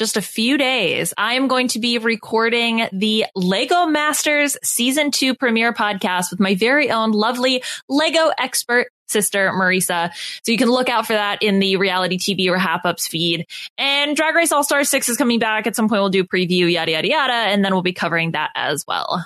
just 0.03 0.17
a 0.17 0.21
few 0.21 0.59
days, 0.59 1.15
I 1.17 1.35
am 1.35 1.47
going 1.47 1.69
to 1.69 1.79
be 1.79 1.99
recording 1.99 2.89
the 2.93 3.25
Lego 3.37 3.87
Masters 3.87 4.57
season 4.65 5.13
two 5.13 5.33
premiere 5.33 5.73
podcast 5.73 6.33
with 6.33 6.41
my 6.41 6.57
very 6.57 6.91
own 6.91 7.13
lovely 7.13 7.63
Lego 7.89 8.33
expert, 8.37 8.89
sister, 9.07 9.53
Marisa. 9.53 10.13
So 10.43 10.51
you 10.51 10.59
can 10.59 10.69
look 10.69 10.89
out 10.89 11.07
for 11.07 11.13
that 11.13 11.41
in 11.45 11.61
the 11.61 11.77
reality 11.77 12.19
TV 12.19 12.47
RHAP-ups 12.47 13.07
feed. 13.07 13.47
And 13.79 14.17
Drag 14.17 14.35
Race 14.35 14.51
All 14.51 14.65
Star 14.65 14.83
6 14.83 15.09
is 15.09 15.17
coming 15.17 15.39
back. 15.39 15.69
At 15.69 15.77
some 15.77 15.89
point, 15.89 16.03
we'll 16.03 16.11
do 16.11 16.25
preview, 16.25 16.69
yada, 16.69 16.91
yada, 16.91 17.07
yada. 17.07 17.33
And 17.33 17.65
then 17.65 17.73
we'll 17.73 17.83
be 17.83 17.93
covering 17.93 18.33
that 18.33 18.51
as 18.57 18.85
well. 18.89 19.25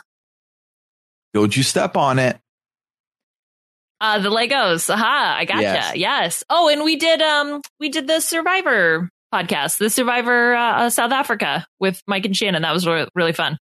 Don't 1.32 1.56
you 1.56 1.62
step 1.62 1.96
on 1.96 2.18
it. 2.18 2.38
Uh, 3.98 4.18
the 4.18 4.28
Legos. 4.28 4.92
Aha, 4.92 5.36
I 5.38 5.46
gotcha. 5.46 5.62
Yes. 5.62 5.96
yes. 5.96 6.44
Oh, 6.50 6.68
and 6.68 6.84
we 6.84 6.96
did, 6.96 7.22
um, 7.22 7.62
we 7.80 7.88
did 7.88 8.06
the 8.06 8.20
Survivor 8.20 9.08
podcast, 9.32 9.78
the 9.78 9.90
Survivor 9.90 10.54
uh, 10.54 10.90
South 10.90 11.12
Africa 11.12 11.66
with 11.80 12.02
Mike 12.06 12.24
and 12.24 12.36
Shannon. 12.36 12.62
That 12.62 12.72
was 12.72 12.86
re- 12.86 13.08
really 13.14 13.32
fun. 13.32 13.58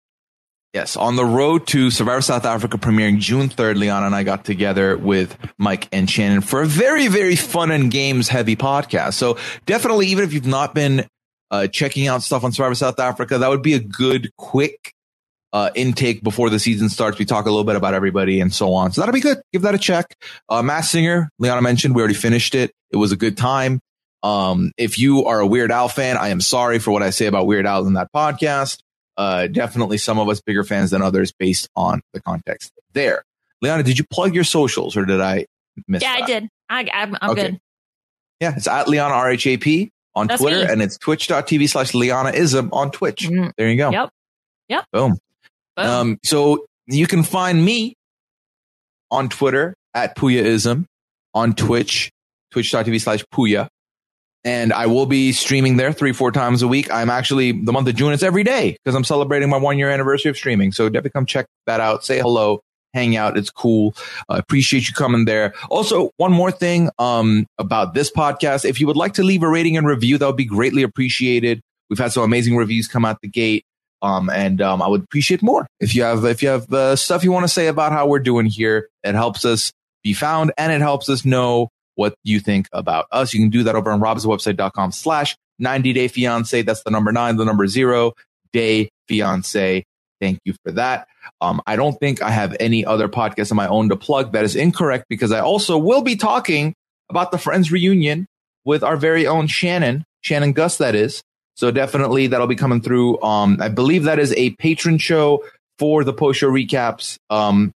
Yes, 0.75 0.97
on 0.97 1.17
the 1.17 1.25
road 1.25 1.67
to 1.69 1.91
Survivor 1.91 2.21
South 2.21 2.45
Africa 2.45 2.77
premiering 2.77 3.19
June 3.19 3.49
3rd, 3.49 3.77
Liana 3.77 4.05
and 4.05 4.15
I 4.15 4.23
got 4.23 4.45
together 4.45 4.99
with 4.99 5.37
Mike 5.57 5.89
and 5.93 6.11
Shannon 6.11 6.43
for 6.43 6.61
a 6.61 6.67
very, 6.67 7.09
very 7.09 7.37
fun 7.37 7.71
and 7.71 7.91
games 7.91 8.29
heavy 8.29 8.55
podcast. 8.55 9.15
So 9.15 9.39
definitely, 9.65 10.09
even 10.09 10.25
if 10.25 10.35
you've 10.35 10.47
not 10.47 10.75
been 10.75 11.07
uh, 11.51 11.69
checking 11.69 12.07
out 12.07 12.23
stuff 12.23 12.45
on 12.45 12.53
Survivor 12.53 12.75
South 12.75 13.01
Africa, 13.01 13.39
that 13.39 13.49
would 13.49 13.63
be 13.63 13.75
a 13.75 13.81
good, 13.81 14.31
quick 14.37 14.93
uh, 15.55 15.71
intake 15.75 16.23
before 16.23 16.51
the 16.51 16.59
season 16.59 16.91
starts. 16.91 17.19
We 17.19 17.25
talk 17.25 17.47
a 17.47 17.51
little 17.51 17.65
bit 17.65 17.77
about 17.77 17.95
everybody 17.95 18.41
and 18.41 18.53
so 18.53 18.75
on. 18.75 18.93
So 18.93 19.01
that'll 19.01 19.15
be 19.15 19.21
good. 19.21 19.39
Give 19.55 19.63
that 19.63 19.75
a 19.75 19.79
check. 19.79 20.17
Uh, 20.51 20.63
Masked 20.63 20.93
Singer, 20.93 21.31
Liana 21.39 21.63
mentioned, 21.63 21.95
we 21.95 22.03
already 22.03 22.15
finished 22.15 22.55
it. 22.55 22.73
It 22.91 22.97
was 22.97 23.13
a 23.13 23.17
good 23.17 23.37
time. 23.37 23.81
Um, 24.23 24.73
if 24.77 24.99
you 24.99 25.27
are 25.27 25.41
a 25.41 25.47
Weird 25.47 25.71
Al 25.71 25.89
fan, 25.89 26.17
I 26.17 26.29
am 26.29 26.41
sorry 26.41 26.79
for 26.79 26.91
what 26.91 27.03
I 27.03 27.11
say 27.11 27.27
about 27.27 27.47
Weird 27.47 27.67
Al 27.67 27.87
in 27.87 27.95
that 27.95 28.09
podcast. 28.15 28.79
Uh, 29.17 29.47
definitely 29.49 29.99
some 29.99 30.19
of 30.19 30.29
us 30.29 30.41
bigger 30.41 30.65
fans 30.65 30.91
than 30.91 31.03
others 31.03 31.33
based 31.33 31.69
on 31.77 32.01
the 32.13 32.21
context 32.21 32.73
there. 32.93 33.25
Liana, 33.63 33.83
did 33.83 33.99
you 33.99 34.05
plug 34.11 34.35
your 34.35 34.45
socials 34.45 34.97
or 34.97 35.05
did 35.05 35.21
I 35.21 35.47
miss 35.89 36.03
Yeah, 36.03 36.15
that? 36.15 36.23
I 36.23 36.27
did. 36.27 36.49
I, 36.71 36.89
I'm, 36.93 37.17
I'm 37.21 37.31
okay. 37.31 37.43
good. 37.51 37.61
Yeah, 38.41 38.55
it's 38.57 38.69
at 38.69 38.87
Liana 38.89 39.15
RHAP 39.15 39.91
on 40.15 40.29
That's 40.29 40.41
Twitter 40.41 40.65
me. 40.67 40.73
and 40.73 40.83
it's 40.83 40.97
twitch.tv 40.99 41.69
slash 41.69 41.93
Lianaism 41.93 42.69
on 42.73 42.91
Twitch. 42.93 43.23
Mm-hmm. 43.29 43.51
There 43.57 43.69
you 43.69 43.77
go. 43.77 43.91
Yep. 43.91 44.11
Yep. 44.69 44.85
Boom. 44.93 45.19
Boom. 45.77 45.87
Um, 45.87 46.19
so 46.25 46.67
you 46.87 47.07
can 47.09 47.23
find 47.25 47.65
me 47.65 47.95
on 49.11 49.29
Twitter 49.29 49.75
at 49.95 50.17
Puyaism, 50.17 50.85
on 51.35 51.55
Twitch, 51.55 52.11
twitch.tv 52.53 53.01
slash 53.01 53.25
Puya 53.35 53.69
and 54.49 54.73
I 54.73 54.87
will 54.87 55.05
be 55.05 55.33
streaming 55.33 55.77
there 55.77 55.93
three, 55.93 56.15
four 56.15 56.33
times 56.33 56.63
a 56.63 56.69
week. 56.69 56.91
I'm 56.91 57.11
actually 57.11 57.53
the 57.53 57.71
month 57.71 57.87
of 57.87 57.95
June. 57.97 58.15
It's 58.15 58.23
every 58.23 58.45
day 58.45 58.79
because 58.83 58.95
I'm 58.95 59.05
celebrating 59.05 59.51
my 59.51 59.59
one 59.59 59.77
year 59.77 59.91
anniversary 59.91 60.31
of 60.31 60.39
streaming. 60.39 60.73
So 60.73 60.89
definitely 60.89 61.11
come 61.11 61.27
check 61.27 61.45
that 61.67 61.81
out. 61.81 62.03
Say 62.03 62.19
hello, 62.19 62.61
hang 62.95 63.15
out. 63.15 63.37
It's 63.37 63.51
cool. 63.51 63.95
I 64.27 64.37
uh, 64.37 64.39
appreciate 64.39 64.89
you 64.89 64.95
coming 64.95 65.27
there. 65.27 65.53
Also, 65.69 66.13
one 66.17 66.33
more 66.33 66.51
thing 66.51 66.89
um, 66.99 67.47
about 67.59 67.93
this 67.93 68.11
podcast. 68.11 68.65
If 68.65 68.81
you 68.81 68.87
would 68.87 68.97
like 68.97 69.13
to 69.15 69.23
leave 69.23 69.43
a 69.43 69.49
rating 69.51 69.77
and 69.77 69.87
review, 69.87 70.17
that 70.17 70.27
would 70.27 70.37
be 70.37 70.47
greatly 70.47 70.83
appreciated. 70.83 71.61
We've 71.91 71.99
had 71.99 72.13
some 72.13 72.23
amazing 72.23 72.57
reviews 72.57 72.89
come 72.89 73.05
out 73.05 73.21
the 73.21 73.29
gate. 73.29 73.67
Um, 74.01 74.31
and 74.31 74.63
um, 74.63 74.81
I 74.81 74.89
would 74.89 75.03
appreciate 75.03 75.43
more 75.43 75.67
if 75.79 75.95
you 75.95 76.05
have 76.05 76.25
if 76.25 76.43
you 76.43 76.49
have 76.49 76.73
uh, 76.73 76.97
stuff 76.97 77.23
you 77.23 77.33
want 77.33 77.45
to 77.45 77.53
say 77.53 77.67
about 77.67 77.93
how 77.93 78.07
we're 78.07 78.19
doing 78.21 78.47
here. 78.47 78.89
It 79.05 79.15
helps 79.15 79.45
us 79.45 79.73
be 80.03 80.15
found 80.15 80.53
and 80.57 80.73
it 80.73 80.81
helps 80.81 81.11
us 81.11 81.27
know 81.27 81.69
what 81.99 82.15
you 82.23 82.39
think 82.39 82.69
about 82.73 83.07
us. 83.11 83.35
You 83.35 83.41
can 83.41 83.51
do 83.51 83.65
that 83.65 83.75
over 83.75 83.91
on 83.91 84.01
robswebsite.com 84.01 84.93
slash 84.93 85.37
90 85.59 85.93
day 85.93 86.07
fiance. 86.07 86.63
That's 86.63 86.85
the 86.85 86.91
number 86.91 87.11
nine, 87.11 87.37
the 87.37 87.45
number 87.45 87.67
zero 87.67 88.13
day 88.53 88.89
fiance. 89.09 89.85
Thank 90.21 90.39
you 90.45 90.55
for 90.65 90.71
that. 90.73 91.09
Um, 91.41 91.61
I 91.67 91.75
don't 91.75 91.99
think 91.99 92.23
I 92.23 92.31
have 92.31 92.57
any 92.61 92.85
other 92.85 93.09
podcast 93.09 93.51
of 93.51 93.57
my 93.57 93.67
own 93.67 93.89
to 93.89 93.97
plug. 93.97 94.33
That 94.33 94.45
is 94.45 94.55
incorrect 94.55 95.07
because 95.09 95.33
I 95.33 95.41
also 95.41 95.77
will 95.77 96.03
be 96.03 96.15
talking 96.15 96.73
about 97.11 97.33
the 97.33 97.39
Friends 97.39 97.73
reunion 97.73 98.27
with 98.65 98.85
our 98.85 98.97
very 98.97 99.27
own 99.27 99.49
Shannon, 99.49 100.05
Shannon 100.21 100.55
Gaitz, 100.55 100.79
that 100.79 100.95
is. 100.95 101.21
So 101.57 101.73
definitely 101.73 102.29
that'll 102.29 102.47
be 102.47 102.55
coming 102.55 102.81
through. 102.81 103.21
Um, 103.23 103.59
I 103.61 103.69
believe 103.69 104.05
that 104.05 104.21
is 104.21 104.33
a 104.35 104.51
patron 104.51 104.99
show 104.99 105.45
for 105.81 106.05
the 106.05 106.13
post 106.13 106.39
show 106.39 106.51
recaps, 106.51 107.17
um, 107.29 107.73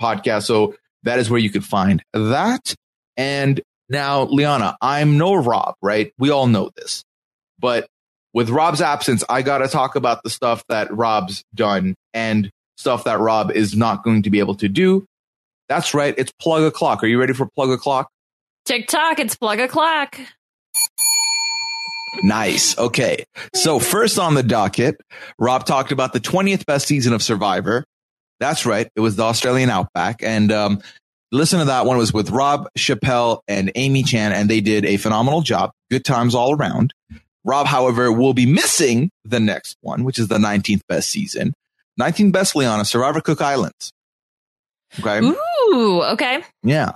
podcast. 0.00 0.42
So 0.42 0.74
that 1.04 1.18
is 1.18 1.30
where 1.30 1.40
you 1.40 1.48
could 1.48 1.64
find 1.64 2.02
that. 2.12 2.74
And 3.16 3.60
now, 3.88 4.22
Liana, 4.22 4.76
I'm 4.80 5.18
no 5.18 5.34
Rob, 5.34 5.74
right? 5.82 6.12
We 6.18 6.30
all 6.30 6.46
know 6.46 6.70
this. 6.76 7.04
But 7.58 7.86
with 8.32 8.48
Rob's 8.50 8.80
absence, 8.80 9.22
I 9.28 9.42
got 9.42 9.58
to 9.58 9.68
talk 9.68 9.96
about 9.96 10.22
the 10.22 10.30
stuff 10.30 10.64
that 10.68 10.94
Rob's 10.94 11.44
done 11.54 11.94
and 12.14 12.50
stuff 12.76 13.04
that 13.04 13.20
Rob 13.20 13.50
is 13.52 13.76
not 13.76 14.02
going 14.02 14.22
to 14.22 14.30
be 14.30 14.38
able 14.38 14.54
to 14.56 14.68
do. 14.68 15.06
That's 15.68 15.94
right. 15.94 16.14
It's 16.16 16.32
plug 16.40 16.62
a 16.62 16.70
clock. 16.70 17.02
Are 17.02 17.06
you 17.06 17.18
ready 17.20 17.32
for 17.32 17.48
plug 17.54 17.70
a 17.70 17.78
clock? 17.78 18.08
TikTok, 18.64 19.18
it's 19.18 19.36
plug 19.36 19.60
a 19.60 19.68
clock. 19.68 20.18
Nice. 22.22 22.76
Okay. 22.78 23.24
So 23.54 23.78
first 23.78 24.18
on 24.18 24.34
the 24.34 24.42
docket, 24.42 25.00
Rob 25.38 25.64
talked 25.64 25.92
about 25.92 26.12
the 26.12 26.20
20th 26.20 26.66
best 26.66 26.86
season 26.86 27.12
of 27.12 27.22
Survivor. 27.22 27.84
That's 28.38 28.66
right. 28.66 28.88
It 28.96 29.00
was 29.00 29.16
the 29.16 29.22
Australian 29.22 29.70
Outback. 29.70 30.22
And 30.22 30.52
um, 30.52 30.82
listen 31.32 31.58
to 31.58 31.64
that 31.64 31.86
one. 31.86 31.96
It 31.96 32.00
was 32.00 32.12
with 32.12 32.30
Rob 32.30 32.68
Chappelle 32.78 33.40
and 33.48 33.72
Amy 33.74 34.04
Chan, 34.04 34.32
and 34.32 34.48
they 34.48 34.60
did 34.60 34.84
a 34.84 34.98
phenomenal 34.98 35.40
job. 35.40 35.72
Good 35.90 36.04
times 36.04 36.34
all 36.34 36.54
around. 36.54 36.94
Rob, 37.44 37.66
however, 37.66 38.12
will 38.12 38.34
be 38.34 38.46
missing 38.46 39.10
the 39.24 39.40
next 39.40 39.76
one, 39.80 40.04
which 40.04 40.18
is 40.18 40.28
the 40.28 40.38
19th 40.38 40.82
best 40.88 41.08
season. 41.08 41.54
19th 42.00 42.32
best 42.32 42.54
Liana, 42.54 42.84
Survivor 42.84 43.20
Cook 43.20 43.40
Islands. 43.40 43.92
Okay. 45.00 45.20
Ooh, 45.20 46.02
okay. 46.12 46.44
Yeah. 46.62 46.92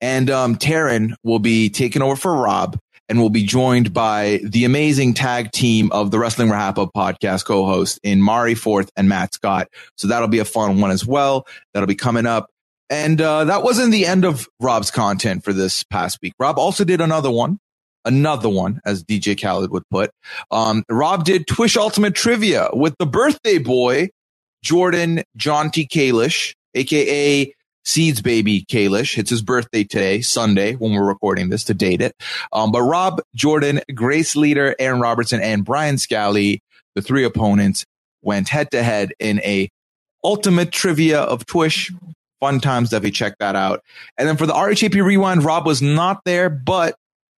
And 0.00 0.28
um, 0.30 0.56
Taran 0.56 1.14
will 1.22 1.38
be 1.38 1.70
taking 1.70 2.02
over 2.02 2.16
for 2.16 2.36
Rob 2.36 2.78
and 3.08 3.20
will 3.20 3.30
be 3.30 3.44
joined 3.44 3.94
by 3.94 4.40
the 4.42 4.64
amazing 4.64 5.14
tag 5.14 5.52
team 5.52 5.90
of 5.92 6.10
the 6.10 6.18
Wrestling 6.18 6.50
Wrap 6.50 6.76
Up 6.76 6.90
podcast 6.94 7.44
co-host 7.44 8.00
in 8.02 8.20
Mari 8.20 8.54
Forth 8.54 8.90
and 8.96 9.08
Matt 9.08 9.34
Scott. 9.34 9.68
So 9.96 10.08
that'll 10.08 10.28
be 10.28 10.40
a 10.40 10.44
fun 10.44 10.80
one 10.80 10.90
as 10.90 11.06
well. 11.06 11.46
That'll 11.72 11.86
be 11.86 11.94
coming 11.94 12.26
up. 12.26 12.50
And 12.88 13.20
uh, 13.20 13.44
that 13.44 13.62
wasn't 13.62 13.92
the 13.92 14.06
end 14.06 14.24
of 14.24 14.48
Rob's 14.60 14.90
content 14.90 15.44
for 15.44 15.52
this 15.52 15.82
past 15.84 16.18
week. 16.22 16.34
Rob 16.38 16.58
also 16.58 16.84
did 16.84 17.00
another 17.00 17.30
one, 17.30 17.58
another 18.04 18.48
one, 18.48 18.80
as 18.84 19.02
DJ 19.02 19.40
Khaled 19.40 19.70
would 19.70 19.88
put. 19.90 20.10
Um, 20.50 20.84
Rob 20.88 21.24
did 21.24 21.46
Twitch 21.46 21.76
Ultimate 21.76 22.14
Trivia 22.14 22.68
with 22.72 22.94
the 22.98 23.06
birthday 23.06 23.58
boy, 23.58 24.10
Jordan 24.62 25.24
John 25.36 25.70
T. 25.70 25.86
Kalish, 25.86 26.54
aka 26.74 27.52
Seeds 27.84 28.20
baby 28.20 28.64
Kalish. 28.68 29.16
It's 29.16 29.30
his 29.30 29.42
birthday 29.42 29.84
today, 29.84 30.20
Sunday, 30.20 30.74
when 30.74 30.92
we're 30.92 31.06
recording 31.06 31.50
this 31.50 31.64
to 31.64 31.74
date 31.74 32.00
it. 32.00 32.14
Um, 32.52 32.72
but 32.72 32.82
Rob, 32.82 33.20
Jordan, 33.34 33.80
Grace 33.94 34.34
Leader, 34.34 34.74
Aaron 34.78 35.00
Robertson, 35.00 35.40
and 35.40 35.64
Brian 35.64 35.96
Scally, 35.96 36.60
the 36.96 37.02
three 37.02 37.24
opponents, 37.24 37.84
went 38.22 38.48
head 38.48 38.72
to 38.72 38.82
head 38.82 39.12
in 39.20 39.40
a 39.42 39.68
ultimate 40.24 40.72
trivia 40.72 41.20
of 41.20 41.46
Twitch 41.46 41.92
fun 42.40 42.60
times. 42.60 42.90
Definitely 42.90 43.12
check 43.12 43.36
that 43.38 43.56
out. 43.56 43.82
And 44.18 44.28
then 44.28 44.36
for 44.36 44.46
the 44.46 44.52
RHAP 44.52 45.02
rewind, 45.02 45.44
Rob 45.44 45.66
was 45.66 45.82
not 45.82 46.20
there, 46.24 46.48
but 46.50 46.96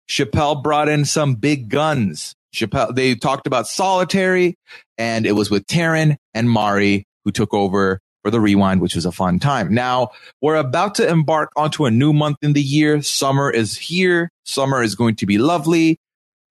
Chappelle 0.10 0.62
brought 0.64 0.90
in 0.90 1.06
some 1.06 1.36
big 1.36 1.70
guns. 1.70 2.36
Chappelle, 2.54 2.96
they 2.96 3.16
talked 3.16 3.48
about 3.48 3.68
solitary 3.68 4.56
and 4.98 5.26
it 5.26 5.34
was 5.34 5.52
with 5.52 5.66
Taran 5.68 6.16
and 6.34 6.50
Mari 6.50 7.06
who 7.26 7.32
took 7.32 7.54
over 7.54 8.00
for 8.24 8.32
the 8.32 8.40
rewind, 8.40 8.82
which 8.82 8.96
was 8.96 9.06
a 9.06 9.12
fun 9.12 9.40
time. 9.40 9.74
Now 9.74 10.10
we're 10.42 10.56
about 10.56 10.96
to 10.96 11.08
embark 11.08 11.52
onto 11.56 11.86
a 11.86 11.92
new 11.92 12.14
month 12.14 12.38
in 12.42 12.54
the 12.54 12.62
year. 12.62 13.02
Summer 13.02 13.52
is 13.52 13.78
here. 13.78 14.30
Summer 14.44 14.82
is 14.82 14.96
going 14.96 15.16
to 15.18 15.26
be 15.26 15.38
lovely. 15.38 15.98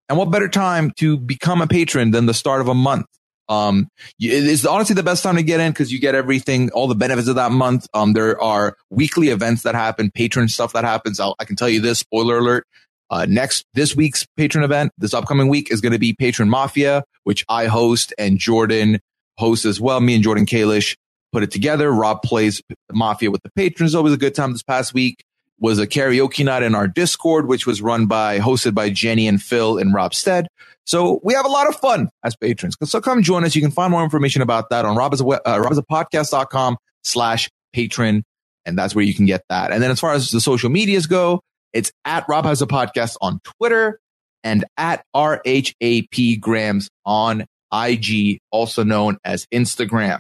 And 0.09 0.16
what 0.16 0.31
better 0.31 0.48
time 0.48 0.93
to 0.98 1.16
become 1.16 1.60
a 1.60 1.66
patron 1.66 2.12
than 2.12 2.27
the 2.27 2.35
start 2.35 2.60
of 2.60 2.68
a 2.68 2.74
month? 2.74 3.06
Um, 3.48 3.89
it's 4.18 4.64
honestly 4.64 4.94
the 4.94 5.02
best 5.02 5.23
time 5.23 5.36
to 5.36 5.43
get 5.43 5.60
in 5.60 5.73
because 5.73 5.93
you 5.93 6.01
get 6.01 6.14
everything, 6.14 6.70
all 6.70 6.89
the 6.89 6.94
benefits 6.94 7.28
of 7.28 7.36
that 7.36 7.52
month. 7.52 7.86
Um, 7.94 8.12
there 8.12 8.40
are 8.43 8.77
weekly 8.90 9.28
events 9.28 9.62
that 9.62 9.74
happen, 9.74 10.10
patron 10.10 10.48
stuff 10.48 10.73
that 10.73 10.85
happens. 10.85 11.20
I'll, 11.20 11.36
I 11.39 11.44
can 11.44 11.56
tell 11.56 11.68
you 11.68 11.81
this 11.81 11.98
spoiler 11.98 12.39
alert. 12.39 12.66
Uh, 13.09 13.27
next, 13.28 13.64
this 13.74 13.94
week's 13.94 14.27
patron 14.36 14.64
event, 14.64 14.93
this 14.98 15.14
upcoming 15.14 15.48
week 15.48 15.70
is 15.70 15.81
going 15.81 15.93
to 15.93 15.98
be 15.98 16.12
Patron 16.12 16.48
Mafia, 16.48 17.05
which 17.23 17.44
I 17.48 17.66
host 17.66 18.12
and 18.18 18.39
Jordan 18.39 18.98
hosts 19.39 19.64
as 19.64 19.81
well. 19.81 20.01
Me 20.01 20.14
and 20.14 20.24
Jordan 20.24 20.44
Kalish 20.44 20.97
put 21.32 21.44
it 21.44 21.52
together. 21.52 21.93
Rob 21.93 22.23
plays 22.23 22.62
Mafia 22.90 23.31
with 23.31 23.43
the 23.43 23.51
patrons. 23.55 23.94
Always 23.94 24.14
a 24.14 24.16
good 24.16 24.35
time 24.35 24.52
this 24.52 24.64
past 24.64 24.93
week 24.93 25.24
was 25.59 25.78
a 25.78 25.87
karaoke 25.87 26.45
night 26.45 26.62
in 26.62 26.74
our 26.74 26.87
Discord, 26.87 27.47
which 27.47 27.66
was 27.66 27.81
run 27.81 28.07
by, 28.07 28.39
hosted 28.39 28.74
by 28.74 28.91
Jenny 28.91 29.27
and 29.27 29.43
Phil 29.43 29.78
and 29.78 29.95
Rob 29.95 30.15
Stead. 30.15 30.49
So 30.85 31.20
we 31.24 31.35
have 31.35 31.47
a 31.47 31.51
lot 31.51 31.69
of 31.69 31.77
fun 31.77 32.11
as 32.23 32.37
patrons. 32.37 32.77
So 32.85 33.01
come 33.01 33.23
join 33.23 33.45
us. 33.45 33.57
You 33.57 33.62
can 33.62 33.70
find 33.70 33.91
more 33.91 34.05
information 34.05 34.43
about 34.43 34.70
that 34.70 34.85
on 34.85 34.97
robhasapodcast.com 34.97 36.74
uh, 36.74 36.77
slash 37.03 37.49
patron. 37.73 38.23
And 38.65 38.78
that's 38.78 38.95
where 38.95 39.05
you 39.05 39.15
can 39.15 39.27
get 39.27 39.43
that. 39.49 39.73
And 39.73 39.83
then 39.83 39.91
as 39.91 40.01
far 40.01 40.12
as 40.12 40.31
the 40.31 40.41
social 40.41 40.70
medias 40.70 41.07
go, 41.07 41.41
it's 41.73 41.91
at 42.05 42.28
Rob 42.28 42.45
Has 42.45 42.62
a 42.62 42.66
Podcast 42.66 43.16
on 43.20 43.41
Twitter 43.45 43.99
and 44.45 44.65
at 44.77 45.05
RHAP 45.15 46.41
Grams 46.41 46.89
on 47.05 47.47
IG, 47.73 48.39
also 48.51 48.85
known 48.85 49.19
as 49.24 49.47
Instagram. 49.53 50.19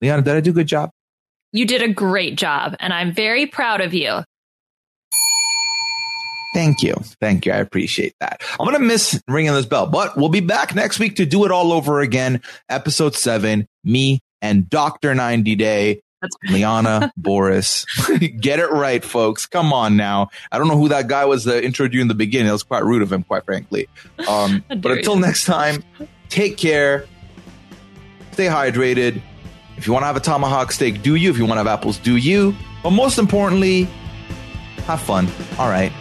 Liana, 0.00 0.22
did 0.22 0.36
I 0.36 0.40
do 0.40 0.50
a 0.50 0.54
good 0.54 0.66
job? 0.66 0.90
You 1.52 1.66
did 1.66 1.82
a 1.82 1.88
great 1.88 2.36
job, 2.36 2.76
and 2.80 2.92
I'm 2.92 3.12
very 3.12 3.46
proud 3.46 3.80
of 3.80 3.92
you. 3.94 4.22
Thank 6.54 6.82
you. 6.82 6.94
Thank 7.20 7.46
you. 7.46 7.52
I 7.52 7.56
appreciate 7.56 8.14
that. 8.20 8.42
I'm 8.60 8.66
going 8.66 8.78
to 8.78 8.86
miss 8.86 9.20
ringing 9.26 9.52
this 9.54 9.66
bell, 9.66 9.86
but 9.86 10.16
we'll 10.16 10.28
be 10.28 10.40
back 10.40 10.74
next 10.74 10.98
week 10.98 11.16
to 11.16 11.26
do 11.26 11.44
it 11.44 11.50
all 11.50 11.72
over 11.72 12.00
again. 12.00 12.42
Episode 12.68 13.14
seven, 13.14 13.66
me 13.84 14.20
and 14.42 14.68
Dr. 14.68 15.14
90 15.14 15.54
Day. 15.56 16.02
That's 16.20 16.36
Liana, 16.50 17.12
Boris. 17.16 17.84
Get 18.40 18.58
it 18.58 18.70
right, 18.70 19.04
folks. 19.04 19.46
Come 19.46 19.72
on 19.72 19.96
now. 19.96 20.28
I 20.52 20.58
don't 20.58 20.68
know 20.68 20.76
who 20.76 20.88
that 20.90 21.08
guy 21.08 21.24
was 21.24 21.44
that 21.44 21.64
introed 21.64 21.92
you 21.92 22.00
in 22.00 22.08
the 22.08 22.14
beginning. 22.14 22.48
It 22.48 22.52
was 22.52 22.62
quite 22.62 22.84
rude 22.84 23.02
of 23.02 23.12
him, 23.12 23.22
quite 23.24 23.44
frankly. 23.44 23.88
Um, 24.28 24.64
but 24.76 24.92
until 24.92 25.16
next 25.16 25.46
time, 25.46 25.82
take 26.28 26.58
care. 26.58 27.06
Stay 28.32 28.46
hydrated. 28.46 29.20
If 29.76 29.86
you 29.86 29.92
want 29.92 30.02
to 30.02 30.06
have 30.06 30.16
a 30.16 30.20
tomahawk 30.20 30.70
steak, 30.70 31.02
do 31.02 31.16
you? 31.16 31.30
If 31.30 31.38
you 31.38 31.44
want 31.44 31.54
to 31.54 31.64
have 31.64 31.66
apples, 31.66 31.98
do 31.98 32.16
you? 32.16 32.54
But 32.82 32.90
most 32.90 33.18
importantly, 33.18 33.88
have 34.86 35.00
fun. 35.00 35.28
All 35.58 35.68
right. 35.68 35.92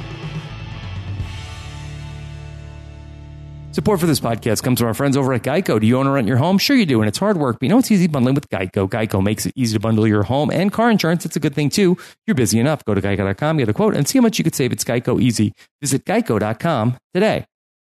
Support 3.74 4.02
for 4.02 4.06
this 4.06 4.20
podcast 4.20 4.64
comes 4.64 4.80
from 4.80 4.90
our 4.90 4.94
friends 4.94 5.16
over 5.16 5.34
at 5.34 5.44
Geico. 5.44 5.80
Do 5.80 5.88
you 5.88 5.98
own 5.98 6.06
or 6.06 6.12
rent 6.14 6.28
your 6.28 6.36
home? 6.36 6.58
Sure 6.58 6.76
you 6.76 6.86
do, 6.86 7.02
and 7.02 7.08
it's 7.08 7.18
hard 7.18 7.38
work, 7.38 7.58
but 7.60 7.64
you 7.64 7.70
know 7.70 7.78
it's 7.78 7.90
easy 7.90 8.06
bundling 8.08 8.36
with 8.36 8.50
Geico. 8.50 8.90
Geico 8.90 9.24
makes 9.24 9.46
it 9.46 9.54
easy 9.56 9.76
to 9.76 9.80
bundle 9.80 10.06
your 10.06 10.24
home 10.24 10.52
and 10.52 10.74
car 10.74 10.92
insurance. 10.92 11.26
It's 11.26 11.38
a 11.38 11.40
good 11.40 11.56
thing 11.56 11.70
too. 11.70 11.98
You're 12.28 12.36
busy 12.36 12.60
enough. 12.60 12.84
Go 12.84 12.94
to 12.94 13.02
geico.com, 13.02 13.58
get 13.58 13.70
a 13.70 13.74
quote, 13.74 13.96
and 13.96 14.06
see 14.06 14.18
how 14.18 14.24
much 14.24 14.38
you 14.38 14.44
could 14.44 14.56
save. 14.56 14.74
It's 14.74 14.84
Geico 14.84 15.22
easy. 15.22 15.54
Visit 15.80 16.04
geico.com 16.04 16.98
today. 17.14 17.46